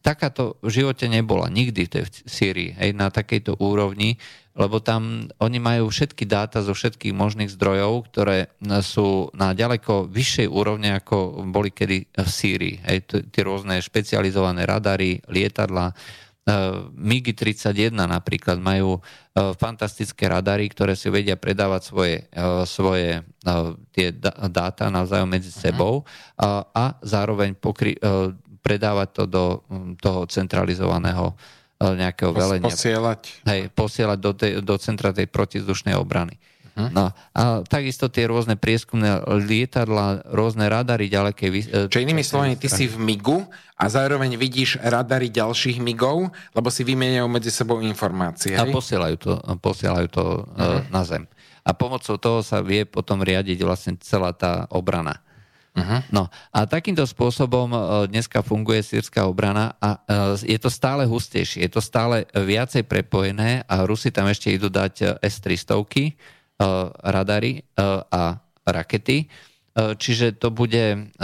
takáto 0.00 0.56
v 0.64 0.70
živote 0.72 1.04
nebola 1.04 1.52
nikdy 1.52 1.84
v 1.84 1.90
tej 1.90 2.02
Sýrii, 2.24 2.70
hej, 2.80 2.96
na 2.96 3.12
takejto 3.12 3.60
úrovni, 3.60 4.16
lebo 4.58 4.82
tam 4.82 5.30
oni 5.38 5.58
majú 5.62 5.92
všetky 5.92 6.26
dáta 6.26 6.64
zo 6.64 6.74
všetkých 6.74 7.14
možných 7.14 7.52
zdrojov, 7.52 8.10
ktoré 8.10 8.50
sú 8.82 9.30
na 9.36 9.54
ďaleko 9.54 10.10
vyššej 10.10 10.48
úrovne, 10.50 10.98
ako 10.98 11.46
boli 11.52 11.70
kedy 11.70 12.10
v 12.10 12.28
Sýrii. 12.28 12.80
Hej, 12.82 13.30
tie 13.30 13.42
rôzne 13.44 13.78
špecializované 13.78 14.66
radary, 14.66 15.22
lietadla, 15.30 15.92
e, 15.92 15.94
MiG-31 16.90 17.94
napríklad 17.94 18.58
majú 18.58 18.98
fantastické 19.38 20.26
radary, 20.26 20.66
ktoré 20.66 20.98
si 20.98 21.06
vedia 21.14 21.38
predávať 21.38 21.82
svoje, 21.86 22.16
svoje 22.66 23.22
tie 23.94 24.10
dáta 24.50 24.90
navzájom 24.90 25.30
medzi 25.30 25.54
mhm. 25.54 25.58
sebou 25.62 26.02
a, 26.34 26.66
a 26.66 26.84
zároveň 27.06 27.54
pokry, 27.54 27.94
predávať 28.60 29.08
to 29.14 29.24
do 29.24 29.44
toho 29.98 30.26
centralizovaného 30.28 31.32
nejakého 31.78 32.34
velenia. 32.34 32.66
Posielať. 32.66 33.46
Hej, 33.46 33.60
posielať 33.70 34.18
do, 34.18 34.32
tej, 34.34 34.52
do 34.66 34.74
centra 34.82 35.14
tej 35.14 35.30
protizdušnej 35.30 35.94
obrany. 35.94 36.34
Uh-huh. 36.78 36.90
No, 36.94 37.04
a 37.34 37.42
takisto 37.66 38.06
tie 38.06 38.30
rôzne 38.30 38.54
prieskumné 38.54 39.26
lietadla, 39.26 40.26
rôzne 40.30 40.70
radary 40.70 41.10
ďaleké... 41.10 41.50
E, 41.50 41.90
Čo 41.90 41.98
inými 41.98 42.22
slovami, 42.22 42.54
ty 42.54 42.70
si 42.70 42.86
v 42.86 42.98
MIGu 42.98 43.42
a 43.74 43.84
zároveň 43.90 44.38
vidíš 44.38 44.78
radary 44.82 45.30
ďalších 45.30 45.82
MIGov, 45.82 46.30
lebo 46.54 46.68
si 46.70 46.86
vymieňajú 46.86 47.26
medzi 47.26 47.50
sebou 47.50 47.82
informácie. 47.82 48.54
A 48.54 48.66
posielajú 48.70 49.16
to, 49.18 49.32
posielajú 49.58 50.06
to 50.10 50.24
uh-huh. 50.46 50.86
na 50.90 51.02
zem. 51.02 51.26
A 51.66 51.74
pomocou 51.74 52.14
toho 52.14 52.40
sa 52.46 52.62
vie 52.62 52.86
potom 52.86 53.20
riadiť 53.22 53.58
vlastne 53.66 53.92
celá 53.98 54.30
tá 54.30 54.70
obrana. 54.70 55.18
Uh-huh. 55.78 56.00
No 56.10 56.22
a 56.50 56.66
takýmto 56.66 57.06
spôsobom 57.06 57.70
e, 57.70 57.78
dneska 58.10 58.42
funguje 58.42 58.82
sírska 58.82 59.24
obrana 59.30 59.78
a 59.78 60.02
e, 60.02 60.50
je 60.50 60.58
to 60.58 60.66
stále 60.66 61.06
hustejšie, 61.06 61.62
je 61.62 61.70
to 61.70 61.82
stále 61.82 62.26
viacej 62.34 62.82
prepojené 62.82 63.62
a 63.70 63.86
Rusi 63.86 64.10
tam 64.10 64.26
ešte 64.26 64.50
idú 64.50 64.66
dať 64.66 64.94
e, 64.98 65.04
S-300 65.22 65.78
radary 67.06 67.62
a 68.10 68.34
rakety, 68.66 69.30
čiže 69.94 70.42
to 70.42 70.50
bude 70.50 71.14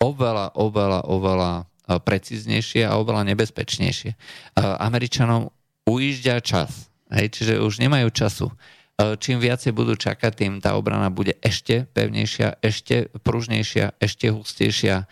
oveľa, 0.00 0.56
oveľa, 0.56 1.00
oveľa 1.04 1.52
precíznejšie 2.00 2.88
a 2.88 2.96
oveľa 2.96 3.36
nebezpečnejšie. 3.36 4.16
Američanom 4.56 5.52
ujížďa 5.84 6.40
čas, 6.40 6.88
hej, 7.12 7.36
čiže 7.36 7.60
už 7.60 7.84
nemajú 7.84 8.08
času. 8.16 8.48
E, 8.96 9.20
čím 9.20 9.44
viacej 9.44 9.76
budú 9.76 9.92
čakať, 9.92 10.32
tým 10.32 10.52
tá 10.64 10.72
obrana 10.72 11.12
bude 11.12 11.36
ešte 11.44 11.84
pevnejšia, 11.92 12.64
ešte 12.64 13.12
pružnejšia, 13.20 14.00
ešte 14.00 14.32
hustejšia 14.32 15.04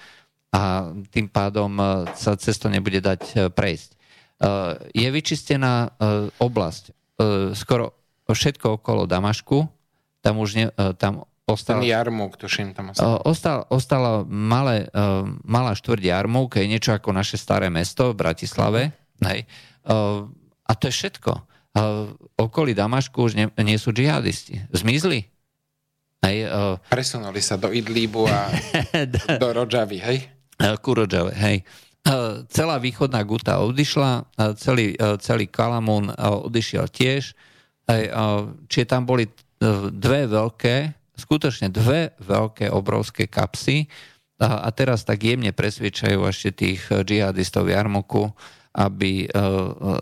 a 0.56 0.62
tým 1.12 1.28
pádom 1.28 1.76
e, 1.76 1.84
sa 2.16 2.32
cez 2.40 2.56
to 2.56 2.72
nebude 2.72 3.04
dať 3.04 3.20
e, 3.20 3.34
prejsť. 3.52 3.90
Je 4.92 5.08
vyčistená 5.08 5.94
oblasť 6.42 6.90
skoro 7.54 7.96
všetko 8.28 8.82
okolo 8.82 9.06
Damašku, 9.06 9.62
tam 10.20 10.34
už 10.42 10.50
ne, 10.58 10.66
tam 10.98 11.24
ostala... 11.46 11.80
Ten 11.80 11.88
Jarmuk, 11.88 12.34
tuším 12.36 12.74
tam 12.74 12.92
ostal. 12.92 13.22
Ostal, 13.24 13.58
ostala 13.70 14.26
malé, 14.26 14.90
malá 15.46 15.72
štvrť 15.78 16.02
Jarmuk, 16.02 16.60
je 16.60 16.66
niečo 16.66 16.92
ako 16.92 17.14
naše 17.14 17.40
staré 17.40 17.70
mesto 17.70 18.10
v 18.10 18.20
Bratislave. 18.20 18.92
Hej. 19.22 19.46
A 20.66 20.72
to 20.76 20.90
je 20.90 20.92
všetko 20.92 21.53
okolí 22.38 22.72
Damašku 22.72 23.26
už 23.26 23.34
nie, 23.34 23.46
nie 23.62 23.78
sú 23.78 23.90
džihadisti. 23.90 24.70
Zmizli. 24.70 25.26
Hej, 26.24 26.48
uh, 26.48 26.80
Presunuli 26.88 27.44
sa 27.44 27.60
do 27.60 27.68
Idlíbu 27.68 28.24
a 28.24 28.48
do 29.42 29.48
Rodžavy, 29.52 29.98
hej? 30.00 30.18
Ku 30.80 30.96
Rodžave, 30.96 31.36
hej. 31.36 31.60
Uh, 32.04 32.44
celá 32.48 32.80
východná 32.80 33.20
Guta 33.24 33.60
odišla, 33.60 34.24
uh, 34.24 34.56
celý, 34.56 34.96
uh, 34.96 35.20
celý 35.20 35.50
Kalamún 35.50 36.08
odišiel 36.16 36.88
tiež. 36.88 37.36
Hej, 37.84 38.16
čiže 38.72 38.88
tam 38.88 39.04
boli 39.04 39.28
dve 39.92 40.24
veľké, 40.24 40.76
skutočne 41.20 41.68
dve 41.68 42.16
veľké, 42.16 42.72
obrovské 42.72 43.28
kapsy 43.28 43.84
a 44.40 44.72
teraz 44.72 45.04
tak 45.04 45.20
jemne 45.20 45.52
presviečajú 45.52 46.24
ešte 46.24 46.64
tých 46.64 46.80
džihadistov 46.88 47.68
v 47.68 47.76
Jarmuku, 47.76 48.24
aby 48.72 49.28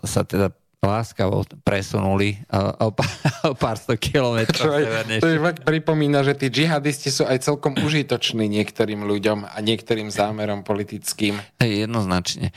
sa 0.07 0.23
teda 0.23 0.55
láskavo 0.83 1.47
presunuli 1.63 2.43
o, 2.51 2.91
o 3.49 3.53
pár 3.55 3.79
sto 3.79 3.95
kilometrov 3.95 4.83
To 5.23 5.27
je 5.31 5.39
fakt 5.39 5.63
pripomína, 5.63 6.21
že 6.27 6.35
tí 6.35 6.51
džihadisti 6.51 7.09
sú 7.09 7.23
aj 7.23 7.47
celkom 7.47 7.79
užitoční 7.79 8.51
niektorým 8.51 9.07
ľuďom 9.07 9.47
a 9.47 9.57
niektorým 9.63 10.11
zámerom 10.11 10.67
politickým. 10.67 11.39
Jednoznačne. 11.63 12.51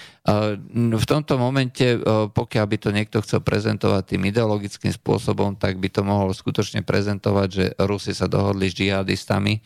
V 0.96 1.06
tomto 1.06 1.38
momente, 1.38 2.02
pokiaľ 2.34 2.64
by 2.66 2.76
to 2.82 2.90
niekto 2.90 3.22
chcel 3.22 3.38
prezentovať 3.38 4.18
tým 4.18 4.22
ideologickým 4.26 4.90
spôsobom, 4.90 5.54
tak 5.54 5.78
by 5.78 5.86
to 5.86 6.02
mohol 6.02 6.34
skutočne 6.34 6.82
prezentovať, 6.82 7.48
že 7.48 7.64
Rusi 7.78 8.10
sa 8.10 8.26
dohodli 8.26 8.66
s 8.66 8.74
džihadistami. 8.74 9.62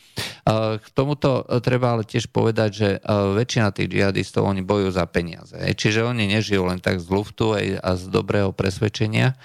K 0.77 0.87
tomuto 0.93 1.49
treba 1.65 1.97
ale 1.97 2.05
tiež 2.05 2.29
povedať, 2.29 2.71
že 2.71 2.89
väčšina 3.09 3.73
tých 3.73 3.89
džihadistov, 3.89 4.45
oni 4.45 4.61
bojujú 4.61 4.93
za 4.93 5.09
peniaze. 5.09 5.57
Čiže 5.57 6.05
oni 6.05 6.29
nežijú 6.29 6.69
len 6.69 6.77
tak 6.77 7.01
z 7.01 7.09
luftu 7.09 7.57
a 7.57 7.91
z 7.97 8.05
dobrého 8.13 8.50
svojho 8.51 8.59
presvedčenia, 8.59 9.39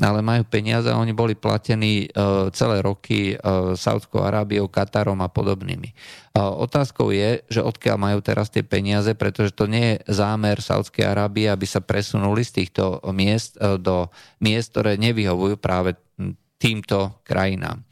ale 0.00 0.24
majú 0.24 0.48
peniaze 0.48 0.88
a 0.88 0.96
oni 0.96 1.12
boli 1.12 1.36
platení 1.36 2.08
uh, 2.08 2.48
celé 2.48 2.80
roky 2.80 3.36
uh, 3.36 3.76
Saudskou 3.76 4.24
Arábiou, 4.24 4.64
Katarom 4.68 5.20
a 5.20 5.28
podobnými. 5.28 5.92
Uh, 6.32 6.48
otázkou 6.64 7.12
je, 7.12 7.44
že 7.52 7.60
odkiaľ 7.60 7.96
majú 8.00 8.18
teraz 8.24 8.48
tie 8.48 8.64
peniaze, 8.64 9.12
pretože 9.12 9.52
to 9.52 9.68
nie 9.68 10.00
je 10.00 10.16
zámer 10.16 10.64
Saudskej 10.64 11.04
Arábie, 11.04 11.52
aby 11.52 11.68
sa 11.68 11.84
presunuli 11.84 12.40
z 12.40 12.64
týchto 12.64 13.04
miest 13.12 13.60
do 13.60 14.08
miest, 14.40 14.72
ktoré 14.72 14.96
nevyhovujú 14.96 15.60
práve 15.60 15.96
týmto 16.56 17.20
krajinám. 17.28 17.84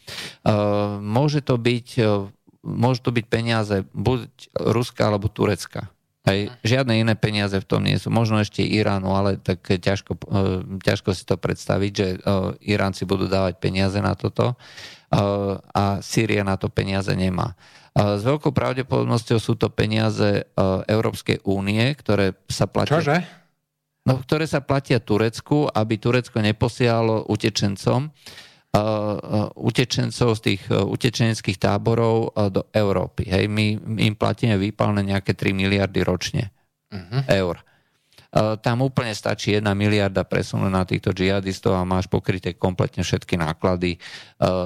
Môže 1.04 1.44
to 1.44 1.58
byť, 1.58 1.88
môže 2.64 3.02
to 3.02 3.10
byť 3.12 3.26
peniaze 3.28 3.76
buď 3.92 4.56
Ruska 4.72 5.10
alebo 5.10 5.26
Turecka. 5.28 5.90
Hej, 6.20 6.52
žiadne 6.60 7.00
iné 7.00 7.16
peniaze 7.16 7.56
v 7.56 7.64
tom 7.64 7.80
nie 7.80 7.96
sú. 7.96 8.12
Možno 8.12 8.44
ešte 8.44 8.60
Iránu, 8.60 9.08
ale 9.16 9.40
tak 9.40 9.64
ťažko, 9.64 10.12
e, 10.20 10.20
ťažko 10.84 11.16
si 11.16 11.24
to 11.24 11.40
predstaviť, 11.40 11.92
že 11.96 12.08
e, 12.12 12.16
Iránci 12.76 13.08
budú 13.08 13.24
dávať 13.24 13.56
peniaze 13.56 13.96
na 14.04 14.12
toto 14.12 14.52
e, 14.52 14.54
a 15.56 15.84
Sýria 16.04 16.44
na 16.44 16.60
to 16.60 16.68
peniaze 16.68 17.08
nemá. 17.16 17.56
S 17.90 18.22
veľkou 18.22 18.54
pravdepodobnosťou 18.54 19.38
sú 19.42 19.58
to 19.58 19.66
peniaze 19.66 20.46
Európskej 20.86 21.42
únie, 21.42 21.90
ktoré 21.98 22.38
sa 22.46 22.70
platia... 22.70 23.02
Čože? 23.02 23.18
No, 24.06 24.22
ktoré 24.22 24.46
sa 24.46 24.62
platia 24.62 25.02
Turecku, 25.02 25.66
aby 25.66 25.98
Turecko 25.98 26.38
neposielalo 26.38 27.26
utečencom 27.26 28.14
utečencov 29.58 30.38
z 30.38 30.40
tých 30.46 30.62
utečeneckých 30.70 31.58
táborov 31.58 32.30
do 32.54 32.70
Európy. 32.70 33.26
Hej, 33.26 33.50
my 33.50 33.98
im 33.98 34.14
platíme 34.14 34.54
výpalné 34.54 35.02
nejaké 35.10 35.34
3 35.34 35.50
miliardy 35.50 36.06
ročne 36.06 36.54
uh-huh. 36.94 37.26
eur. 37.26 37.58
Tam 38.62 38.78
úplne 38.86 39.10
stačí 39.10 39.58
1 39.58 39.66
miliarda 39.74 40.22
presunúť 40.22 40.70
na 40.70 40.86
týchto 40.86 41.10
džihadistov 41.10 41.74
a 41.74 41.82
máš 41.82 42.06
pokryté 42.06 42.54
kompletne 42.54 43.02
všetky 43.02 43.34
náklady 43.34 43.98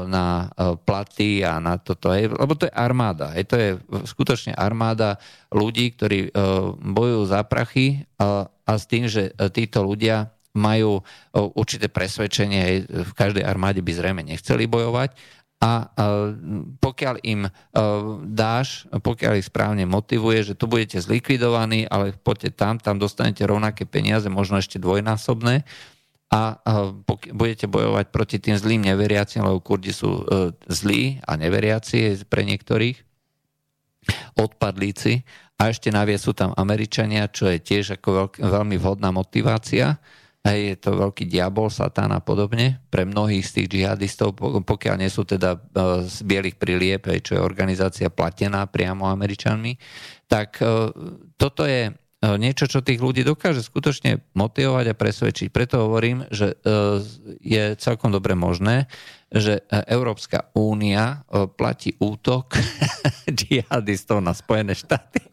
na 0.04 0.52
platy 0.84 1.40
a 1.40 1.56
na 1.64 1.80
toto. 1.80 2.12
Hej, 2.12 2.28
lebo 2.36 2.60
to 2.60 2.68
je 2.68 2.76
armáda. 2.76 3.32
Hej, 3.32 3.44
to 3.48 3.56
je 3.56 3.68
skutočne 4.04 4.52
armáda 4.52 5.16
ľudí, 5.48 5.96
ktorí 5.96 6.36
bojujú 6.76 7.22
za 7.24 7.40
prachy 7.48 8.04
a 8.20 8.52
s 8.68 8.84
tým, 8.84 9.08
že 9.08 9.32
títo 9.56 9.80
ľudia 9.80 10.33
majú 10.54 11.02
určité 11.34 11.90
presvedčenie, 11.90 12.86
v 12.86 13.12
každej 13.12 13.42
armáde 13.42 13.82
by 13.82 13.92
zrejme 13.92 14.22
nechceli 14.22 14.70
bojovať. 14.70 15.14
A 15.64 15.88
pokiaľ 16.78 17.14
im 17.24 17.48
dáš, 18.28 18.84
pokiaľ 18.90 19.40
ich 19.40 19.48
správne 19.48 19.88
motivuje, 19.88 20.52
že 20.52 20.54
tu 20.58 20.68
budete 20.68 21.00
zlikvidovaní, 21.00 21.88
ale 21.88 22.12
poďte 22.20 22.52
tam, 22.52 22.76
tam 22.76 23.00
dostanete 23.00 23.48
rovnaké 23.48 23.88
peniaze, 23.88 24.28
možno 24.28 24.60
ešte 24.60 24.76
dvojnásobné. 24.76 25.64
A 26.34 26.58
budete 27.30 27.70
bojovať 27.70 28.10
proti 28.10 28.42
tým 28.42 28.58
zlým 28.58 28.82
neveriacim, 28.82 29.46
lebo 29.46 29.62
Kurdi 29.62 29.94
sú 29.94 30.26
e, 30.26 30.50
zlí 30.66 31.22
a 31.22 31.38
neveriaci 31.38 32.26
pre 32.26 32.42
niektorých, 32.42 32.98
odpadlíci. 34.34 35.22
A 35.62 35.70
ešte 35.70 35.94
naviac 35.94 36.18
sú 36.18 36.34
tam 36.34 36.50
Američania, 36.58 37.30
čo 37.30 37.46
je 37.46 37.62
tiež 37.62 38.02
ako 38.02 38.34
veľmi 38.34 38.74
vhodná 38.82 39.14
motivácia 39.14 40.02
Hej, 40.44 40.60
je 40.60 40.76
to 40.76 41.00
veľký 41.00 41.24
diabol, 41.24 41.72
satán 41.72 42.12
a 42.12 42.20
podobne 42.20 42.76
pre 42.92 43.08
mnohých 43.08 43.48
z 43.48 43.52
tých 43.56 43.68
džihadistov, 43.72 44.36
pokiaľ 44.68 45.00
nie 45.00 45.08
sú 45.08 45.24
teda 45.24 45.56
z 46.04 46.18
bielých 46.20 46.60
priliep, 46.60 47.08
čo 47.24 47.40
je 47.40 47.40
organizácia 47.40 48.12
platená 48.12 48.68
priamo 48.68 49.08
Američanmi, 49.08 49.80
tak 50.28 50.60
toto 51.40 51.64
je 51.64 51.96
niečo, 52.24 52.68
čo 52.68 52.84
tých 52.84 53.00
ľudí 53.00 53.24
dokáže 53.24 53.64
skutočne 53.64 54.20
motivovať 54.36 54.92
a 54.92 54.98
presvedčiť. 55.00 55.48
Preto 55.48 55.88
hovorím, 55.88 56.28
že 56.28 56.60
je 57.40 57.64
celkom 57.80 58.12
dobre 58.12 58.36
možné, 58.36 58.88
že 59.32 59.64
Európska 59.88 60.52
únia 60.52 61.24
platí 61.56 61.96
útok 61.96 62.52
džihadistov 63.28 64.20
na 64.20 64.36
Spojené 64.36 64.76
štáty. 64.76 65.24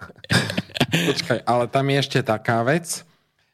Počkaj, 0.92 1.44
ale 1.44 1.68
tam 1.68 1.88
je 1.92 1.98
ešte 2.00 2.20
taká 2.24 2.64
vec, 2.64 3.04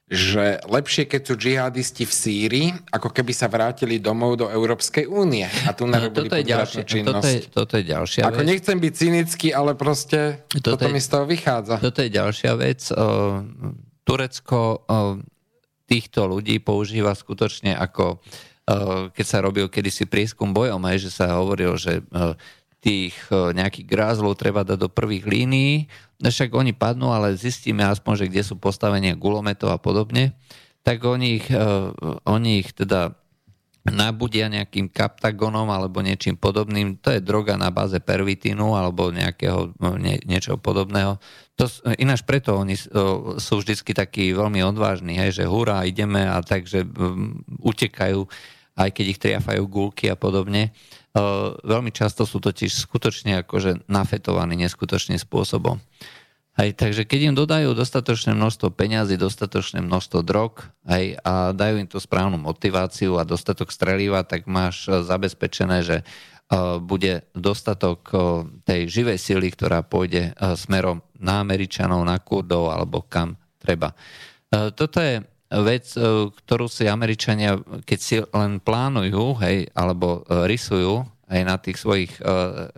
že 0.07 0.63
lepšie, 0.63 1.03
keď 1.03 1.21
sú 1.27 1.33
džihadisti 1.35 2.07
v 2.07 2.13
Sýrii, 2.15 2.67
ako 2.95 3.11
keby 3.11 3.35
sa 3.35 3.51
vrátili 3.51 3.99
domov 3.99 4.39
do 4.39 4.47
Európskej 4.47 5.03
únie 5.03 5.43
a 5.43 5.75
tu 5.75 5.83
no, 5.83 5.99
toto 6.07 6.31
je, 6.31 6.47
ďalšia, 6.47 6.87
toto, 7.03 7.27
je, 7.27 7.39
toto 7.51 7.73
je 7.75 7.83
ďalšia 7.83 8.21
ako 8.23 8.39
vec. 8.39 8.47
nechcem 8.47 8.77
byť 8.79 8.93
cynický, 8.95 9.47
ale 9.51 9.75
proste 9.75 10.47
toto, 10.47 10.79
toto 10.79 10.87
je, 10.87 10.93
mi 10.95 11.03
z 11.03 11.09
toho 11.11 11.25
vychádza. 11.27 11.75
Toto 11.83 11.99
je 11.99 12.09
ďalšia 12.09 12.51
vec. 12.55 12.87
Turecko 14.07 14.87
týchto 15.83 16.21
ľudí 16.23 16.63
používa 16.63 17.11
skutočne 17.11 17.75
ako 17.75 18.23
keď 19.15 19.25
sa 19.25 19.39
robil 19.39 19.71
kedysi 19.71 20.03
prieskum 20.03 20.51
bojom, 20.51 20.83
aj, 20.83 21.07
že 21.07 21.11
sa 21.11 21.39
hovoril, 21.39 21.79
že 21.79 22.03
tých 22.77 23.17
nejakých 23.31 23.89
grázlov 23.89 24.37
treba 24.37 24.61
dať 24.61 24.77
do 24.77 24.89
prvých 24.89 25.25
línií, 25.25 25.89
No 26.17 26.33
však 26.33 26.49
oni 26.49 26.73
padnú, 26.73 27.13
ale 27.13 27.37
zistíme 27.37 27.85
aspoň, 27.85 28.25
že 28.25 28.29
kde 28.33 28.41
sú 28.41 28.55
postavenia 28.57 29.13
gulometov 29.13 29.69
a 29.69 29.77
podobne, 29.77 30.33
tak 30.81 31.05
oni 31.05 31.37
ich, 31.37 31.47
uh, 31.53 31.93
oni 32.25 32.65
ich 32.65 32.73
teda 32.73 33.13
nabudia 33.87 34.51
nejakým 34.51 34.91
kaptagonom 34.91 35.69
alebo 35.71 36.03
niečím 36.03 36.35
podobným. 36.35 36.99
To 37.05 37.13
je 37.13 37.23
droga 37.23 37.55
na 37.55 37.71
báze 37.71 37.95
pervitínu 38.03 38.75
alebo 38.75 39.13
nejakého 39.15 39.77
no, 39.79 39.95
nie, 39.95 40.19
niečo 40.27 40.59
podobného. 40.59 41.21
To, 41.55 41.69
ináč 42.01 42.25
preto 42.25 42.57
oni 42.57 42.73
uh, 42.73 43.37
sú 43.37 43.61
vždycky 43.61 43.93
takí 43.93 44.33
veľmi 44.33 44.65
odvážni, 44.65 45.21
hej, 45.21 45.37
že 45.37 45.45
hurá, 45.45 45.85
ideme 45.85 46.25
a 46.25 46.41
takže 46.41 46.81
utekajú, 47.61 48.25
aj 48.73 48.89
keď 48.89 49.05
ich 49.05 49.21
triafajú 49.21 49.63
gulky 49.69 50.09
a 50.09 50.17
podobne. 50.17 50.73
Veľmi 51.65 51.89
často 51.89 52.23
sú 52.29 52.37
totiž 52.37 52.69
skutočne 52.69 53.41
akože 53.41 53.89
nafetovaní 53.89 54.59
neskutočným 54.59 55.17
spôsobom. 55.17 55.81
Hej, 56.57 56.73
takže 56.73 57.05
keď 57.05 57.19
im 57.29 57.35
dodajú 57.37 57.77
dostatočné 57.77 58.33
množstvo 58.33 58.73
peňazí, 58.73 59.13
dostatočné 59.13 59.85
množstvo 59.85 60.25
drog 60.25 60.65
hej, 60.89 61.13
a 61.21 61.53
dajú 61.53 61.85
im 61.85 61.85
tú 61.85 62.01
správnu 62.01 62.41
motiváciu 62.41 63.21
a 63.21 63.29
dostatok 63.29 63.69
streliva, 63.69 64.25
tak 64.25 64.49
máš 64.49 64.89
e, 64.89 65.05
zabezpečené, 65.05 65.85
že 65.85 65.97
uh, 66.01 66.81
bude 66.81 67.29
dostatok 67.37 67.99
uh, 68.09 68.41
tej 68.65 68.89
živej 68.89 69.21
sily, 69.21 69.53
ktorá 69.53 69.85
pôjde 69.85 70.33
smerom 70.57 71.05
na 71.21 71.45
Američanov, 71.45 72.01
na 72.01 72.17
Kurdov 72.17 72.73
alebo 72.73 73.05
kam 73.05 73.37
treba. 73.61 73.93
Toto 74.49 74.97
je 74.97 75.21
vec, 75.47 75.95
ktorú 76.43 76.67
si 76.67 76.87
Američania, 76.87 77.55
keď 77.87 77.99
si 77.99 78.19
len 78.19 78.59
plánujú, 78.59 79.39
hej, 79.43 79.71
alebo 79.71 80.27
rysujú 80.27 81.07
aj 81.27 81.41
na 81.43 81.55
tých 81.55 81.79
svojich 81.79 82.19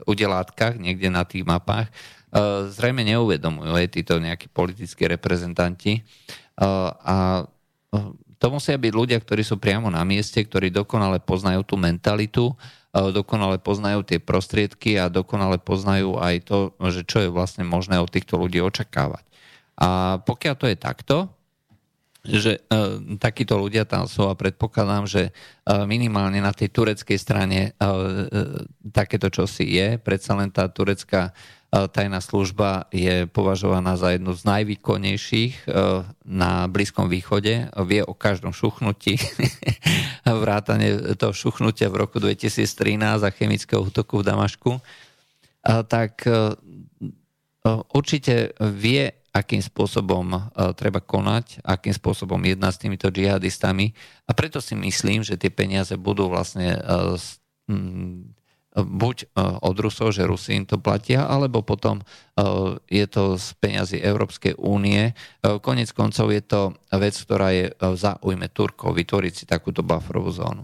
udelátkach, 0.06 0.78
niekde 0.78 1.10
na 1.10 1.26
tých 1.26 1.46
mapách, 1.46 1.90
E, 2.30 2.70
zrejme 2.70 3.02
neuvedomujú 3.02 3.74
aj 3.74 3.88
títo 3.90 4.22
nejakí 4.22 4.54
politickí 4.54 5.10
reprezentanti. 5.10 5.94
E, 5.98 6.02
a 6.94 7.46
e, 7.90 7.98
to 8.38 8.48
musia 8.54 8.78
byť 8.78 8.94
ľudia, 8.94 9.18
ktorí 9.18 9.42
sú 9.42 9.58
priamo 9.58 9.90
na 9.90 10.06
mieste, 10.06 10.38
ktorí 10.38 10.70
dokonale 10.70 11.20
poznajú 11.20 11.66
tú 11.66 11.76
mentalitu, 11.76 12.56
dokonale 12.90 13.62
poznajú 13.62 14.02
tie 14.02 14.18
prostriedky 14.18 14.98
a 14.98 15.12
dokonale 15.12 15.60
poznajú 15.62 16.18
aj 16.18 16.36
to, 16.48 16.58
že 16.90 17.04
čo 17.06 17.22
je 17.22 17.30
vlastne 17.30 17.68
možné 17.68 18.00
od 18.00 18.08
týchto 18.08 18.40
ľudí 18.40 18.64
očakávať. 18.64 19.28
A 19.76 20.18
pokiaľ 20.24 20.56
to 20.56 20.66
je 20.72 20.78
takto, 20.80 21.30
že 22.30 22.62
e, 22.62 23.18
takíto 23.18 23.58
ľudia 23.58 23.90
tam 23.90 24.06
sú 24.06 24.30
a 24.30 24.38
predpokladám, 24.38 25.10
že 25.10 25.24
e, 25.30 25.32
minimálne 25.90 26.38
na 26.38 26.54
tej 26.54 26.70
tureckej 26.70 27.18
strane 27.18 27.60
e, 27.74 27.90
takéto 28.94 29.34
čosi 29.34 29.66
je. 29.66 29.88
Predsa 29.98 30.38
len 30.38 30.54
tá 30.54 30.70
turecká 30.70 31.34
tajná 31.70 32.18
služba 32.18 32.90
je 32.90 33.30
považovaná 33.30 33.94
za 33.94 34.18
jednu 34.18 34.34
z 34.34 34.42
najvýkonnejších 34.42 35.70
na 36.26 36.66
Blízkom 36.66 37.06
východe. 37.06 37.70
Vie 37.86 38.02
o 38.02 38.18
každom 38.18 38.58
šuchnutí, 38.58 39.22
vrátane 40.26 41.14
toho 41.14 41.30
šuchnutia 41.30 41.94
v 41.94 42.10
roku 42.10 42.18
2013 42.18 43.22
a 43.22 43.30
chemického 43.30 43.86
útoku 43.86 44.18
v 44.18 44.34
Damašku. 44.34 44.82
Tak 45.62 46.26
určite 47.94 48.58
vie, 48.58 49.19
akým 49.40 49.64
spôsobom 49.64 50.52
treba 50.76 51.00
konať, 51.00 51.64
akým 51.64 51.96
spôsobom 51.96 52.40
jednať 52.44 52.72
s 52.76 52.82
týmito 52.84 53.08
džihadistami. 53.08 53.96
A 54.28 54.32
preto 54.36 54.60
si 54.60 54.76
myslím, 54.76 55.24
že 55.24 55.40
tie 55.40 55.48
peniaze 55.48 55.96
budú 55.96 56.28
vlastne 56.28 56.76
buď 58.76 59.18
e, 59.24 59.26
od 59.66 59.76
Rusov, 59.80 60.14
že 60.14 60.28
Rusi 60.28 60.54
im 60.54 60.66
to 60.66 60.78
platia, 60.78 61.26
alebo 61.26 61.66
potom 61.66 62.00
e, 62.00 62.04
je 62.86 63.06
to 63.10 63.36
z 63.42 63.48
peňazí 63.58 63.98
Európskej 63.98 64.62
únie. 64.62 65.12
E, 65.12 65.14
konec 65.60 65.90
koncov 65.92 66.30
je 66.30 66.44
to 66.46 66.78
vec, 66.94 67.16
ktorá 67.18 67.50
je 67.50 67.74
v 67.74 67.96
záujme 67.98 68.48
Turkov 68.54 68.94
vytvoriť 68.94 69.34
si 69.34 69.46
takúto 69.50 69.82
bufferovú 69.82 70.30
zónu. 70.30 70.64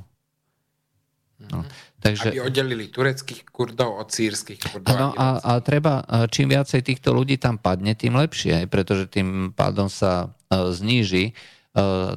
No. 1.52 1.68
Takže, 2.00 2.36
Aby 2.36 2.46
oddelili 2.46 2.86
tureckých 2.92 3.50
kurdov 3.50 3.98
od 3.98 4.14
sírskych 4.14 4.62
kurdov. 4.62 4.94
No 4.94 5.10
a, 5.18 5.42
a 5.42 5.52
treba, 5.58 6.06
čím 6.30 6.54
viacej 6.54 6.86
týchto 6.86 7.16
ľudí 7.16 7.42
tam 7.42 7.58
padne, 7.58 7.98
tým 7.98 8.14
lepšie, 8.14 8.70
pretože 8.70 9.10
tým 9.10 9.50
pádom 9.56 9.90
sa 9.90 10.36
zníži 10.52 11.34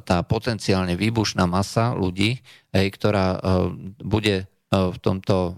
tá 0.05 0.17
potenciálne 0.23 0.93
výbušná 0.93 1.49
masa 1.49 1.97
ľudí, 1.97 2.39
ktorá 2.71 3.41
bude 3.99 4.45
v 4.69 4.97
tomto 5.01 5.57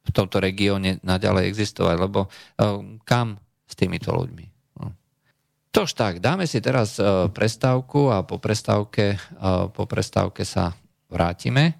v 0.00 0.10
tomto 0.16 0.42
regióne 0.42 0.98
naďalej 1.06 1.54
existovať, 1.54 1.96
lebo 2.00 2.26
kam 3.06 3.38
s 3.68 3.74
týmito 3.78 4.10
ľuďmi? 4.10 4.46
No. 4.82 4.96
Tož 5.70 5.94
tak, 5.94 6.18
dáme 6.18 6.50
si 6.50 6.58
teraz 6.58 6.98
prestávku 7.30 8.10
a 8.10 8.26
po 8.26 8.42
prestávke, 8.42 9.20
po 9.70 9.84
prestávke 9.86 10.42
sa 10.42 10.74
vrátime. 11.06 11.78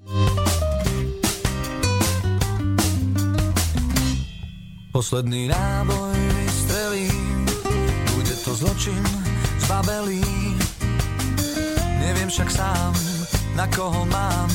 Posledný 4.91 5.47
náboj 5.49 6.19
vystrelím, 6.43 7.47
bude 8.15 8.35
to 8.43 8.55
zločin 8.59 9.03
zbabelý. 9.62 10.23
Neviem 12.03 12.27
však 12.27 12.51
sám, 12.51 12.93
na 13.55 13.71
koho 13.71 14.03
mám 14.11 14.51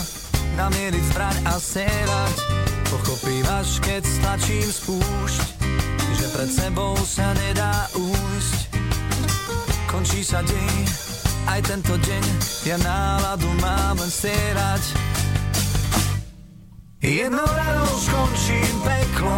namieriť 0.59 1.03
zbraň 1.11 1.35
a 1.47 1.55
sérať 1.59 2.65
Pochopívaš, 2.95 3.83
keď 3.83 4.03
stlačím 4.07 4.69
spúšť, 4.69 5.39
že 6.15 6.25
pred 6.31 6.49
sebou 6.49 6.95
sa 7.03 7.33
nedá 7.33 7.89
újsť. 7.97 8.59
Končí 9.89 10.21
sa 10.23 10.39
deň, 10.45 10.75
aj 11.49 11.59
tento 11.65 11.97
deň, 11.97 12.25
ja 12.63 12.77
náladu 12.79 13.49
mám 13.59 13.97
len 13.97 14.11
stierať. 14.11 14.83
Jednou 17.03 17.45
ranou 17.45 17.91
skončím 17.99 18.73
peklo, 18.85 19.37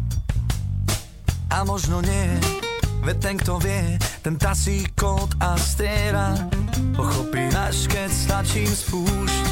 A 1.51 1.67
možno 1.67 1.99
nie, 1.99 2.27
veď 3.03 3.17
ten, 3.19 3.35
kto 3.35 3.59
vie, 3.59 3.99
ten 4.23 4.39
tasí 4.39 4.87
kód 4.95 5.35
a 5.43 5.59
striera. 5.59 6.31
Pochopí 6.95 7.51
až 7.51 7.91
keď 7.91 8.07
stačím 8.07 8.71
spúšť, 8.71 9.45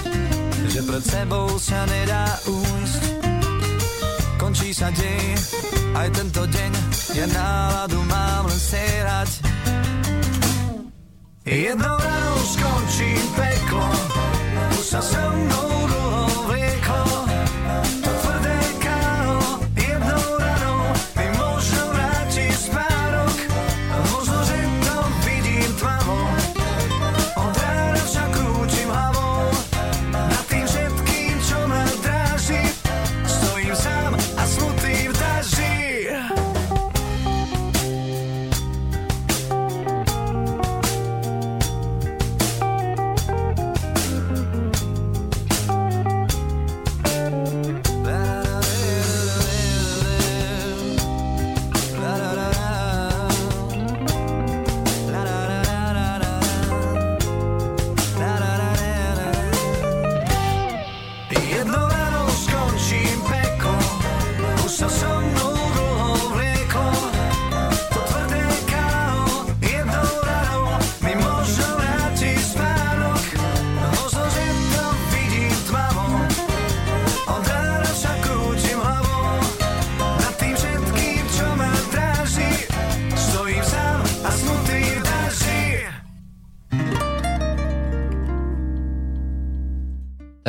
že 0.71 0.79
pred 0.87 1.03
sebou 1.03 1.59
sa 1.59 1.83
nedá 1.91 2.25
újsť. 2.47 3.03
Končí 4.39 4.71
sa 4.71 4.87
dej, 4.95 5.35
aj 5.99 6.07
tento 6.15 6.47
deň, 6.47 6.71
ja 7.19 7.25
náladu 7.27 7.99
mám 8.07 8.47
len 8.47 8.59
stierať. 8.59 9.29
Jednou 11.43 11.95
ranou 11.99 12.39
skončí 12.47 13.11
peklo, 13.35 13.89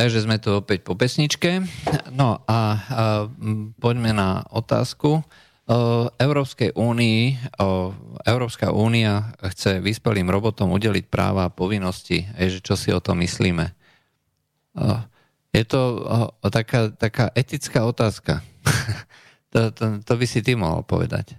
Takže 0.01 0.25
sme 0.25 0.41
tu 0.41 0.57
opäť 0.57 0.81
po 0.81 0.97
pesničke. 0.97 1.61
No 2.09 2.41
a, 2.49 2.49
a 2.49 2.59
poďme 3.77 4.17
na 4.17 4.41
otázku. 4.49 5.21
O 5.69 6.09
Európskej 6.17 6.73
únii, 6.73 7.37
Európska 8.25 8.73
únia 8.73 9.37
chce 9.53 9.85
vyspelým 9.85 10.33
robotom 10.33 10.73
udeliť 10.73 11.05
práva 11.05 11.45
a 11.45 11.53
povinnosti. 11.53 12.25
Je, 12.41 12.57
že 12.57 12.65
čo 12.65 12.81
si 12.81 12.89
o 12.97 13.05
tom 13.05 13.21
myslíme? 13.21 13.77
O, 14.81 15.05
je 15.53 15.69
to 15.69 15.81
taká, 16.49 16.97
taká 16.97 17.29
etická 17.37 17.85
otázka. 17.85 18.41
to, 19.53 19.69
to, 19.69 20.01
to 20.01 20.13
by 20.17 20.25
si 20.25 20.41
ty 20.41 20.57
mohol 20.57 20.81
povedať. 20.81 21.37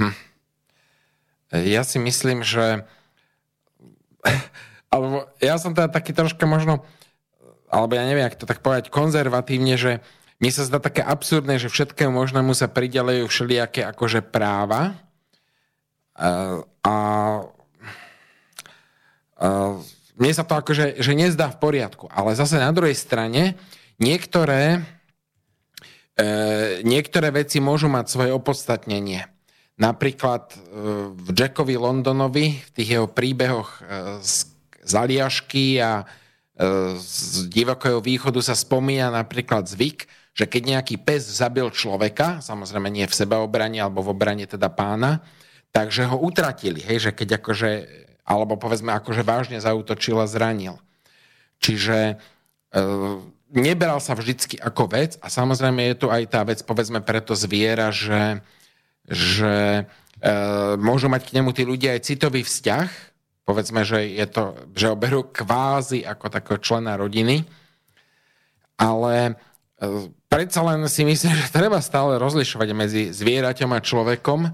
Hm. 0.00 0.16
Ja 1.68 1.84
si 1.84 2.00
myslím, 2.00 2.40
že 2.48 2.88
alebo 4.88 5.28
ja 5.44 5.60
som 5.60 5.76
teda 5.76 5.92
taký 5.92 6.16
troška 6.16 6.48
možno 6.48 6.80
alebo 7.68 7.96
ja 7.96 8.04
neviem, 8.04 8.24
ak 8.24 8.40
to 8.40 8.48
tak 8.48 8.64
povedať, 8.64 8.88
konzervatívne, 8.88 9.76
že 9.76 10.00
mne 10.38 10.50
sa 10.54 10.64
zdá 10.64 10.78
také 10.78 11.02
absurdné, 11.02 11.58
že 11.58 11.72
všetkému 11.72 12.14
možnému 12.14 12.54
sa 12.54 12.70
pridelejú 12.70 13.26
všelijaké 13.26 13.82
akože 13.84 14.22
práva 14.22 14.94
a, 16.14 16.62
a, 16.82 16.96
a 19.38 19.48
mne 20.18 20.32
sa 20.34 20.42
to 20.42 20.54
akože 20.58 20.98
že 20.98 21.12
nezdá 21.14 21.50
v 21.54 21.60
poriadku. 21.62 22.10
Ale 22.10 22.34
zase 22.34 22.58
na 22.58 22.74
druhej 22.74 22.94
strane 22.94 23.54
niektoré, 24.02 24.82
e, 26.18 26.82
niektoré 26.82 27.30
veci 27.30 27.62
môžu 27.62 27.86
mať 27.90 28.06
svoje 28.10 28.30
opodstatnenie. 28.34 29.26
Napríklad 29.78 30.54
e, 30.54 30.56
v 31.14 31.28
Jackovi 31.34 31.78
Londonovi, 31.78 32.46
v 32.62 32.70
tých 32.74 32.98
jeho 32.98 33.06
príbehoch 33.06 33.78
e, 33.78 33.80
z, 34.22 34.50
z 34.82 34.92
Aliašky 34.94 35.78
a 35.78 36.02
z 36.98 37.46
divokého 37.46 38.02
východu 38.02 38.42
sa 38.42 38.58
spomína 38.58 39.14
napríklad 39.14 39.70
zvyk, 39.70 40.10
že 40.34 40.46
keď 40.46 40.62
nejaký 40.78 40.98
pes 40.98 41.22
zabil 41.26 41.66
človeka, 41.70 42.42
samozrejme 42.42 42.90
nie 42.90 43.06
v 43.06 43.14
sebaobrane 43.14 43.78
alebo 43.78 44.02
v 44.02 44.14
obrane 44.14 44.46
teda 44.46 44.66
pána, 44.70 45.22
takže 45.70 46.06
ho 46.10 46.18
utratili, 46.18 46.82
hej, 46.82 47.10
že 47.10 47.10
keď 47.14 47.42
akože, 47.42 47.70
alebo 48.26 48.58
povedzme 48.58 48.90
akože 48.94 49.22
vážne 49.22 49.58
zautočil 49.62 50.18
a 50.18 50.26
zranil. 50.26 50.78
Čiže 51.58 52.14
e, 52.70 52.82
neberal 53.54 53.98
sa 53.98 54.14
vždycky 54.14 54.58
ako 54.58 54.94
vec 54.94 55.18
a 55.22 55.30
samozrejme 55.30 55.94
je 55.94 55.98
tu 55.98 56.06
aj 56.10 56.22
tá 56.26 56.42
vec, 56.42 56.62
povedzme 56.62 57.02
preto 57.02 57.34
zviera, 57.38 57.90
že, 57.90 58.42
že 59.06 59.86
e, 60.22 60.34
môžu 60.78 61.10
mať 61.10 61.30
k 61.30 61.34
nemu 61.38 61.50
tí 61.50 61.62
ľudia 61.66 61.98
aj 61.98 62.14
citový 62.14 62.46
vzťah, 62.46 63.07
povedzme, 63.48 63.80
že, 63.80 64.04
je 64.04 64.26
to, 64.28 64.52
že 64.76 64.92
ho 64.92 64.96
berú 65.00 65.24
kvázi 65.24 66.04
ako 66.04 66.28
takého 66.28 66.60
člena 66.60 67.00
rodiny, 67.00 67.48
ale 68.76 69.32
e, 69.80 70.12
predsa 70.28 70.60
len 70.68 70.84
si 70.92 71.08
myslím, 71.08 71.32
že 71.32 71.48
treba 71.48 71.80
stále 71.80 72.20
rozlišovať 72.20 72.68
medzi 72.76 73.02
zvieraťom 73.08 73.72
a 73.72 73.80
človekom. 73.80 74.52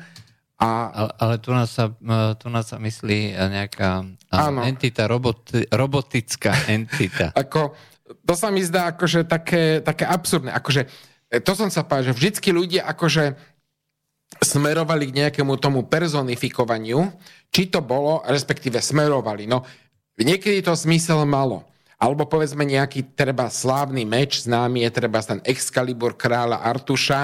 A... 0.63 0.71
Ale, 0.95 1.11
ale 1.19 1.35
tu, 1.43 1.51
nás 1.51 1.75
sa, 1.75 1.91
e, 1.91 2.39
tu 2.39 2.47
nás 2.55 2.71
sa 2.71 2.79
myslí 2.79 3.35
nejaká 3.35 4.07
áno. 4.31 4.63
entita, 4.63 5.11
robot, 5.11 5.51
robotická 5.75 6.55
entita. 6.79 7.35
ako, 7.35 7.75
to 8.23 8.35
sa 8.39 8.55
mi 8.55 8.63
zdá 8.63 8.95
akože 8.95 9.27
také, 9.27 9.83
také 9.83 10.07
absurdné. 10.07 10.55
Akože, 10.55 10.87
e, 11.35 11.43
to 11.43 11.59
som 11.59 11.67
sa 11.67 11.83
povedal, 11.83 12.15
že 12.15 12.17
vždycky 12.23 12.55
ľudia 12.55 12.87
akože 12.87 13.54
smerovali 14.41 15.11
k 15.11 15.17
nejakému 15.25 15.59
tomu 15.59 15.87
personifikovaniu, 15.87 17.13
či 17.51 17.71
to 17.71 17.85
bolo, 17.85 18.23
respektíve 18.27 18.83
smerovali. 18.83 19.47
No, 19.47 19.63
niekedy 20.19 20.63
to 20.65 20.75
zmysel 20.75 21.23
malo. 21.27 21.67
Alebo 21.99 22.27
povedzme 22.27 22.67
nejaký 22.67 23.15
treba 23.15 23.49
slávny 23.49 24.03
meč, 24.05 24.45
známy 24.45 24.85
je 24.85 24.91
treba 24.93 25.23
ten 25.23 25.41
Excalibur 25.47 26.19
kráľa 26.19 26.61
Artuša 26.61 27.23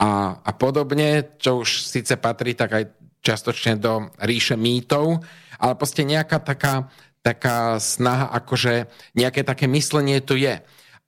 a, 0.00 0.10
a 0.40 0.50
podobne, 0.56 1.36
čo 1.36 1.60
už 1.60 1.84
síce 1.84 2.16
patrí 2.16 2.56
tak 2.56 2.70
aj 2.72 2.84
častočne 3.20 3.76
do 3.76 4.08
ríše 4.24 4.56
mýtov, 4.56 5.20
ale 5.60 5.72
proste 5.76 6.08
nejaká 6.08 6.40
taká, 6.40 6.88
taká 7.20 7.76
snaha, 7.76 8.32
akože 8.32 8.88
nejaké 9.12 9.44
také 9.44 9.68
myslenie 9.68 10.24
tu 10.24 10.40
je. 10.40 10.56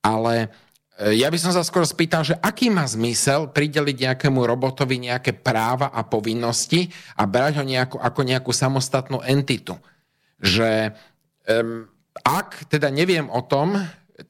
Ale 0.05 0.53
ja 1.11 1.27
by 1.27 1.39
som 1.41 1.51
sa 1.51 1.67
skôr 1.67 1.83
spýtal, 1.83 2.23
že 2.23 2.39
aký 2.39 2.71
má 2.71 2.87
zmysel 2.87 3.51
prideliť 3.51 3.97
nejakému 4.07 4.39
robotovi 4.39 5.03
nejaké 5.03 5.35
práva 5.35 5.91
a 5.91 6.07
povinnosti 6.07 6.87
a 7.19 7.27
brať 7.27 7.59
ho 7.59 7.65
nejako, 7.67 7.97
ako 7.99 8.21
nejakú 8.23 8.53
samostatnú 8.55 9.19
entitu. 9.27 9.75
Že 10.39 10.95
um, 11.51 11.91
ak 12.23 12.71
teda 12.71 12.87
neviem 12.95 13.27
o 13.27 13.43
tom, 13.43 13.75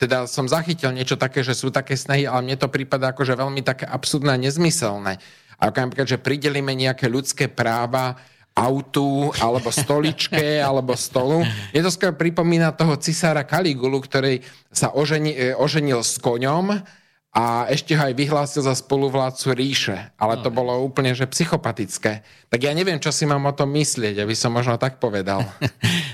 teda 0.01 0.24
som 0.24 0.49
zachytil 0.49 0.94
niečo 0.97 1.20
také, 1.20 1.44
že 1.44 1.53
sú 1.53 1.69
také 1.69 1.93
snahy, 1.99 2.24
ale 2.24 2.47
mne 2.47 2.57
to 2.57 2.73
prípada 2.73 3.12
akože 3.12 3.36
veľmi 3.36 3.61
také 3.61 3.85
absurdné 3.85 4.32
a 4.32 4.40
nezmyselné. 4.40 5.20
Ako 5.61 5.77
napríklad, 5.77 6.09
že 6.09 6.23
pridelíme 6.23 6.73
nejaké 6.73 7.07
ľudské 7.07 7.53
práva 7.53 8.16
autu, 8.53 9.33
alebo 9.41 9.73
stoličke, 9.73 10.61
alebo 10.69 10.93
stolu. 10.97 11.45
Je 11.73 11.81
to 11.81 11.91
skôr 11.93 12.12
pripomína 12.12 12.77
toho 12.77 12.97
cisára 13.01 13.49
Kaligulu, 13.49 14.01
ktorý 14.05 14.45
sa 14.69 14.93
oženi, 14.93 15.33
e, 15.33 15.57
oženil 15.57 16.05
s 16.05 16.20
koňom 16.20 16.85
a 17.33 17.65
ešte 17.73 17.97
ho 17.97 18.05
aj 18.05 18.12
vyhlásil 18.12 18.61
za 18.61 18.77
spoluvládcu 18.77 19.57
ríše. 19.57 19.97
Ale 20.20 20.45
to 20.45 20.53
no. 20.53 20.57
bolo 20.61 20.73
úplne 20.85 21.16
že 21.16 21.24
psychopatické. 21.24 22.20
Tak 22.53 22.61
ja 22.61 22.77
neviem, 22.77 23.01
čo 23.01 23.09
si 23.09 23.24
mám 23.24 23.41
o 23.49 23.57
tom 23.57 23.73
myslieť, 23.73 24.20
aby 24.20 24.37
som 24.37 24.53
možno 24.53 24.77
tak 24.77 25.01
povedal. 25.01 25.45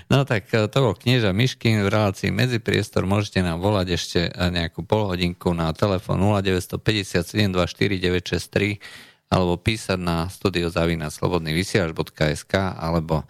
No 0.08 0.24
tak 0.24 0.48
e, 0.56 0.64
to 0.72 0.78
bol 0.80 0.96
knieža 0.96 1.36
Miškin 1.36 1.84
v 1.84 1.92
relácii 1.92 2.32
Medzipriestor. 2.32 3.04
Môžete 3.04 3.44
nám 3.44 3.60
volať 3.60 3.92
ešte 3.92 4.20
e, 4.24 4.30
nejakú 4.32 4.80
polhodinku 4.80 5.52
na 5.52 5.68
telefón 5.76 6.24
0957 6.24 7.52
249 7.52 8.24
963 8.24 8.80
alebo 9.28 9.60
písať 9.60 10.00
na 10.00 10.32
studiozavinaslobodnyvysielač.sk 10.32 12.54
alebo 12.56 13.28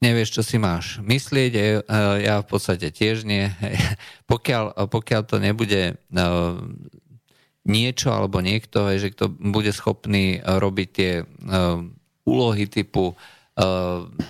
nevieš, 0.00 0.40
čo 0.40 0.42
si 0.42 0.56
máš 0.56 0.96
myslieť, 1.04 1.84
ja 2.24 2.40
v 2.40 2.46
podstate 2.48 2.88
tiež 2.88 3.28
nie. 3.28 3.52
pokiaľ, 4.30 4.88
pokiaľ 4.88 5.22
to 5.28 5.36
nebude 5.36 6.00
niečo 7.68 8.08
alebo 8.08 8.40
niekto, 8.40 8.88
že 8.96 9.12
kto 9.12 9.28
bude 9.28 9.68
schopný 9.76 10.40
robiť 10.40 10.88
tie 10.88 11.28
úlohy 12.24 12.64
typu, 12.66 13.12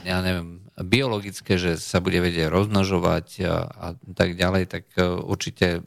ja 0.02 0.18
neviem, 0.26 0.59
biologické, 0.82 1.60
že 1.60 1.76
sa 1.76 2.00
bude 2.00 2.20
vedieť 2.20 2.48
rozmnožovať 2.48 3.26
a, 3.44 3.56
a 3.68 3.88
tak 4.16 4.36
ďalej, 4.36 4.64
tak 4.68 4.84
e, 4.96 5.04
určite 5.04 5.84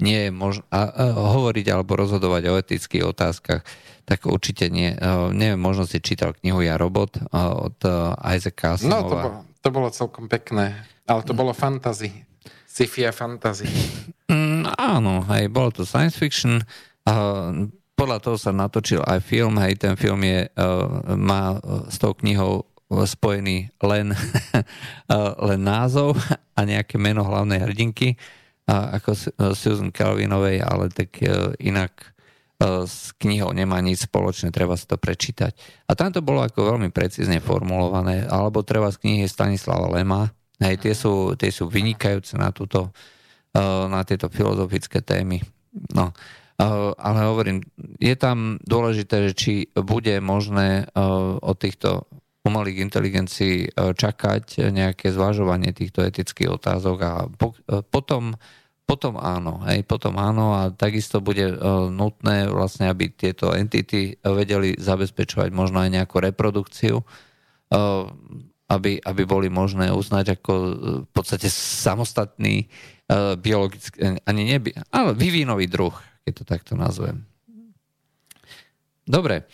nie 0.00 0.28
je 0.28 0.30
možné 0.32 0.64
hovoriť 1.12 1.66
alebo 1.68 1.92
rozhodovať 1.92 2.42
o 2.48 2.56
etických 2.56 3.04
otázkach, 3.04 3.60
tak 4.08 4.24
určite 4.24 4.72
nie. 4.72 4.96
Neviem, 5.36 5.60
možno 5.60 5.84
si 5.84 6.00
čítal 6.00 6.32
knihu 6.40 6.64
Ja 6.64 6.80
robot 6.80 7.20
od 7.36 7.76
Isaaca 8.16 8.80
Asimova. 8.80 8.96
No, 8.96 9.04
to 9.04 9.16
bolo, 9.20 9.30
to 9.60 9.68
bolo 9.68 9.88
celkom 9.92 10.24
pekné, 10.32 10.88
ale 11.04 11.20
to 11.20 11.36
bolo 11.36 11.52
fantasy. 11.52 12.24
Sci-fi 12.64 13.10
a 13.10 13.12
fantasy. 13.12 13.68
Mm, 14.30 14.72
áno, 14.78 15.26
hej, 15.34 15.50
bolo 15.50 15.74
to 15.74 15.82
science 15.82 16.14
fiction. 16.14 16.62
Uh, 17.02 17.66
podľa 17.98 18.22
toho 18.22 18.36
sa 18.38 18.54
natočil 18.54 19.02
aj 19.02 19.26
film, 19.26 19.58
hej, 19.58 19.74
ten 19.74 19.98
film 19.98 20.22
je, 20.22 20.46
uh, 20.46 21.18
má 21.18 21.58
s 21.90 21.98
tou 21.98 22.14
knihou 22.14 22.69
spojený 22.90 23.70
len, 23.86 24.12
len 25.48 25.60
názov 25.62 26.18
a 26.58 26.60
nejaké 26.66 26.98
meno 26.98 27.22
hlavnej 27.22 27.62
hrdinky, 27.62 28.18
ako 28.70 29.14
Susan 29.54 29.90
Calvinovej, 29.90 30.62
ale 30.62 30.90
tak 30.90 31.18
inak 31.58 32.14
s 32.84 33.16
knihou 33.16 33.56
nemá 33.56 33.80
nič 33.80 34.04
spoločné, 34.04 34.52
treba 34.52 34.76
si 34.76 34.84
to 34.84 35.00
prečítať. 35.00 35.56
A 35.88 35.96
tam 35.96 36.12
to 36.12 36.20
bolo 36.20 36.44
ako 36.44 36.76
veľmi 36.76 36.92
precízne 36.92 37.40
formulované, 37.40 38.28
alebo 38.28 38.60
treba 38.60 38.92
z 38.92 39.00
knihy 39.00 39.24
Stanislava 39.24 39.88
Lema, 39.88 40.28
hej, 40.60 40.76
tie 40.76 40.92
sú, 40.92 41.34
tie 41.40 41.48
sú 41.48 41.72
vynikajúce 41.72 42.36
na, 42.36 42.52
túto, 42.52 42.92
na 43.88 44.04
tieto 44.04 44.28
filozofické 44.28 45.00
témy. 45.00 45.40
No, 45.96 46.12
ale 47.00 47.18
hovorím, 47.24 47.64
je 47.96 48.12
tam 48.20 48.60
dôležité, 48.60 49.30
že 49.30 49.32
či 49.32 49.52
bude 49.72 50.20
možné 50.20 50.84
od 51.40 51.56
týchto 51.56 52.04
umelých 52.40 52.80
inteligencií 52.80 53.68
čakať 53.76 54.72
nejaké 54.72 55.12
zvažovanie 55.12 55.76
týchto 55.76 56.00
etických 56.00 56.56
otázok 56.56 56.98
a 57.04 57.12
potom 57.92 58.36
potom 58.90 59.22
áno, 59.22 59.62
hej, 59.70 59.86
potom 59.86 60.18
áno 60.18 60.50
a 60.50 60.74
takisto 60.74 61.22
bude 61.22 61.46
uh, 61.46 61.86
nutné 61.86 62.50
vlastne, 62.50 62.90
aby 62.90 63.14
tieto 63.14 63.54
entity 63.54 64.18
vedeli 64.18 64.74
zabezpečovať 64.74 65.54
možno 65.54 65.78
aj 65.78 65.94
nejakú 65.94 66.18
reprodukciu, 66.18 66.98
aby, 68.66 68.92
aby 68.98 69.22
boli 69.22 69.46
možné 69.46 69.94
uznať 69.94 70.42
ako 70.42 70.52
v 71.06 71.10
podstate 71.14 71.46
samostatný 71.46 72.66
biologický, 73.38 74.18
ani 74.26 74.42
neby, 74.58 74.74
ale 74.90 75.14
vyvínový 75.14 75.70
druh, 75.70 75.94
keď 76.26 76.32
to 76.34 76.44
takto 76.46 76.74
nazvem. 76.74 77.29
Dobre. 79.10 79.50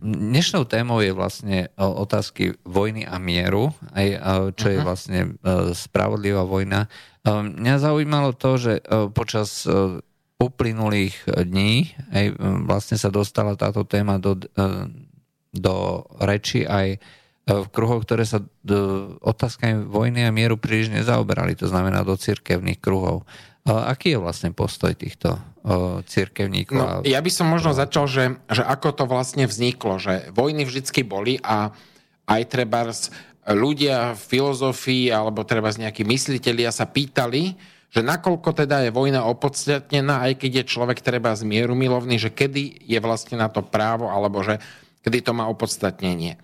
Dnešnou 0.00 0.64
témou 0.64 1.04
je 1.04 1.12
vlastne 1.12 1.68
otázky 1.76 2.56
vojny 2.64 3.04
a 3.04 3.20
mieru, 3.20 3.76
aj 3.92 4.08
čo 4.56 4.66
je 4.72 4.78
vlastne 4.80 5.36
spravodlivá 5.76 6.48
vojna. 6.48 6.88
Mňa 7.28 7.74
zaujímalo 7.76 8.32
to, 8.32 8.56
že 8.56 8.80
počas 9.12 9.68
uplynulých 10.40 11.28
dní 11.44 11.92
aj 12.08 12.24
vlastne 12.64 12.96
sa 12.96 13.12
dostala 13.12 13.52
táto 13.52 13.84
téma 13.84 14.16
do, 14.16 14.40
do 15.52 15.74
reči 16.24 16.64
aj 16.64 16.96
v 17.48 17.66
kruhoch, 17.68 18.08
ktoré 18.08 18.24
sa 18.24 18.40
otázkami 19.28 19.84
vojny 19.84 20.24
a 20.24 20.32
mieru 20.32 20.56
príliš 20.56 20.88
nezaoberali, 20.88 21.52
to 21.52 21.68
znamená 21.68 22.00
do 22.00 22.16
cirkevných 22.16 22.80
kruhov. 22.80 23.28
Aký 23.68 24.16
je 24.16 24.24
vlastne 24.24 24.56
postoj 24.56 24.96
týchto 24.96 25.36
cirkevníkov? 26.08 26.76
No, 26.76 26.86
ja 27.04 27.20
by 27.20 27.30
som 27.32 27.46
možno 27.50 27.76
začal, 27.76 28.08
že, 28.08 28.24
že 28.48 28.62
ako 28.64 28.88
to 28.96 29.04
vlastne 29.04 29.44
vzniklo, 29.44 30.00
že 30.00 30.32
vojny 30.32 30.64
vždycky 30.64 31.04
boli 31.04 31.36
a 31.44 31.72
aj 32.28 32.42
treba 32.48 32.88
ľudia 33.48 34.12
v 34.16 34.22
filozofii 34.22 35.08
alebo 35.12 35.44
treba 35.44 35.72
nejakí 35.72 36.04
myslitelia 36.04 36.72
sa 36.72 36.84
pýtali, 36.84 37.56
že 37.88 38.04
nakoľko 38.04 38.52
teda 38.52 38.84
je 38.84 38.90
vojna 38.92 39.24
opodstatnená, 39.24 40.28
aj 40.28 40.44
keď 40.44 40.50
je 40.60 40.70
človek 40.72 41.00
treba 41.00 41.32
zmieru 41.32 41.72
milovný, 41.72 42.20
že 42.20 42.28
kedy 42.28 42.84
je 42.84 42.98
vlastne 43.00 43.40
na 43.40 43.48
to 43.48 43.64
právo 43.64 44.12
alebo 44.12 44.44
že 44.44 44.60
kedy 45.00 45.24
to 45.24 45.32
má 45.32 45.48
opodstatnenie 45.48 46.36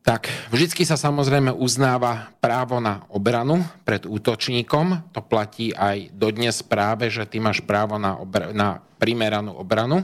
tak 0.00 0.32
vždycky 0.48 0.88
sa 0.88 0.96
samozrejme 0.96 1.52
uznáva 1.52 2.32
právo 2.40 2.80
na 2.80 3.04
obranu 3.12 3.60
pred 3.84 4.08
útočníkom. 4.08 5.12
To 5.12 5.20
platí 5.20 5.76
aj 5.76 6.08
dodnes 6.16 6.64
práve, 6.64 7.12
že 7.12 7.28
ty 7.28 7.36
máš 7.36 7.60
právo 7.60 8.00
na, 8.00 8.16
obr- 8.16 8.56
na 8.56 8.80
primeranú 8.96 9.60
obranu. 9.60 10.00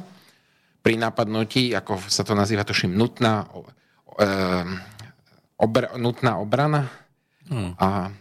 Pri 0.85 1.01
napadnutí, 1.01 1.73
ako 1.73 1.99
sa 2.13 2.23
to 2.23 2.37
nazýva, 2.37 2.63
tuším, 2.63 2.93
nutná, 2.93 3.49
e, 4.21 4.29
obr- 5.59 5.97
nutná 5.97 6.39
obrana. 6.39 6.93
Hmm. 7.49 7.73
A 7.81 8.13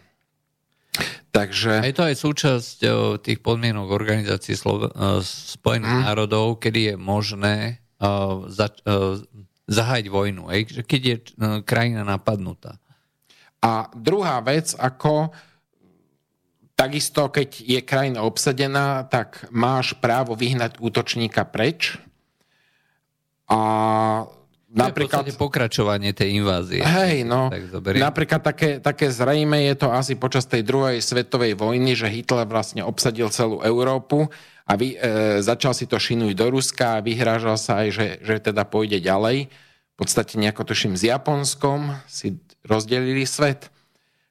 Takže... 1.28 1.84
Je 1.84 1.92
to 1.92 2.08
aj 2.08 2.16
súčasť 2.16 2.78
tých 3.20 3.44
podmienok 3.44 3.92
organizácií 3.92 4.56
Slo- 4.56 4.88
e, 4.88 5.20
Spojených 5.20 5.92
hmm. 5.92 6.06
národov, 6.08 6.56
kedy 6.56 6.80
je 6.80 6.94
možné 6.96 7.84
uh, 8.00 8.48
za, 8.48 8.72
uh, 8.88 9.20
zahájiť 9.66 10.06
vojnu, 10.06 10.46
ej, 10.54 10.86
keď 10.86 11.00
je 11.02 11.16
e, 11.16 11.22
krajina 11.66 12.06
napadnutá. 12.06 12.78
A 13.58 13.90
druhá 13.98 14.38
vec, 14.46 14.78
ako 14.78 15.34
takisto, 16.78 17.32
keď 17.32 17.48
je 17.64 17.80
krajina 17.82 18.22
obsadená, 18.22 19.02
tak 19.08 19.48
máš 19.50 19.96
právo 19.98 20.36
vyhnať 20.38 20.78
útočníka 20.78 21.42
preč. 21.48 21.98
A 23.48 23.60
napríklad... 24.70 25.26
To 25.26 25.30
je 25.30 25.38
pokračovanie 25.38 26.10
tej 26.10 26.42
invázie. 26.42 26.82
Hej, 26.82 27.22
no. 27.22 27.48
Tak 27.52 27.70
napríklad 27.94 28.42
také, 28.42 28.82
také 28.82 29.10
zrejme 29.10 29.66
je 29.72 29.74
to 29.78 29.88
asi 29.94 30.18
počas 30.18 30.46
tej 30.46 30.66
druhej 30.66 30.98
svetovej 30.98 31.54
vojny, 31.54 31.94
že 31.94 32.10
Hitler 32.10 32.46
vlastne 32.46 32.82
obsadil 32.82 33.30
celú 33.30 33.62
Európu 33.62 34.26
a 34.66 34.72
vy, 34.74 34.98
e, 34.98 35.38
začal 35.42 35.70
si 35.70 35.86
to 35.86 36.02
šinúť 36.02 36.34
do 36.34 36.46
Ruska 36.50 36.98
a 36.98 37.04
vyhrážal 37.04 37.54
sa 37.54 37.86
aj, 37.86 37.88
že, 37.94 38.06
že 38.26 38.34
teda 38.42 38.66
pôjde 38.66 38.98
ďalej. 38.98 39.46
V 39.46 39.96
podstate 39.96 40.36
nejako 40.36 40.66
tuším 40.66 40.98
s 40.98 41.06
Japonskom 41.06 41.94
si 42.10 42.42
rozdelili 42.66 43.24
svet, 43.24 43.70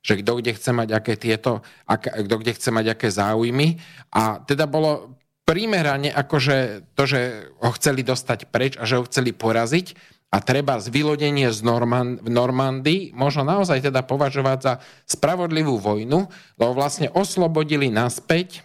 že 0.05 0.19
kto 0.21 0.43
kde 0.43 0.53
chce 0.53 0.71
mať 0.75 0.89
aké 0.93 1.15
tieto, 1.17 1.65
ak, 1.89 2.27
kto 2.27 2.35
kde 2.37 2.51
chce 2.53 2.69
mať 2.69 2.85
aké 2.93 3.07
záujmy. 3.09 3.81
A 4.13 4.43
teda 4.43 4.69
bolo 4.69 5.17
primerane 5.47 6.11
akože 6.11 6.89
to, 6.93 7.03
že 7.05 7.49
ho 7.61 7.71
chceli 7.77 8.01
dostať 8.01 8.49
preč 8.49 8.77
a 8.77 8.83
že 8.83 8.97
ho 8.99 9.07
chceli 9.07 9.31
poraziť 9.31 10.14
a 10.35 10.43
treba 10.43 10.75
z 10.83 10.91
vylodenie 10.91 11.47
z 11.47 11.63
Norman, 11.63 12.19
v 12.19 12.27
Normandii 12.27 13.15
možno 13.15 13.47
naozaj 13.47 13.87
teda 13.87 14.03
považovať 14.03 14.57
za 14.59 14.73
spravodlivú 15.07 15.79
vojnu, 15.79 16.27
lebo 16.59 16.71
vlastne 16.75 17.07
oslobodili 17.15 17.87
naspäť 17.87 18.59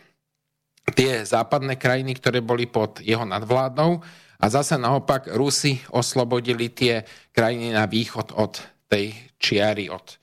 tie 0.98 1.22
západné 1.22 1.78
krajiny, 1.78 2.18
ktoré 2.18 2.42
boli 2.42 2.66
pod 2.66 2.98
jeho 2.98 3.22
nadvládnou 3.22 4.02
a 4.42 4.44
zase 4.50 4.74
naopak 4.82 5.30
Rusi 5.30 5.78
oslobodili 5.94 6.74
tie 6.74 7.06
krajiny 7.30 7.70
na 7.70 7.86
východ 7.86 8.34
od 8.34 8.58
tej 8.90 9.14
čiary, 9.38 9.86
od, 9.86 10.18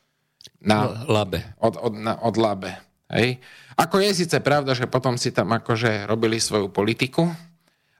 na, 0.67 1.07
Labe. 1.07 1.55
Od, 1.63 1.79
od, 1.79 1.93
na, 1.95 2.19
od 2.27 2.35
Labe. 2.35 2.75
Hej. 3.07 3.39
Ako 3.79 4.03
je 4.03 4.11
síce 4.11 4.35
pravda, 4.43 4.75
že 4.75 4.91
potom 4.91 5.15
si 5.15 5.31
tam 5.31 5.55
akože 5.55 6.11
robili 6.11 6.43
svoju 6.43 6.67
politiku 6.67 7.31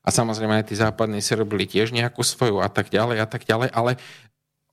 a 0.08 0.10
samozrejme 0.10 0.64
aj 0.64 0.72
tí 0.72 0.76
západní 0.80 1.20
si 1.20 1.36
robili 1.36 1.68
tiež 1.68 1.92
nejakú 1.92 2.24
svoju 2.24 2.64
a 2.64 2.72
tak 2.72 2.88
ďalej 2.88 3.18
a 3.20 3.28
tak 3.28 3.44
ďalej, 3.44 3.76
ale 3.76 4.00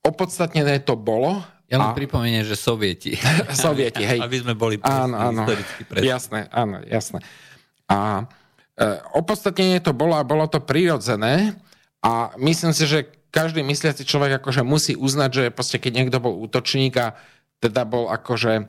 opodstatnené 0.07 0.79
to 0.79 0.95
bolo 0.95 1.43
ja 1.65 1.81
len 1.81 1.91
a... 1.91 1.97
pripomeniem, 1.97 2.45
že 2.45 2.55
sovieti. 2.55 3.17
sovieti, 3.65 4.05
hej. 4.05 4.21
Aby 4.21 4.37
sme 4.45 4.53
boli 4.53 4.77
áno, 4.85 5.17
áno. 5.17 5.43
historicky 5.43 5.81
presne. 5.89 6.05
Jasné, 6.07 6.39
áno, 6.53 6.77
jasné. 6.85 7.19
A 7.89 8.29
e, 8.77 8.85
opodstatnenie 9.17 9.81
to 9.81 9.91
bolo 9.91 10.13
a 10.13 10.21
bolo 10.21 10.45
to 10.45 10.61
prirodzené 10.61 11.57
a 12.05 12.37
myslím 12.37 12.71
si, 12.71 12.85
že 12.85 13.09
každý 13.33 13.65
mysliaci 13.65 14.05
človek 14.05 14.39
akože 14.39 14.61
musí 14.61 14.93
uznať, 14.95 15.29
že 15.33 15.43
proste 15.51 15.81
keď 15.81 15.91
niekto 15.91 16.17
bol 16.21 16.37
útočník 16.37 16.93
a 17.01 17.17
teda 17.59 17.81
bol 17.83 18.13
akože 18.13 18.53
e, 18.61 18.65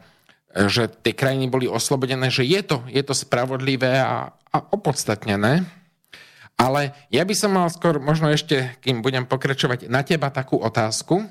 že 0.67 0.89
tie 0.89 1.13
krajiny 1.13 1.53
boli 1.53 1.69
oslobodené, 1.69 2.33
že 2.33 2.49
je 2.49 2.65
to, 2.65 2.81
je 2.89 3.05
to 3.05 3.13
spravodlivé 3.13 4.01
a, 4.01 4.33
a 4.33 4.59
opodstatnené. 4.73 5.69
Ale 6.57 6.97
ja 7.13 7.21
by 7.21 7.35
som 7.37 7.53
mal 7.53 7.69
skôr, 7.69 8.01
možno 8.01 8.33
ešte, 8.33 8.81
kým 8.81 9.05
budem 9.05 9.29
pokračovať, 9.29 9.93
na 9.93 10.01
teba 10.01 10.33
takú 10.33 10.57
otázku, 10.57 11.29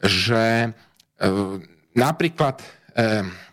že 0.00 0.44
e, 0.64 0.68
napríklad 1.92 2.64
e, 2.64 2.64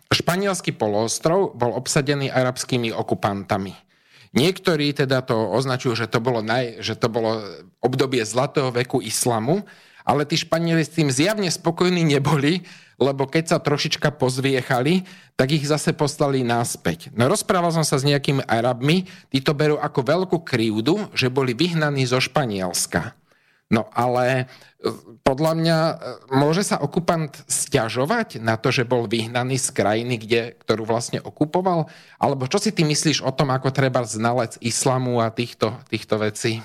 Španielský 0.08 0.72
poloostrov 0.72 1.52
bol 1.52 1.76
obsadený 1.76 2.32
arabskými 2.32 2.88
okupantami. 2.96 3.76
Niektorí 4.32 4.96
teda 4.96 5.20
to 5.20 5.36
označujú, 5.36 6.04
že 6.04 6.08
to 6.08 6.24
bolo, 6.24 6.40
naj, 6.40 6.80
že 6.80 6.96
to 6.96 7.12
bolo 7.12 7.40
obdobie 7.84 8.24
zlatého 8.24 8.72
veku 8.72 9.04
islamu, 9.04 9.68
ale 10.08 10.24
tí 10.24 10.40
Španieli 10.40 10.80
s 10.80 10.96
tým 10.96 11.12
zjavne 11.12 11.52
spokojní 11.52 12.00
neboli, 12.00 12.64
lebo 12.96 13.28
keď 13.28 13.44
sa 13.52 13.58
trošička 13.60 14.16
pozviechali, 14.16 15.04
tak 15.36 15.52
ich 15.52 15.68
zase 15.68 15.92
poslali 15.92 16.40
náspäť. 16.40 17.12
No 17.12 17.28
rozprával 17.28 17.70
som 17.70 17.84
sa 17.84 18.00
s 18.00 18.08
nejakými 18.08 18.48
Arabmi, 18.48 19.04
tí 19.28 19.44
to 19.44 19.52
berú 19.52 19.76
ako 19.76 20.00
veľkú 20.02 20.38
krivdu, 20.42 21.12
že 21.12 21.28
boli 21.28 21.52
vyhnaní 21.52 22.08
zo 22.08 22.18
Španielska. 22.18 23.12
No 23.68 23.84
ale 23.92 24.48
e, 24.80 24.90
podľa 25.20 25.52
mňa 25.60 25.78
e, 25.78 25.94
môže 26.32 26.64
sa 26.64 26.80
okupant 26.80 27.28
stiažovať 27.44 28.40
na 28.40 28.56
to, 28.56 28.72
že 28.72 28.88
bol 28.88 29.04
vyhnaný 29.04 29.60
z 29.60 29.76
krajiny, 29.76 30.16
kde, 30.16 30.56
ktorú 30.56 30.88
vlastne 30.88 31.20
okupoval? 31.20 31.92
Alebo 32.16 32.48
čo 32.48 32.56
si 32.56 32.72
ty 32.72 32.88
myslíš 32.88 33.20
o 33.20 33.28
tom, 33.28 33.52
ako 33.52 33.68
treba 33.68 34.00
znalec 34.08 34.56
islamu 34.64 35.20
a 35.20 35.28
týchto, 35.28 35.76
týchto 35.92 36.16
vecí? 36.16 36.64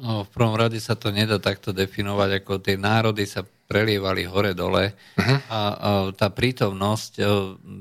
No, 0.00 0.24
v 0.24 0.30
prvom 0.32 0.56
rade 0.56 0.80
sa 0.80 0.96
to 0.96 1.12
nedá 1.12 1.36
takto 1.36 1.76
definovať, 1.76 2.40
ako 2.40 2.52
tie 2.64 2.80
národy 2.80 3.28
sa 3.28 3.44
prelievali 3.44 4.24
hore-dole 4.24 4.96
uh-huh. 4.96 5.38
a, 5.46 5.60
a 5.60 5.60
tá 6.16 6.32
prítomnosť, 6.32 7.12
e, 7.20 7.24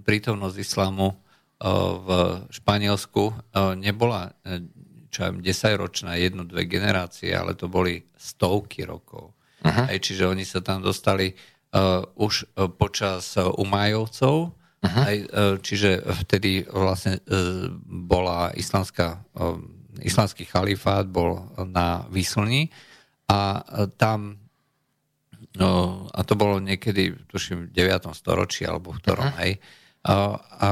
prítomnosť 0.04 0.58
islamu 0.60 1.16
v 1.60 2.08
Španielsku 2.56 3.36
nebola 3.76 4.32
čo 5.10 5.26
aj 5.26 5.42
10 5.42 5.82
ročná, 5.82 6.16
jednu, 6.16 6.46
dve 6.46 6.70
generácie, 6.70 7.34
ale 7.34 7.58
to 7.58 7.66
boli 7.66 8.06
stovky 8.16 8.86
rokov. 8.86 9.34
Uh-huh. 9.66 9.86
Aj, 9.90 9.98
čiže 10.00 10.30
oni 10.30 10.46
sa 10.46 10.64
tam 10.64 10.80
dostali 10.80 11.34
uh, 11.34 12.06
už 12.16 12.48
uh, 12.56 12.70
počas 12.72 13.36
uh, 13.36 13.50
Umajovcov, 13.58 14.54
uh-huh. 14.54 15.04
aj, 15.04 15.16
uh, 15.28 15.56
čiže 15.60 16.06
vtedy 16.26 16.64
vlastne 16.70 17.20
uh, 17.20 17.68
bola 17.84 18.54
islamská, 18.56 19.20
uh, 19.36 19.60
islamský 20.04 20.46
chalifát 20.48 21.08
bol 21.08 21.52
na 21.68 22.08
Výslni 22.10 22.72
a 23.30 23.62
uh, 23.62 23.88
tam 23.96 24.40
no, 25.56 26.06
a 26.14 26.20
to 26.24 26.34
bolo 26.40 26.62
niekedy, 26.62 27.16
tuším, 27.28 27.70
v 27.70 27.74
9. 27.74 28.12
storočí 28.16 28.64
alebo 28.68 28.96
v 28.96 29.02
ktorom, 29.02 29.30
uh-huh. 29.30 29.42
hej, 29.44 29.60
a, 30.08 30.40
a 30.40 30.68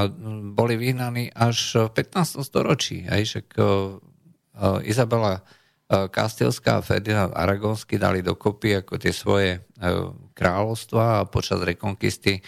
boli 0.56 0.80
vyhnaní 0.80 1.28
až 1.36 1.92
v 1.92 2.00
15. 2.00 2.40
storočí. 2.48 3.04
Hej, 3.04 3.24
však 3.28 3.48
Eh, 4.58 4.90
Izabela 4.90 5.38
eh, 5.38 6.10
Kastilská 6.10 6.82
a 6.82 6.86
Ferdinand 6.86 7.30
Aragonsky 7.38 8.02
dali 8.02 8.26
dokopy 8.26 8.82
ako 8.82 8.98
tie 8.98 9.14
svoje 9.14 9.62
eh, 9.62 9.62
kráľovstva 10.34 11.22
a 11.22 11.28
počas 11.30 11.62
rekonkisty 11.62 12.42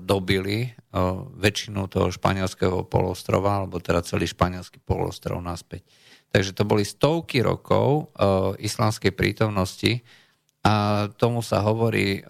dobili 0.00 0.72
väčšinu 1.36 1.84
toho 1.92 2.08
španielského 2.08 2.88
polostrova, 2.88 3.60
alebo 3.60 3.76
teda 3.84 4.00
celý 4.00 4.24
španielský 4.24 4.80
polostrov 4.80 5.44
naspäť. 5.44 5.84
Takže 6.32 6.56
to 6.56 6.64
boli 6.64 6.88
stovky 6.88 7.44
rokov 7.44 8.16
islamskej 8.56 9.12
prítomnosti 9.12 10.00
a 10.64 11.04
tomu 11.20 11.44
sa 11.44 11.60
hovorí 11.60 12.24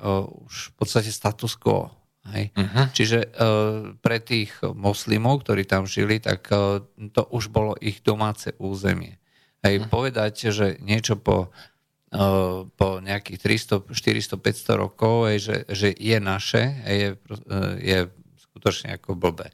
už 0.51 0.55
v 0.71 0.75
podstate 0.75 1.15
status 1.15 1.55
quo. 1.55 1.95
Hej. 2.31 2.55
Uh-huh. 2.55 2.87
Čiže 2.95 3.19
uh, 3.19 3.99
pre 3.99 4.23
tých 4.23 4.55
moslimov, 4.63 5.43
ktorí 5.43 5.67
tam 5.67 5.91
žili, 5.91 6.23
tak 6.23 6.47
uh, 6.55 6.79
to 7.11 7.23
už 7.35 7.51
bolo 7.51 7.75
ich 7.83 7.99
domáce 8.07 8.55
územie. 8.63 9.19
Hej, 9.67 9.83
uh-huh. 9.83 9.91
povedať, 9.91 10.55
že 10.55 10.79
niečo 10.79 11.19
po, 11.19 11.51
po 12.77 13.01
nejakých 13.01 13.41
300, 13.89 13.89
400, 13.89 14.37
500 14.37 14.85
rokov, 14.85 15.33
hej, 15.33 15.39
že, 15.41 15.57
že 15.73 15.89
je 15.97 16.19
naše, 16.21 16.63
hej, 16.85 16.99
je, 17.01 17.11
uh, 17.17 17.75
je 17.81 17.99
skutočne 18.37 19.01
ako 19.01 19.17
blbé. 19.17 19.49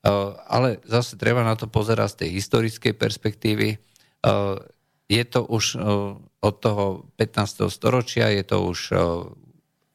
Uh, 0.00 0.32
ale 0.48 0.80
zase 0.88 1.20
treba 1.20 1.44
na 1.44 1.60
to 1.60 1.68
pozerať 1.68 2.16
z 2.16 2.18
tej 2.24 2.30
historickej 2.40 2.94
perspektívy. 2.96 3.76
Je 5.10 5.24
to 5.24 5.40
už 5.48 5.80
od 6.44 6.54
toho 6.60 7.08
15. 7.16 7.72
storočia, 7.72 8.28
je 8.28 8.44
to 8.44 8.68
už 8.68 8.92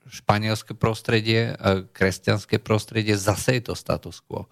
španielské 0.09 0.73
prostredie, 0.73 1.53
kresťanské 1.93 2.57
prostredie, 2.57 3.13
zase 3.13 3.61
je 3.61 3.69
to 3.69 3.77
status 3.77 4.17
quo. 4.25 4.49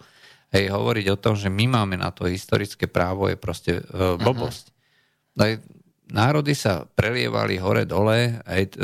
Hej, 0.54 0.70
hovoriť 0.70 1.06
o 1.10 1.18
tom, 1.18 1.34
že 1.34 1.50
my 1.50 1.66
máme 1.66 1.98
na 1.98 2.14
to 2.14 2.30
historické 2.30 2.86
právo, 2.86 3.26
je 3.26 3.34
proste 3.34 3.82
uh, 3.82 4.14
blbosť. 4.14 4.70
Uh-huh. 4.70 5.58
Národy 6.12 6.52
sa 6.52 6.84
prelievali 6.84 7.56
hore-dole, 7.56 8.44
aj, 8.44 8.76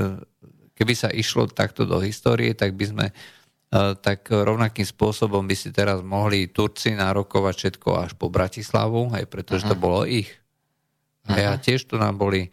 keby 0.73 0.95
sa 0.97 1.13
išlo 1.13 1.51
takto 1.51 1.85
do 1.85 2.01
histórie, 2.01 2.57
tak 2.57 2.73
by 2.73 2.85
sme 2.89 3.07
uh, 3.13 3.93
tak 3.99 4.33
rovnakým 4.33 4.89
spôsobom 4.89 5.45
by 5.45 5.53
si 5.53 5.69
teraz 5.69 6.01
mohli 6.01 6.49
Turci 6.49 6.97
nárokovať 6.97 7.55
všetko 7.57 7.89
až 8.09 8.11
po 8.17 8.33
Bratislavu, 8.33 9.13
aj 9.13 9.29
pretože 9.29 9.69
uh-huh. 9.69 9.77
to 9.77 9.85
bolo 9.85 10.09
ich. 10.09 10.33
Uh-huh. 11.29 11.53
a 11.53 11.61
tiež 11.61 11.85
tu 11.85 12.01
nám 12.01 12.17
boli 12.17 12.49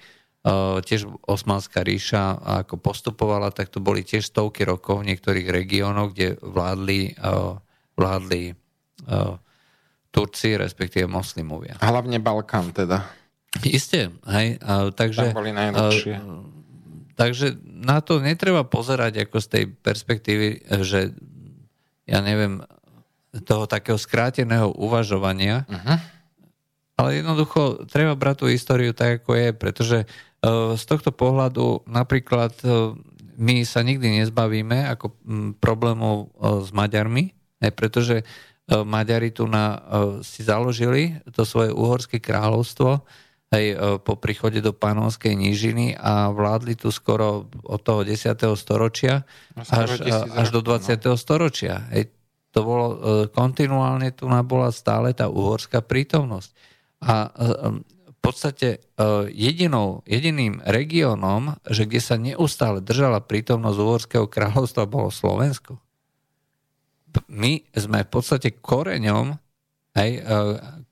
Eh, 0.48 0.80
tiež 0.80 1.12
Osmanská 1.28 1.84
ríša 1.84 2.40
ako 2.40 2.80
postupovala, 2.80 3.52
tak 3.52 3.68
to 3.68 3.84
boli 3.84 4.06
tiež 4.08 4.32
stovky 4.32 4.64
rokov 4.64 5.04
v 5.04 5.12
niektorých 5.12 5.48
regiónoch, 5.52 6.16
kde 6.16 6.40
vládli, 6.40 7.20
vládli 7.98 8.56
Turci, 10.08 10.50
respektíve 10.56 11.06
moslimovia. 11.10 11.76
Hlavne 11.84 12.24
Balkán 12.24 12.72
teda. 12.72 13.04
Isté, 13.66 14.14
hej. 14.30 14.62
Takže, 14.94 15.34
Tam 15.34 15.40
boli 15.42 15.56
najlepšie. 15.56 16.20
Takže 17.18 17.58
na 17.66 17.98
to 18.06 18.22
netreba 18.22 18.62
pozerať 18.62 19.26
ako 19.26 19.38
z 19.42 19.48
tej 19.48 19.64
perspektívy, 19.74 20.70
že 20.86 21.18
ja 22.06 22.20
neviem, 22.22 22.62
toho 23.46 23.66
takého 23.66 23.98
skráteného 23.98 24.70
uvažovania, 24.78 25.66
uh-huh. 25.66 25.98
ale 26.98 27.22
jednoducho 27.22 27.90
treba 27.90 28.14
brať 28.14 28.36
tú 28.42 28.46
históriu 28.50 28.94
tak, 28.94 29.22
ako 29.22 29.32
je, 29.34 29.50
pretože 29.54 29.98
z 30.78 30.84
tohto 30.86 31.10
pohľadu 31.10 31.90
napríklad 31.90 32.54
my 33.38 33.66
sa 33.66 33.82
nikdy 33.82 34.22
nezbavíme 34.22 34.86
ako 34.94 35.14
problémov 35.58 36.34
s 36.66 36.70
Maďarmi, 36.70 37.34
pretože 37.74 38.22
Maďari 38.70 39.34
tu 39.34 39.50
na, 39.50 39.82
si 40.22 40.46
založili 40.46 41.18
to 41.34 41.46
svoje 41.46 41.74
uhorské 41.74 42.22
kráľovstvo 42.22 43.02
aj 43.48 43.66
po 44.04 44.20
príchode 44.20 44.60
do 44.60 44.76
Panovskej 44.76 45.32
nížiny 45.32 45.96
a 45.96 46.34
vládli 46.36 46.76
tu 46.76 46.92
skoro 46.92 47.48
od 47.64 47.80
toho 47.80 48.04
10. 48.04 48.36
storočia 48.60 49.24
až, 49.56 50.04
až 50.36 50.48
do 50.52 50.60
20. 50.60 51.00
No. 51.08 51.16
storočia. 51.16 51.88
Hej, 51.96 52.12
to 52.52 52.60
bolo 52.68 52.88
kontinuálne, 53.32 54.12
tu 54.12 54.28
bola 54.28 54.68
stále 54.76 55.16
tá 55.16 55.32
uhorská 55.32 55.80
prítomnosť. 55.80 56.50
A 57.08 57.32
podstate 58.28 58.68
e, 58.76 58.80
jedinou, 59.32 60.04
jediným 60.04 60.60
regiónom, 60.68 61.56
že 61.64 61.88
kde 61.88 62.02
sa 62.04 62.20
neustále 62.20 62.84
držala 62.84 63.24
prítomnosť 63.24 63.78
Uhorského 63.80 64.28
kráľovstva, 64.28 64.84
bolo 64.84 65.08
Slovensko. 65.08 65.80
My 67.32 67.64
sme 67.72 68.04
v 68.04 68.12
podstate 68.12 68.52
koreňom, 68.60 69.40
hej, 69.98 70.12
e, 70.18 70.32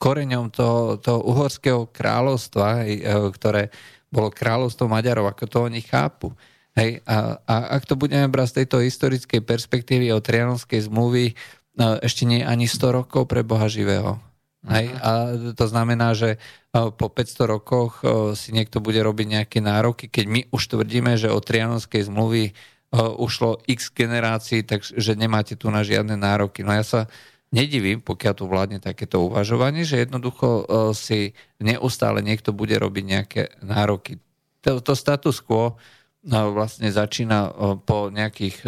koreňom 0.02 0.50
toho, 0.50 0.98
toho 0.98 1.22
Uhorského 1.24 1.88
kráľovstva, 1.94 2.84
hej, 2.84 2.94
e, 3.00 3.04
ktoré 3.32 3.70
bolo 4.10 4.34
kráľovstvo 4.34 4.90
Maďarov, 4.90 5.30
ako 5.30 5.46
to 5.46 5.58
oni 5.70 5.86
chápu. 5.86 6.34
Hej, 6.76 7.06
a, 7.08 7.40
a 7.48 7.56
ak 7.80 7.88
to 7.88 7.96
budeme 7.96 8.28
brať 8.28 8.48
z 8.52 8.56
tejto 8.64 8.78
historickej 8.84 9.42
perspektívy 9.46 10.12
o 10.12 10.20
Trianonskej 10.20 10.92
zmluvy, 10.92 11.32
ešte 11.80 12.24
nie 12.24 12.40
ani 12.44 12.68
100 12.72 13.00
rokov 13.04 13.28
pre 13.28 13.44
Boha 13.44 13.68
živého. 13.68 14.20
Hej? 14.68 14.92
A 15.00 15.12
to 15.56 15.66
znamená, 15.68 16.16
že 16.16 16.40
po 16.72 17.08
500 17.12 17.48
rokoch 17.48 18.00
si 18.36 18.56
niekto 18.56 18.80
bude 18.80 19.00
robiť 19.00 19.28
nejaké 19.40 19.60
nároky, 19.60 20.08
keď 20.08 20.26
my 20.28 20.42
už 20.52 20.64
tvrdíme, 20.72 21.16
že 21.20 21.32
od 21.32 21.44
Trianonskej 21.44 22.08
zmluvy 22.08 22.56
ušlo 22.96 23.60
x 23.68 23.92
generácií, 23.92 24.64
takže 24.64 25.20
nemáte 25.20 25.60
tu 25.60 25.68
na 25.68 25.84
žiadne 25.84 26.16
nároky. 26.16 26.64
No 26.64 26.72
ja 26.72 26.84
sa 26.84 27.02
nedivím, 27.56 28.04
pokiaľ 28.04 28.34
tu 28.36 28.46
vládne 28.52 28.84
takéto 28.84 29.24
uvažovanie, 29.24 29.88
že 29.88 30.04
jednoducho 30.04 30.68
si 30.92 31.32
neustále 31.64 32.20
niekto 32.20 32.52
bude 32.52 32.76
robiť 32.76 33.04
nejaké 33.08 33.42
nároky. 33.64 34.20
To, 34.68 34.84
to 34.84 34.92
status 34.92 35.40
quo 35.40 35.80
vlastne 36.28 36.92
začína 36.92 37.56
po 37.88 38.12
nejakých 38.12 38.66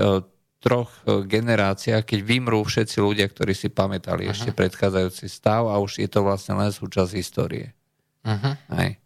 troch 0.59 0.89
e, 1.05 1.23
generáciách, 1.23 2.03
keď 2.03 2.19
vymrú 2.25 2.65
všetci 2.65 2.97
ľudia, 2.97 3.29
ktorí 3.29 3.53
si 3.53 3.69
pamätali 3.69 4.25
uh-huh. 4.25 4.33
ešte 4.33 4.51
predchádzajúci 4.51 5.29
stav 5.29 5.69
a 5.69 5.77
už 5.77 6.01
je 6.01 6.09
to 6.09 6.25
vlastne 6.25 6.57
len 6.57 6.73
súčasť 6.73 7.11
histórie. 7.13 7.77
Uh-huh. 8.25 8.57
Hej. 8.73 8.97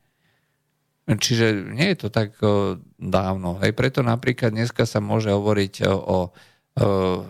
Čiže 1.11 1.75
nie 1.75 1.91
je 1.91 1.97
to 2.01 2.09
tak 2.09 2.39
e, 2.39 2.79
dávno. 2.95 3.59
Hej. 3.59 3.75
Preto 3.75 3.99
napríklad 3.99 4.55
dneska 4.55 4.87
sa 4.87 5.03
môže 5.03 5.27
hovoriť 5.27 5.85
o, 5.85 5.91
o, 5.91 6.17
o 6.80 7.23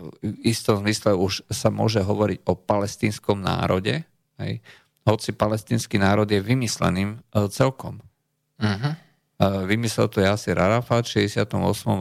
istom 0.46 0.86
zmysle 0.86 1.18
už 1.18 1.46
sa 1.50 1.74
môže 1.74 2.02
hovoriť 2.04 2.46
o 2.46 2.54
palestínskom 2.54 3.42
národe. 3.42 4.06
Hej. 4.38 4.62
Hoci 5.02 5.34
palestínsky 5.34 5.98
národ 5.98 6.30
je 6.30 6.38
vymysleným 6.38 7.18
o, 7.34 7.46
e, 7.46 7.50
celkom. 7.50 8.06
Uh-huh. 8.62 8.94
Vymyslel 9.42 10.06
to 10.14 10.22
Jasir 10.22 10.54
Arafat 10.54 11.10
v 11.10 11.26
68. 11.26 11.50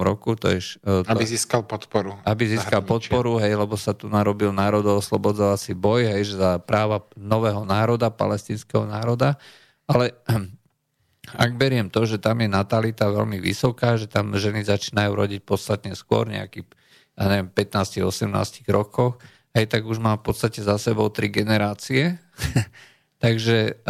roku. 0.04 0.36
To 0.36 0.52
je, 0.52 0.76
to, 0.84 1.08
aby 1.08 1.24
získal 1.24 1.64
podporu. 1.64 2.20
Aby 2.28 2.52
získal 2.52 2.84
podporu, 2.84 3.40
hej, 3.40 3.56
lebo 3.56 3.80
sa 3.80 3.96
tu 3.96 4.12
narobil 4.12 4.52
národoslobodovací 4.52 5.72
boj, 5.72 6.04
hej, 6.12 6.36
za 6.36 6.60
práva 6.60 7.00
nového 7.16 7.64
národa, 7.64 8.12
palestinského 8.12 8.84
národa. 8.84 9.40
Ale 9.88 10.12
ak 11.48 11.50
beriem 11.56 11.88
to, 11.88 12.04
že 12.04 12.20
tam 12.20 12.44
je 12.44 12.48
natalita 12.52 13.08
veľmi 13.08 13.40
vysoká, 13.40 13.96
že 13.96 14.04
tam 14.04 14.36
ženy 14.36 14.60
začínajú 14.60 15.08
rodiť 15.16 15.40
podstatne 15.40 15.96
skôr, 15.96 16.28
nejakých 16.28 16.68
ja 17.20 17.24
neviem, 17.28 17.52
15-18 17.52 18.64
rokoch, 18.72 19.20
hej, 19.52 19.68
tak 19.68 19.84
už 19.84 20.00
má 20.00 20.16
v 20.16 20.32
podstate 20.32 20.64
za 20.64 20.80
sebou 20.80 21.12
tri 21.12 21.28
generácie, 21.28 22.16
Takže 23.20 23.84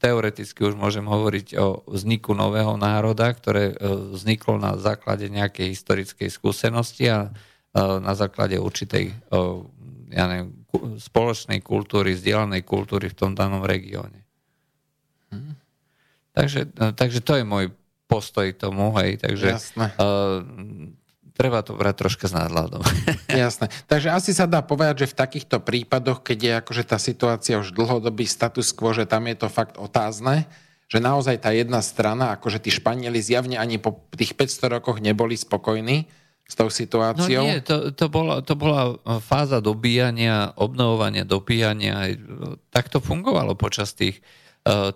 teoreticky 0.00 0.64
už 0.64 0.72
môžem 0.72 1.04
hovoriť 1.04 1.52
o 1.60 1.84
vzniku 1.84 2.32
nového 2.32 2.80
národa, 2.80 3.28
ktoré 3.28 3.76
vzniklo 4.16 4.56
na 4.56 4.80
základe 4.80 5.28
nejakej 5.28 5.76
historickej 5.76 6.32
skúsenosti 6.32 7.12
a 7.12 7.28
na 7.76 8.12
základe 8.16 8.56
určitej 8.56 9.12
ja 10.14 10.24
neviem, 10.32 10.64
spoločnej 10.96 11.60
kultúry, 11.60 12.16
vzdielanej 12.16 12.64
kultúry 12.64 13.12
v 13.12 13.18
tom 13.18 13.36
danom 13.36 13.66
regióne. 13.68 14.24
Hm. 15.28 15.60
Takže, 16.32 16.60
takže 16.96 17.20
to 17.20 17.36
je 17.36 17.44
môj 17.44 17.68
postoj 18.08 18.48
tomu, 18.56 18.96
hej, 18.96 19.20
takže 19.20 19.60
Jasné. 19.60 19.86
Uh, 20.00 20.40
treba 21.34 21.60
to 21.66 21.74
brať 21.74 22.06
troška 22.06 22.30
s 22.30 22.34
nadhľadom. 22.34 22.80
Jasné. 23.28 23.66
Takže 23.90 24.08
asi 24.14 24.30
sa 24.30 24.46
dá 24.46 24.62
povedať, 24.62 25.04
že 25.04 25.10
v 25.10 25.18
takýchto 25.18 25.58
prípadoch, 25.60 26.22
keď 26.22 26.38
je 26.38 26.52
akože 26.62 26.84
tá 26.86 26.98
situácia 27.02 27.58
už 27.58 27.74
dlhodobý 27.74 28.24
status 28.24 28.70
quo, 28.70 28.94
že 28.94 29.04
tam 29.04 29.26
je 29.26 29.36
to 29.36 29.48
fakt 29.50 29.74
otázne, 29.76 30.46
že 30.86 31.02
naozaj 31.02 31.42
tá 31.42 31.50
jedna 31.50 31.82
strana, 31.82 32.38
akože 32.38 32.62
tí 32.62 32.70
Španieli 32.70 33.18
zjavne 33.18 33.58
ani 33.58 33.82
po 33.82 34.06
tých 34.14 34.38
500 34.38 34.78
rokoch 34.78 35.02
neboli 35.02 35.34
spokojní 35.34 36.06
s 36.44 36.54
tou 36.54 36.70
situáciou? 36.70 37.42
No 37.42 37.50
nie, 37.50 37.64
to, 37.64 37.90
to, 37.90 38.06
bola, 38.06 38.44
to 38.44 38.54
bola 38.54 39.00
fáza 39.18 39.58
dobíjania, 39.58 40.54
obnovovania, 40.54 41.26
dopíjania. 41.26 42.14
Tak 42.70 42.92
to 42.92 43.02
fungovalo 43.02 43.58
počas 43.58 43.96
tých 43.96 44.22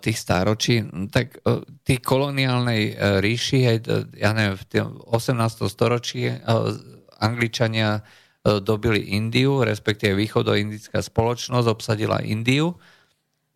tých 0.01 0.17
stáročí, 0.17 0.81
tak 1.13 1.45
eh, 1.45 1.61
tí 1.85 2.01
koloniálnej 2.01 2.83
eh, 2.89 3.21
ríši, 3.21 3.85
ja 4.17 4.33
neviem, 4.33 4.57
v 4.57 4.65
18. 5.13 5.69
storočí 5.69 6.25
Angličania 7.19 8.01
dobili 8.49 9.13
Indiu, 9.13 9.61
respektíve 9.61 10.17
východoindická 10.17 11.05
spoločnosť 11.05 11.67
obsadila 11.69 12.23
Indiu. 12.23 12.73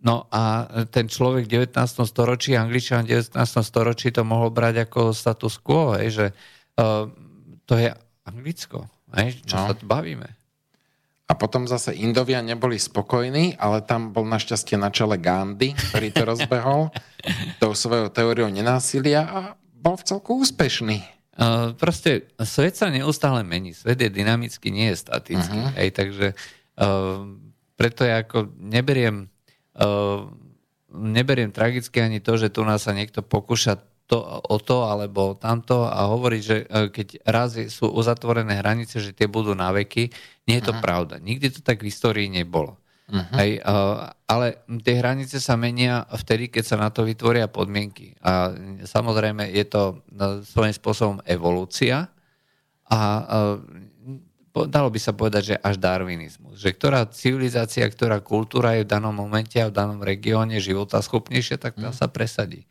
No 0.03 0.27
a 0.29 0.67
ten 0.91 1.07
človek 1.07 1.47
v 1.47 1.71
19. 1.71 1.79
storočí, 2.05 2.59
Angličan 2.59 3.07
v 3.07 3.23
19. 3.23 3.39
storočí 3.63 4.11
to 4.11 4.27
mohol 4.27 4.51
brať 4.51 4.91
ako 4.91 5.15
status 5.15 5.63
quo, 5.63 5.95
že 5.97 6.35
to 7.65 7.75
je 7.79 7.89
Anglicko, 8.27 8.91
čo 9.47 9.55
no. 9.55 9.65
sa 9.71 9.75
tu 9.79 9.87
bavíme. 9.87 10.42
A 11.31 11.33
potom 11.39 11.65
zase 11.71 11.95
Indovia 11.97 12.43
neboli 12.43 12.77
spokojní, 12.77 13.57
ale 13.57 13.81
tam 13.87 14.11
bol 14.11 14.27
našťastie 14.27 14.77
na 14.77 14.93
čele 14.93 15.17
Gandhi, 15.17 15.73
ktorý 15.73 16.09
to 16.13 16.23
rozbehol 16.35 16.93
tou 17.63 17.73
svojou 17.73 18.11
teóriou 18.11 18.51
nenásilia 18.51 19.25
a 19.25 19.39
bol 19.83 19.99
v 19.99 20.07
celku 20.07 20.39
úspešný. 20.43 21.03
Uh, 21.33 21.73
proste 21.81 22.29
svet 22.45 22.77
sa 22.77 22.93
neustále 22.93 23.41
mení. 23.41 23.73
Svet 23.73 23.97
je 23.97 24.13
dynamický, 24.13 24.69
nie 24.69 24.93
je 24.93 25.01
statický. 25.01 25.59
Uh-huh. 25.59 25.77
Hej, 25.81 25.89
takže 25.97 26.27
uh, 26.77 27.25
preto 27.81 28.05
ja 28.05 28.21
ako 28.21 28.53
neberiem, 28.61 29.33
uh, 29.81 30.29
neberiem 30.93 31.49
tragicky 31.49 32.05
ani 32.05 32.21
to, 32.21 32.37
že 32.37 32.53
tu 32.53 32.61
nás 32.69 32.85
sa 32.85 32.93
niekto 32.93 33.25
pokúša 33.25 33.81
to, 34.13 34.21
o 34.45 34.57
to 34.61 34.85
alebo 34.85 35.33
tamto 35.41 35.89
a 35.89 36.05
hovoriť, 36.05 36.43
že 36.45 36.57
e, 36.61 36.93
keď 36.93 37.09
raz 37.25 37.57
sú 37.73 37.89
uzatvorené 37.89 38.61
hranice, 38.61 39.01
že 39.01 39.17
tie 39.17 39.25
budú 39.25 39.57
na 39.57 39.73
veky, 39.73 40.13
nie 40.45 40.61
je 40.61 40.69
to 40.69 40.77
uh-huh. 40.77 40.85
pravda. 40.85 41.17
Nikdy 41.17 41.49
to 41.49 41.61
tak 41.65 41.81
v 41.81 41.89
histórii 41.89 42.29
nebolo. 42.29 42.77
Uh-huh. 43.09 43.37
Hej, 43.41 43.65
uh, 43.65 44.13
ale 44.29 44.65
tie 44.85 45.01
hranice 45.01 45.41
sa 45.41 45.57
menia 45.57 46.05
vtedy, 46.13 46.53
keď 46.53 46.65
sa 46.65 46.77
na 46.77 46.93
to 46.93 47.09
vytvoria 47.09 47.49
podmienky. 47.49 48.17
A 48.21 48.53
samozrejme 48.85 49.49
je 49.53 49.65
to 49.65 50.05
no, 50.13 50.45
svojím 50.45 50.77
spôsobom 50.77 51.19
evolúcia 51.25 52.13
a 52.89 53.01
dalo 54.53 54.89
by 54.93 55.01
sa 55.01 55.17
povedať, 55.17 55.43
že 55.53 55.57
až 55.61 55.81
darwinizmus. 55.81 56.61
Že 56.61 56.71
ktorá 56.77 57.01
civilizácia, 57.09 57.85
ktorá 57.89 58.21
kultúra 58.21 58.77
je 58.77 58.85
v 58.85 58.93
danom 58.93 59.17
momente 59.17 59.57
a 59.61 59.73
v 59.73 59.77
danom 59.77 60.01
regióne 60.05 60.61
života 60.61 61.01
schopnejšia, 61.01 61.57
tak 61.57 61.81
tá 61.81 61.89
uh-huh. 61.89 61.97
sa 61.97 62.13
presadí 62.13 62.69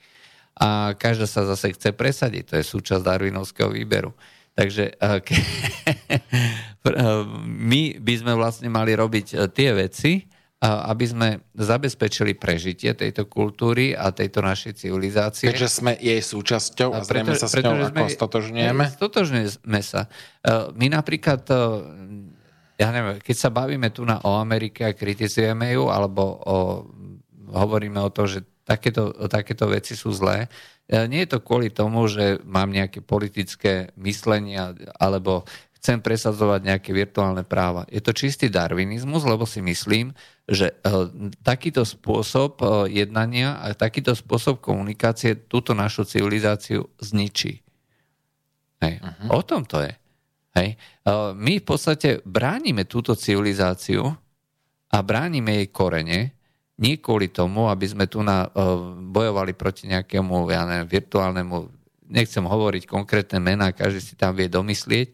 a 0.58 0.94
každá 0.98 1.26
sa 1.28 1.48
zase 1.48 1.74
chce 1.74 1.96
presadiť. 1.96 2.44
To 2.52 2.56
je 2.60 2.66
súčasť 2.66 3.04
darwinovského 3.04 3.72
výberu. 3.72 4.12
Takže 4.52 5.00
my 7.72 7.82
by 8.04 8.14
sme 8.20 8.34
vlastne 8.36 8.68
mali 8.68 8.92
robiť 8.92 9.28
e, 9.32 9.36
tie 9.48 9.72
veci, 9.72 10.28
aby 10.62 11.06
sme 11.10 11.30
zabezpečili 11.58 12.38
prežitie 12.38 12.94
tejto 12.94 13.26
kultúry 13.26 13.98
a 13.98 14.14
tejto 14.14 14.46
našej 14.46 14.86
civilizácie. 14.86 15.50
Keďže 15.50 15.82
sme 15.82 15.98
jej 15.98 16.22
súčasťou 16.22 16.94
a 16.94 17.02
zrejme 17.02 17.34
sa 17.34 17.50
s 17.50 17.58
ňou 17.58 17.90
ako 17.90 18.06
stotožňujeme? 18.14 18.84
Stotožňujeme 18.94 19.82
sa. 19.82 20.06
E, 20.06 20.70
my 20.78 20.88
napríklad, 20.94 21.42
e, 21.50 21.58
ja 22.78 22.94
neviem, 22.94 23.18
keď 23.18 23.36
sa 23.42 23.50
bavíme 23.50 23.90
tu 23.90 24.06
na 24.06 24.22
o 24.22 24.38
Amerike 24.38 24.86
a 24.86 24.94
kritizujeme 24.94 25.74
ju, 25.74 25.90
alebo 25.90 26.22
o, 26.46 26.58
hovoríme 27.50 27.98
o 27.98 28.14
to, 28.14 28.30
že 28.30 28.46
takéto, 28.64 29.12
takéto 29.28 29.68
veci 29.70 29.98
sú 29.98 30.14
zlé. 30.14 30.48
E, 30.88 31.08
nie 31.08 31.24
je 31.26 31.38
to 31.38 31.40
kvôli 31.44 31.72
tomu, 31.72 32.06
že 32.08 32.40
mám 32.48 32.70
nejaké 32.70 33.02
politické 33.02 33.90
myslenia 33.98 34.74
alebo 35.00 35.46
chcem 35.82 35.98
presadzovať 35.98 36.62
nejaké 36.62 36.92
virtuálne 36.94 37.42
práva. 37.42 37.90
Je 37.90 37.98
to 38.06 38.14
čistý 38.14 38.54
darwinizmus, 38.54 39.26
lebo 39.26 39.50
si 39.50 39.66
myslím, 39.66 40.14
že 40.46 40.72
e, 40.72 40.76
takýto 41.42 41.82
spôsob 41.88 42.62
e, 42.62 42.66
jednania 43.02 43.58
a 43.58 43.74
takýto 43.74 44.14
spôsob 44.14 44.62
komunikácie 44.62 45.48
túto 45.50 45.74
našu 45.74 46.06
civilizáciu 46.06 46.86
zničí. 47.02 47.66
Hej. 48.82 48.98
Uh-huh. 49.02 49.38
O 49.38 49.42
tom 49.46 49.66
to 49.66 49.82
je. 49.82 49.94
Hej. 50.52 50.76
My 51.38 51.64
v 51.64 51.66
podstate 51.66 52.20
bránime 52.28 52.84
túto 52.84 53.16
civilizáciu 53.16 54.04
a 54.92 54.98
bránime 55.00 55.64
jej 55.64 55.68
korene 55.72 56.20
nie 56.82 56.98
kvôli 56.98 57.30
tomu, 57.30 57.70
aby 57.70 57.86
sme 57.86 58.10
tu 58.10 58.26
na, 58.26 58.50
uh, 58.50 58.82
bojovali 58.98 59.54
proti 59.54 59.86
nejakému 59.86 60.50
ja 60.50 60.66
neviem, 60.66 60.90
virtuálnemu, 60.90 61.70
nechcem 62.10 62.42
hovoriť 62.42 62.90
konkrétne 62.90 63.38
mená, 63.38 63.70
každý 63.70 64.02
si 64.02 64.14
tam 64.18 64.34
vie 64.34 64.50
domyslieť, 64.50 65.14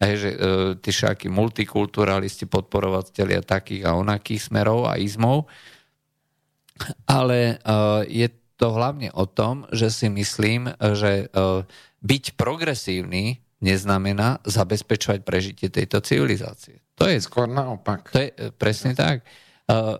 aj, 0.00 0.12
že 0.16 0.30
uh, 0.30 0.38
tí 0.78 0.94
všakí 0.94 1.26
multikulturalisti, 1.26 2.46
podporovateľia 2.46 3.42
takých 3.42 3.90
a 3.90 3.98
onakých 3.98 4.48
smerov 4.48 4.86
a 4.86 4.96
izmov, 4.96 5.50
ale 7.10 7.58
uh, 7.66 8.06
je 8.06 8.30
to 8.54 8.70
hlavne 8.70 9.10
o 9.12 9.26
tom, 9.26 9.66
že 9.74 9.90
si 9.90 10.06
myslím, 10.06 10.70
že 10.78 11.26
uh, 11.32 11.66
byť 12.00 12.38
progresívny 12.38 13.42
neznamená 13.60 14.40
zabezpečovať 14.48 15.20
prežitie 15.20 15.68
tejto 15.68 16.00
civilizácie. 16.00 16.80
To 16.96 17.04
je 17.08 17.20
skôr 17.20 17.44
naopak. 17.48 18.08
To 18.12 18.18
je 18.20 18.30
presne 18.56 18.96
tak. 18.96 19.24
Uh, 19.68 19.96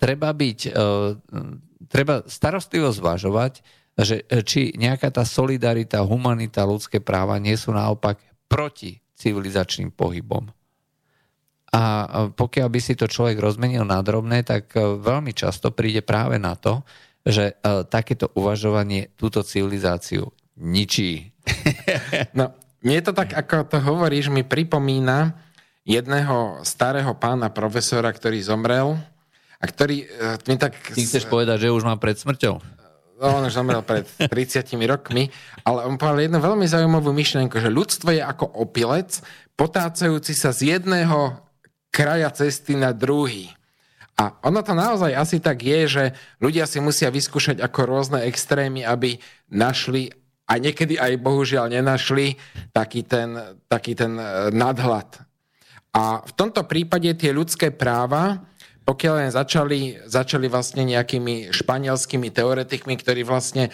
treba 0.00 0.32
byť, 0.32 0.60
e, 0.64 0.70
treba 1.92 2.24
starostlivo 2.24 2.88
zvažovať, 2.88 3.60
že 4.00 4.24
e, 4.24 4.40
či 4.40 4.72
nejaká 4.80 5.12
tá 5.12 5.28
solidarita, 5.28 6.00
humanita, 6.00 6.64
ľudské 6.64 7.04
práva 7.04 7.36
nie 7.36 7.52
sú 7.60 7.76
naopak 7.76 8.16
proti 8.48 9.04
civilizačným 9.20 9.92
pohybom. 9.92 10.48
A 11.76 11.82
e, 11.84 12.06
pokiaľ 12.32 12.68
by 12.72 12.80
si 12.80 12.96
to 12.96 13.04
človek 13.04 13.36
rozmenil 13.36 13.84
na 13.84 14.00
drobné, 14.00 14.40
tak 14.40 14.72
veľmi 14.80 15.36
často 15.36 15.68
príde 15.68 16.00
práve 16.00 16.40
na 16.40 16.56
to, 16.56 16.80
že 17.20 17.60
takéto 17.92 18.32
uvažovanie 18.32 19.12
túto 19.12 19.44
civilizáciu 19.44 20.32
ničí. 20.56 21.28
No, 22.32 22.56
je 22.80 23.00
to 23.04 23.12
tak, 23.12 23.36
ako 23.36 23.68
to 23.68 23.76
hovoríš, 23.76 24.32
mi 24.32 24.40
pripomína 24.40 25.36
jedného 25.84 26.64
starého 26.64 27.12
pána 27.12 27.52
profesora, 27.52 28.08
ktorý 28.08 28.40
zomrel 28.40 28.96
a 29.60 29.64
ktorý 29.68 30.08
uh, 30.08 30.40
mi 30.48 30.56
tak... 30.56 30.72
Ty 30.96 31.02
chceš 31.04 31.28
povedať, 31.28 31.68
že 31.68 31.74
už 31.74 31.84
má 31.84 31.94
pred 32.00 32.16
smrťou? 32.16 32.80
No, 33.20 33.36
on 33.36 33.44
už 33.44 33.52
zomrel 33.52 33.84
pred 33.84 34.08
30 34.08 34.64
rokmi, 34.88 35.28
ale 35.60 35.84
on 35.84 36.00
povedal 36.00 36.24
jednu 36.24 36.40
veľmi 36.40 36.64
zaujímavú 36.64 37.12
myšlienku, 37.12 37.60
že 37.60 37.68
ľudstvo 37.68 38.16
je 38.16 38.24
ako 38.24 38.48
opilec, 38.64 39.20
potácajúci 39.60 40.32
sa 40.32 40.56
z 40.56 40.80
jedného 40.80 41.36
kraja 41.92 42.32
cesty 42.32 42.80
na 42.80 42.96
druhý. 42.96 43.52
A 44.16 44.40
ono 44.40 44.64
to 44.64 44.72
naozaj 44.72 45.12
asi 45.12 45.36
tak 45.36 45.60
je, 45.60 45.80
že 45.84 46.04
ľudia 46.40 46.64
si 46.64 46.80
musia 46.80 47.12
vyskúšať 47.12 47.60
ako 47.60 47.80
rôzne 47.84 48.24
extrémy, 48.24 48.88
aby 48.88 49.20
našli 49.52 50.08
a 50.50 50.58
niekedy 50.58 50.98
aj 50.98 51.20
bohužiaľ 51.22 51.70
nenašli 51.70 52.34
taký 52.74 53.06
ten, 53.06 53.38
taký 53.70 53.94
ten 53.94 54.18
e, 54.18 54.50
nadhľad. 54.50 55.22
A 55.94 56.26
v 56.26 56.32
tomto 56.34 56.66
prípade 56.66 57.06
tie 57.14 57.30
ľudské 57.30 57.70
práva 57.70 58.49
pokiaľ 58.90 59.14
len 59.22 59.30
začali, 59.30 60.02
začali 60.02 60.50
vlastne 60.50 60.82
nejakými 60.82 61.54
španielskými 61.54 62.34
teoretikmi, 62.34 62.98
ktorí 62.98 63.22
vlastne 63.22 63.70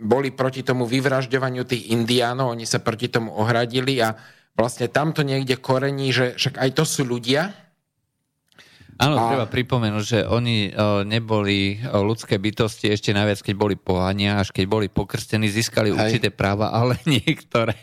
boli 0.00 0.32
proti 0.32 0.64
tomu 0.64 0.88
vyvražďovaniu 0.88 1.68
tých 1.68 1.92
indiánov, 1.92 2.56
oni 2.56 2.64
sa 2.64 2.80
proti 2.80 3.12
tomu 3.12 3.28
ohradili 3.36 4.00
a 4.00 4.16
vlastne 4.56 4.88
tamto 4.88 5.20
niekde 5.20 5.60
korení, 5.60 6.16
že 6.16 6.32
však 6.40 6.56
aj 6.56 6.70
to 6.80 6.84
sú 6.88 7.04
ľudia. 7.04 7.52
Áno, 8.96 9.20
a... 9.20 9.28
treba 9.28 9.46
pripomenúť, 9.52 10.04
že 10.08 10.20
oni 10.24 10.72
neboli 11.04 11.84
ľudské 11.84 12.40
bytosti 12.40 12.88
ešte 12.88 13.12
najviac, 13.12 13.44
keď 13.44 13.54
boli 13.60 13.76
pohania, 13.76 14.40
až 14.40 14.48
keď 14.48 14.64
boli 14.64 14.86
pokrstení, 14.88 15.44
získali 15.44 15.92
Hej. 15.92 15.98
určité 16.00 16.28
práva, 16.32 16.72
ale 16.72 16.96
niektoré 17.20 17.76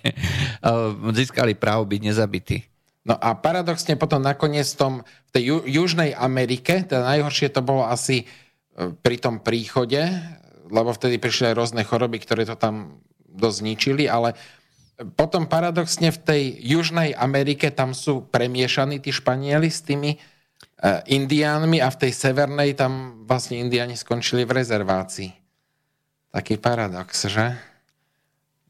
získali 1.14 1.54
právo 1.54 1.86
byť 1.86 2.02
nezabití. 2.02 2.71
No 3.02 3.18
a 3.18 3.34
paradoxne 3.34 3.98
potom 3.98 4.22
nakoniec 4.22 4.70
tom, 4.78 5.02
v 5.02 5.30
tej 5.34 5.44
ju, 5.50 5.58
Južnej 5.66 6.14
Amerike, 6.14 6.86
teda 6.86 7.02
najhoršie 7.02 7.50
to 7.50 7.66
bolo 7.66 7.86
asi 7.86 8.30
pri 8.78 9.18
tom 9.18 9.42
príchode, 9.42 10.00
lebo 10.72 10.94
vtedy 10.94 11.18
prišli 11.18 11.52
aj 11.52 11.58
rôzne 11.58 11.84
choroby, 11.84 12.22
ktoré 12.22 12.48
to 12.48 12.56
tam 12.56 13.04
dosť 13.28 13.58
zničili, 13.64 14.06
ale 14.08 14.38
potom 15.18 15.50
paradoxne 15.50 16.14
v 16.14 16.20
tej 16.22 16.44
Južnej 16.62 17.18
Amerike 17.18 17.74
tam 17.74 17.98
sú 17.98 18.30
premiešaní 18.30 19.02
tí 19.02 19.10
Španieli 19.10 19.68
s 19.68 19.82
tými 19.82 20.14
uh, 20.14 21.02
indiánmi 21.10 21.82
a 21.82 21.90
v 21.90 22.00
tej 22.08 22.12
severnej 22.14 22.78
tam 22.78 23.26
vlastne 23.26 23.58
indiáni 23.58 23.98
skončili 23.98 24.46
v 24.46 24.62
rezervácii. 24.62 25.30
Taký 26.32 26.62
paradox, 26.62 27.28
že? 27.28 27.58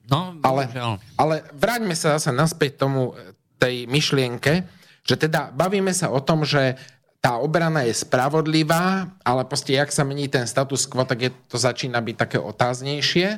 No, 0.09 0.33
ale, 0.41 0.65
ale 1.13 1.45
vráťme 1.53 1.93
sa 1.93 2.17
zase 2.17 2.33
naspäť 2.33 2.81
tomu 2.81 3.13
tej 3.61 3.85
myšlienke, 3.85 4.65
že 5.05 5.15
teda 5.21 5.53
bavíme 5.53 5.93
sa 5.93 6.09
o 6.09 6.17
tom, 6.17 6.41
že 6.41 6.73
tá 7.21 7.37
obrana 7.37 7.85
je 7.85 7.93
spravodlivá, 7.93 9.13
ale 9.21 9.45
proste, 9.45 9.77
jak 9.77 9.93
sa 9.93 10.01
mení 10.01 10.25
ten 10.25 10.49
status 10.49 10.89
quo, 10.89 11.05
tak 11.05 11.21
je, 11.21 11.29
to 11.45 11.61
začína 11.61 12.01
byť 12.01 12.15
také 12.17 12.37
otáznejšie. 12.41 13.37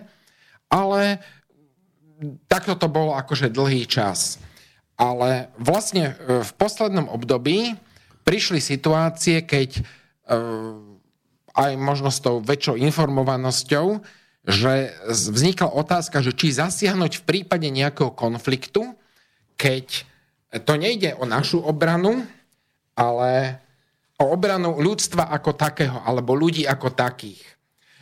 Ale 0.71 1.19
takto 2.47 2.79
to 2.79 2.87
bolo 2.87 3.11
akože 3.19 3.51
dlhý 3.51 3.83
čas. 3.83 4.39
Ale 4.95 5.51
vlastne 5.59 6.15
e, 6.15 6.47
v 6.47 6.51
poslednom 6.55 7.11
období 7.11 7.75
prišli 8.23 8.63
situácie, 8.63 9.43
keď 9.43 9.69
e, 9.75 9.81
aj 11.51 11.71
možno 11.75 12.07
s 12.07 12.23
tou 12.23 12.39
väčšou 12.39 12.79
informovanosťou, 12.79 13.99
že 14.47 14.95
vznikla 15.11 15.75
otázka, 15.75 16.23
že 16.23 16.31
či 16.31 16.55
zasiahnuť 16.55 17.19
v 17.19 17.25
prípade 17.27 17.67
nejakého 17.67 18.15
konfliktu, 18.15 18.95
keď 19.59 20.07
to 20.61 20.77
nejde 20.77 21.17
o 21.17 21.25
našu 21.25 21.57
obranu, 21.57 22.21
ale 22.93 23.57
o 24.21 24.29
obranu 24.29 24.77
ľudstva 24.77 25.33
ako 25.33 25.57
takého, 25.57 25.97
alebo 26.05 26.37
ľudí 26.37 26.69
ako 26.69 26.93
takých. 26.93 27.41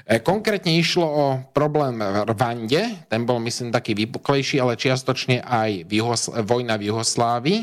E, 0.04 0.20
konkrétne 0.20 0.76
išlo 0.76 1.08
o 1.08 1.26
problém 1.56 1.96
v 1.96 2.28
Rwande, 2.28 3.08
ten 3.08 3.24
bol 3.24 3.40
myslím 3.48 3.72
taký 3.72 3.96
vypuklejší, 3.96 4.60
ale 4.60 4.76
čiastočne 4.76 5.40
aj 5.40 5.88
v 5.88 5.94
vojna 6.44 6.76
v 6.76 6.92
Juhoslávii, 6.92 7.62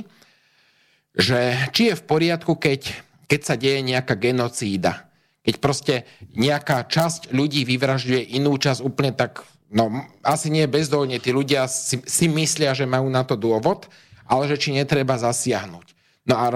že 1.12 1.68
či 1.74 1.92
je 1.92 1.98
v 1.98 2.06
poriadku, 2.08 2.56
keď, 2.56 2.88
keď 3.28 3.40
sa 3.44 3.54
deje 3.58 3.84
nejaká 3.84 4.16
genocída. 4.16 5.04
Keď 5.44 5.54
proste 5.60 5.94
nejaká 6.36 6.84
časť 6.88 7.32
ľudí 7.32 7.64
vyvražďuje 7.68 8.36
inú 8.36 8.56
časť 8.56 8.80
úplne 8.84 9.12
tak, 9.16 9.44
no 9.72 10.04
asi 10.24 10.52
nie 10.52 10.68
bezdôvodne, 10.68 11.20
tí 11.20 11.32
ľudia 11.32 11.68
si, 11.68 12.00
si 12.04 12.26
myslia, 12.28 12.72
že 12.72 12.88
majú 12.88 13.08
na 13.08 13.24
to 13.24 13.36
dôvod, 13.36 13.88
ale 14.28 14.44
že 14.46 14.60
či 14.60 14.76
netreba 14.76 15.16
zasiahnuť. 15.16 15.86
No 16.28 16.36
a 16.36 16.52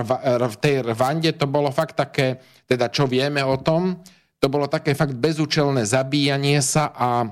v 0.46 0.56
tej 0.60 0.84
Rwande 0.84 1.32
to 1.32 1.48
bolo 1.48 1.72
fakt 1.72 1.96
také, 1.96 2.44
teda 2.68 2.92
čo 2.92 3.08
vieme 3.08 3.40
o 3.40 3.56
tom, 3.56 3.96
to 4.36 4.52
bolo 4.52 4.68
také 4.68 4.92
fakt 4.92 5.16
bezúčelné 5.16 5.88
zabíjanie 5.88 6.60
sa 6.60 6.92
a 6.92 7.24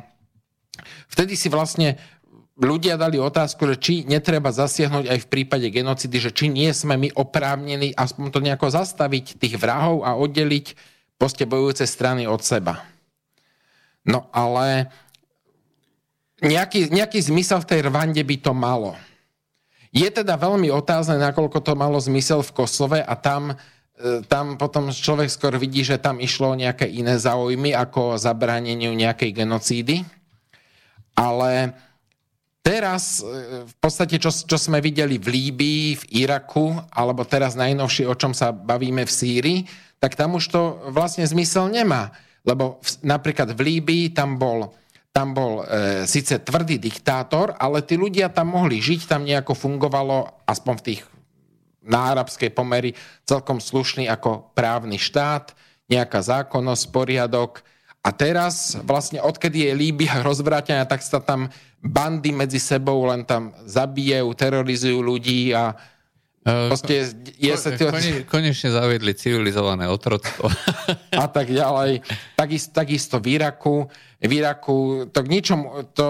vtedy 1.13 1.37
si 1.37 1.53
vlastne 1.53 2.01
ľudia 2.57 2.97
dali 2.97 3.21
otázku, 3.21 3.69
že 3.75 3.77
či 3.77 3.95
netreba 4.09 4.53
zasiahnuť 4.53 5.05
aj 5.09 5.19
v 5.21 5.31
prípade 5.33 5.69
genocidy, 5.69 6.17
že 6.17 6.31
či 6.33 6.49
nie 6.49 6.73
sme 6.73 6.97
my 6.97 7.09
oprávnení 7.13 7.93
aspoň 7.93 8.27
to 8.33 8.41
nejako 8.41 8.73
zastaviť 8.73 9.37
tých 9.37 9.61
vrahov 9.61 10.05
a 10.05 10.17
oddeliť 10.17 10.77
poste 11.21 11.45
bojujúce 11.45 11.85
strany 11.85 12.25
od 12.25 12.41
seba. 12.41 12.85
No 14.05 14.33
ale 14.33 14.89
nejaký, 16.41 16.89
nejaký 16.89 17.21
zmysel 17.21 17.61
v 17.61 17.69
tej 17.69 17.81
Rwande 17.89 18.25
by 18.25 18.37
to 18.41 18.53
malo. 18.57 18.97
Je 19.91 20.07
teda 20.07 20.39
veľmi 20.39 20.71
otázne, 20.71 21.19
nakoľko 21.19 21.59
to 21.67 21.75
malo 21.75 21.99
zmysel 21.99 22.47
v 22.47 22.55
Kosove 22.55 23.03
a 23.03 23.15
tam, 23.19 23.59
e, 23.99 24.23
tam 24.31 24.55
potom 24.55 24.95
človek 24.95 25.27
skôr 25.27 25.59
vidí, 25.59 25.83
že 25.83 25.99
tam 25.99 26.23
išlo 26.23 26.55
o 26.55 26.59
nejaké 26.59 26.87
iné 26.87 27.19
záujmy 27.19 27.75
ako 27.75 28.15
o 28.15 28.21
zabráneniu 28.21 28.95
nejakej 28.95 29.35
genocídy. 29.35 30.07
Ale 31.19 31.75
teraz 32.63 33.19
e, 33.19 33.67
v 33.67 33.75
podstate, 33.83 34.23
čo, 34.23 34.31
čo 34.31 34.55
sme 34.55 34.79
videli 34.79 35.19
v 35.19 35.27
Líbii, 35.27 35.85
v 35.99 36.05
Iraku, 36.23 36.79
alebo 36.95 37.27
teraz 37.27 37.59
najnovšie, 37.59 38.07
o 38.07 38.15
čom 38.15 38.31
sa 38.31 38.55
bavíme 38.55 39.03
v 39.03 39.11
Sýrii, 39.11 39.61
tak 39.99 40.15
tam 40.15 40.39
už 40.39 40.55
to 40.55 40.63
vlastne 40.95 41.27
zmysel 41.27 41.67
nemá. 41.67 42.15
Lebo 42.47 42.79
v, 42.79 42.89
napríklad 43.03 43.59
v 43.59 43.61
Líbii 43.75 44.15
tam 44.15 44.39
bol 44.39 44.71
tam 45.11 45.35
bol 45.35 45.67
e, 45.67 46.07
síce 46.07 46.39
tvrdý 46.39 46.79
diktátor, 46.79 47.59
ale 47.59 47.83
tí 47.83 47.99
ľudia 47.99 48.31
tam 48.31 48.55
mohli 48.55 48.79
žiť, 48.79 49.11
tam 49.11 49.27
nejako 49.27 49.59
fungovalo, 49.59 50.47
aspoň 50.47 50.75
v 50.79 50.85
tých 50.87 51.03
na 51.81 52.13
pomery, 52.53 52.93
celkom 53.25 53.59
slušný 53.59 54.07
ako 54.07 54.53
právny 54.53 55.01
štát, 55.01 55.57
nejaká 55.89 56.21
zákonnosť, 56.23 56.93
poriadok. 56.93 57.65
A 58.01 58.15
teraz 58.15 58.79
vlastne 58.87 59.21
odkedy 59.21 59.67
je 59.67 59.73
Líbia 59.75 60.23
rozvrátená, 60.29 60.87
tak 60.87 61.03
sa 61.03 61.19
tam 61.19 61.51
bandy 61.81 62.31
medzi 62.31 62.61
sebou 62.61 63.09
len 63.09 63.25
tam 63.25 63.57
zabijajú, 63.65 64.29
terorizujú 64.37 65.01
ľudí 65.01 65.57
a 65.57 65.75
Proste 66.41 67.13
je 67.37 67.53
sa. 67.53 67.77
Kone, 67.77 68.25
konečne 68.25 68.73
zaviedli 68.73 69.13
civilizované 69.13 69.93
otroctvo. 69.93 70.49
A 71.21 71.29
tak 71.29 71.53
ďalej. 71.53 72.01
Takisto, 72.33 72.73
takisto 72.73 73.17
v 73.21 73.37
Iraku. 73.37 73.85
V 74.25 74.31
Iraku 74.33 75.05
to 75.13 75.21
k 75.21 75.29
ničom... 75.29 75.59
To, 75.93 76.07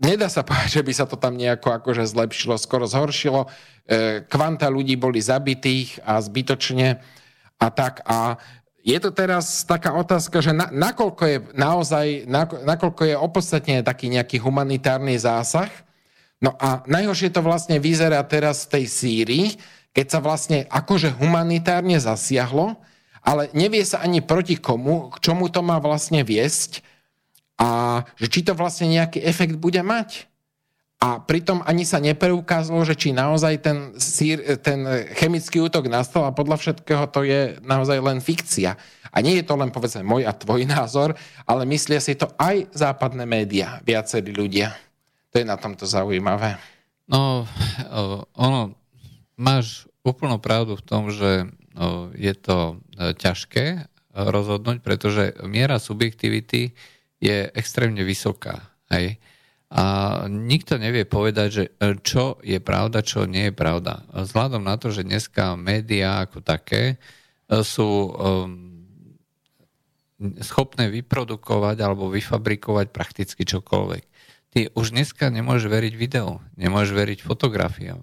nedá 0.00 0.32
sa 0.32 0.40
povedať, 0.48 0.80
že 0.80 0.86
by 0.86 0.92
sa 0.96 1.04
to 1.04 1.20
tam 1.20 1.36
nejako 1.36 1.76
akože 1.76 2.08
zlepšilo, 2.08 2.56
skoro 2.56 2.88
zhoršilo. 2.88 3.52
E, 3.84 4.24
kvanta 4.24 4.72
ľudí 4.72 4.96
boli 4.96 5.20
zabitých 5.20 6.00
a 6.00 6.16
zbytočne 6.16 6.96
a 7.60 7.66
tak. 7.68 8.00
A 8.08 8.40
je 8.80 8.96
to 8.96 9.12
teraz 9.12 9.60
taká 9.68 9.92
otázka, 9.92 10.40
že 10.40 10.56
na, 10.56 10.72
nakoľko 10.72 11.22
je 11.28 11.38
naozaj, 11.52 12.06
nakoľko 12.64 13.02
je 13.12 13.16
opodstatne 13.18 13.84
taký 13.84 14.08
nejaký 14.08 14.40
humanitárny 14.40 15.20
zásah, 15.20 15.68
No 16.40 16.52
a 16.60 16.84
najhoršie 16.84 17.32
to 17.32 17.40
vlastne 17.40 17.80
vyzerá 17.80 18.20
teraz 18.28 18.68
v 18.68 18.80
tej 18.80 18.84
Sýrii, 18.86 19.46
keď 19.96 20.06
sa 20.12 20.20
vlastne 20.20 20.68
akože 20.68 21.16
humanitárne 21.16 21.96
zasiahlo, 21.96 22.76
ale 23.24 23.48
nevie 23.56 23.82
sa 23.82 24.04
ani 24.04 24.20
proti 24.20 24.60
komu, 24.60 25.08
k 25.16 25.24
čomu 25.24 25.48
to 25.48 25.64
má 25.64 25.80
vlastne 25.80 26.20
viesť 26.20 26.84
a 27.56 28.04
že 28.20 28.28
či 28.28 28.44
to 28.44 28.52
vlastne 28.52 28.92
nejaký 28.92 29.24
efekt 29.24 29.56
bude 29.56 29.80
mať. 29.80 30.28
A 30.96 31.20
pritom 31.20 31.60
ani 31.68 31.84
sa 31.84 32.00
nepreukázalo, 32.00 32.80
že 32.84 32.96
či 32.96 33.12
naozaj 33.12 33.54
ten, 33.60 33.78
sír, 34.00 34.40
ten 34.64 35.08
chemický 35.12 35.60
útok 35.60 35.92
nastal 35.92 36.24
a 36.24 36.32
podľa 36.32 36.56
všetkého 36.56 37.04
to 37.12 37.20
je 37.24 37.60
naozaj 37.60 38.00
len 38.00 38.20
fikcia. 38.20 38.80
A 39.12 39.16
nie 39.20 39.40
je 39.40 39.44
to 39.44 39.56
len 39.60 39.72
povedzme 39.72 40.04
môj 40.04 40.24
a 40.24 40.32
tvoj 40.32 40.64
názor, 40.68 41.16
ale 41.44 41.68
myslia 41.68 42.00
si 42.00 42.16
to 42.16 42.32
aj 42.40 42.68
západné 42.72 43.28
médiá, 43.28 43.80
viacerí 43.84 44.32
ľudia. 44.32 44.76
To 45.36 45.44
je 45.44 45.52
na 45.52 45.60
tomto 45.60 45.84
zaujímavé. 45.84 46.56
No, 47.12 47.44
ono, 48.32 48.72
máš 49.36 49.84
úplnú 50.00 50.40
pravdu 50.40 50.80
v 50.80 50.86
tom, 50.88 51.12
že 51.12 51.52
je 52.16 52.32
to 52.40 52.80
e, 52.96 53.12
ťažké 53.12 53.84
rozhodnúť, 54.16 54.80
pretože 54.80 55.36
miera 55.44 55.76
subjektivity 55.76 56.72
je 57.20 57.52
extrémne 57.52 58.00
vysoká. 58.00 58.72
Hej? 58.88 59.20
A 59.68 59.84
nikto 60.24 60.80
nevie 60.80 61.04
povedať, 61.04 61.48
že 61.52 61.64
e, 61.68 62.00
čo 62.00 62.40
je 62.40 62.56
pravda, 62.56 63.04
čo 63.04 63.28
nie 63.28 63.52
je 63.52 63.54
pravda. 63.60 64.08
Vzhľadom 64.16 64.64
na 64.64 64.80
to, 64.80 64.88
že 64.88 65.04
dneska 65.04 65.52
médiá 65.60 66.24
ako 66.24 66.40
také 66.40 66.96
e, 66.96 67.60
sú 67.60 68.08
schopné 70.40 70.88
vyprodukovať 70.88 71.76
alebo 71.84 72.08
vyfabrikovať 72.08 72.88
prakticky 72.88 73.44
čokoľvek 73.44 74.15
ty 74.56 74.72
už 74.72 74.96
dneska 74.96 75.28
nemôžeš 75.28 75.68
veriť 75.68 75.94
videu, 76.00 76.40
nemôžeš 76.56 76.96
veriť 76.96 77.18
fotografiám. 77.20 78.00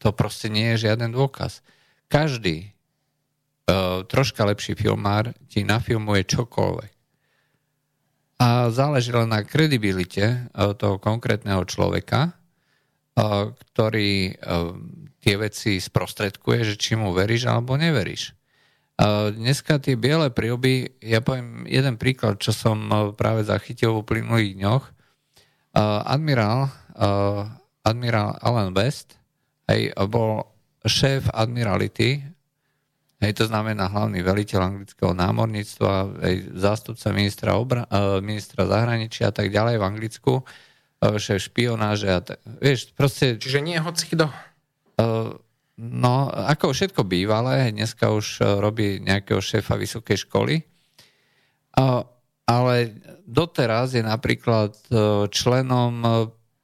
To 0.00 0.08
proste 0.16 0.48
nie 0.48 0.72
je 0.72 0.88
žiaden 0.88 1.12
dôkaz. 1.12 1.60
Každý 2.08 2.72
uh, 3.68 4.00
troška 4.08 4.48
lepší 4.48 4.72
filmár 4.72 5.36
ti 5.52 5.68
nafilmuje 5.68 6.24
čokoľvek. 6.32 6.92
A 8.40 8.72
záleží 8.72 9.12
len 9.12 9.36
na 9.36 9.44
kredibilite 9.44 10.48
uh, 10.56 10.72
toho 10.72 10.96
konkrétneho 10.96 11.60
človeka, 11.68 12.32
uh, 12.32 13.52
ktorý 13.52 14.40
tie 15.20 15.34
veci 15.36 15.76
sprostredkuje, 15.76 16.72
že 16.72 16.80
či 16.80 16.96
mu 16.96 17.12
veríš 17.12 17.52
alebo 17.52 17.76
neveríš. 17.76 18.32
Dneska 19.36 19.76
tie 19.78 19.94
biele 19.94 20.32
príoby, 20.32 20.98
ja 21.04 21.20
poviem 21.22 21.68
jeden 21.68 21.94
príklad, 21.94 22.40
čo 22.40 22.50
som 22.50 22.90
práve 23.14 23.44
zachytil 23.46 23.94
v 23.94 24.02
uplynulých 24.02 24.56
dňoch. 24.58 24.84
Uh, 25.72 26.04
admirál, 26.04 26.68
uh, 27.00 27.48
admirál 27.80 28.36
Alan 28.44 28.76
West 28.76 29.16
hej, 29.72 29.88
bol 30.04 30.44
šéf 30.84 31.32
admirality, 31.32 32.20
hej, 33.24 33.32
to 33.32 33.48
znamená 33.48 33.88
hlavný 33.88 34.20
veliteľ 34.20 34.60
anglického 34.68 35.16
námorníctva, 35.16 36.20
hej, 36.28 36.52
zástupca 36.60 37.08
ministra, 37.16 37.56
obra, 37.56 37.88
uh, 37.88 38.20
ministra 38.20 38.68
zahraničia 38.68 39.32
a 39.32 39.34
tak 39.34 39.48
ďalej 39.48 39.80
v 39.80 39.86
Anglicku, 39.88 40.32
šéf 41.02 41.50
špionáže 41.50 42.08
a 42.12 42.20
t- 42.20 42.38
vieš, 42.60 42.92
proste... 42.94 43.40
Čiže 43.40 43.64
nie 43.64 43.80
hoci 43.80 44.12
kto? 44.12 44.30
No, 45.82 46.14
ako 46.30 46.70
všetko 46.70 47.02
bývalé, 47.02 47.74
dneska 47.74 48.12
už 48.12 48.44
robí 48.60 49.02
nejakého 49.02 49.42
šéfa 49.42 49.74
vysokej 49.74 50.28
školy, 50.28 50.62
ale 52.46 52.74
doteraz 53.26 53.94
je 53.94 54.02
napríklad 54.04 54.74
členom 55.30 55.94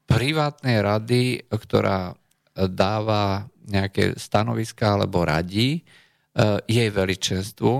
privátnej 0.08 0.80
rady, 0.80 1.46
ktorá 1.50 2.16
dáva 2.54 3.46
nejaké 3.68 4.16
stanoviska 4.16 4.96
alebo 4.96 5.22
radí 5.22 5.84
jej 6.66 6.88
veličenstvu 6.88 7.74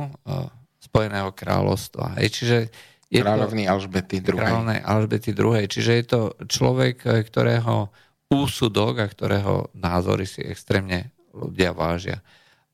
Spojeného 0.79 1.31
kráľovstva. 1.33 2.17
čiže 2.21 2.71
je 3.09 3.25
Kráľovný 3.25 3.65
to, 3.65 3.73
Alžbety 3.73 4.21
II. 4.21 4.37
Kráľovnej 4.37 4.81
Alžbety 4.85 5.31
II. 5.33 5.65
Čiže 5.65 5.93
je 5.97 6.05
to 6.05 6.21
človek, 6.45 7.09
ktorého 7.09 7.89
úsudok 8.29 9.01
a 9.01 9.07
ktorého 9.09 9.73
názory 9.73 10.29
si 10.29 10.45
extrémne 10.45 11.17
ľudia 11.33 11.73
vážia. 11.73 12.21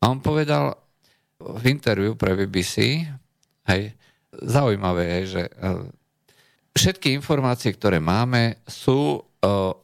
A 0.02 0.10
on 0.10 0.18
povedal 0.18 0.74
v 1.38 1.64
interviu 1.70 2.18
pre 2.18 2.34
BBC, 2.34 3.06
hej, 3.70 3.82
zaujímavé 4.42 5.02
je, 5.20 5.20
že 5.38 5.42
e, 5.46 5.52
všetky 6.74 7.14
informácie, 7.14 7.70
ktoré 7.74 8.02
máme, 8.02 8.58
sú 8.66 9.18
e, 9.18 9.20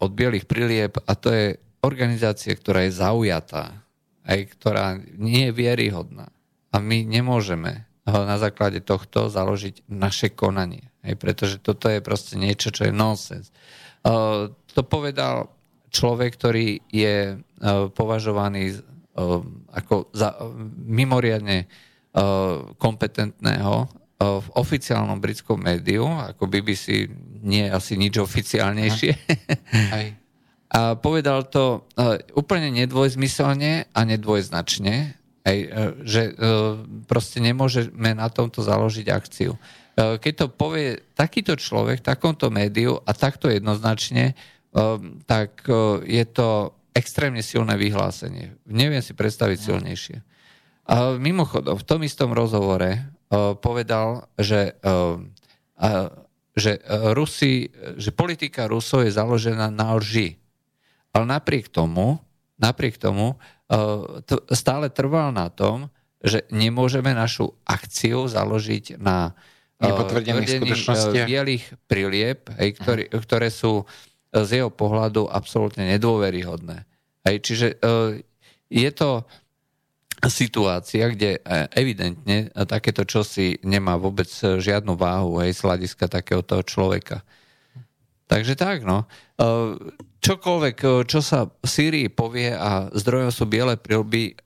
od 0.00 0.10
bielých 0.10 0.48
prilieb 0.50 0.98
a 1.06 1.12
to 1.14 1.30
je 1.30 1.46
organizácia, 1.80 2.52
ktorá 2.52 2.84
je 2.86 2.98
zaujatá, 2.98 3.84
aj 4.26 4.38
ktorá 4.58 5.00
nie 5.16 5.48
je 5.48 5.56
vieryhodná. 5.56 6.28
A 6.70 6.76
my 6.78 7.02
nemôžeme 7.02 7.88
na 8.06 8.36
základe 8.36 8.82
tohto 8.82 9.30
založiť 9.30 9.86
naše 9.88 10.34
konanie. 10.34 10.90
Hej, 11.00 11.14
pretože 11.16 11.56
toto 11.62 11.88
je 11.88 12.04
proste 12.04 12.36
niečo, 12.36 12.74
čo 12.74 12.88
je 12.88 12.92
nonsens. 12.92 13.48
Uh, 14.04 14.52
to 14.72 14.82
povedal 14.84 15.52
človek, 15.90 16.36
ktorý 16.38 16.80
je 16.88 17.36
považovaný 17.92 18.78
ako 19.74 20.08
za 20.14 20.38
mimoriadne 20.86 21.66
kompetentného 22.78 23.90
v 24.20 24.48
oficiálnom 24.52 25.16
britskom 25.16 25.56
médiu, 25.56 26.04
ako 26.04 26.44
BBC 26.44 27.08
nie 27.40 27.64
je 27.64 27.72
asi 27.72 27.96
nič 27.96 28.20
oficiálnejšie. 28.20 29.12
Aj. 29.96 30.06
A 30.70 30.94
povedal 30.94 31.50
to 31.50 31.82
uh, 31.98 32.14
úplne 32.38 32.70
nedvojzmyselne 32.70 33.90
a 33.90 34.00
nedvojznačne, 34.06 35.18
e, 35.42 35.54
že 36.06 36.30
e, 36.30 36.32
proste 37.10 37.42
nemôžeme 37.42 38.14
na 38.14 38.30
tomto 38.30 38.62
založiť 38.62 39.10
akciu. 39.10 39.58
E, 39.58 40.22
keď 40.22 40.32
to 40.38 40.46
povie 40.46 41.02
takýto 41.18 41.58
človek 41.58 42.06
v 42.06 42.08
takomto 42.14 42.54
médiu 42.54 43.02
a 43.02 43.10
takto 43.10 43.50
jednoznačne, 43.50 44.38
tak 45.26 45.66
je 46.06 46.24
to 46.30 46.78
extrémne 46.94 47.42
silné 47.42 47.74
vyhlásenie. 47.74 48.54
Neviem 48.70 49.02
si 49.02 49.18
predstaviť 49.18 49.58
silnejšie. 49.58 50.16
A 50.86 51.18
mimochodom, 51.18 51.74
v 51.74 51.82
tom 51.82 52.06
istom 52.06 52.30
rozhovore 52.30 53.10
povedal, 53.62 54.26
že, 54.34 54.74
že, 56.52 56.72
Rusi, 57.14 57.70
že 57.94 58.10
politika 58.10 58.66
Rusov 58.66 59.06
je 59.06 59.14
založená 59.14 59.70
na 59.70 59.94
lži. 59.94 60.34
Ale 61.14 61.24
napriek 61.26 61.70
tomu, 61.70 62.18
napriek 62.58 62.98
tomu 62.98 63.38
stále 64.50 64.90
trval 64.90 65.30
na 65.30 65.46
tom, 65.46 65.88
že 66.20 66.44
nemôžeme 66.50 67.14
našu 67.14 67.54
akciu 67.64 68.28
založiť 68.28 68.98
na 69.00 69.32
nepotvrdených 69.80 70.60
skutočnostiach 70.60 71.24
bielých 71.24 71.64
prilieb, 71.88 72.44
hej, 72.60 72.76
ktorý, 72.76 73.04
ktoré 73.08 73.48
sú 73.48 73.88
z 74.28 74.60
jeho 74.60 74.68
pohľadu 74.68 75.30
absolútne 75.30 75.88
nedôveryhodné. 75.96 76.84
Hej, 77.24 77.36
čiže 77.46 77.66
je 78.68 78.90
to 78.92 79.24
situácia, 80.28 81.08
kde 81.08 81.38
e, 81.38 81.40
evidentne 81.72 82.52
takéto 82.68 83.08
čosi 83.08 83.56
nemá 83.64 83.96
vôbec 83.96 84.28
žiadnu 84.28 84.98
váhu 84.98 85.40
hej, 85.40 85.56
z 85.56 85.60
hľadiska 85.64 86.10
takéhoto 86.10 86.60
človeka. 86.60 87.24
Takže 88.28 88.54
tak, 88.54 88.84
no 88.84 89.08
čokoľvek, 90.20 90.76
čo 91.08 91.20
sa 91.24 91.48
v 91.48 91.66
Sýrii 91.66 92.08
povie 92.12 92.52
a 92.52 92.92
zdrojom 92.92 93.32
sú 93.32 93.48
biele 93.48 93.80
prilby, 93.80 94.36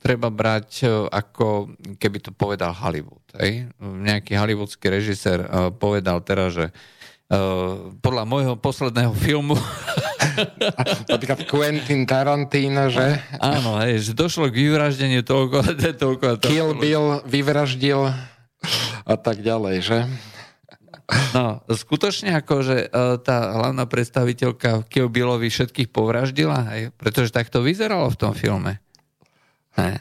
treba 0.00 0.32
brať 0.32 0.88
ako 1.12 1.76
keby 2.00 2.18
to 2.24 2.32
povedal 2.32 2.72
Hollywood. 2.72 3.20
Hej? 3.36 3.68
Nejaký 3.78 4.34
hollywoodský 4.40 4.88
režisér 4.88 5.44
povedal 5.76 6.24
teraz, 6.24 6.56
že 6.56 6.66
podľa 8.02 8.24
môjho 8.26 8.54
posledného 8.58 9.14
filmu 9.14 9.54
Napríklad 11.10 11.46
Quentin 11.46 12.04
Tarantino, 12.06 12.88
že? 12.90 13.20
Áno, 13.38 13.80
hej, 13.82 14.10
že 14.10 14.12
došlo 14.16 14.48
k 14.48 14.68
vyvraždeniu 14.68 15.22
toľko, 15.24 15.58
toľko, 16.02 16.26
toľko. 16.40 16.50
Kill 16.50 16.70
Bill 16.76 17.06
vyvraždil 17.26 18.00
a 19.04 19.14
tak 19.16 19.40
ďalej, 19.40 19.76
že? 19.82 19.98
No, 21.34 21.58
skutočne 21.66 22.38
ako, 22.38 22.62
že 22.62 22.76
e, 22.86 22.88
tá 23.18 23.58
hlavná 23.58 23.82
predstaviteľka 23.90 24.86
Kill 24.86 25.10
Billovi 25.10 25.50
všetkých 25.50 25.90
povraždila, 25.90 26.70
hej? 26.70 26.94
pretože 26.94 27.34
tak 27.34 27.50
to 27.50 27.66
vyzeralo 27.66 28.06
v 28.14 28.20
tom 28.20 28.30
filme. 28.30 28.78
Hej. 29.74 29.98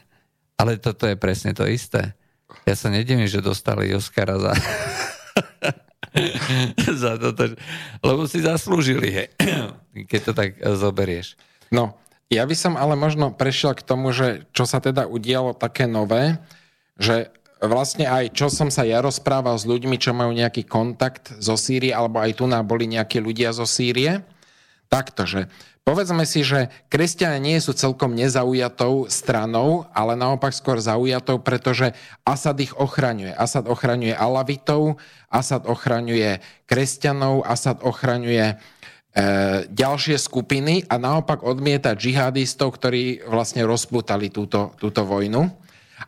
Ale 0.60 0.78
toto 0.78 1.10
je 1.10 1.18
presne 1.18 1.58
to 1.58 1.66
isté. 1.66 2.14
Ja 2.70 2.78
sa 2.78 2.94
nedivím, 2.94 3.26
že 3.26 3.42
dostali 3.42 3.90
Oscara 3.90 4.38
za, 4.38 4.54
za 7.02 7.18
toto, 7.18 7.56
lebo 8.02 8.22
si 8.26 8.42
zaslúžili, 8.42 9.10
hej. 9.10 9.28
keď 10.12 10.20
to 10.26 10.34
tak 10.34 10.50
zoberieš. 10.62 11.38
No, 11.70 11.98
ja 12.30 12.46
by 12.46 12.56
som 12.58 12.74
ale 12.78 12.94
možno 12.94 13.34
prešiel 13.34 13.74
k 13.74 13.86
tomu, 13.86 14.14
že 14.14 14.46
čo 14.54 14.70
sa 14.70 14.78
teda 14.78 15.10
udialo 15.10 15.58
také 15.58 15.90
nové, 15.90 16.38
že 16.98 17.34
vlastne 17.60 18.08
aj 18.08 18.38
čo 18.38 18.48
som 18.48 18.72
sa 18.72 18.86
ja 18.86 19.02
rozprával 19.02 19.58
s 19.58 19.68
ľuďmi, 19.68 19.98
čo 20.00 20.16
majú 20.16 20.32
nejaký 20.32 20.64
kontakt 20.70 21.34
zo 21.42 21.58
Sýrie, 21.60 21.92
alebo 21.92 22.22
aj 22.22 22.40
tu 22.40 22.46
nám 22.48 22.70
boli 22.70 22.88
nejakí 22.88 23.20
ľudia 23.20 23.52
zo 23.52 23.68
Sýrie, 23.68 24.24
takto, 24.88 25.26
že 25.26 25.50
povedzme 25.90 26.22
si, 26.30 26.46
že 26.46 26.70
kresťania 26.94 27.42
nie 27.42 27.58
sú 27.58 27.74
celkom 27.74 28.14
nezaujatou 28.14 29.10
stranou, 29.10 29.90
ale 29.90 30.14
naopak 30.14 30.54
skôr 30.54 30.78
zaujatou, 30.78 31.42
pretože 31.42 31.98
Asad 32.22 32.62
ich 32.62 32.78
ochraňuje. 32.78 33.34
Asad 33.34 33.66
ochraňuje 33.66 34.14
Alavitov, 34.14 35.02
Asad 35.34 35.66
ochraňuje 35.66 36.46
kresťanov, 36.70 37.42
Asad 37.42 37.82
ochraňuje 37.82 38.54
e, 38.54 38.56
ďalšie 39.66 40.22
skupiny 40.22 40.86
a 40.86 41.02
naopak 41.02 41.42
odmieta 41.42 41.98
džihadistov, 41.98 42.78
ktorí 42.78 43.26
vlastne 43.26 43.66
rozputali 43.66 44.30
túto, 44.30 44.78
túto 44.78 45.02
vojnu. 45.02 45.50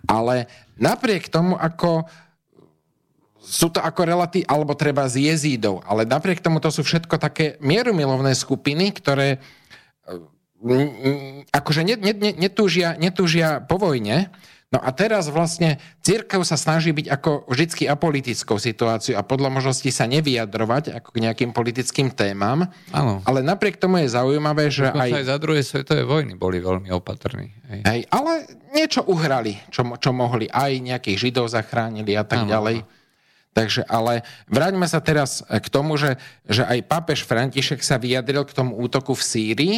Ale 0.06 0.46
napriek 0.78 1.26
tomu, 1.34 1.58
ako 1.58 2.06
sú 3.42 3.74
to 3.74 3.82
ako 3.82 4.06
relaty, 4.06 4.46
alebo 4.46 4.78
treba 4.78 5.10
z 5.10 5.34
jezídov, 5.34 5.82
ale 5.90 6.06
napriek 6.06 6.38
tomu 6.46 6.62
to 6.62 6.70
sú 6.70 6.86
všetko 6.86 7.18
také 7.18 7.58
mierumilovné 7.58 8.38
skupiny, 8.38 8.94
ktoré 8.94 9.42
akože 11.50 11.82
netúžia, 12.38 12.94
netúžia 12.98 13.66
po 13.66 13.82
vojne, 13.82 14.30
No 14.72 14.80
a 14.80 14.88
teraz 14.96 15.28
vlastne 15.28 15.84
církev 16.00 16.48
sa 16.48 16.56
snaží 16.56 16.96
byť 16.96 17.12
ako 17.12 17.44
vždycky 17.52 17.92
apolitickou 17.92 18.56
situáciou 18.56 19.20
a 19.20 19.28
podľa 19.28 19.52
možnosti 19.52 19.92
sa 19.92 20.08
nevyjadrovať 20.08 20.96
ako 20.96 21.12
k 21.12 21.22
nejakým 21.28 21.52
politickým 21.52 22.08
témam. 22.08 22.72
Áno. 22.96 23.20
Ale 23.28 23.44
napriek 23.44 23.76
tomu 23.76 24.00
je 24.00 24.16
zaujímavé, 24.16 24.72
že 24.72 24.88
aj... 24.88 25.12
aj 25.12 25.28
za 25.28 25.38
druhej 25.44 25.68
svetovej 25.68 26.08
vojny 26.08 26.40
boli 26.40 26.64
veľmi 26.64 26.88
opatrní. 26.88 27.52
Hej. 27.68 27.80
Hej, 27.84 28.02
ale 28.16 28.32
niečo 28.72 29.04
uhrali, 29.12 29.60
čo, 29.68 29.84
čo 30.00 30.16
mohli. 30.16 30.48
Aj 30.48 30.72
nejakých 30.72 31.20
židov 31.20 31.52
zachránili 31.52 32.16
a 32.16 32.24
tak 32.24 32.48
ano. 32.48 32.56
ďalej. 32.56 32.76
Takže 33.52 33.84
ale 33.84 34.24
vráťme 34.48 34.88
sa 34.88 35.04
teraz 35.04 35.44
k 35.44 35.68
tomu, 35.68 36.00
že, 36.00 36.16
že 36.48 36.64
aj 36.64 36.88
pápež 36.88 37.28
František 37.28 37.84
sa 37.84 38.00
vyjadril 38.00 38.48
k 38.48 38.56
tomu 38.56 38.80
útoku 38.80 39.12
v 39.12 39.24
Sýrii 39.24 39.76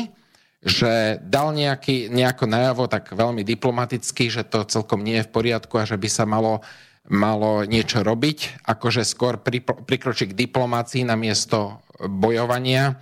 že 0.64 1.20
dal 1.20 1.52
nejaký, 1.52 2.08
nejako 2.08 2.48
najavo 2.48 2.88
tak 2.88 3.12
veľmi 3.12 3.44
diplomaticky, 3.44 4.32
že 4.32 4.48
to 4.48 4.64
celkom 4.64 5.04
nie 5.04 5.20
je 5.20 5.28
v 5.28 5.34
poriadku 5.36 5.76
a 5.76 5.84
že 5.84 6.00
by 6.00 6.08
sa 6.08 6.24
malo, 6.24 6.64
malo 7.12 7.68
niečo 7.68 8.00
robiť, 8.00 8.64
akože 8.64 9.04
skôr 9.04 9.36
prikročiť 9.84 10.32
k 10.32 10.40
diplomácii 10.48 11.04
na 11.04 11.20
miesto 11.20 11.84
bojovania. 12.00 12.96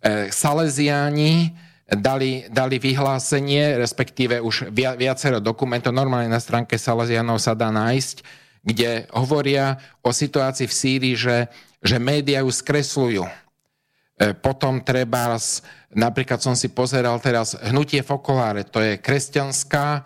E, 0.00 0.32
Salesiáni 0.32 1.52
dali, 1.92 2.48
dali 2.48 2.80
vyhlásenie, 2.80 3.76
respektíve 3.76 4.40
už 4.40 4.72
viacero 4.72 5.44
dokumentov, 5.44 5.92
normálne 5.92 6.32
na 6.32 6.40
stránke 6.40 6.80
Salesianov 6.80 7.36
sa 7.36 7.52
dá 7.52 7.68
nájsť, 7.68 8.43
kde 8.64 9.06
hovoria 9.12 9.76
o 10.00 10.10
situácii 10.10 10.66
v 10.66 10.74
Sýrii, 10.74 11.14
že, 11.14 11.52
že 11.84 12.00
médiá 12.00 12.40
ju 12.40 12.50
skresľujú. 12.50 13.24
E, 13.24 13.32
potom 14.32 14.80
treba 14.80 15.36
Napríklad 15.94 16.42
som 16.42 16.58
si 16.58 16.74
pozeral 16.74 17.22
teraz 17.22 17.54
Hnutie 17.54 18.02
Fokoláre, 18.02 18.66
to 18.66 18.82
je 18.82 18.98
kresťanská 18.98 19.86
e, 19.94 20.02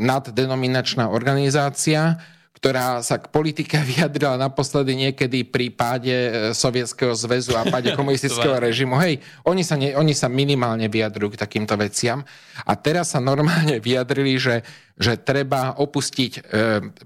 naddenominačná 0.00 1.12
organizácia, 1.12 2.16
ktorá 2.64 3.04
sa 3.04 3.20
k 3.20 3.28
politike 3.28 3.76
vyjadrila 3.92 4.40
naposledy 4.40 4.96
niekedy 4.96 5.44
pri 5.44 5.68
páde 5.68 6.16
e, 6.16 6.30
Sovietskeho 6.56 7.12
zväzu 7.12 7.52
a 7.60 7.68
páde 7.68 7.92
komunistického 8.00 8.56
režimu. 8.56 8.96
Hej, 9.04 9.20
oni 9.44 9.60
sa, 9.60 9.76
ne, 9.76 9.92
oni 9.92 10.16
sa 10.16 10.32
minimálne 10.32 10.88
vyjadrujú 10.88 11.36
k 11.36 11.44
takýmto 11.44 11.76
veciam. 11.76 12.24
A 12.64 12.72
teraz 12.80 13.12
sa 13.12 13.20
normálne 13.20 13.84
vyjadrili, 13.84 14.40
že, 14.40 14.64
že 14.96 15.20
treba 15.20 15.76
opustiť 15.76 16.32
e, 16.32 16.40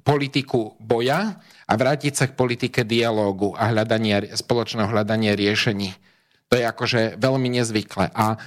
politiku 0.07 0.79
boja 0.79 1.43
a 1.67 1.73
vrátiť 1.75 2.15
sa 2.15 2.31
k 2.31 2.39
politike 2.39 2.87
dialógu 2.87 3.59
a 3.59 3.75
hľadania, 3.75 4.31
spoločného 4.39 4.87
hľadania 4.87 5.35
riešení. 5.35 5.91
To 6.49 6.55
je 6.55 6.63
akože 6.71 7.19
veľmi 7.19 7.51
nezvyklé. 7.59 8.15
A 8.15 8.39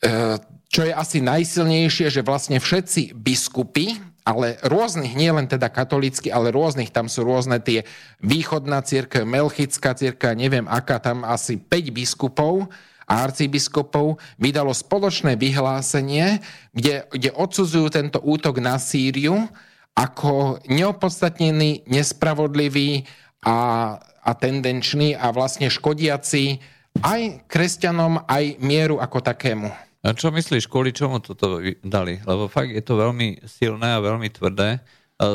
e, 0.00 0.40
čo 0.72 0.88
je 0.88 0.92
asi 0.96 1.20
najsilnejšie, 1.20 2.08
že 2.08 2.24
vlastne 2.24 2.56
všetci 2.56 3.12
biskupy 3.12 4.13
ale 4.24 4.56
rôznych, 4.64 5.12
nie 5.12 5.28
len 5.28 5.44
teda 5.44 5.68
katolícky, 5.68 6.32
ale 6.32 6.48
rôznych, 6.48 6.88
tam 6.88 7.12
sú 7.12 7.28
rôzne 7.28 7.60
tie 7.60 7.84
východná 8.24 8.80
církev, 8.80 9.28
melchická 9.28 9.92
církev, 9.92 10.32
neviem 10.32 10.64
aká, 10.64 10.96
tam 10.96 11.28
asi 11.28 11.60
5 11.60 11.92
biskupov 11.92 12.72
a 13.04 13.28
arcibiskupov 13.28 14.16
vydalo 14.40 14.72
spoločné 14.72 15.36
vyhlásenie, 15.36 16.40
kde, 16.72 17.04
kde 17.12 17.30
odsudzujú 17.36 17.92
tento 17.92 18.18
útok 18.24 18.64
na 18.64 18.80
Sýriu 18.80 19.44
ako 19.92 20.64
neopodstatnený, 20.72 21.84
nespravodlivý 21.86 23.04
a, 23.44 23.56
a 24.00 24.30
tendenčný 24.32 25.14
a 25.14 25.30
vlastne 25.36 25.68
škodiaci 25.68 26.64
aj 27.04 27.44
kresťanom, 27.44 28.24
aj 28.24 28.56
mieru 28.64 28.98
ako 28.98 29.20
takému. 29.20 29.68
A 30.04 30.12
čo 30.12 30.28
myslíš, 30.28 30.68
kvôli 30.68 30.92
čomu 30.92 31.16
toto 31.24 31.64
dali? 31.80 32.20
Lebo 32.28 32.44
fakt 32.52 32.68
je 32.68 32.84
to 32.84 33.00
veľmi 33.00 33.40
silné 33.48 33.96
a 33.96 34.04
veľmi 34.04 34.28
tvrdé 34.28 34.76
e, 34.76 34.80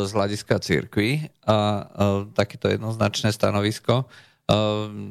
z 0.05 0.09
hľadiska 0.13 0.61
církvy 0.61 1.25
a 1.49 1.57
e, 1.57 1.81
takéto 2.37 2.69
jednoznačné 2.69 3.33
stanovisko. 3.33 4.05
E, 4.05 4.53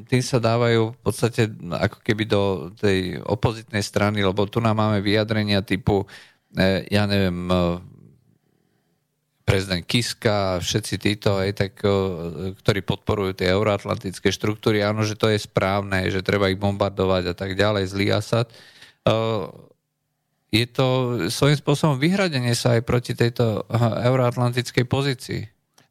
tým 0.07 0.23
sa 0.23 0.39
dávajú 0.39 0.95
v 0.95 0.99
podstate 1.03 1.51
ako 1.75 1.99
keby 2.07 2.25
do 2.31 2.71
tej 2.79 3.19
opozitnej 3.27 3.83
strany, 3.83 4.23
lebo 4.23 4.47
tu 4.47 4.63
nám 4.63 4.79
máme 4.79 5.03
vyjadrenia 5.03 5.67
typu, 5.67 6.07
ja 6.89 7.05
neviem, 7.05 7.45
prezident 9.45 9.85
Kiska, 9.85 10.65
všetci 10.65 10.95
títo, 10.97 11.37
aj 11.37 11.51
tak, 11.53 11.73
ktorí 12.65 12.81
podporujú 12.81 13.37
tie 13.37 13.53
euroatlantické 13.53 14.33
štruktúry, 14.33 14.81
áno, 14.81 15.05
že 15.05 15.13
to 15.13 15.29
je 15.29 15.37
správne, 15.37 16.09
že 16.09 16.25
treba 16.25 16.49
ich 16.49 16.57
bombardovať 16.57 17.23
a 17.29 17.35
tak 17.37 17.53
ďalej, 17.53 17.85
zlý 17.93 18.17
Asad. 18.17 18.49
Je 20.49 20.65
to 20.65 20.87
svojím 21.29 21.59
spôsobom 21.61 21.97
vyhradenie 22.01 22.57
sa 22.57 22.81
aj 22.81 22.83
proti 22.89 23.13
tejto 23.13 23.69
euroatlantickej 24.09 24.85
pozícii. 24.89 25.43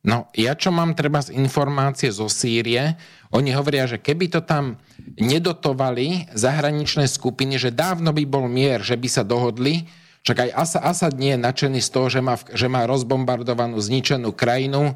No, 0.07 0.31
ja 0.33 0.55
čo 0.55 0.71
mám 0.71 0.95
treba 0.95 1.19
z 1.19 1.35
informácie 1.35 2.07
zo 2.15 2.31
Sýrie, 2.31 2.95
oni 3.35 3.51
hovoria, 3.51 3.83
že 3.83 3.99
keby 3.99 4.31
to 4.31 4.39
tam 4.39 4.79
nedotovali 5.19 6.31
zahraničné 6.31 7.11
skupiny, 7.11 7.59
že 7.59 7.75
dávno 7.75 8.15
by 8.15 8.23
bol 8.23 8.47
mier, 8.47 8.79
že 8.79 8.95
by 8.95 9.09
sa 9.11 9.27
dohodli, 9.27 9.83
však 10.23 10.47
aj 10.47 10.51
Asad, 10.55 10.81
Asad 10.83 11.13
nie 11.19 11.35
je 11.35 11.43
nadšený 11.43 11.79
z 11.83 11.89
toho, 11.91 12.07
že 12.07 12.21
má, 12.23 12.39
že 12.39 12.67
má 12.71 12.87
rozbombardovanú, 12.87 13.75
zničenú 13.83 14.31
krajinu 14.31 14.95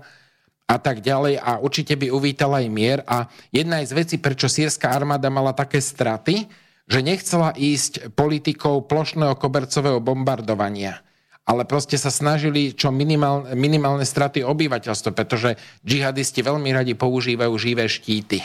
a 0.63 0.75
tak 0.79 1.03
ďalej 1.03 1.43
a 1.43 1.59
určite 1.59 1.99
by 1.99 2.07
uvítal 2.07 2.55
aj 2.55 2.67
mier. 2.71 2.99
A 3.03 3.27
jedna 3.51 3.83
z 3.83 3.91
vecí, 3.91 4.15
prečo 4.15 4.47
sírska 4.47 4.91
armáda 4.91 5.27
mala 5.27 5.51
také 5.51 5.83
straty, 5.83 6.47
že 6.91 6.99
nechcela 6.99 7.55
ísť 7.55 8.11
politikou 8.11 8.83
plošného 8.83 9.39
kobercového 9.39 10.03
bombardovania, 10.03 10.99
ale 11.47 11.63
proste 11.63 11.95
sa 11.95 12.11
snažili 12.11 12.75
čo 12.75 12.91
minimál, 12.91 13.47
minimálne 13.55 14.03
straty 14.03 14.43
obyvateľstva, 14.43 15.15
pretože 15.15 15.55
džihadisti 15.87 16.43
veľmi 16.43 16.75
radi 16.75 16.91
používajú 16.99 17.53
živé 17.55 17.87
štíty. 17.87 18.43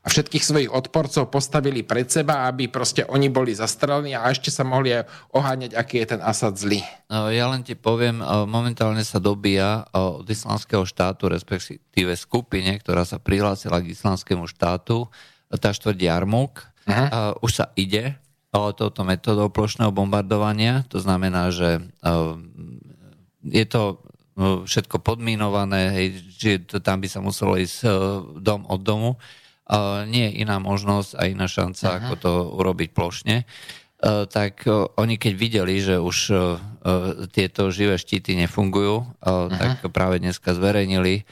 A 0.00 0.08
všetkých 0.08 0.46
svojich 0.46 0.70
odporcov 0.70 1.34
postavili 1.34 1.82
pred 1.82 2.06
seba, 2.06 2.46
aby 2.46 2.70
proste 2.70 3.02
oni 3.10 3.26
boli 3.26 3.58
zastrelení 3.58 4.14
a 4.14 4.30
ešte 4.30 4.54
sa 4.54 4.62
mohli 4.62 4.94
aj 4.94 5.02
oháňať, 5.34 5.74
aký 5.74 5.98
je 5.98 6.14
ten 6.14 6.22
Asad 6.22 6.54
zlý. 6.54 6.78
No, 7.10 7.26
ja 7.26 7.50
len 7.50 7.66
ti 7.66 7.74
poviem, 7.74 8.22
momentálne 8.46 9.02
sa 9.02 9.18
dobíja 9.18 9.82
od 9.90 10.22
islamského 10.22 10.86
štátu, 10.86 11.26
respektíve 11.26 12.14
skupine, 12.14 12.78
ktorá 12.78 13.02
sa 13.02 13.18
prihlásila 13.18 13.82
k 13.82 13.90
islamskému 13.98 14.46
štátu, 14.46 15.10
tá 15.58 15.74
štvrť 15.74 15.98
Jarmuk, 15.98 16.62
Uh, 16.86 17.34
už 17.42 17.50
sa 17.50 17.66
ide 17.74 18.14
o 18.54 18.70
touto 18.70 19.02
metodou 19.02 19.50
plošného 19.50 19.90
bombardovania. 19.90 20.86
To 20.94 21.02
znamená, 21.02 21.50
že 21.50 21.82
uh, 21.82 22.38
je 23.42 23.66
to 23.66 23.98
uh, 24.38 24.62
všetko 24.62 25.02
podmínované, 25.02 25.90
hej, 25.90 26.06
že 26.30 26.62
to, 26.62 26.78
tam 26.78 27.02
by 27.02 27.10
sa 27.10 27.18
muselo 27.18 27.58
ísť 27.58 27.90
dom 28.38 28.62
od 28.70 28.80
domu. 28.86 29.18
Nie 30.06 30.30
je 30.30 30.46
iná 30.46 30.62
možnosť 30.62 31.18
a 31.18 31.26
iná 31.26 31.50
šanca, 31.50 31.86
uh-huh. 31.90 31.98
ako 32.06 32.12
to 32.22 32.32
urobiť 32.54 32.94
plošne. 32.94 33.42
Tak 34.30 34.62
oni 34.94 35.18
keď 35.18 35.32
videli, 35.34 35.82
že 35.82 35.98
už 35.98 36.16
tieto 37.34 37.74
živé 37.74 37.98
štíty 37.98 38.38
nefungujú, 38.38 39.02
uh-huh. 39.02 39.50
tak 39.50 39.82
práve 39.90 40.22
dneska 40.22 40.54
zverejnili 40.54 41.26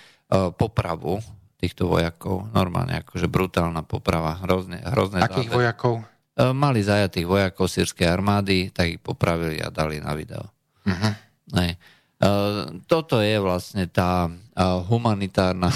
popravu 0.58 1.22
týchto 1.64 1.88
vojakov. 1.88 2.52
Normálne 2.52 3.00
akože 3.00 3.24
brutálna 3.24 3.80
poprava. 3.80 4.36
Hrozne, 4.44 4.84
hrozné 4.84 5.24
Akých 5.24 5.48
záver. 5.48 5.56
vojakov? 5.56 6.04
E, 6.36 6.52
mali 6.52 6.84
zajatých 6.84 7.24
vojakov 7.24 7.72
sírskej 7.72 8.04
armády, 8.04 8.68
tak 8.68 8.86
ich 8.92 9.00
popravili 9.00 9.64
a 9.64 9.72
dali 9.72 10.04
na 10.04 10.12
video. 10.12 10.44
Uh-huh. 10.84 11.12
Ne. 11.56 11.80
Toto 12.88 13.20
je 13.20 13.36
vlastne 13.40 13.88
tá 13.88 14.28
e, 14.28 14.30
humanitárna 14.88 15.72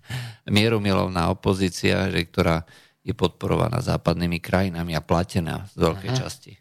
mierumilovná 0.56 1.30
opozícia, 1.34 2.06
že, 2.10 2.22
ktorá 2.26 2.62
je 3.02 3.14
podporovaná 3.18 3.82
západnými 3.82 4.38
krajinami 4.38 4.94
a 4.94 5.02
platená 5.02 5.66
z 5.74 5.82
veľkej 5.82 6.10
uh-huh. 6.14 6.22
časti. 6.22 6.52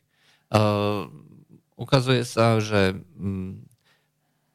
Uh, 0.51 1.07
ukazuje 1.79 2.27
sa, 2.27 2.59
že 2.59 2.97
m, 3.15 3.63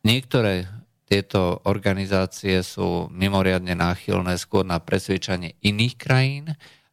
niektoré 0.05 0.69
tieto 1.07 1.63
organizácie 1.63 2.67
sú 2.67 3.07
mimoriadne 3.15 3.79
náchylné 3.79 4.35
skôr 4.43 4.67
na 4.67 4.83
presvedčanie 4.83 5.55
iných 5.63 5.95
krajín 5.95 6.45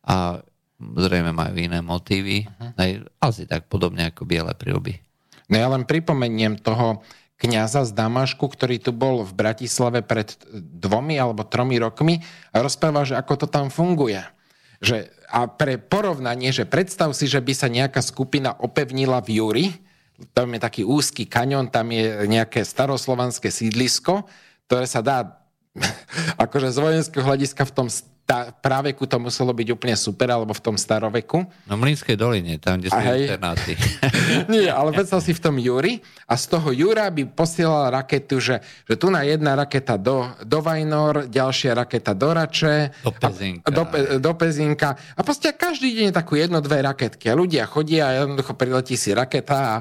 a 0.05 0.45
zrejme 0.77 1.33
majú 1.33 1.57
iné 1.57 1.81
motívy. 1.81 2.45
Aj, 2.77 2.91
asi 3.17 3.49
tak 3.49 3.65
podobne 3.65 4.13
ako 4.13 4.29
biele 4.29 4.53
prílby. 4.53 5.01
No 5.49 5.57
ja 5.57 5.67
len 5.73 5.89
pripomeniem 5.89 6.61
toho 6.61 7.01
kňaza 7.41 7.89
z 7.89 7.91
Damašku, 7.91 8.45
ktorý 8.45 8.79
tu 8.79 8.95
bol 8.95 9.25
v 9.25 9.33
Bratislave 9.33 10.05
pred 10.05 10.37
dvomi 10.53 11.17
alebo 11.17 11.43
tromi 11.43 11.75
rokmi 11.81 12.21
a 12.53 12.61
rozprával, 12.63 13.09
že 13.09 13.19
ako 13.19 13.33
to 13.43 13.47
tam 13.49 13.67
funguje. 13.67 14.21
Že, 14.79 15.09
a 15.27 15.49
pre 15.49 15.81
porovnanie, 15.81 16.53
že 16.53 16.69
predstav 16.69 17.11
si, 17.17 17.25
že 17.25 17.41
by 17.41 17.53
sa 17.55 17.67
nejaká 17.67 17.99
skupina 17.99 18.55
opevnila 18.61 19.19
v 19.25 19.41
Juri, 19.41 19.67
tam 20.31 20.55
je 20.55 20.59
taký 20.63 20.81
úzky 20.87 21.27
kaňon, 21.27 21.67
tam 21.67 21.91
je 21.91 22.23
nejaké 22.29 22.63
staroslovanské 22.63 23.51
sídlisko, 23.51 24.23
ktoré 24.69 24.87
sa 24.87 25.03
dá 25.03 25.43
akože 26.43 26.71
z 26.71 26.77
vojenského 26.79 27.25
hľadiska 27.25 27.67
v 27.67 27.73
tom 27.75 27.87
tá, 28.23 28.55
práveku 28.55 29.03
to 29.03 29.19
muselo 29.19 29.51
byť 29.51 29.67
úplne 29.75 29.95
super, 29.99 30.31
alebo 30.31 30.55
v 30.55 30.63
tom 30.63 30.79
staroveku. 30.79 31.43
No 31.67 31.75
Mlínskej 31.75 32.15
doline, 32.15 32.55
tam, 32.55 32.79
kde 32.79 32.87
sú 32.87 32.95
internáty. 32.95 33.75
Nie, 34.53 34.71
ale 34.71 34.95
predstav 34.95 35.19
si 35.19 35.35
v 35.35 35.43
tom 35.43 35.59
Júri 35.59 35.99
a 36.23 36.39
z 36.39 36.55
toho 36.55 36.71
Júra 36.71 37.11
by 37.11 37.27
posielal 37.35 37.91
raketu, 37.91 38.39
že, 38.39 38.63
že 38.87 38.95
tu 38.95 39.11
na 39.11 39.27
jedna 39.27 39.59
raketa 39.59 39.99
do, 39.99 40.31
do 40.39 40.63
Vajnor, 40.63 41.27
ďalšia 41.27 41.75
raketa 41.75 42.15
do 42.15 42.29
Rače. 42.31 42.75
Do 43.03 43.11
Pezinka. 43.11 43.67
A, 43.67 43.69
do, 43.75 43.83
do 44.23 44.31
Pezinka. 44.39 44.89
A 44.95 45.19
proste 45.19 45.51
každý 45.51 45.91
deň 45.91 46.15
takú 46.15 46.39
jedno, 46.39 46.63
dve 46.63 46.79
raketky. 46.79 47.27
A 47.27 47.35
ľudia 47.35 47.67
chodia 47.67 48.07
a 48.07 48.23
jednoducho 48.23 48.55
priletí 48.55 48.95
si 48.95 49.11
raketa 49.11 49.57
a 49.59 49.75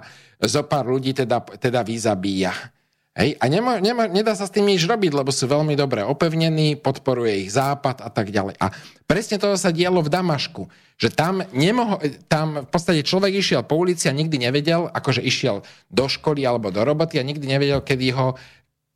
zo 0.49 0.63
pár 0.67 0.91
ľudí 0.91 1.15
teda, 1.15 1.39
teda 1.59 1.87
vyzabíja. 1.87 2.51
Hej? 3.13 3.37
A 3.39 3.45
nemá, 3.47 3.79
nemá, 3.79 4.09
nedá 4.09 4.33
sa 4.33 4.49
s 4.49 4.55
tým 4.55 4.67
nič 4.67 4.89
robiť, 4.89 5.13
lebo 5.13 5.29
sú 5.29 5.45
veľmi 5.45 5.77
dobre 5.77 6.01
opevnení, 6.03 6.81
podporuje 6.81 7.45
ich 7.47 7.53
západ 7.53 8.01
a 8.01 8.09
tak 8.09 8.33
ďalej. 8.33 8.57
A 8.59 8.73
presne 9.05 9.37
to 9.37 9.53
sa 9.55 9.69
dialo 9.69 10.01
v 10.01 10.11
Damašku, 10.11 10.67
že 10.97 11.13
tam, 11.13 11.45
nemoho, 11.53 12.01
tam 12.27 12.65
v 12.65 12.69
podstate 12.69 13.05
človek 13.05 13.39
išiel 13.39 13.63
po 13.69 13.79
ulici 13.79 14.09
a 14.09 14.17
nikdy 14.17 14.41
nevedel, 14.41 14.89
akože 14.89 15.21
išiel 15.21 15.61
do 15.93 16.05
školy 16.09 16.43
alebo 16.43 16.73
do 16.73 16.81
roboty 16.81 17.21
a 17.21 17.27
nikdy 17.27 17.45
nevedel, 17.45 17.85
kedy, 17.85 18.17
ho, 18.17 18.35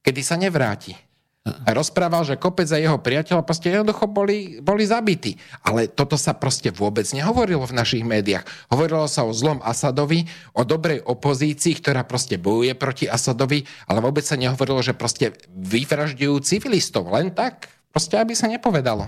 kedy 0.00 0.20
sa 0.24 0.40
nevráti. 0.40 1.05
Rozprával, 1.46 2.26
že 2.26 2.34
kopec 2.34 2.66
a 2.74 2.78
jeho 2.78 2.98
priateľ 2.98 3.46
proste 3.46 3.70
jednoducho 3.70 4.10
boli, 4.10 4.58
boli 4.58 4.82
zabití. 4.82 5.38
Ale 5.62 5.86
toto 5.86 6.18
sa 6.18 6.34
proste 6.34 6.74
vôbec 6.74 7.06
nehovorilo 7.14 7.62
v 7.62 7.76
našich 7.76 8.02
médiách. 8.02 8.42
Hovorilo 8.66 9.06
sa 9.06 9.22
o 9.22 9.30
zlom 9.30 9.62
Asadovi, 9.62 10.26
o 10.58 10.66
dobrej 10.66 11.06
opozícii, 11.06 11.78
ktorá 11.78 12.02
proste 12.02 12.34
bojuje 12.34 12.74
proti 12.74 13.06
Asadovi, 13.06 13.62
ale 13.86 14.02
vôbec 14.02 14.26
sa 14.26 14.34
nehovorilo, 14.34 14.82
že 14.82 14.98
proste 14.98 15.38
vyvražďujú 15.54 16.34
civilistov. 16.42 17.06
Len 17.14 17.30
tak, 17.30 17.70
proste 17.94 18.18
aby 18.18 18.34
sa 18.34 18.50
nepovedalo. 18.50 19.06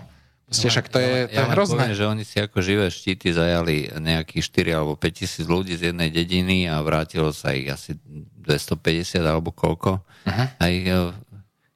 Proste 0.48 0.72
však 0.72 0.86
to 0.88 0.96
je, 0.96 1.14
to 1.28 1.36
ja, 1.36 1.44
je 1.44 1.52
hrozné. 1.52 1.76
Poviem, 1.76 1.98
že 2.00 2.08
oni 2.08 2.24
si 2.24 2.40
ako 2.40 2.64
živé 2.64 2.88
štíty 2.88 3.36
zajali 3.36 3.92
nejakých 4.00 4.72
4 4.72 4.80
alebo 4.80 4.96
5 4.96 5.12
tisíc 5.12 5.44
ľudí 5.44 5.76
z 5.76 5.92
jednej 5.92 6.08
dediny 6.08 6.64
a 6.64 6.80
vrátilo 6.80 7.36
sa 7.36 7.52
ich 7.52 7.68
asi 7.68 8.00
250 8.48 9.20
alebo 9.28 9.52
koľko. 9.52 10.00
Uh-huh. 10.00 10.46
Aj 10.48 10.72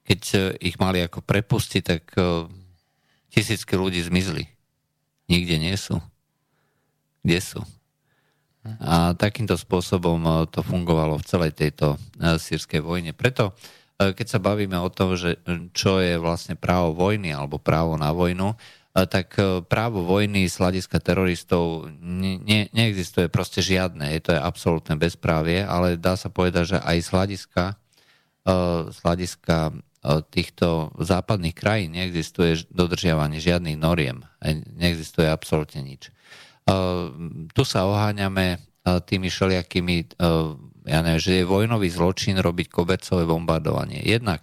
keď 0.03 0.21
ich 0.59 0.77
mali 0.83 0.99
ako 1.05 1.23
prepustiť, 1.23 1.83
tak 1.83 2.05
tisícky 3.31 3.79
ľudí 3.79 4.03
zmizli. 4.03 4.51
Nikde 5.31 5.57
nie 5.63 5.77
sú. 5.79 6.03
Kde 7.23 7.39
sú? 7.39 7.61
A 8.83 9.15
takýmto 9.15 9.55
spôsobom 9.55 10.47
to 10.51 10.63
fungovalo 10.63 11.19
v 11.19 11.27
celej 11.27 11.53
tejto 11.55 11.99
sírskej 12.19 12.83
vojne. 12.83 13.15
Preto, 13.15 13.55
keď 13.99 14.27
sa 14.27 14.43
bavíme 14.43 14.75
o 14.79 14.91
tom, 14.91 15.15
že 15.15 15.39
čo 15.71 16.03
je 16.03 16.19
vlastne 16.19 16.59
právo 16.59 16.95
vojny 16.95 17.31
alebo 17.31 17.63
právo 17.63 17.95
na 17.95 18.11
vojnu, 18.11 18.59
tak 18.93 19.41
e, 19.41 19.65
právo 19.65 20.05
vojny 20.05 20.45
z 20.45 20.61
hľadiska 20.61 21.01
teroristov 21.01 21.89
ne, 22.05 22.69
neexistuje 22.77 23.33
proste 23.33 23.65
žiadne. 23.65 24.13
Je 24.13 24.21
to 24.21 24.37
je 24.37 24.41
absolútne 24.41 25.01
bezprávie, 25.01 25.65
ale 25.65 25.97
dá 25.97 26.13
sa 26.13 26.29
povedať, 26.29 26.77
že 26.77 26.79
aj 26.85 26.97
z 27.01 27.09
hľadiska, 27.09 27.65
e, 27.73 28.55
z 28.93 28.99
hľadiska 29.01 29.57
e, 29.57 29.73
týchto 30.03 30.91
západných 30.99 31.55
krajín 31.55 31.95
neexistuje 31.95 32.67
dodržiavanie 32.75 33.39
žiadnych 33.39 33.79
noriem. 33.79 34.27
Neexistuje 34.75 35.31
absolútne 35.31 35.87
nič. 35.87 36.11
Tu 37.55 37.63
sa 37.63 37.81
oháňame 37.87 38.59
tými 38.83 39.31
všelijakými, 39.31 40.19
ja 40.91 40.99
neviem, 41.07 41.23
že 41.23 41.39
je 41.39 41.47
vojnový 41.47 41.87
zločin 41.87 42.35
robiť 42.43 42.67
kobercové 42.67 43.23
bombardovanie. 43.23 44.03
Jednak 44.03 44.43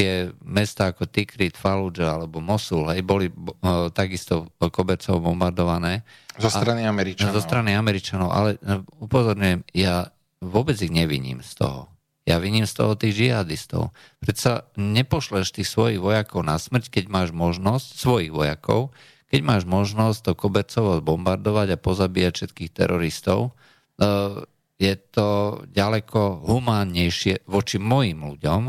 tie 0.00 0.32
mesta 0.48 0.96
ako 0.96 1.04
Tikrit, 1.12 1.60
Fallujah 1.60 2.16
alebo 2.16 2.40
Mosul, 2.40 2.88
hej, 2.88 3.04
boli 3.04 3.28
uh, 3.28 3.92
takisto 3.92 4.48
kobercov 4.56 5.20
bombardované. 5.20 6.08
Zo 6.40 6.48
strany 6.48 6.88
Američanov. 6.88 7.36
Zo 7.36 7.44
strany 7.44 7.76
Američanov, 7.76 8.32
ale 8.32 8.56
uh, 8.64 8.80
upozorňujem, 8.96 9.60
ja 9.76 10.08
vôbec 10.40 10.80
ich 10.80 10.88
neviním 10.88 11.44
z 11.44 11.52
toho. 11.52 11.92
Ja 12.30 12.38
viním 12.38 12.62
z 12.62 12.78
toho 12.78 12.94
tých 12.94 13.18
žihadistov. 13.18 13.90
Predsa 14.22 14.70
nepošleš 14.78 15.50
tých 15.50 15.66
svojich 15.66 15.98
vojakov 15.98 16.46
na 16.46 16.54
smrť, 16.62 16.86
keď 16.86 17.04
máš 17.10 17.34
možnosť, 17.34 17.98
svojich 17.98 18.30
vojakov, 18.30 18.94
keď 19.34 19.40
máš 19.42 19.62
možnosť 19.66 20.30
to 20.30 20.32
kobercovo 20.38 21.02
bombardovať 21.02 21.74
a 21.74 21.82
pozabíjať 21.82 22.32
všetkých 22.38 22.70
teroristov, 22.70 23.50
uh, 23.98 24.46
je 24.78 24.94
to 25.10 25.60
ďaleko 25.74 26.46
humánnejšie 26.46 27.50
voči 27.50 27.82
mojim 27.82 28.22
ľuďom, 28.22 28.62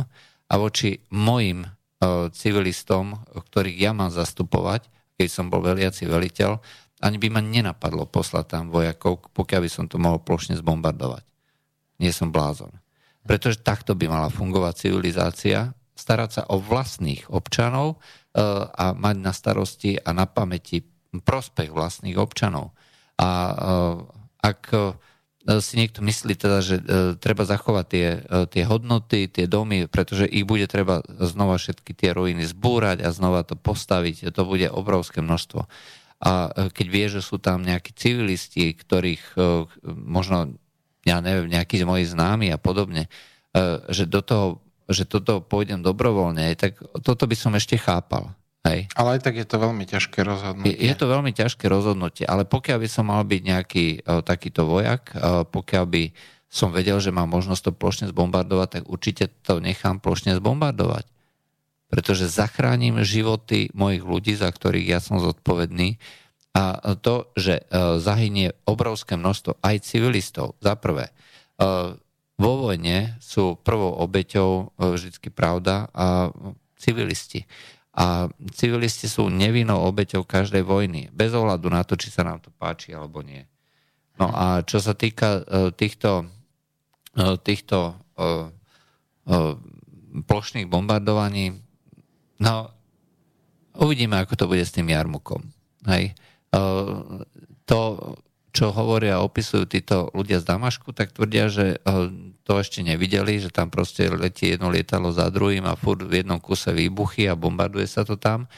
a 0.51 0.53
voči 0.59 0.99
mojim 1.15 1.63
uh, 1.63 2.27
civilistom, 2.35 3.23
ktorých 3.31 3.77
ja 3.77 3.91
mám 3.95 4.11
zastupovať, 4.11 4.91
keď 5.15 5.27
som 5.31 5.47
bol 5.47 5.63
veliaci 5.63 6.03
veliteľ, 6.03 6.59
ani 7.01 7.17
by 7.17 7.27
ma 7.31 7.41
nenapadlo 7.41 8.05
poslať 8.09 8.45
tam 8.57 8.63
vojakov, 8.67 9.31
pokiaľ 9.31 9.59
by 9.63 9.69
som 9.71 9.85
to 9.87 9.97
mohol 9.97 10.19
plošne 10.19 10.59
zbombardovať. 10.59 11.23
Nie 12.03 12.11
som 12.11 12.33
blázon. 12.33 12.80
Pretože 13.21 13.61
takto 13.61 13.93
by 13.93 14.05
mala 14.09 14.29
fungovať 14.33 14.89
civilizácia, 14.89 15.77
starať 15.93 16.29
sa 16.31 16.43
o 16.49 16.57
vlastných 16.57 17.29
občanov 17.29 17.97
uh, 17.97 18.65
a 18.73 18.97
mať 18.97 19.15
na 19.21 19.31
starosti 19.31 20.01
a 20.01 20.09
na 20.15 20.25
pamäti 20.25 20.81
prospech 21.11 21.69
vlastných 21.69 22.17
občanov. 22.17 22.73
A 23.21 23.29
uh, 23.29 23.95
ak 24.41 24.61
E, 25.41 25.57
si 25.57 25.73
niekto 25.77 26.05
myslí 26.05 26.37
teda, 26.37 26.61
že 26.61 26.75
e, 26.77 26.83
treba 27.17 27.49
zachovať 27.49 27.85
tie, 27.89 28.07
e, 28.21 28.45
tie 28.45 28.63
hodnoty, 28.69 29.25
tie 29.25 29.49
domy, 29.49 29.89
pretože 29.89 30.29
ich 30.29 30.45
bude 30.45 30.69
treba 30.69 31.01
znova 31.17 31.57
všetky 31.57 31.97
tie 31.97 32.13
ruiny 32.13 32.45
zbúrať 32.45 33.01
a 33.01 33.09
znova 33.09 33.41
to 33.41 33.57
postaviť. 33.57 34.29
To 34.29 34.43
bude 34.45 34.69
obrovské 34.69 35.25
množstvo. 35.25 35.65
A 36.21 36.53
keď 36.69 36.85
vie, 36.85 37.05
že 37.09 37.21
sú 37.25 37.41
tam 37.41 37.65
nejakí 37.65 37.97
civilisti, 37.97 38.77
ktorých 38.77 39.33
možno, 39.89 40.53
ja 41.05 41.17
neviem, 41.19 41.49
nejakí 41.49 41.81
z 41.81 41.85
mojich 41.87 42.09
známi 42.13 42.53
a 42.53 42.61
podobne, 42.61 43.09
že 43.89 44.05
do 44.05 44.21
toho, 44.21 44.61
že 44.91 45.07
toto 45.07 45.41
pôjdem 45.41 45.81
dobrovoľne, 45.81 46.53
tak 46.59 46.77
toto 47.01 47.25
by 47.25 47.35
som 47.35 47.55
ešte 47.55 47.79
chápal. 47.79 48.31
Hej. 48.61 48.93
Ale 48.93 49.17
aj 49.17 49.25
tak 49.25 49.41
je 49.41 49.47
to 49.49 49.57
veľmi 49.57 49.89
ťažké 49.89 50.21
rozhodnutie. 50.21 50.77
Je, 50.77 50.93
je 50.93 50.93
to 50.93 51.09
veľmi 51.09 51.33
ťažké 51.33 51.65
rozhodnutie, 51.65 52.29
ale 52.29 52.45
pokiaľ 52.45 52.77
by 52.77 52.89
som 52.93 53.09
mal 53.09 53.25
byť 53.25 53.41
nejaký 53.41 53.85
uh, 54.05 54.21
takýto 54.21 54.69
vojak, 54.69 55.17
uh, 55.17 55.41
pokiaľ 55.49 55.85
by 55.89 56.03
som 56.45 56.69
vedel, 56.69 57.01
že 57.01 57.09
mám 57.09 57.31
možnosť 57.31 57.71
to 57.71 57.71
plošne 57.73 58.05
zbombardovať, 58.13 58.67
tak 58.69 58.83
určite 58.85 59.33
to 59.41 59.57
nechám 59.57 59.97
plošne 59.97 60.37
zbombardovať. 60.37 61.09
Pretože 61.89 62.29
zachránim 62.29 63.01
životy 63.01 63.73
mojich 63.73 64.05
ľudí, 64.05 64.37
za 64.37 64.51
ktorých 64.51 64.87
ja 64.93 64.99
som 65.01 65.17
zodpovedný. 65.17 65.97
A 66.51 66.99
to, 66.99 67.31
že 67.39 67.63
uh, 67.63 67.95
zahynie 67.95 68.51
obrovské 68.67 69.15
množstvo 69.15 69.63
aj 69.63 69.87
civilistov, 69.87 70.59
za 70.59 70.75
prvé, 70.75 71.07
uh, 71.63 71.95
vo 72.35 72.53
vojne 72.67 73.15
sú 73.23 73.55
prvou 73.55 73.95
obeťou 74.03 74.75
uh, 74.75 74.91
vždy 74.91 75.31
pravda 75.31 75.87
a 75.95 76.27
civilisti. 76.75 77.47
A 77.95 78.27
civilisti 78.51 79.07
sú 79.07 79.31
nevinnou 79.31 79.79
obeťou 79.79 80.27
každej 80.27 80.67
vojny, 80.67 81.07
bez 81.15 81.31
ohľadu 81.31 81.71
na 81.71 81.87
to, 81.87 81.95
či 81.95 82.11
sa 82.11 82.27
nám 82.27 82.43
to 82.43 82.51
páči 82.51 82.91
alebo 82.91 83.23
nie. 83.23 83.47
No 84.19 84.27
a 84.27 84.59
čo 84.67 84.83
sa 84.83 84.95
týka 84.95 85.43
týchto, 85.75 86.29
týchto 87.43 87.77
plošných 90.13 90.67
bombardovaní, 90.71 91.57
no 92.39 92.53
uvidíme, 93.75 94.23
ako 94.23 94.33
to 94.39 94.45
bude 94.47 94.63
s 94.63 94.71
tým 94.71 94.87
jarmukom. 94.87 95.43
Hej. 95.83 96.15
Uh, 96.15 96.30
to, 97.65 97.79
čo 98.51 98.65
hovoria 98.75 99.15
a 99.15 99.23
opisujú 99.23 99.63
títo 99.63 100.11
ľudia 100.11 100.43
z 100.43 100.51
Damašku, 100.51 100.91
tak 100.91 101.15
tvrdia, 101.15 101.47
že 101.47 101.79
uh, 101.79 102.11
to 102.43 102.59
ešte 102.59 102.83
nevideli, 102.83 103.39
že 103.39 103.47
tam 103.47 103.71
proste 103.71 104.11
letí 104.11 104.51
jedno 104.51 104.67
lietadlo 104.67 105.15
za 105.15 105.31
druhým 105.31 105.63
a 105.63 105.79
furt 105.79 106.03
v 106.03 106.19
jednom 106.19 106.35
kuse 106.43 106.75
výbuchy 106.75 107.31
a 107.31 107.39
bombarduje 107.39 107.87
sa 107.87 108.03
to 108.03 108.19
tam. 108.19 108.51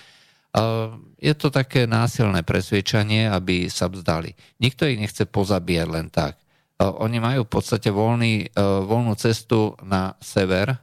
Je 1.17 1.33
to 1.33 1.49
také 1.49 1.89
násilné 1.89 2.45
presvedčanie, 2.45 3.25
aby 3.25 3.69
sa 3.73 3.89
vzdali. 3.89 4.37
Nikto 4.61 4.85
ich 4.85 5.01
nechce 5.01 5.25
pozabíjať 5.25 5.87
len 5.89 6.13
tak. 6.13 6.37
Oni 6.77 7.17
majú 7.17 7.45
v 7.45 7.53
podstate 7.53 7.89
voľný, 7.89 8.53
voľnú 8.61 9.17
cestu 9.17 9.73
na 9.81 10.13
sever, 10.21 10.77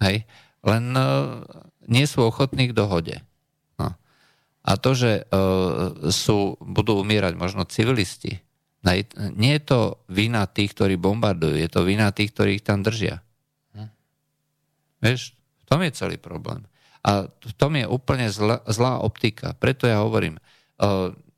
hej, 0.00 0.24
len 0.64 0.84
nie 1.88 2.04
sú 2.08 2.24
ochotní 2.24 2.72
k 2.72 2.76
dohode. 2.76 3.20
A 4.62 4.78
to, 4.78 4.94
že 4.94 5.12
e, 5.18 5.22
sú, 6.14 6.54
budú 6.62 7.02
umierať 7.02 7.34
možno 7.34 7.66
civilisti, 7.66 8.42
nie 9.38 9.52
je 9.58 9.62
to 9.62 9.80
vina 10.10 10.42
tých, 10.50 10.74
ktorí 10.74 10.98
bombardujú, 10.98 11.54
je 11.54 11.70
to 11.70 11.86
vina 11.86 12.10
tých, 12.10 12.34
ktorí 12.34 12.58
ich 12.58 12.66
tam 12.66 12.82
držia. 12.82 13.22
Hm. 13.78 13.90
Vieš, 15.06 15.38
v 15.38 15.64
tom 15.70 15.80
je 15.86 15.90
celý 15.94 16.18
problém. 16.18 16.66
A 17.02 17.26
v 17.26 17.54
tom 17.54 17.78
je 17.78 17.86
úplne 17.86 18.30
zlá, 18.30 18.62
zlá 18.70 19.02
optika. 19.02 19.54
Preto 19.54 19.90
ja 19.90 20.02
hovorím, 20.02 20.38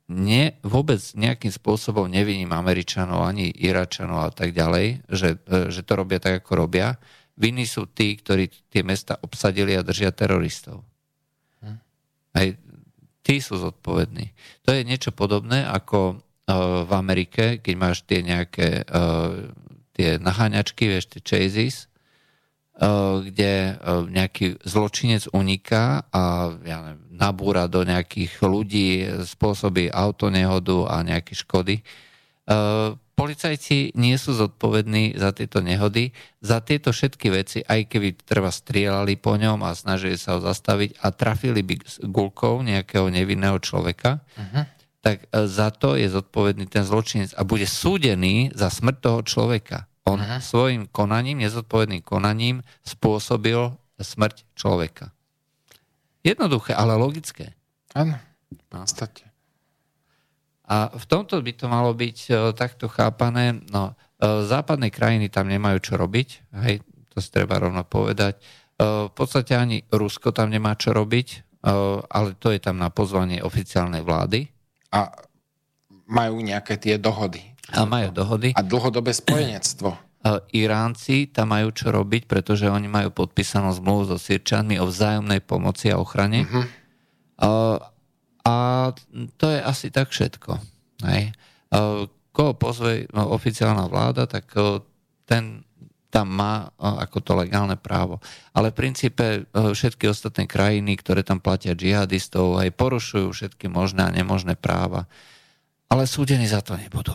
nie, 0.05 0.53
vôbec 0.61 1.01
nejakým 1.17 1.49
spôsobom 1.49 2.05
neviním 2.05 2.53
Američanov 2.53 3.25
ani 3.25 3.49
Iračanov 3.49 4.29
a 4.29 4.31
tak 4.33 4.53
ďalej, 4.53 5.01
že, 5.09 5.41
uh, 5.49 5.73
že 5.73 5.81
to 5.81 5.93
robia 5.97 6.21
tak, 6.21 6.45
ako 6.45 6.65
robia. 6.65 7.01
Viny 7.35 7.65
sú 7.65 7.89
tí, 7.89 8.13
ktorí 8.13 8.47
tie 8.69 8.85
mesta 8.85 9.17
obsadili 9.25 9.73
a 9.73 9.81
držia 9.81 10.13
teroristov. 10.13 10.85
Hm. 11.65 11.77
Aj 12.37 12.47
tí 13.25 13.41
sú 13.41 13.57
zodpovední. 13.57 14.29
To 14.69 14.77
je 14.77 14.85
niečo 14.85 15.09
podobné, 15.09 15.65
ako 15.65 16.21
v 16.85 16.91
Amerike, 16.93 17.57
keď 17.57 17.73
máš 17.73 18.05
tie 18.05 18.21
nejaké 18.21 18.85
tie 19.97 20.21
naháňačky, 20.21 20.85
vieš, 20.91 21.09
tie 21.09 21.25
chases, 21.25 21.89
kde 23.25 23.79
nejaký 24.11 24.59
zločinec 24.67 25.31
uniká 25.31 26.03
a 26.11 26.51
ja 26.67 26.77
neviem, 26.83 27.01
nabúra 27.15 27.65
do 27.71 27.87
nejakých 27.87 28.43
ľudí, 28.43 29.07
spôsobí 29.23 29.87
autonehodu 29.87 30.91
a 30.91 30.95
nejaké 31.01 31.33
škody. 31.33 31.79
Policajci 33.15 33.95
nie 33.95 34.19
sú 34.19 34.35
zodpovední 34.35 35.15
za 35.15 35.31
tieto 35.31 35.63
nehody, 35.63 36.11
za 36.43 36.59
tieto 36.59 36.91
všetky 36.91 37.31
veci, 37.31 37.63
aj 37.63 37.87
keby 37.87 38.19
treba 38.27 38.51
strieľali 38.51 39.15
po 39.15 39.39
ňom 39.39 39.63
a 39.63 39.71
snažili 39.71 40.19
sa 40.19 40.35
ho 40.35 40.43
zastaviť 40.43 40.99
a 40.99 41.15
trafili 41.15 41.63
by 41.63 41.79
gulkou 42.11 42.59
nejakého 42.59 43.07
nevinného 43.07 43.55
človeka, 43.63 44.19
uh-huh 44.35 44.75
tak 45.05 45.29
e, 45.29 45.45
za 45.45 45.69
to 45.69 45.93
je 45.93 46.09
zodpovedný 46.09 46.65
ten 46.65 46.81
zločinec 46.81 47.37
a 47.37 47.45
bude 47.45 47.69
súdený 47.69 48.49
za 48.57 48.73
smrť 48.73 48.97
toho 48.97 49.19
človeka. 49.21 49.85
On 50.09 50.17
Aha. 50.17 50.41
svojim 50.41 50.89
konaním, 50.89 51.45
nezodpovedným 51.45 52.01
konaním 52.01 52.65
spôsobil 52.81 53.77
smrť 54.01 54.49
človeka. 54.57 55.13
Jednoduché, 56.25 56.73
ale 56.73 56.97
logické. 56.97 57.53
Áno, 57.93 58.17
v 58.49 58.65
no. 58.73 58.81
podstate. 58.81 59.24
A 60.65 60.89
v 60.89 61.05
tomto 61.05 61.37
by 61.41 61.51
to 61.53 61.65
malo 61.69 61.93
byť 61.93 62.17
uh, 62.29 62.35
takto 62.57 62.89
chápané. 62.89 63.61
No, 63.69 63.93
uh, 63.93 64.41
západné 64.45 64.89
krajiny 64.89 65.29
tam 65.29 65.49
nemajú 65.49 65.77
čo 65.81 65.93
robiť, 65.95 66.57
hej, 66.65 66.81
to 67.13 67.17
si 67.21 67.29
treba 67.29 67.61
rovno 67.61 67.85
povedať. 67.85 68.41
Uh, 68.75 69.07
v 69.07 69.13
podstate 69.13 69.53
ani 69.53 69.85
Rusko 69.87 70.33
tam 70.33 70.49
nemá 70.49 70.73
čo 70.75 70.91
robiť, 70.91 71.45
ale 72.13 72.37
to 72.37 72.53
je 72.53 72.61
tam 72.61 72.77
na 72.77 72.93
pozvanie 72.93 73.41
oficiálnej 73.41 74.05
vlády 74.05 74.53
a 74.95 75.11
majú 76.07 76.39
nejaké 76.39 76.79
tie 76.79 76.95
dohody. 76.95 77.41
A 77.73 77.83
majú 77.83 78.13
dohody. 78.13 78.53
A 78.53 78.61
dlhodobé 78.61 79.11
spojenectvo. 79.11 79.97
Iránci 80.53 81.29
tam 81.29 81.53
majú 81.53 81.69
čo 81.69 81.93
robiť, 81.93 82.25
pretože 82.25 82.69
oni 82.69 82.89
majú 82.89 83.13
podpísanú 83.13 83.73
zmluvu 83.77 84.13
so 84.13 84.17
Sirčanmi 84.17 84.77
o 84.81 84.89
vzájomnej 84.89 85.41
pomoci 85.41 85.93
a 85.93 86.01
ochrane. 86.01 86.45
Uh-huh. 86.45 86.65
A 88.45 88.93
to 89.41 89.45
je 89.49 89.59
asi 89.59 89.89
tak 89.89 90.13
všetko. 90.13 90.61
Hej. 91.03 91.33
Koho 92.29 92.53
pozve 92.53 93.09
no, 93.11 93.33
oficiálna 93.33 93.89
vláda, 93.89 94.29
tak 94.29 94.53
ten 95.25 95.65
tam 96.15 96.31
má 96.31 96.71
ako 96.79 97.19
to 97.19 97.35
legálne 97.35 97.75
právo. 97.75 98.23
Ale 98.55 98.71
v 98.71 98.87
princípe 98.87 99.51
všetky 99.51 100.07
ostatné 100.07 100.47
krajiny, 100.47 100.95
ktoré 100.95 101.27
tam 101.27 101.43
platia 101.43 101.75
džihadistov, 101.75 102.55
aj 102.55 102.71
porušujú 102.71 103.35
všetky 103.35 103.67
možné 103.67 104.07
a 104.07 104.15
nemožné 104.15 104.55
práva. 104.55 105.11
Ale 105.91 106.07
súdení 106.07 106.47
za 106.47 106.63
to 106.63 106.79
nebudú. 106.79 107.11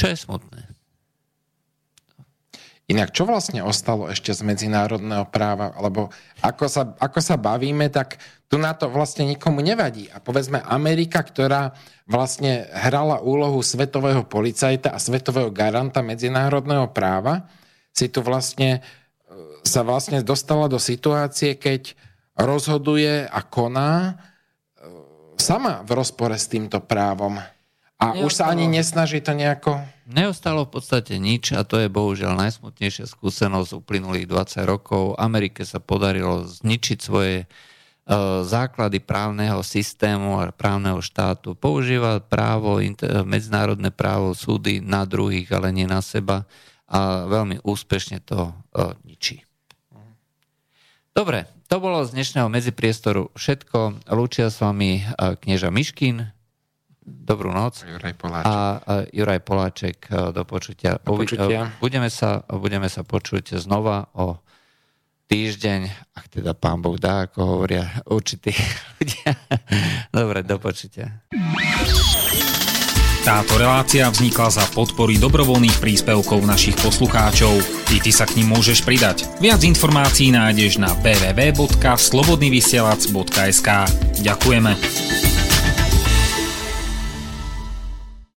Čo 0.00 0.08
je 0.08 0.16
smutné. 0.16 0.71
Inak, 2.92 3.16
čo 3.16 3.24
vlastne 3.24 3.64
ostalo 3.64 4.12
ešte 4.12 4.36
z 4.36 4.44
medzinárodného 4.44 5.24
práva? 5.32 5.72
Lebo 5.80 6.12
ako 6.44 6.68
sa, 6.68 6.92
ako 7.00 7.24
sa 7.24 7.40
bavíme, 7.40 7.88
tak 7.88 8.20
tu 8.52 8.60
na 8.60 8.76
to 8.76 8.92
vlastne 8.92 9.24
nikomu 9.24 9.64
nevadí. 9.64 10.12
A 10.12 10.20
povedzme 10.20 10.60
Amerika, 10.60 11.24
ktorá 11.24 11.72
vlastne 12.04 12.68
hrala 12.68 13.24
úlohu 13.24 13.64
svetového 13.64 14.28
policajta 14.28 14.92
a 14.92 15.00
svetového 15.00 15.48
garanta 15.48 16.04
medzinárodného 16.04 16.92
práva, 16.92 17.48
si 17.96 18.12
tu 18.12 18.20
vlastne 18.20 18.76
e, 18.76 18.80
sa 19.64 19.80
vlastne 19.80 20.20
dostala 20.20 20.68
do 20.68 20.76
situácie, 20.76 21.56
keď 21.56 21.96
rozhoduje 22.36 23.24
a 23.24 23.40
koná 23.40 23.92
e, 24.04 24.14
sama 25.40 25.80
v 25.80 25.96
rozpore 25.96 26.36
s 26.36 26.44
týmto 26.44 26.76
právom. 26.84 27.40
A 28.02 28.18
Neostalo. 28.18 28.26
už 28.26 28.32
sa 28.34 28.44
ani 28.50 28.66
nesnaží 28.66 29.22
to 29.22 29.30
nejako... 29.30 29.78
Neostalo 30.10 30.66
v 30.66 30.74
podstate 30.74 31.22
nič 31.22 31.54
a 31.54 31.62
to 31.62 31.78
je 31.78 31.86
bohužiaľ 31.86 32.34
najsmutnejšia 32.34 33.06
skúsenosť 33.06 33.78
uplynulých 33.78 34.26
20 34.26 34.66
rokov. 34.66 35.14
Amerike 35.14 35.62
sa 35.62 35.78
podarilo 35.78 36.42
zničiť 36.42 36.98
svoje 36.98 37.46
uh, 37.46 38.42
základy 38.42 38.98
právneho 38.98 39.62
systému 39.62 40.42
a 40.42 40.50
právneho 40.50 40.98
štátu. 40.98 41.54
Používa 41.54 42.18
právo, 42.18 42.82
medzinárodné 43.22 43.94
právo, 43.94 44.34
súdy 44.34 44.82
na 44.82 45.06
druhých, 45.06 45.46
ale 45.54 45.70
nie 45.70 45.86
na 45.86 46.02
seba 46.02 46.50
a 46.90 47.24
veľmi 47.30 47.62
úspešne 47.62 48.18
to 48.26 48.50
uh, 48.50 48.98
ničí. 49.06 49.46
Dobre, 51.14 51.46
to 51.70 51.78
bolo 51.78 52.02
z 52.02 52.18
dnešného 52.18 52.50
medzipriestoru 52.50 53.30
všetko. 53.38 54.10
Lúčia 54.10 54.50
s 54.50 54.58
vami 54.58 55.06
uh, 55.06 55.38
knieža 55.38 55.70
Miškin, 55.70 56.34
Dobrú 57.02 57.50
noc. 57.50 57.82
Juraj 57.82 58.14
Poláček. 58.14 58.46
A, 58.46 58.78
a 58.78 59.02
Juraj 59.10 59.42
Poláček 59.42 60.06
e, 60.06 60.30
do 60.30 60.46
počutia. 60.46 61.02
Do 61.02 61.18
počutia. 61.18 61.74
Budeme, 61.82 62.06
sa, 62.06 62.46
budeme 62.46 62.86
sa 62.86 63.02
počuť 63.02 63.58
znova 63.58 64.06
o 64.14 64.38
týždeň, 65.26 66.14
ak 66.14 66.38
teda 66.38 66.54
pán 66.54 66.78
Boh 66.78 66.94
dá, 66.94 67.26
ako 67.26 67.58
hovoria 67.58 67.90
určití 68.06 68.54
ľudia. 69.02 69.34
Dobre, 70.14 70.46
do 70.46 70.62
počutia. 70.62 71.26
Táto 73.22 73.54
relácia 73.54 74.10
vznikla 74.10 74.50
za 74.50 74.66
podpory 74.74 75.14
dobrovoľných 75.14 75.78
príspevkov 75.78 76.42
našich 76.42 76.74
poslucháčov. 76.82 77.54
I 77.94 78.02
ty 78.02 78.10
sa 78.10 78.26
k 78.26 78.42
ním 78.42 78.50
môžeš 78.50 78.82
pridať. 78.82 79.30
Viac 79.38 79.62
informácií 79.62 80.34
nájdeš 80.34 80.82
na 80.82 80.90
www.slobodnyvysielac.sk 81.06 83.68
Ďakujeme. 84.26 85.31